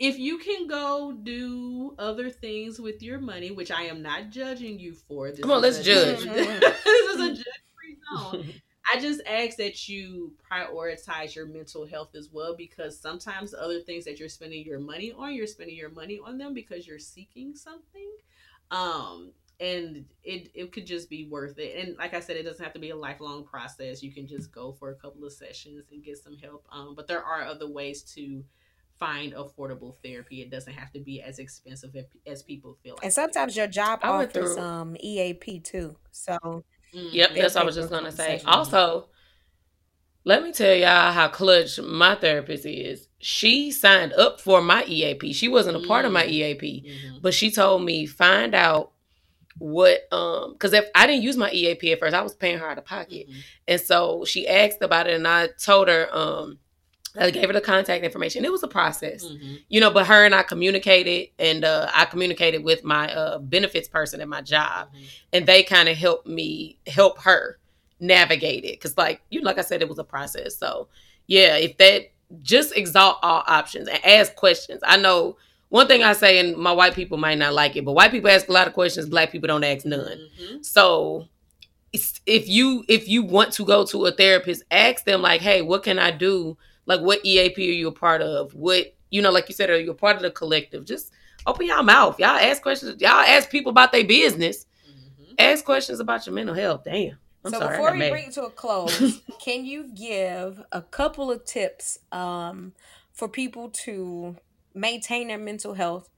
if 0.00 0.18
you 0.18 0.38
can 0.38 0.66
go 0.66 1.12
do 1.12 1.94
other 1.96 2.28
things 2.28 2.80
with 2.80 3.02
your 3.04 3.20
money, 3.20 3.52
which 3.52 3.70
I 3.70 3.82
am 3.82 4.02
not 4.02 4.30
judging 4.30 4.80
you 4.80 4.94
for. 4.94 5.30
This 5.30 5.40
Come 5.40 5.52
on, 5.52 5.62
let's 5.62 5.80
judge. 5.80 6.24
this 6.24 7.14
is 7.14 7.20
a 7.20 7.28
judge-free 7.34 7.98
zone. 8.16 8.52
I 8.92 8.98
just 8.98 9.22
ask 9.26 9.58
that 9.58 9.88
you 9.88 10.32
prioritize 10.50 11.36
your 11.36 11.46
mental 11.46 11.86
health 11.86 12.16
as 12.16 12.30
well 12.32 12.56
because 12.56 12.98
sometimes 12.98 13.52
the 13.52 13.62
other 13.62 13.80
things 13.80 14.04
that 14.06 14.18
you're 14.18 14.28
spending 14.28 14.66
your 14.66 14.80
money 14.80 15.12
on, 15.16 15.34
you're 15.34 15.46
spending 15.46 15.76
your 15.76 15.90
money 15.90 16.18
on 16.22 16.36
them 16.36 16.52
because 16.52 16.86
you're 16.86 16.98
seeking 16.98 17.54
something. 17.54 18.10
Um, 18.72 19.32
and 19.60 20.04
it 20.24 20.50
it 20.54 20.72
could 20.72 20.86
just 20.86 21.08
be 21.08 21.28
worth 21.28 21.58
it. 21.58 21.76
And 21.86 21.96
like 21.96 22.14
I 22.14 22.20
said, 22.20 22.36
it 22.36 22.42
doesn't 22.42 22.64
have 22.64 22.72
to 22.74 22.80
be 22.80 22.90
a 22.90 22.96
lifelong 22.96 23.44
process. 23.44 24.02
You 24.02 24.12
can 24.12 24.26
just 24.26 24.50
go 24.50 24.72
for 24.72 24.90
a 24.90 24.94
couple 24.94 25.24
of 25.24 25.32
sessions 25.32 25.84
and 25.92 26.02
get 26.02 26.18
some 26.18 26.36
help. 26.36 26.66
Um, 26.72 26.94
but 26.96 27.06
there 27.06 27.22
are 27.22 27.44
other 27.44 27.68
ways 27.68 28.02
to 28.14 28.42
find 28.98 29.34
affordable 29.34 29.96
therapy. 30.02 30.42
It 30.42 30.50
doesn't 30.50 30.72
have 30.72 30.92
to 30.92 31.00
be 31.00 31.22
as 31.22 31.38
expensive 31.38 31.94
as 32.26 32.42
people 32.42 32.76
feel. 32.82 32.94
Like 32.94 33.04
and 33.04 33.12
sometimes 33.12 33.56
your 33.56 33.68
job 33.68 34.00
offers 34.02 34.56
um 34.58 34.96
EAP 34.98 35.60
too. 35.60 35.96
So 36.10 36.36
mm-hmm. 36.42 37.08
yep, 37.12 37.30
that's 37.34 37.54
what 37.54 37.62
I 37.62 37.66
was 37.66 37.76
just 37.76 37.90
gonna 37.90 38.10
say. 38.10 38.40
Also, 38.46 39.08
let 40.24 40.42
me 40.42 40.52
tell 40.52 40.74
y'all 40.74 41.12
how 41.12 41.28
clutch 41.28 41.80
my 41.80 42.14
therapist 42.14 42.64
is. 42.66 43.08
She 43.18 43.70
signed 43.70 44.12
up 44.12 44.40
for 44.40 44.60
my 44.60 44.84
EAP. 44.84 45.32
She 45.32 45.48
wasn't 45.48 45.76
a 45.76 45.86
part 45.86 46.04
mm-hmm. 46.04 46.06
of 46.06 46.12
my 46.12 46.24
mm. 46.24 46.30
EAP, 46.30 46.84
mm-hmm. 46.86 47.18
but 47.20 47.34
she 47.34 47.50
told 47.50 47.84
me 47.84 48.06
find 48.06 48.54
out 48.54 48.92
what 49.58 50.12
um 50.12 50.52
because 50.52 50.72
if 50.72 50.86
I 50.94 51.06
didn't 51.06 51.22
use 51.22 51.36
my 51.36 51.50
EAP 51.50 51.92
at 51.92 52.00
first, 52.00 52.14
I 52.14 52.22
was 52.22 52.34
paying 52.34 52.58
her 52.58 52.68
out 52.68 52.78
of 52.78 52.84
pocket. 52.84 53.28
Mm-hmm. 53.28 53.40
And 53.68 53.80
so 53.80 54.24
she 54.24 54.48
asked 54.48 54.82
about 54.82 55.06
it 55.06 55.14
and 55.14 55.26
I 55.26 55.48
told 55.58 55.88
her 55.88 56.08
um 56.12 56.58
I 57.18 57.30
gave 57.30 57.48
her 57.48 57.52
the 57.52 57.60
contact 57.60 58.04
information. 58.04 58.44
It 58.44 58.50
was 58.50 58.62
a 58.62 58.68
process, 58.68 59.24
mm-hmm. 59.24 59.56
you 59.68 59.80
know, 59.80 59.90
but 59.90 60.06
her 60.06 60.24
and 60.24 60.34
I 60.34 60.42
communicated 60.42 61.28
and 61.38 61.62
uh, 61.62 61.90
I 61.92 62.06
communicated 62.06 62.64
with 62.64 62.84
my 62.84 63.14
uh, 63.14 63.38
benefits 63.38 63.86
person 63.86 64.22
at 64.22 64.28
my 64.28 64.40
job 64.40 64.88
mm-hmm. 64.88 65.04
and 65.34 65.46
they 65.46 65.62
kind 65.62 65.90
of 65.90 65.96
helped 65.96 66.26
me 66.26 66.78
help 66.86 67.18
her 67.20 67.58
navigate 68.02 68.64
it. 68.64 68.80
Cause 68.80 68.96
like, 68.98 69.22
you 69.30 69.40
like 69.40 69.58
I 69.58 69.62
said, 69.62 69.80
it 69.80 69.88
was 69.88 69.98
a 69.98 70.04
process. 70.04 70.56
So 70.56 70.88
yeah, 71.26 71.56
if 71.56 71.78
that 71.78 72.10
just 72.42 72.76
exalt 72.76 73.18
all 73.22 73.42
options 73.46 73.88
and 73.88 74.04
ask 74.04 74.34
questions. 74.34 74.80
I 74.84 74.96
know 74.96 75.36
one 75.68 75.86
thing 75.86 76.02
I 76.02 76.12
say, 76.12 76.38
and 76.38 76.56
my 76.56 76.72
white 76.72 76.94
people 76.94 77.18
might 77.18 77.38
not 77.38 77.52
like 77.52 77.76
it, 77.76 77.84
but 77.84 77.92
white 77.92 78.10
people 78.10 78.30
ask 78.30 78.48
a 78.48 78.52
lot 78.52 78.66
of 78.66 78.74
questions. 78.74 79.08
Black 79.08 79.30
people 79.30 79.48
don't 79.48 79.64
ask 79.64 79.84
none. 79.84 80.18
Mm-hmm. 80.40 80.62
So 80.62 81.28
if 81.92 82.48
you 82.48 82.84
if 82.88 83.08
you 83.08 83.22
want 83.22 83.52
to 83.54 83.64
go 83.64 83.84
to 83.86 84.06
a 84.06 84.12
therapist, 84.12 84.62
ask 84.70 85.04
them 85.04 85.22
like, 85.22 85.40
hey, 85.40 85.62
what 85.62 85.82
can 85.82 85.98
I 85.98 86.10
do? 86.10 86.56
Like, 86.86 87.00
what 87.00 87.24
EAP 87.24 87.58
are 87.58 87.72
you 87.72 87.88
a 87.88 87.92
part 87.92 88.22
of? 88.22 88.54
What 88.54 88.94
you 89.10 89.20
know, 89.20 89.30
like 89.30 89.48
you 89.48 89.54
said, 89.54 89.70
are 89.70 89.78
you 89.78 89.90
a 89.90 89.94
part 89.94 90.16
of 90.16 90.22
the 90.22 90.30
collective? 90.30 90.84
Just 90.84 91.12
open 91.46 91.66
your 91.66 91.82
mouth. 91.82 92.18
Y'all 92.18 92.30
ask 92.30 92.62
questions. 92.62 93.00
Y'all 93.00 93.10
ask 93.10 93.50
people 93.50 93.70
about 93.70 93.92
their 93.92 94.04
business. 94.04 94.66
Mm-hmm. 94.88 95.34
Ask 95.38 95.64
questions 95.64 96.00
about 96.00 96.26
your 96.26 96.34
mental 96.34 96.54
health. 96.54 96.84
Damn. 96.84 97.18
I'm 97.44 97.52
so 97.52 97.60
sorry, 97.60 97.82
before 97.82 97.92
we 97.92 98.02
bring 98.02 98.28
it 98.28 98.34
to 98.34 98.44
a 98.44 98.50
close, 98.50 99.22
can 99.38 99.64
you 99.64 99.92
give 99.94 100.62
a 100.72 100.82
couple 100.82 101.30
of 101.30 101.44
tips 101.44 101.98
um, 102.12 102.74
for 103.12 103.28
people 103.28 103.70
to 103.84 104.36
maintain 104.74 105.28
their 105.28 105.38
mental 105.38 105.74
health 105.74 106.08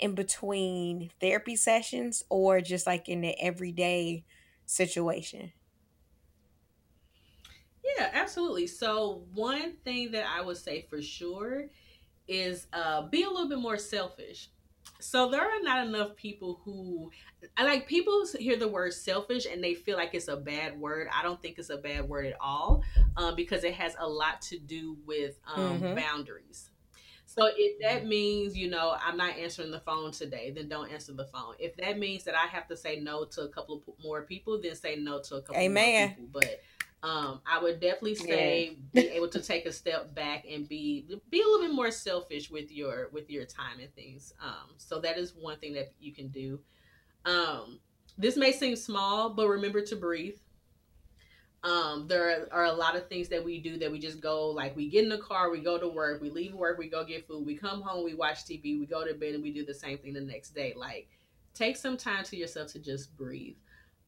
in 0.00 0.14
between 0.14 1.10
therapy 1.20 1.56
sessions 1.56 2.22
or 2.30 2.60
just 2.60 2.86
like 2.86 3.08
in 3.08 3.20
the 3.20 3.38
everyday 3.40 4.24
situation? 4.66 5.52
Yeah, 7.98 8.10
absolutely. 8.12 8.66
So, 8.66 9.26
one 9.32 9.76
thing 9.78 10.12
that 10.12 10.26
I 10.26 10.40
would 10.40 10.56
say 10.56 10.86
for 10.88 11.02
sure 11.02 11.70
is 12.28 12.68
uh, 12.72 13.08
be 13.08 13.22
a 13.24 13.28
little 13.30 13.48
bit 13.48 13.58
more 13.58 13.78
selfish. 13.78 14.50
So, 15.02 15.30
there 15.30 15.40
are 15.40 15.62
not 15.62 15.86
enough 15.86 16.16
people 16.16 16.60
who, 16.64 17.10
I 17.56 17.64
like 17.64 17.86
people 17.86 18.24
hear 18.38 18.56
the 18.56 18.68
word 18.68 18.94
selfish 18.94 19.46
and 19.50 19.62
they 19.62 19.74
feel 19.74 19.96
like 19.96 20.14
it's 20.14 20.28
a 20.28 20.36
bad 20.36 20.78
word. 20.78 21.08
I 21.12 21.22
don't 21.22 21.40
think 21.42 21.58
it's 21.58 21.70
a 21.70 21.76
bad 21.76 22.08
word 22.08 22.26
at 22.26 22.36
all 22.40 22.82
um, 23.16 23.34
because 23.34 23.64
it 23.64 23.74
has 23.74 23.96
a 23.98 24.08
lot 24.08 24.40
to 24.42 24.58
do 24.58 24.96
with 25.06 25.38
um, 25.54 25.80
mm-hmm. 25.80 25.94
boundaries. 25.96 26.70
So 27.34 27.48
if 27.56 27.80
that 27.80 28.06
means, 28.06 28.56
you 28.56 28.68
know, 28.68 28.94
I'm 29.02 29.16
not 29.16 29.38
answering 29.38 29.70
the 29.70 29.80
phone 29.80 30.12
today, 30.12 30.52
then 30.54 30.68
don't 30.68 30.92
answer 30.92 31.14
the 31.14 31.24
phone. 31.24 31.54
If 31.58 31.74
that 31.78 31.98
means 31.98 32.24
that 32.24 32.34
I 32.34 32.46
have 32.48 32.68
to 32.68 32.76
say 32.76 33.00
no 33.00 33.24
to 33.24 33.42
a 33.42 33.48
couple 33.48 33.82
more 34.04 34.22
people, 34.22 34.60
then 34.60 34.74
say 34.74 34.96
no 34.96 35.18
to 35.22 35.36
a 35.36 35.40
couple 35.40 35.56
Amen. 35.56 36.00
more 36.00 36.08
people. 36.08 36.28
But 36.30 36.60
um, 37.02 37.40
I 37.44 37.60
would 37.60 37.80
definitely 37.80 38.14
say 38.14 38.76
yeah. 38.92 39.02
be 39.02 39.08
able 39.08 39.28
to 39.28 39.42
take 39.42 39.66
a 39.66 39.72
step 39.72 40.14
back 40.14 40.44
and 40.48 40.68
be 40.68 41.06
be 41.30 41.40
a 41.40 41.44
little 41.44 41.66
bit 41.66 41.74
more 41.74 41.90
selfish 41.90 42.48
with 42.48 42.70
your 42.70 43.08
with 43.12 43.28
your 43.28 43.44
time 43.44 43.80
and 43.80 43.92
things. 43.94 44.32
Um, 44.40 44.74
so 44.76 45.00
that 45.00 45.18
is 45.18 45.34
one 45.34 45.58
thing 45.58 45.72
that 45.74 45.92
you 46.00 46.12
can 46.12 46.28
do. 46.28 46.60
Um, 47.24 47.80
this 48.16 48.36
may 48.36 48.52
seem 48.52 48.76
small, 48.76 49.30
but 49.30 49.48
remember 49.48 49.80
to 49.82 49.96
breathe. 49.96 50.36
Um, 51.64 52.06
there 52.08 52.48
are 52.52 52.64
a 52.64 52.72
lot 52.72 52.96
of 52.96 53.08
things 53.08 53.28
that 53.28 53.44
we 53.44 53.60
do 53.60 53.78
that 53.78 53.90
we 53.90 53.98
just 53.98 54.20
go 54.20 54.48
like 54.48 54.76
we 54.76 54.88
get 54.88 55.04
in 55.04 55.08
the 55.08 55.18
car, 55.18 55.50
we 55.50 55.60
go 55.60 55.78
to 55.78 55.88
work, 55.88 56.20
we 56.20 56.30
leave 56.30 56.54
work, 56.54 56.78
we 56.78 56.88
go 56.88 57.04
get 57.04 57.26
food, 57.26 57.46
we 57.46 57.56
come 57.56 57.82
home, 57.82 58.04
we 58.04 58.14
watch 58.14 58.44
TV, 58.44 58.78
we 58.78 58.86
go 58.86 59.06
to 59.06 59.14
bed, 59.14 59.34
and 59.34 59.42
we 59.42 59.52
do 59.52 59.64
the 59.64 59.74
same 59.74 59.98
thing 59.98 60.12
the 60.12 60.20
next 60.20 60.50
day. 60.50 60.72
Like, 60.76 61.08
take 61.54 61.76
some 61.76 61.96
time 61.96 62.24
to 62.24 62.36
yourself 62.36 62.72
to 62.72 62.80
just 62.80 63.16
breathe. 63.16 63.56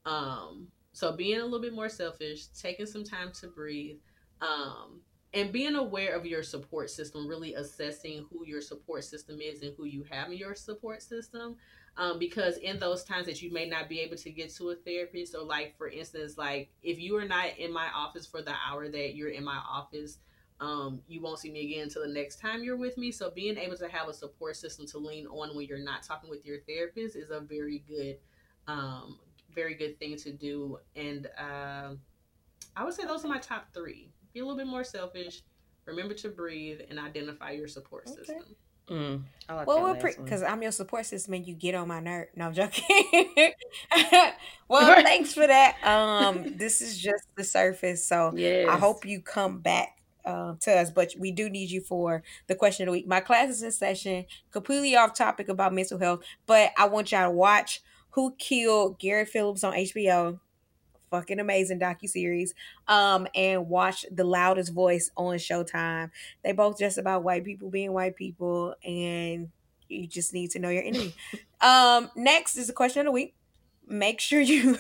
Um, 0.04 0.68
so 0.94 1.12
being 1.12 1.40
a 1.40 1.44
little 1.44 1.60
bit 1.60 1.74
more 1.74 1.90
selfish, 1.90 2.46
taking 2.58 2.86
some 2.86 3.04
time 3.04 3.32
to 3.40 3.48
breathe, 3.48 3.98
um, 4.40 5.02
and 5.34 5.52
being 5.52 5.74
aware 5.74 6.14
of 6.16 6.24
your 6.24 6.42
support 6.42 6.88
system, 6.88 7.28
really 7.28 7.54
assessing 7.54 8.24
who 8.30 8.46
your 8.46 8.62
support 8.62 9.04
system 9.04 9.40
is 9.40 9.62
and 9.62 9.74
who 9.76 9.84
you 9.84 10.04
have 10.10 10.30
in 10.30 10.38
your 10.38 10.54
support 10.54 11.02
system 11.02 11.56
um, 11.96 12.18
because 12.18 12.56
in 12.58 12.78
those 12.78 13.04
times 13.04 13.26
that 13.26 13.42
you 13.42 13.52
may 13.52 13.68
not 13.68 13.88
be 13.88 14.00
able 14.00 14.16
to 14.16 14.30
get 14.30 14.54
to 14.54 14.70
a 14.70 14.76
therapist 14.76 15.32
so 15.32 15.44
like 15.44 15.76
for 15.76 15.88
instance 15.88 16.36
like 16.36 16.70
if 16.82 16.98
you 16.98 17.16
are 17.16 17.24
not 17.24 17.56
in 17.58 17.72
my 17.72 17.88
office 17.94 18.26
for 18.26 18.42
the 18.42 18.54
hour 18.68 18.88
that 18.88 19.14
you're 19.14 19.30
in 19.30 19.44
my 19.44 19.60
office 19.68 20.18
um, 20.60 21.02
you 21.08 21.20
won't 21.20 21.38
see 21.38 21.50
me 21.50 21.64
again 21.64 21.84
until 21.84 22.06
the 22.06 22.12
next 22.12 22.36
time 22.36 22.62
you're 22.62 22.76
with 22.76 22.96
me. 22.96 23.10
So 23.10 23.30
being 23.30 23.58
able 23.58 23.76
to 23.76 23.88
have 23.88 24.08
a 24.08 24.14
support 24.14 24.56
system 24.56 24.86
to 24.86 24.98
lean 24.98 25.26
on 25.26 25.54
when 25.54 25.66
you're 25.66 25.78
not 25.78 26.02
talking 26.04 26.30
with 26.30 26.44
your 26.46 26.60
therapist 26.60 27.16
is 27.16 27.30
a 27.30 27.40
very 27.40 27.82
good 27.88 28.18
um, 28.66 29.18
very 29.54 29.74
good 29.74 29.98
thing 29.98 30.16
to 30.16 30.32
do 30.32 30.78
and 30.96 31.28
uh, 31.38 31.90
i 32.76 32.84
would 32.84 32.94
say 32.94 33.04
those 33.04 33.24
are 33.24 33.28
my 33.28 33.38
top 33.38 33.66
three 33.72 34.10
be 34.32 34.40
a 34.40 34.42
little 34.44 34.56
bit 34.56 34.66
more 34.66 34.84
selfish 34.84 35.42
remember 35.84 36.14
to 36.14 36.28
breathe 36.28 36.80
and 36.90 36.98
identify 36.98 37.50
your 37.50 37.68
support 37.68 38.04
okay. 38.08 38.16
system 38.18 38.56
Mm, 38.88 39.22
like 39.48 39.66
well, 39.66 39.82
we're 39.82 39.94
because 39.94 40.42
I'm 40.42 40.60
your 40.60 40.70
support 40.70 41.06
system 41.06 41.34
and 41.34 41.46
you 41.46 41.54
get 41.54 41.74
on 41.74 41.88
my 41.88 42.00
nerve. 42.00 42.28
No, 42.36 42.46
I'm 42.46 42.52
joking. 42.52 42.84
well, 44.68 45.02
thanks 45.02 45.32
for 45.32 45.46
that. 45.46 45.82
Um, 45.82 46.56
this 46.56 46.82
is 46.82 46.98
just 46.98 47.24
the 47.34 47.44
surface, 47.44 48.06
so 48.06 48.32
yes. 48.36 48.68
I 48.68 48.76
hope 48.76 49.06
you 49.06 49.22
come 49.22 49.60
back 49.60 50.02
uh, 50.26 50.54
to 50.60 50.72
us. 50.72 50.90
But 50.90 51.14
we 51.18 51.32
do 51.32 51.48
need 51.48 51.70
you 51.70 51.80
for 51.80 52.22
the 52.46 52.54
question 52.54 52.84
of 52.84 52.92
the 52.92 52.98
week. 52.98 53.08
My 53.08 53.20
class 53.20 53.48
is 53.48 53.62
in 53.62 53.72
session, 53.72 54.26
completely 54.50 54.96
off 54.96 55.14
topic 55.14 55.48
about 55.48 55.72
mental 55.72 55.98
health, 55.98 56.22
but 56.44 56.72
I 56.76 56.86
want 56.86 57.10
y'all 57.10 57.24
to 57.24 57.30
watch 57.30 57.82
Who 58.14 58.34
Killed 58.38 58.98
Garrett 58.98 59.28
Phillips 59.28 59.64
on 59.64 59.74
HBO 59.74 60.38
fucking 61.14 61.38
amazing 61.38 61.78
docu 61.78 62.08
series. 62.08 62.54
Um, 62.88 63.26
and 63.34 63.68
watch 63.68 64.04
The 64.10 64.24
Loudest 64.24 64.72
Voice 64.72 65.10
on 65.16 65.36
Showtime. 65.36 66.10
They 66.42 66.52
both 66.52 66.78
just 66.78 66.98
about 66.98 67.22
white 67.22 67.44
people 67.44 67.70
being 67.70 67.92
white 67.92 68.16
people, 68.16 68.74
and 68.84 69.50
you 69.88 70.06
just 70.06 70.34
need 70.34 70.50
to 70.52 70.58
know 70.58 70.70
your 70.70 70.82
enemy. 70.82 71.14
um, 71.60 72.10
next 72.16 72.56
is 72.56 72.66
the 72.66 72.72
question 72.72 73.00
of 73.00 73.06
the 73.06 73.12
week. 73.12 73.34
Make 73.86 74.20
sure 74.20 74.40
you 74.40 74.78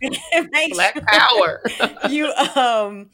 make 0.00 0.74
Black 0.74 0.94
sure 0.94 1.02
power. 1.06 1.62
you 2.10 2.26
um 2.56 3.10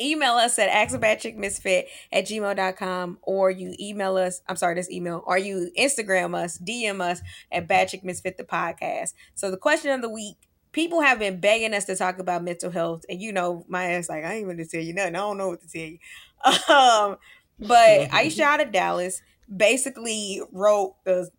email 0.00 0.32
us 0.32 0.58
at 0.58 0.68
axabadchickmisfit 0.68 1.84
at 2.12 2.24
gmail.com 2.26 3.18
or 3.22 3.50
you 3.50 3.74
email 3.78 4.16
us 4.16 4.42
i'm 4.48 4.56
sorry 4.56 4.74
this 4.74 4.90
email 4.90 5.22
or 5.26 5.38
you 5.38 5.70
instagram 5.78 6.34
us 6.34 6.58
dm 6.58 7.00
us 7.00 7.20
at 7.52 7.68
badchickmisfit 7.68 8.36
the 8.36 8.44
podcast 8.44 9.14
so 9.34 9.50
the 9.50 9.56
question 9.56 9.90
of 9.90 10.02
the 10.02 10.08
week 10.08 10.36
people 10.74 11.00
have 11.00 11.18
been 11.18 11.40
begging 11.40 11.72
us 11.72 11.86
to 11.86 11.96
talk 11.96 12.18
about 12.18 12.44
mental 12.44 12.70
health, 12.70 13.06
and 13.08 13.22
you 13.22 13.32
know, 13.32 13.64
my 13.68 13.92
ass 13.92 14.10
like 14.10 14.24
I 14.24 14.34
ain't 14.34 14.44
going 14.44 14.58
to 14.58 14.66
tell 14.66 14.82
you 14.82 14.92
nothing. 14.92 15.14
I 15.14 15.20
don't 15.20 15.38
know 15.38 15.48
what 15.48 15.62
to 15.62 15.68
tell 15.68 15.80
you. 15.80 15.98
Um, 16.68 17.16
but 17.58 18.10
Aisha 18.10 18.40
out 18.40 18.60
of 18.60 18.70
Dallas 18.70 19.22
basically 19.54 20.42
wrote 20.52 20.96
the 21.04 21.30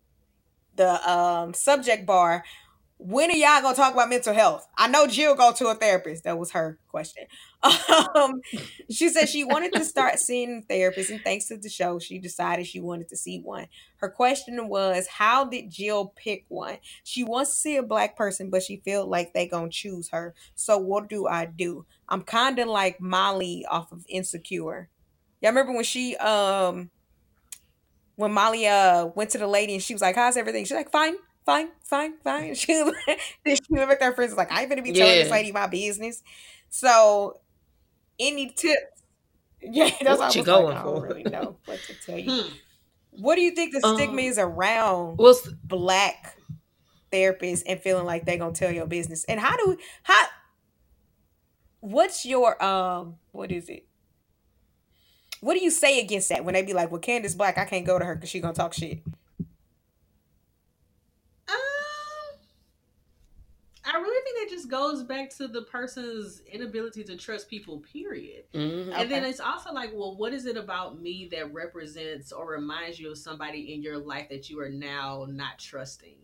the 0.74 1.08
um 1.08 1.54
subject 1.54 2.06
bar 2.06 2.42
when 2.98 3.30
are 3.30 3.36
y'all 3.36 3.60
gonna 3.60 3.76
talk 3.76 3.92
about 3.92 4.08
mental 4.08 4.32
health? 4.32 4.66
I 4.76 4.88
know 4.88 5.06
Jill 5.06 5.34
go 5.34 5.52
to 5.52 5.66
a 5.68 5.74
therapist. 5.74 6.24
That 6.24 6.38
was 6.38 6.52
her 6.52 6.78
question. 6.88 7.24
Um, 8.14 8.40
she 8.90 9.08
said 9.08 9.28
she 9.28 9.44
wanted 9.44 9.72
to 9.74 9.84
start 9.84 10.18
seeing 10.18 10.64
therapists, 10.70 11.10
and 11.10 11.20
thanks 11.22 11.46
to 11.48 11.56
the 11.56 11.68
show, 11.68 11.98
she 11.98 12.18
decided 12.18 12.66
she 12.66 12.80
wanted 12.80 13.08
to 13.08 13.16
see 13.16 13.40
one. 13.40 13.66
Her 13.98 14.08
question 14.08 14.68
was, 14.68 15.06
"How 15.08 15.44
did 15.44 15.70
Jill 15.70 16.12
pick 16.16 16.44
one? 16.48 16.78
She 17.02 17.24
wants 17.24 17.50
to 17.50 17.56
see 17.60 17.76
a 17.76 17.82
black 17.82 18.16
person, 18.16 18.50
but 18.50 18.62
she 18.62 18.76
feel 18.78 19.06
like 19.06 19.34
they 19.34 19.46
gonna 19.46 19.68
choose 19.68 20.08
her. 20.10 20.34
So 20.54 20.78
what 20.78 21.08
do 21.08 21.26
I 21.26 21.44
do? 21.46 21.84
I'm 22.08 22.22
kind 22.22 22.58
of 22.58 22.68
like 22.68 23.00
Molly 23.00 23.66
off 23.68 23.92
of 23.92 24.04
Insecure. 24.08 24.88
Y'all 25.42 25.50
remember 25.50 25.72
when 25.74 25.84
she 25.84 26.16
um 26.16 26.90
when 28.16 28.32
Molly 28.32 28.66
uh 28.66 29.06
went 29.14 29.30
to 29.30 29.38
the 29.38 29.46
lady 29.46 29.74
and 29.74 29.82
she 29.82 29.94
was 29.94 30.02
like, 30.02 30.16
"How's 30.16 30.36
everything?" 30.36 30.64
She's 30.64 30.76
like, 30.76 30.90
"Fine." 30.90 31.16
Fine, 31.46 31.68
fine, 31.82 32.14
fine. 32.22 32.54
She 32.54 32.74
she 32.74 33.62
went 33.70 33.88
with 33.88 34.00
her 34.00 34.14
friends 34.14 34.34
like, 34.34 34.52
I 34.52 34.60
ain't 34.60 34.68
gonna 34.68 34.82
be 34.82 34.92
telling 34.92 35.16
yeah. 35.16 35.22
this 35.22 35.30
lady 35.30 35.52
my 35.52 35.66
business. 35.66 36.22
So 36.68 37.40
any 38.18 38.50
tips? 38.50 38.82
Yeah, 39.68 39.90
that's 40.00 40.20
what 40.20 40.36
you 40.36 40.44
going 40.44 40.74
like, 40.74 40.84
for. 40.84 40.90
I 40.90 40.92
don't 40.92 41.02
really 41.08 41.22
know 41.24 41.56
what 41.64 41.80
to 41.86 41.94
tell 41.94 42.18
you. 42.18 42.30
Hmm. 42.30 42.48
What 43.10 43.34
do 43.36 43.40
you 43.40 43.52
think 43.52 43.72
the 43.72 43.80
stigma 43.80 44.12
um, 44.12 44.18
is 44.18 44.38
around 44.38 45.16
well, 45.16 45.34
black 45.64 46.36
therapists 47.10 47.62
and 47.66 47.80
feeling 47.80 48.04
like 48.04 48.26
they're 48.26 48.36
gonna 48.36 48.52
tell 48.52 48.70
your 48.70 48.86
business. 48.86 49.24
And 49.24 49.40
how 49.40 49.56
do 49.56 49.70
we 49.70 49.76
how 50.02 50.26
what's 51.80 52.26
your 52.26 52.62
um 52.62 53.16
what 53.32 53.50
is 53.50 53.68
it? 53.68 53.86
What 55.40 55.54
do 55.54 55.64
you 55.64 55.70
say 55.70 56.00
against 56.00 56.28
that 56.28 56.44
when 56.44 56.54
they 56.54 56.62
be 56.62 56.74
like, 56.74 56.90
"Well, 56.90 57.00
Candace 57.00 57.34
Black, 57.34 57.58
I 57.58 57.64
can't 57.64 57.86
go 57.86 57.98
to 57.98 58.04
her 58.04 58.14
because 58.14 58.30
she 58.30 58.40
gonna 58.40 58.54
talk 58.54 58.72
shit." 58.72 59.00
I 63.96 63.98
really 63.98 64.22
think 64.24 64.50
that 64.50 64.54
just 64.54 64.68
goes 64.68 65.02
back 65.02 65.30
to 65.38 65.48
the 65.48 65.62
person's 65.62 66.42
inability 66.52 67.02
to 67.04 67.16
trust 67.16 67.48
people, 67.48 67.78
period. 67.78 68.44
Mm-hmm. 68.52 68.92
And 68.92 69.10
then 69.10 69.24
it's 69.24 69.40
also 69.40 69.72
like, 69.72 69.90
well, 69.94 70.16
what 70.16 70.34
is 70.34 70.44
it 70.44 70.58
about 70.58 71.00
me 71.00 71.28
that 71.32 71.50
represents 71.54 72.30
or 72.30 72.46
reminds 72.46 73.00
you 73.00 73.10
of 73.10 73.16
somebody 73.16 73.72
in 73.72 73.82
your 73.82 73.96
life 73.96 74.28
that 74.28 74.50
you 74.50 74.60
are 74.60 74.68
now 74.68 75.26
not 75.30 75.58
trusting? 75.58 76.18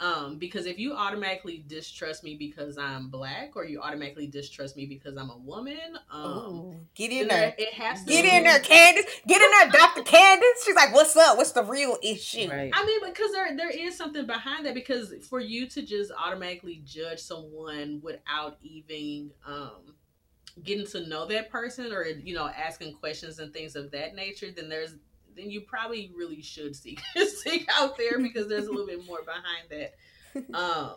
Um, 0.00 0.38
because 0.38 0.66
if 0.66 0.78
you 0.78 0.92
automatically 0.92 1.64
distrust 1.66 2.22
me 2.22 2.36
because 2.36 2.78
I'm 2.78 3.08
black, 3.08 3.56
or 3.56 3.64
you 3.64 3.80
automatically 3.80 4.28
distrust 4.28 4.76
me 4.76 4.86
because 4.86 5.16
I'm 5.16 5.30
a 5.30 5.36
woman, 5.36 5.98
um, 6.12 6.24
Ooh, 6.24 6.76
get 6.94 7.10
in 7.10 7.26
there. 7.26 7.52
It 7.58 7.74
has 7.74 8.04
to 8.04 8.10
get 8.10 8.24
in 8.24 8.44
there, 8.44 8.60
Candace. 8.62 9.06
Get 9.26 9.42
in 9.42 9.50
there, 9.50 9.70
Doctor 9.70 10.02
Candace. 10.02 10.64
She's 10.64 10.76
like, 10.76 10.94
"What's 10.94 11.16
up? 11.16 11.36
What's 11.36 11.50
the 11.50 11.64
real 11.64 11.98
issue?" 12.00 12.48
Right. 12.48 12.70
I 12.72 12.86
mean, 12.86 13.00
because 13.06 13.32
there 13.32 13.56
there 13.56 13.70
is 13.70 13.96
something 13.96 14.24
behind 14.24 14.66
that. 14.66 14.74
Because 14.74 15.12
for 15.28 15.40
you 15.40 15.66
to 15.66 15.82
just 15.82 16.12
automatically 16.16 16.80
judge 16.84 17.18
someone 17.18 18.00
without 18.00 18.58
even 18.62 19.32
um, 19.44 19.96
getting 20.62 20.86
to 20.86 21.08
know 21.08 21.26
that 21.26 21.50
person, 21.50 21.92
or 21.92 22.04
you 22.04 22.34
know, 22.34 22.48
asking 22.48 22.94
questions 22.94 23.40
and 23.40 23.52
things 23.52 23.74
of 23.74 23.90
that 23.90 24.14
nature, 24.14 24.52
then 24.54 24.68
there's 24.68 24.94
then 25.38 25.50
you 25.50 25.60
probably 25.62 26.12
really 26.16 26.42
should 26.42 26.74
seek 26.74 27.00
seek 27.26 27.66
out 27.76 27.96
there 27.96 28.18
because 28.18 28.48
there's 28.48 28.66
a 28.66 28.70
little 28.70 28.86
bit 28.86 29.06
more 29.06 29.22
behind 29.22 29.68
that. 29.70 29.94
Um, 30.54 30.96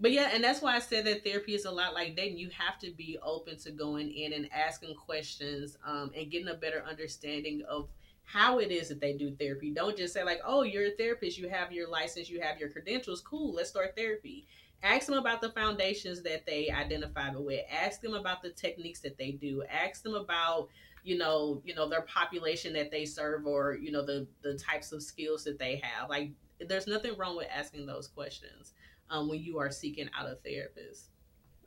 but 0.00 0.10
yeah, 0.10 0.30
and 0.32 0.42
that's 0.42 0.60
why 0.60 0.74
I 0.74 0.80
said 0.80 1.04
that 1.04 1.22
therapy 1.22 1.54
is 1.54 1.64
a 1.66 1.70
lot 1.70 1.94
like 1.94 2.16
dating. 2.16 2.38
You 2.38 2.50
have 2.58 2.78
to 2.80 2.90
be 2.90 3.18
open 3.22 3.56
to 3.58 3.70
going 3.70 4.10
in 4.10 4.32
and 4.32 4.48
asking 4.52 4.96
questions 4.96 5.76
um, 5.86 6.10
and 6.16 6.30
getting 6.30 6.48
a 6.48 6.54
better 6.54 6.82
understanding 6.88 7.62
of 7.68 7.88
how 8.24 8.58
it 8.58 8.72
is 8.72 8.88
that 8.88 9.00
they 9.00 9.12
do 9.12 9.36
therapy. 9.36 9.70
Don't 9.70 9.96
just 9.96 10.14
say 10.14 10.24
like, 10.24 10.40
"Oh, 10.44 10.62
you're 10.62 10.86
a 10.86 10.96
therapist. 10.96 11.38
You 11.38 11.48
have 11.48 11.70
your 11.70 11.88
license. 11.88 12.28
You 12.28 12.40
have 12.40 12.58
your 12.58 12.70
credentials. 12.70 13.20
Cool. 13.20 13.54
Let's 13.54 13.70
start 13.70 13.94
therapy." 13.96 14.46
Ask 14.82 15.06
them 15.06 15.16
about 15.16 15.40
the 15.40 15.50
foundations 15.50 16.22
that 16.22 16.44
they 16.44 16.68
identify 16.68 17.30
with. 17.34 17.64
Ask 17.70 18.02
them 18.02 18.12
about 18.12 18.42
the 18.42 18.50
techniques 18.50 19.00
that 19.00 19.16
they 19.16 19.30
do. 19.30 19.62
Ask 19.70 20.02
them 20.02 20.14
about 20.14 20.68
you 21.04 21.18
know 21.18 21.60
you 21.64 21.74
know 21.74 21.88
their 21.88 22.02
population 22.02 22.72
that 22.72 22.90
they 22.90 23.04
serve 23.04 23.46
or 23.46 23.74
you 23.74 23.92
know 23.92 24.04
the 24.04 24.26
the 24.42 24.58
types 24.58 24.90
of 24.90 25.02
skills 25.02 25.44
that 25.44 25.58
they 25.58 25.80
have. 25.82 26.08
Like 26.08 26.30
there's 26.66 26.86
nothing 26.86 27.16
wrong 27.16 27.36
with 27.36 27.46
asking 27.54 27.86
those 27.86 28.08
questions 28.08 28.72
um, 29.10 29.28
when 29.28 29.40
you 29.40 29.58
are 29.58 29.70
seeking 29.70 30.08
out 30.18 30.26
a 30.26 30.36
therapist. 30.36 31.10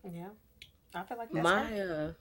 Yeah. 0.03 0.29
I 0.95 1.03
feel 1.03 1.17
like 1.17 1.31
my 1.31 1.79
uh, 1.79 2.11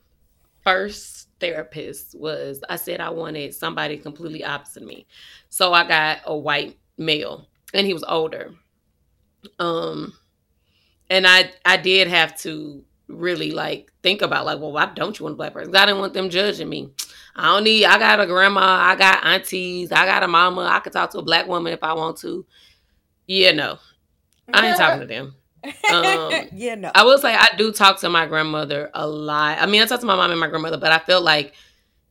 first 0.62 1.28
therapist 1.38 2.18
was 2.18 2.60
i 2.68 2.74
said 2.74 3.00
i 3.00 3.08
wanted 3.08 3.54
somebody 3.54 3.96
completely 3.96 4.44
opposite 4.44 4.84
me. 4.84 5.06
So 5.48 5.72
i 5.72 5.86
got 5.86 6.18
a 6.26 6.36
white 6.36 6.76
male 6.98 7.48
and 7.72 7.86
he 7.86 7.94
was 7.94 8.04
older. 8.06 8.52
Um 9.58 10.12
and 11.08 11.26
i 11.26 11.50
i 11.64 11.76
did 11.76 12.08
have 12.08 12.36
to 12.40 12.84
really 13.08 13.52
like 13.52 13.92
think 14.02 14.20
about 14.20 14.44
like 14.44 14.58
well 14.58 14.72
why 14.72 14.86
don't 14.86 15.18
you 15.18 15.24
want 15.24 15.34
a 15.34 15.36
black 15.36 15.52
person 15.52 15.74
i 15.76 15.86
didn't 15.86 16.00
want 16.00 16.12
them 16.12 16.28
judging 16.28 16.68
me 16.68 16.90
I 17.36 17.54
don't 17.54 17.64
need. 17.64 17.84
I 17.84 17.98
got 17.98 18.18
a 18.18 18.26
grandma. 18.26 18.62
I 18.62 18.96
got 18.96 19.24
aunties. 19.24 19.92
I 19.92 20.06
got 20.06 20.22
a 20.22 20.28
mama. 20.28 20.62
I 20.62 20.80
could 20.80 20.92
talk 20.94 21.10
to 21.10 21.18
a 21.18 21.22
black 21.22 21.46
woman 21.46 21.72
if 21.72 21.84
I 21.84 21.92
want 21.92 22.16
to. 22.18 22.46
Yeah, 23.26 23.52
no, 23.52 23.78
I 24.52 24.68
ain't 24.68 24.78
talking 24.78 25.00
to 25.00 25.06
them. 25.06 25.34
Um, 25.92 26.32
yeah, 26.52 26.76
no. 26.76 26.90
I 26.94 27.04
will 27.04 27.18
say 27.18 27.34
I 27.34 27.48
do 27.58 27.72
talk 27.72 28.00
to 28.00 28.08
my 28.08 28.24
grandmother 28.26 28.90
a 28.94 29.06
lot. 29.06 29.58
I 29.60 29.66
mean, 29.66 29.82
I 29.82 29.84
talk 29.84 30.00
to 30.00 30.06
my 30.06 30.16
mom 30.16 30.30
and 30.30 30.40
my 30.40 30.48
grandmother, 30.48 30.78
but 30.78 30.92
I 30.92 30.98
feel 31.00 31.20
like 31.20 31.54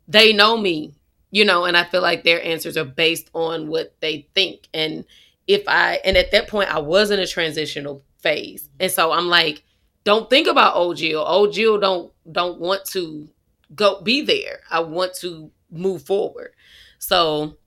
they 0.07 0.31
know 0.31 0.57
me, 0.57 0.93
you 1.31 1.43
know, 1.43 1.65
and 1.65 1.75
I 1.75 1.85
feel 1.85 2.01
like 2.01 2.23
their 2.23 2.43
answers 2.43 2.77
are 2.77 2.85
based 2.85 3.31
on 3.33 3.67
what 3.67 3.95
they 4.01 4.27
think. 4.35 4.67
And 4.75 5.05
if 5.47 5.63
I, 5.67 5.99
and 6.05 6.17
at 6.17 6.31
that 6.31 6.47
point, 6.47 6.73
I 6.73 6.79
was 6.79 7.09
in 7.09 7.19
a 7.19 7.25
transitional 7.25 8.03
phase, 8.19 8.69
and 8.79 8.91
so 8.91 9.11
I'm 9.11 9.27
like, 9.27 9.63
don't 10.05 10.29
think 10.29 10.47
about 10.47 10.75
old 10.77 10.97
Jill. 10.97 11.23
Old 11.25 11.53
Jill 11.53 11.79
don't 11.79 12.13
don't 12.31 12.59
want 12.59 12.85
to 12.91 13.29
go 13.75 14.01
be 14.01 14.21
there. 14.21 14.61
I 14.71 14.79
want 14.81 15.15
to 15.15 15.51
move 15.71 16.03
forward. 16.03 16.51
So 16.99 17.57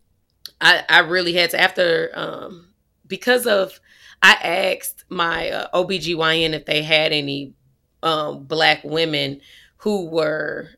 I 0.60 0.84
I 0.88 1.00
really 1.00 1.34
had 1.34 1.50
to 1.50 1.60
after 1.60 2.10
um 2.14 2.68
because 3.06 3.46
of 3.46 3.80
I 4.22 4.32
asked 4.34 5.04
my 5.08 5.50
uh, 5.50 5.68
OBGYN 5.74 6.52
if 6.54 6.66
they 6.66 6.82
had 6.82 7.12
any 7.12 7.54
um 8.02 8.44
black 8.44 8.84
women 8.84 9.40
who 9.78 10.06
were 10.06 10.70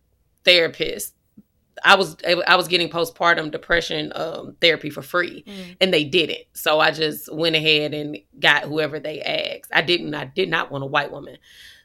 therapists. 0.45 1.13
I 1.85 1.97
was 1.97 2.17
I 2.25 2.57
was 2.57 2.69
getting 2.69 2.89
postpartum 2.89 3.51
depression 3.51 4.13
um, 4.15 4.57
therapy 4.61 4.91
for 4.91 5.03
free, 5.03 5.45
mm. 5.47 5.77
and 5.81 5.93
they 5.93 6.05
didn't. 6.05 6.45
So 6.53 6.81
I 6.81 6.91
just 6.91 7.33
went 7.33 7.57
ahead 7.57 7.95
and 7.95 8.19
got 8.39 8.65
whoever 8.65 8.99
they 9.01 9.21
asked. 9.23 9.71
I 9.73 9.83
didn't. 9.83 10.15
I 10.15 10.27
did 10.27 10.49
not 10.49 10.71
want 10.71 10.85
a 10.85 10.87
white 10.87 11.13
woman, 11.13 11.39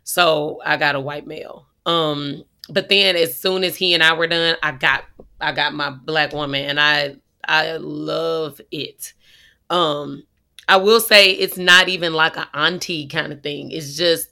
so 0.03 0.61
I 0.65 0.77
got 0.77 0.95
a 0.95 0.99
white 0.99 1.27
male. 1.27 1.67
Um, 1.85 2.43
but 2.69 2.89
then 2.89 3.15
as 3.15 3.39
soon 3.39 3.63
as 3.63 3.75
he 3.75 3.93
and 3.93 4.03
I 4.03 4.13
were 4.13 4.27
done, 4.27 4.55
I 4.63 4.71
got 4.71 5.05
I 5.39 5.51
got 5.51 5.73
my 5.73 5.89
black 5.89 6.33
woman 6.33 6.65
and 6.65 6.79
I 6.79 7.17
I 7.47 7.77
love 7.77 8.59
it. 8.71 9.13
Um 9.69 10.23
I 10.67 10.77
will 10.77 10.99
say 10.99 11.31
it's 11.31 11.57
not 11.57 11.89
even 11.89 12.13
like 12.13 12.37
an 12.37 12.47
auntie 12.53 13.07
kind 13.07 13.31
of 13.31 13.43
thing. 13.43 13.71
It's 13.71 13.95
just 13.95 14.29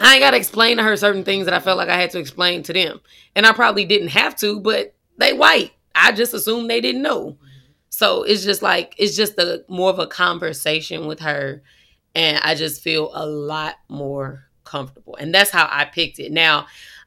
I 0.00 0.14
ain't 0.14 0.22
gotta 0.22 0.36
explain 0.36 0.76
to 0.76 0.82
her 0.82 0.96
certain 0.96 1.24
things 1.24 1.46
that 1.46 1.54
I 1.54 1.60
felt 1.60 1.78
like 1.78 1.88
I 1.88 1.96
had 2.00 2.10
to 2.10 2.18
explain 2.18 2.62
to 2.64 2.72
them. 2.72 3.00
And 3.34 3.46
I 3.46 3.52
probably 3.52 3.84
didn't 3.84 4.08
have 4.08 4.36
to, 4.36 4.60
but 4.60 4.94
they 5.16 5.32
white. 5.32 5.72
I 5.94 6.12
just 6.12 6.34
assumed 6.34 6.70
they 6.70 6.80
didn't 6.80 7.02
know. 7.02 7.36
So 7.90 8.22
it's 8.22 8.44
just 8.44 8.62
like 8.62 8.94
it's 8.98 9.16
just 9.16 9.38
a 9.38 9.64
more 9.68 9.90
of 9.90 9.98
a 9.98 10.06
conversation 10.06 11.06
with 11.06 11.20
her. 11.20 11.62
And 12.14 12.38
I 12.38 12.54
just 12.54 12.82
feel 12.82 13.10
a 13.14 13.26
lot 13.26 13.76
more 13.88 14.44
comfortable. 14.64 15.16
And 15.16 15.34
that's 15.34 15.50
how 15.50 15.68
I 15.70 15.84
picked 15.84 16.20
it. 16.20 16.30
Now 16.30 16.66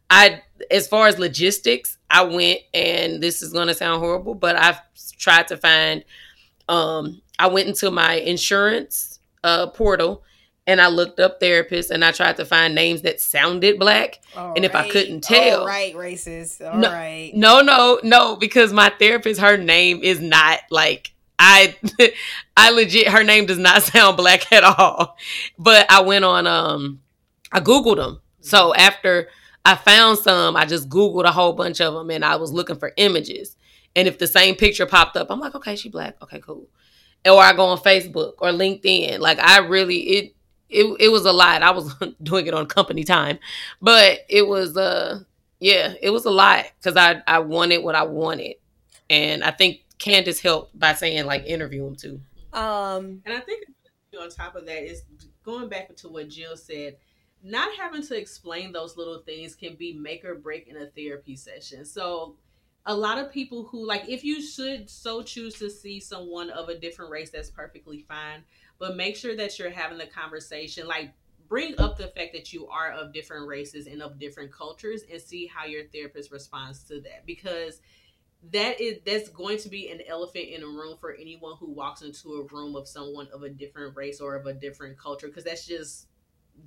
I 0.09 0.41
as 0.69 0.87
far 0.87 1.07
as 1.07 1.17
logistics, 1.17 1.97
I 2.09 2.23
went 2.23 2.59
and 2.73 3.23
this 3.23 3.41
is 3.41 3.53
gonna 3.53 3.73
sound 3.73 4.01
horrible, 4.01 4.35
but 4.35 4.57
I've 4.57 4.79
tried 5.17 5.47
to 5.49 5.57
find 5.57 6.03
um 6.67 7.21
I 7.39 7.47
went 7.47 7.69
into 7.69 7.89
my 7.91 8.15
insurance 8.15 9.19
uh 9.43 9.67
portal 9.67 10.23
and 10.71 10.81
I 10.81 10.87
looked 10.87 11.19
up 11.19 11.39
therapists 11.39 11.91
and 11.91 12.03
I 12.03 12.11
tried 12.11 12.37
to 12.37 12.45
find 12.45 12.73
names 12.73 13.01
that 13.03 13.19
sounded 13.21 13.79
black. 13.79 14.19
All 14.35 14.53
and 14.55 14.65
if 14.65 14.75
I 14.75 14.89
couldn't 14.89 15.21
tell, 15.21 15.61
all 15.61 15.67
right, 15.67 15.93
racist. 15.93 16.65
All 16.65 16.79
no, 16.79 16.91
right. 16.91 17.31
no, 17.33 17.61
no, 17.61 17.99
no, 18.03 18.35
because 18.35 18.73
my 18.73 18.91
therapist, 18.97 19.41
her 19.41 19.57
name 19.57 20.01
is 20.01 20.19
not 20.19 20.59
like 20.69 21.13
I, 21.37 21.75
I 22.57 22.71
legit, 22.71 23.07
her 23.09 23.23
name 23.23 23.45
does 23.45 23.57
not 23.57 23.83
sound 23.83 24.17
black 24.17 24.51
at 24.51 24.63
all. 24.63 25.17
But 25.57 25.91
I 25.91 26.01
went 26.01 26.25
on, 26.25 26.47
um, 26.47 27.01
I 27.51 27.59
googled 27.59 27.97
them. 27.97 28.21
So 28.39 28.73
after 28.73 29.27
I 29.65 29.75
found 29.75 30.17
some. 30.19 30.55
I 30.55 30.65
just 30.65 30.89
Googled 30.89 31.25
a 31.25 31.31
whole 31.31 31.53
bunch 31.53 31.81
of 31.81 31.93
them 31.93 32.09
and 32.09 32.25
I 32.25 32.35
was 32.35 32.51
looking 32.51 32.77
for 32.77 32.93
images. 32.97 33.55
And 33.95 34.07
if 34.07 34.17
the 34.17 34.27
same 34.27 34.55
picture 34.55 34.85
popped 34.85 35.17
up, 35.17 35.27
I'm 35.29 35.39
like, 35.39 35.55
okay, 35.55 35.75
she 35.75 35.89
black. 35.89 36.15
Okay, 36.21 36.39
cool. 36.39 36.67
Or 37.25 37.39
I 37.39 37.53
go 37.53 37.65
on 37.65 37.77
Facebook 37.77 38.33
or 38.39 38.49
LinkedIn. 38.49 39.19
Like 39.19 39.39
I 39.39 39.59
really 39.59 39.99
it 39.99 40.35
it 40.71 40.95
it 40.99 41.09
was 41.09 41.25
a 41.25 41.31
lot. 41.31 41.61
I 41.61 41.71
was 41.71 41.93
doing 42.23 42.47
it 42.47 42.53
on 42.53 42.65
company 42.65 43.03
time. 43.03 43.39
But 43.81 44.19
it 44.29 44.47
was 44.47 44.77
uh 44.77 45.21
yeah, 45.59 45.93
it 46.01 46.09
was 46.09 46.25
a 46.25 46.31
lot 46.31 46.65
because 46.79 46.97
I 46.97 47.21
I 47.27 47.39
wanted 47.39 47.79
what 47.79 47.95
I 47.95 48.03
wanted. 48.03 48.55
And 49.09 49.43
I 49.43 49.51
think 49.51 49.83
Candace 49.99 50.39
helped 50.39 50.77
by 50.77 50.93
saying 50.93 51.25
like 51.25 51.45
interview 51.45 51.85
him 51.85 51.95
too. 51.95 52.21
Um 52.53 53.21
and 53.25 53.35
I 53.35 53.39
think 53.39 53.65
on 54.19 54.29
top 54.29 54.55
of 54.55 54.65
that 54.65 54.83
is 54.83 55.03
going 55.43 55.69
back 55.69 55.95
to 55.95 56.09
what 56.09 56.29
Jill 56.29 56.57
said 56.57 56.97
not 57.43 57.69
having 57.75 58.03
to 58.03 58.17
explain 58.17 58.71
those 58.71 58.97
little 58.97 59.19
things 59.19 59.55
can 59.55 59.75
be 59.75 59.93
make 59.93 60.23
or 60.23 60.35
break 60.35 60.67
in 60.67 60.77
a 60.77 60.85
therapy 60.87 61.35
session. 61.35 61.85
So 61.85 62.35
a 62.85 62.95
lot 62.95 63.17
of 63.17 63.31
people 63.31 63.63
who 63.63 63.85
like 63.85 64.07
if 64.07 64.23
you 64.23 64.41
should 64.41 64.89
so 64.89 65.21
choose 65.21 65.55
to 65.59 65.69
see 65.69 65.99
someone 65.99 66.49
of 66.49 66.69
a 66.69 66.77
different 66.77 67.11
race 67.11 67.29
that's 67.29 67.49
perfectly 67.49 68.05
fine 68.07 68.43
but 68.81 68.97
make 68.97 69.15
sure 69.15 69.35
that 69.35 69.59
you're 69.59 69.69
having 69.69 69.99
the 69.99 70.07
conversation 70.07 70.87
like 70.87 71.13
bring 71.47 71.79
up 71.79 71.97
the 71.97 72.07
fact 72.07 72.33
that 72.33 72.51
you 72.51 72.67
are 72.67 72.91
of 72.91 73.13
different 73.13 73.47
races 73.47 73.85
and 73.85 74.01
of 74.01 74.17
different 74.19 74.51
cultures 74.51 75.03
and 75.09 75.21
see 75.21 75.45
how 75.45 75.65
your 75.65 75.83
therapist 75.93 76.31
responds 76.31 76.83
to 76.83 76.99
that 76.99 77.23
because 77.27 77.79
that 78.51 78.81
is 78.81 78.97
that's 79.05 79.29
going 79.29 79.59
to 79.59 79.69
be 79.69 79.91
an 79.91 80.01
elephant 80.09 80.45
in 80.47 80.63
a 80.63 80.65
room 80.65 80.97
for 80.99 81.13
anyone 81.13 81.55
who 81.59 81.71
walks 81.71 82.01
into 82.01 82.33
a 82.33 82.43
room 82.53 82.75
of 82.75 82.87
someone 82.87 83.27
of 83.31 83.43
a 83.43 83.49
different 83.49 83.95
race 83.95 84.19
or 84.19 84.35
of 84.35 84.47
a 84.47 84.53
different 84.53 84.97
culture 84.97 85.27
because 85.27 85.43
that's 85.43 85.67
just 85.67 86.07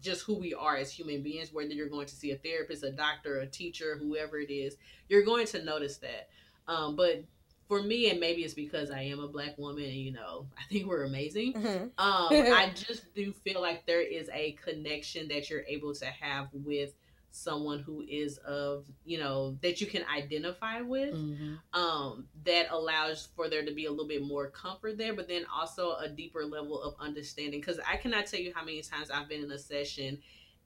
just 0.00 0.22
who 0.22 0.38
we 0.38 0.54
are 0.54 0.76
as 0.76 0.90
human 0.90 1.22
beings, 1.22 1.52
whether 1.52 1.72
you're 1.72 1.88
going 1.88 2.06
to 2.06 2.14
see 2.14 2.30
a 2.30 2.36
therapist, 2.36 2.84
a 2.84 2.90
doctor, 2.90 3.40
a 3.40 3.46
teacher, 3.46 3.96
whoever 4.00 4.38
it 4.38 4.50
is, 4.50 4.76
you're 5.08 5.24
going 5.24 5.46
to 5.46 5.62
notice 5.62 5.98
that. 5.98 6.28
Um, 6.66 6.96
but 6.96 7.24
for 7.68 7.82
me, 7.82 8.10
and 8.10 8.20
maybe 8.20 8.42
it's 8.42 8.54
because 8.54 8.90
I 8.90 9.02
am 9.02 9.20
a 9.20 9.28
black 9.28 9.56
woman, 9.58 9.84
you 9.84 10.12
know, 10.12 10.46
I 10.58 10.62
think 10.70 10.86
we're 10.86 11.04
amazing. 11.04 11.54
Mm-hmm. 11.54 11.84
Um, 11.84 11.92
I 11.98 12.72
just 12.74 13.14
do 13.14 13.32
feel 13.32 13.60
like 13.60 13.86
there 13.86 14.02
is 14.02 14.28
a 14.32 14.52
connection 14.52 15.28
that 15.28 15.50
you're 15.50 15.64
able 15.66 15.94
to 15.94 16.06
have 16.06 16.48
with 16.52 16.92
someone 17.34 17.80
who 17.80 18.04
is 18.08 18.38
of 18.46 18.86
you 19.04 19.18
know 19.18 19.58
that 19.60 19.80
you 19.80 19.88
can 19.88 20.04
identify 20.04 20.80
with 20.80 21.12
mm-hmm. 21.12 21.54
um 21.78 22.28
that 22.44 22.66
allows 22.70 23.26
for 23.34 23.48
there 23.48 23.64
to 23.64 23.74
be 23.74 23.86
a 23.86 23.90
little 23.90 24.06
bit 24.06 24.22
more 24.22 24.48
comfort 24.50 24.96
there 24.96 25.12
but 25.12 25.26
then 25.26 25.44
also 25.52 25.96
a 25.96 26.08
deeper 26.08 26.44
level 26.44 26.80
of 26.80 26.94
understanding 27.00 27.58
because 27.58 27.80
i 27.90 27.96
cannot 27.96 28.26
tell 28.26 28.38
you 28.38 28.52
how 28.54 28.64
many 28.64 28.80
times 28.82 29.10
i've 29.10 29.28
been 29.28 29.42
in 29.42 29.50
a 29.50 29.58
session 29.58 30.16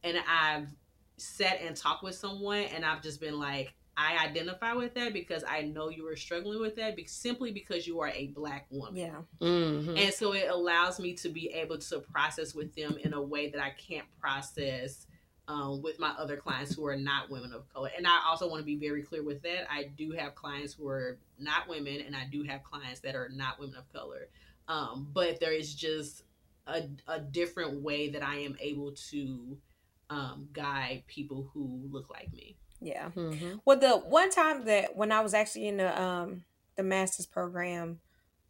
and 0.05 0.19
i've 0.29 0.69
sat 1.17 1.59
and 1.63 1.75
talked 1.75 2.05
with 2.05 2.15
someone 2.15 2.65
and 2.75 2.85
i've 2.85 3.03
just 3.03 3.19
been 3.19 3.39
like 3.39 3.73
I 3.99 4.25
identify 4.25 4.75
with 4.75 4.95
that 4.95 5.13
because 5.13 5.43
I 5.47 5.63
know 5.63 5.89
you 5.89 6.07
are 6.07 6.15
struggling 6.15 6.61
with 6.61 6.77
that 6.77 6.95
be- 6.95 7.07
simply 7.07 7.51
because 7.51 7.85
you 7.85 8.01
are 8.01 8.11
a 8.11 8.29
black 8.29 8.67
woman. 8.71 8.95
Yeah. 8.95 9.23
Mm-hmm. 9.41 9.97
And 9.97 10.15
so 10.15 10.35
it 10.35 10.49
allows 10.49 11.01
me 11.01 11.15
to 11.15 11.29
be 11.29 11.49
able 11.49 11.79
to 11.79 11.99
process 11.99 12.55
with 12.55 12.73
them 12.77 12.97
in 13.03 13.13
a 13.13 13.21
way 13.21 13.51
that 13.51 13.61
I 13.61 13.71
can't 13.71 14.07
process 14.21 15.09
um, 15.49 15.83
with 15.83 15.99
my 15.99 16.11
other 16.11 16.37
clients 16.37 16.77
who 16.77 16.87
are 16.87 16.97
not 16.97 17.29
women 17.29 17.53
of 17.53 17.69
color. 17.73 17.91
And 17.97 18.07
I 18.07 18.21
also 18.29 18.49
want 18.49 18.61
to 18.61 18.65
be 18.65 18.77
very 18.77 19.03
clear 19.03 19.25
with 19.25 19.43
that. 19.43 19.67
I 19.69 19.91
do 19.97 20.13
have 20.13 20.37
clients 20.37 20.75
who 20.75 20.87
are 20.87 21.19
not 21.41 21.69
women, 21.69 22.01
and 22.07 22.15
I 22.15 22.27
do 22.31 22.45
have 22.45 22.63
clients 22.63 23.01
that 23.01 23.17
are 23.17 23.31
not 23.31 23.59
women 23.59 23.75
of 23.77 23.93
color. 23.93 24.29
Um, 24.69 25.09
but 25.13 25.41
there 25.41 25.53
is 25.53 25.75
just 25.75 26.23
a, 26.69 26.85
a 27.09 27.19
different 27.19 27.83
way 27.83 28.11
that 28.11 28.23
I 28.23 28.37
am 28.37 28.57
able 28.61 28.93
to 29.11 29.59
um, 30.09 30.49
guide 30.53 31.03
people 31.09 31.51
who 31.53 31.81
look 31.91 32.11
like 32.11 32.33
me. 32.33 32.57
Yeah. 32.81 33.11
Mm-hmm. 33.17 33.59
Well, 33.65 33.79
the 33.79 33.99
one 33.99 34.31
time 34.31 34.65
that 34.67 34.97
when 34.97 35.13
I 35.13 35.21
was 35.21 35.35
actually 35.35 35.69
in 35.69 35.79
the 35.79 36.01
um, 36.01 36.45
the 36.77 36.83
master's 36.83 37.27
program, 37.27 38.01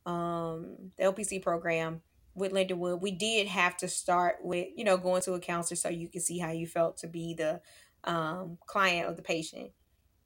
um, 0.07 0.93
the 0.99 1.05
LPC 1.05 1.43
program, 1.43 2.03
with 2.39 2.53
Lindenwood, 2.53 3.01
we 3.01 3.11
did 3.11 3.49
have 3.49 3.77
to 3.79 3.89
start 3.89 4.37
with, 4.43 4.69
you 4.77 4.85
know, 4.85 4.97
going 4.97 5.23
to 5.23 5.35
a 5.35 5.41
counselor 5.41 5.77
so 5.77 5.89
you 5.89 6.09
can 6.09 6.21
see 6.21 6.39
how 6.39 6.51
you 6.51 6.67
felt 6.67 6.97
to 6.99 7.07
be 7.07 7.35
the 7.35 7.61
um, 8.05 8.59
client 8.67 9.09
of 9.09 9.17
the 9.17 9.23
patient. 9.23 9.71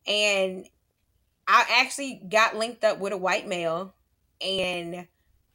And 0.06 0.68
I 1.48 1.64
actually 1.80 2.22
got 2.28 2.56
linked 2.56 2.84
up 2.84 2.98
with 2.98 3.12
a 3.12 3.16
white 3.16 3.48
male. 3.48 3.94
And 4.40 5.06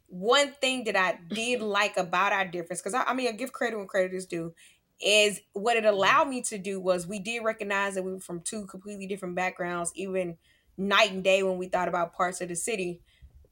one 0.08 0.52
thing 0.54 0.86
that 0.86 0.96
I 0.96 1.20
did 1.30 1.62
like 1.62 1.98
about 1.98 2.34
our 2.34 2.46
difference, 2.46 2.82
because 2.82 2.94
I, 2.94 3.04
I 3.04 3.14
mean, 3.14 3.28
I 3.28 3.32
give 3.32 3.54
credit 3.54 3.78
when 3.78 3.88
credit 3.88 4.14
is 4.14 4.26
due, 4.26 4.54
is 5.02 5.42
what 5.54 5.78
it 5.78 5.86
allowed 5.86 6.28
me 6.28 6.42
to 6.42 6.58
do 6.58 6.80
was 6.80 7.08
we 7.08 7.20
did 7.20 7.44
recognize 7.44 7.96
that 7.96 8.04
we 8.04 8.14
were 8.14 8.20
from 8.20 8.42
two 8.42 8.66
completely 8.66 9.08
different 9.08 9.36
backgrounds, 9.36 9.92
even 9.96 10.38
night 10.78 11.12
and 11.12 11.24
day 11.24 11.44
when 11.44 11.58
we 11.58 11.68
thought 11.68 11.88
about 11.88 12.14
parts 12.14 12.42
of 12.42 12.50
the 12.50 12.56
city. 12.56 13.02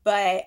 But 0.04 0.46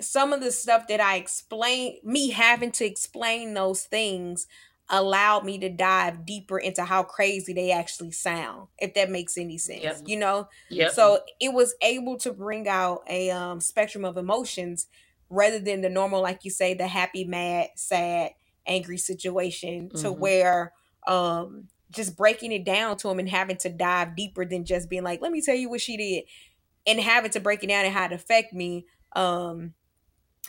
some 0.00 0.32
of 0.32 0.40
the 0.40 0.50
stuff 0.50 0.88
that 0.88 1.00
I 1.00 1.16
explained, 1.16 1.98
me 2.04 2.30
having 2.30 2.72
to 2.72 2.84
explain 2.84 3.54
those 3.54 3.84
things 3.84 4.46
allowed 4.90 5.44
me 5.44 5.58
to 5.58 5.68
dive 5.68 6.26
deeper 6.26 6.58
into 6.58 6.84
how 6.84 7.02
crazy 7.02 7.52
they 7.52 7.70
actually 7.70 8.10
sound, 8.10 8.68
if 8.78 8.94
that 8.94 9.10
makes 9.10 9.38
any 9.38 9.56
sense. 9.56 9.82
Yep. 9.82 10.02
You 10.06 10.18
know? 10.18 10.48
Yeah. 10.68 10.90
So 10.90 11.20
it 11.40 11.52
was 11.52 11.74
able 11.80 12.18
to 12.18 12.32
bring 12.32 12.68
out 12.68 13.02
a 13.08 13.30
um, 13.30 13.60
spectrum 13.60 14.04
of 14.04 14.16
emotions 14.16 14.86
rather 15.30 15.58
than 15.58 15.80
the 15.80 15.88
normal, 15.88 16.20
like 16.20 16.44
you 16.44 16.50
say, 16.50 16.74
the 16.74 16.86
happy, 16.86 17.24
mad, 17.24 17.68
sad, 17.76 18.32
angry 18.66 18.98
situation 18.98 19.88
mm-hmm. 19.88 20.02
to 20.02 20.12
where 20.12 20.72
um 21.06 21.68
just 21.90 22.16
breaking 22.16 22.52
it 22.52 22.64
down 22.64 22.96
to 22.96 23.08
them 23.08 23.18
and 23.18 23.28
having 23.28 23.56
to 23.56 23.68
dive 23.68 24.16
deeper 24.16 24.44
than 24.44 24.64
just 24.64 24.90
being 24.90 25.04
like, 25.04 25.20
let 25.22 25.30
me 25.30 25.40
tell 25.40 25.54
you 25.54 25.70
what 25.70 25.80
she 25.80 25.96
did 25.96 26.24
and 26.86 27.00
having 27.00 27.30
to 27.30 27.40
break 27.40 27.62
it 27.62 27.68
down 27.68 27.84
and 27.84 27.94
how 27.94 28.06
it 28.06 28.12
affect 28.12 28.52
me. 28.52 28.86
Um 29.14 29.74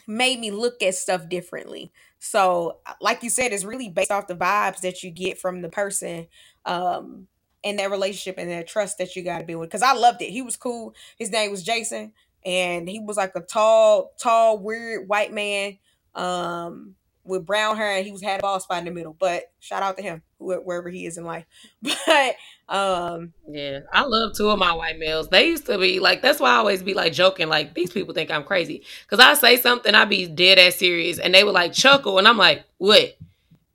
made 0.08 0.40
me 0.40 0.52
look 0.52 0.82
at 0.84 0.96
stuff 0.96 1.28
differently. 1.30 1.92
So, 2.20 2.80
like 3.02 3.24
you 3.24 3.30
said, 3.30 3.52
it's 3.54 3.64
really 3.64 3.90
based 3.90 4.12
off 4.12 4.28
the 4.28 4.36
vibes 4.36 4.82
that 4.82 5.04
you 5.04 5.12
get 5.12 5.40
from 5.40 5.62
the 5.62 5.70
person 5.70 6.28
um 6.66 7.28
and 7.66 7.80
that 7.80 7.90
relationship 7.90 8.38
and 8.38 8.50
that 8.52 8.68
trust 8.68 9.00
that 9.00 9.16
you 9.16 9.24
got 9.24 9.40
to 9.40 9.44
build 9.44 9.60
with. 9.60 9.70
Because 9.70 9.82
I 9.82 9.94
loved 9.94 10.22
it. 10.22 10.30
He 10.30 10.44
was 10.44 10.56
cool. 10.56 10.94
His 11.18 11.32
name 11.32 11.50
was 11.50 11.64
Jason, 11.64 12.14
and 12.46 12.88
he 12.88 13.00
was 13.00 13.18
like 13.18 13.36
a 13.36 13.42
tall, 13.42 14.14
tall, 14.22 14.60
weird 14.60 15.10
white 15.10 15.34
man. 15.34 15.80
Um, 16.14 16.96
with 17.26 17.46
brown 17.46 17.76
hair 17.76 17.98
and 17.98 18.06
he 18.06 18.12
was 18.12 18.22
had 18.22 18.40
a 18.40 18.42
ball 18.42 18.60
spot 18.60 18.80
in 18.80 18.86
the 18.86 18.92
middle. 18.92 19.16
But 19.20 19.52
shout 19.60 19.84
out 19.84 19.98
to 19.98 20.04
him, 20.04 20.22
wherever 20.38 20.90
he 20.90 21.06
is 21.06 21.18
in 21.18 21.26
life. 21.26 21.46
But 22.06 22.36
um 22.68 23.34
Yeah. 23.48 23.82
I 23.94 24.04
love 24.04 24.36
two 24.36 24.50
of 24.50 24.58
my 24.58 24.74
white 24.74 24.98
males. 24.98 25.28
They 25.28 25.48
used 25.48 25.66
to 25.68 25.78
be 25.78 26.00
like 26.00 26.22
that's 26.22 26.40
why 26.40 26.52
I 26.52 26.56
always 26.56 26.82
be 26.82 26.94
like 26.94 27.14
joking, 27.14 27.48
like 27.48 27.74
these 27.74 27.92
people 27.92 28.14
think 28.14 28.32
I'm 28.32 28.44
crazy. 28.44 28.84
Cause 29.10 29.20
I 29.20 29.34
say 29.34 29.58
something, 29.58 29.94
I 29.94 30.06
be 30.06 30.28
dead 30.28 30.60
ass 30.60 30.76
serious, 30.76 31.20
and 31.20 31.34
they 31.34 31.44
would 31.44 31.54
like 31.54 31.74
chuckle 31.74 32.18
and 32.18 32.28
I'm 32.28 32.38
like, 32.38 32.64
what? 32.78 33.18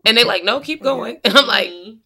And 0.04 0.16
they 0.16 0.24
like, 0.24 0.44
no, 0.44 0.60
keep 0.60 0.82
going. 0.82 1.18
And 1.24 1.36
I'm 1.36 1.46
like, 1.46 1.68
mm-hmm. 1.68 1.98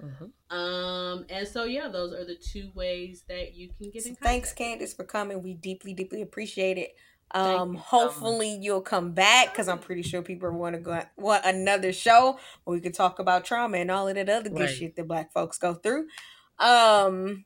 Mm-hmm. 0.03 0.57
Um, 0.57 1.27
and 1.29 1.47
so 1.47 1.65
yeah, 1.65 1.89
those 1.89 2.13
are 2.13 2.25
the 2.25 2.35
two 2.35 2.73
ways 2.75 3.23
that 3.29 3.55
you 3.55 3.69
can 3.69 3.91
get 3.91 4.07
in 4.07 4.17
contact. 4.17 4.25
Thanks, 4.25 4.53
Candace, 4.53 4.95
for 4.95 5.05
coming. 5.05 5.43
We 5.43 5.55
deeply, 5.55 5.95
deeply 5.95 6.23
appreciate 6.23 6.77
it. 6.77 6.97
Um, 7.35 7.75
hopefully 7.75 8.59
you'll 8.61 8.83
come 8.83 9.13
back 9.13 9.53
because 9.53 9.69
I'm 9.69 9.79
pretty 9.79 10.03
sure 10.03 10.23
people 10.23 10.51
want 10.51 10.75
to 10.75 10.81
go 10.81 11.03
want 11.17 11.45
another 11.45 11.93
show 11.93 12.39
where 12.65 12.75
we 12.75 12.81
can 12.81 12.93
talk 12.93 13.19
about 13.19 13.45
trauma 13.45 13.79
and 13.79 13.91
all 13.91 14.09
of 14.09 14.15
that 14.17 14.29
other 14.29 14.51
good 14.51 14.61
right. 14.61 14.69
shit 14.69 14.97
that 14.97 15.09
black 15.09 15.33
folks 15.33 15.59
go 15.59 15.75
through. 15.75 16.07
Um, 16.59 17.45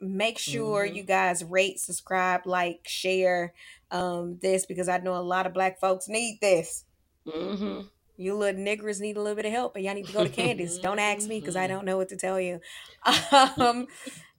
make 0.00 0.38
sure 0.38 0.86
mm-hmm. 0.86 0.96
you 0.96 1.02
guys 1.02 1.44
rate, 1.44 1.78
subscribe, 1.78 2.46
like, 2.46 2.80
share 2.86 3.52
um 3.90 4.38
this 4.42 4.66
because 4.66 4.88
I 4.88 4.98
know 4.98 5.16
a 5.16 5.22
lot 5.22 5.46
of 5.46 5.54
black 5.54 5.80
folks 5.80 6.08
need 6.08 6.38
this. 6.40 6.84
Mm-hmm. 7.26 7.86
You 8.16 8.34
little 8.34 8.60
niggers 8.60 9.00
need 9.00 9.16
a 9.16 9.20
little 9.22 9.36
bit 9.36 9.46
of 9.46 9.52
help, 9.52 9.76
and 9.76 9.84
y'all 9.84 9.94
need 9.94 10.06
to 10.06 10.12
go 10.12 10.24
to 10.24 10.30
Candace. 10.30 10.78
don't 10.78 10.98
ask 10.98 11.28
me 11.28 11.38
because 11.38 11.54
I 11.54 11.68
don't 11.68 11.84
know 11.84 11.96
what 11.96 12.08
to 12.08 12.16
tell 12.16 12.40
you. 12.40 12.60
Um, 13.32 13.86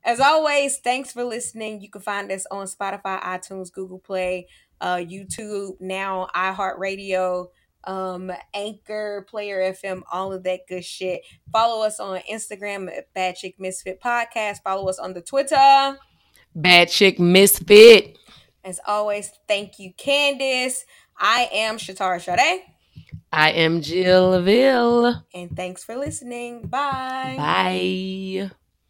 as 0.04 0.20
always, 0.20 0.78
thanks 0.78 1.12
for 1.12 1.24
listening. 1.24 1.80
You 1.80 1.90
can 1.90 2.00
find 2.00 2.30
us 2.30 2.46
on 2.50 2.66
Spotify, 2.66 3.22
iTunes, 3.22 3.72
Google 3.72 3.98
Play, 3.98 4.46
uh, 4.80 4.96
YouTube, 4.96 5.80
now 5.80 6.28
iHeartRadio, 6.34 7.48
um, 7.84 8.30
Anchor, 8.54 9.26
Player 9.28 9.72
FM, 9.72 10.02
all 10.10 10.32
of 10.32 10.42
that 10.44 10.60
good 10.68 10.84
shit. 10.84 11.22
Follow 11.52 11.84
us 11.84 12.00
on 12.00 12.20
Instagram 12.30 12.94
at 12.94 13.12
Bad 13.14 13.36
Chick 13.36 13.56
Misfit 13.58 14.00
Podcast. 14.00 14.62
Follow 14.62 14.88
us 14.88 14.98
on 14.98 15.14
the 15.14 15.22
Twitter. 15.22 15.98
Bad 16.54 16.88
Chick 16.88 17.18
Misfit. 17.18 18.18
As 18.64 18.80
always, 18.86 19.30
thank 19.48 19.78
you, 19.78 19.92
Candace. 19.96 20.84
I 21.18 21.48
am 21.52 21.78
Shatara 21.78 22.20
Sade. 22.20 22.62
I 23.32 23.50
am 23.52 23.80
Jill 23.80 24.42
Ville. 24.42 25.24
And 25.32 25.56
thanks 25.56 25.84
for 25.84 25.96
listening. 25.96 26.62
Bye. 26.62 27.34
Bye. 27.36 28.50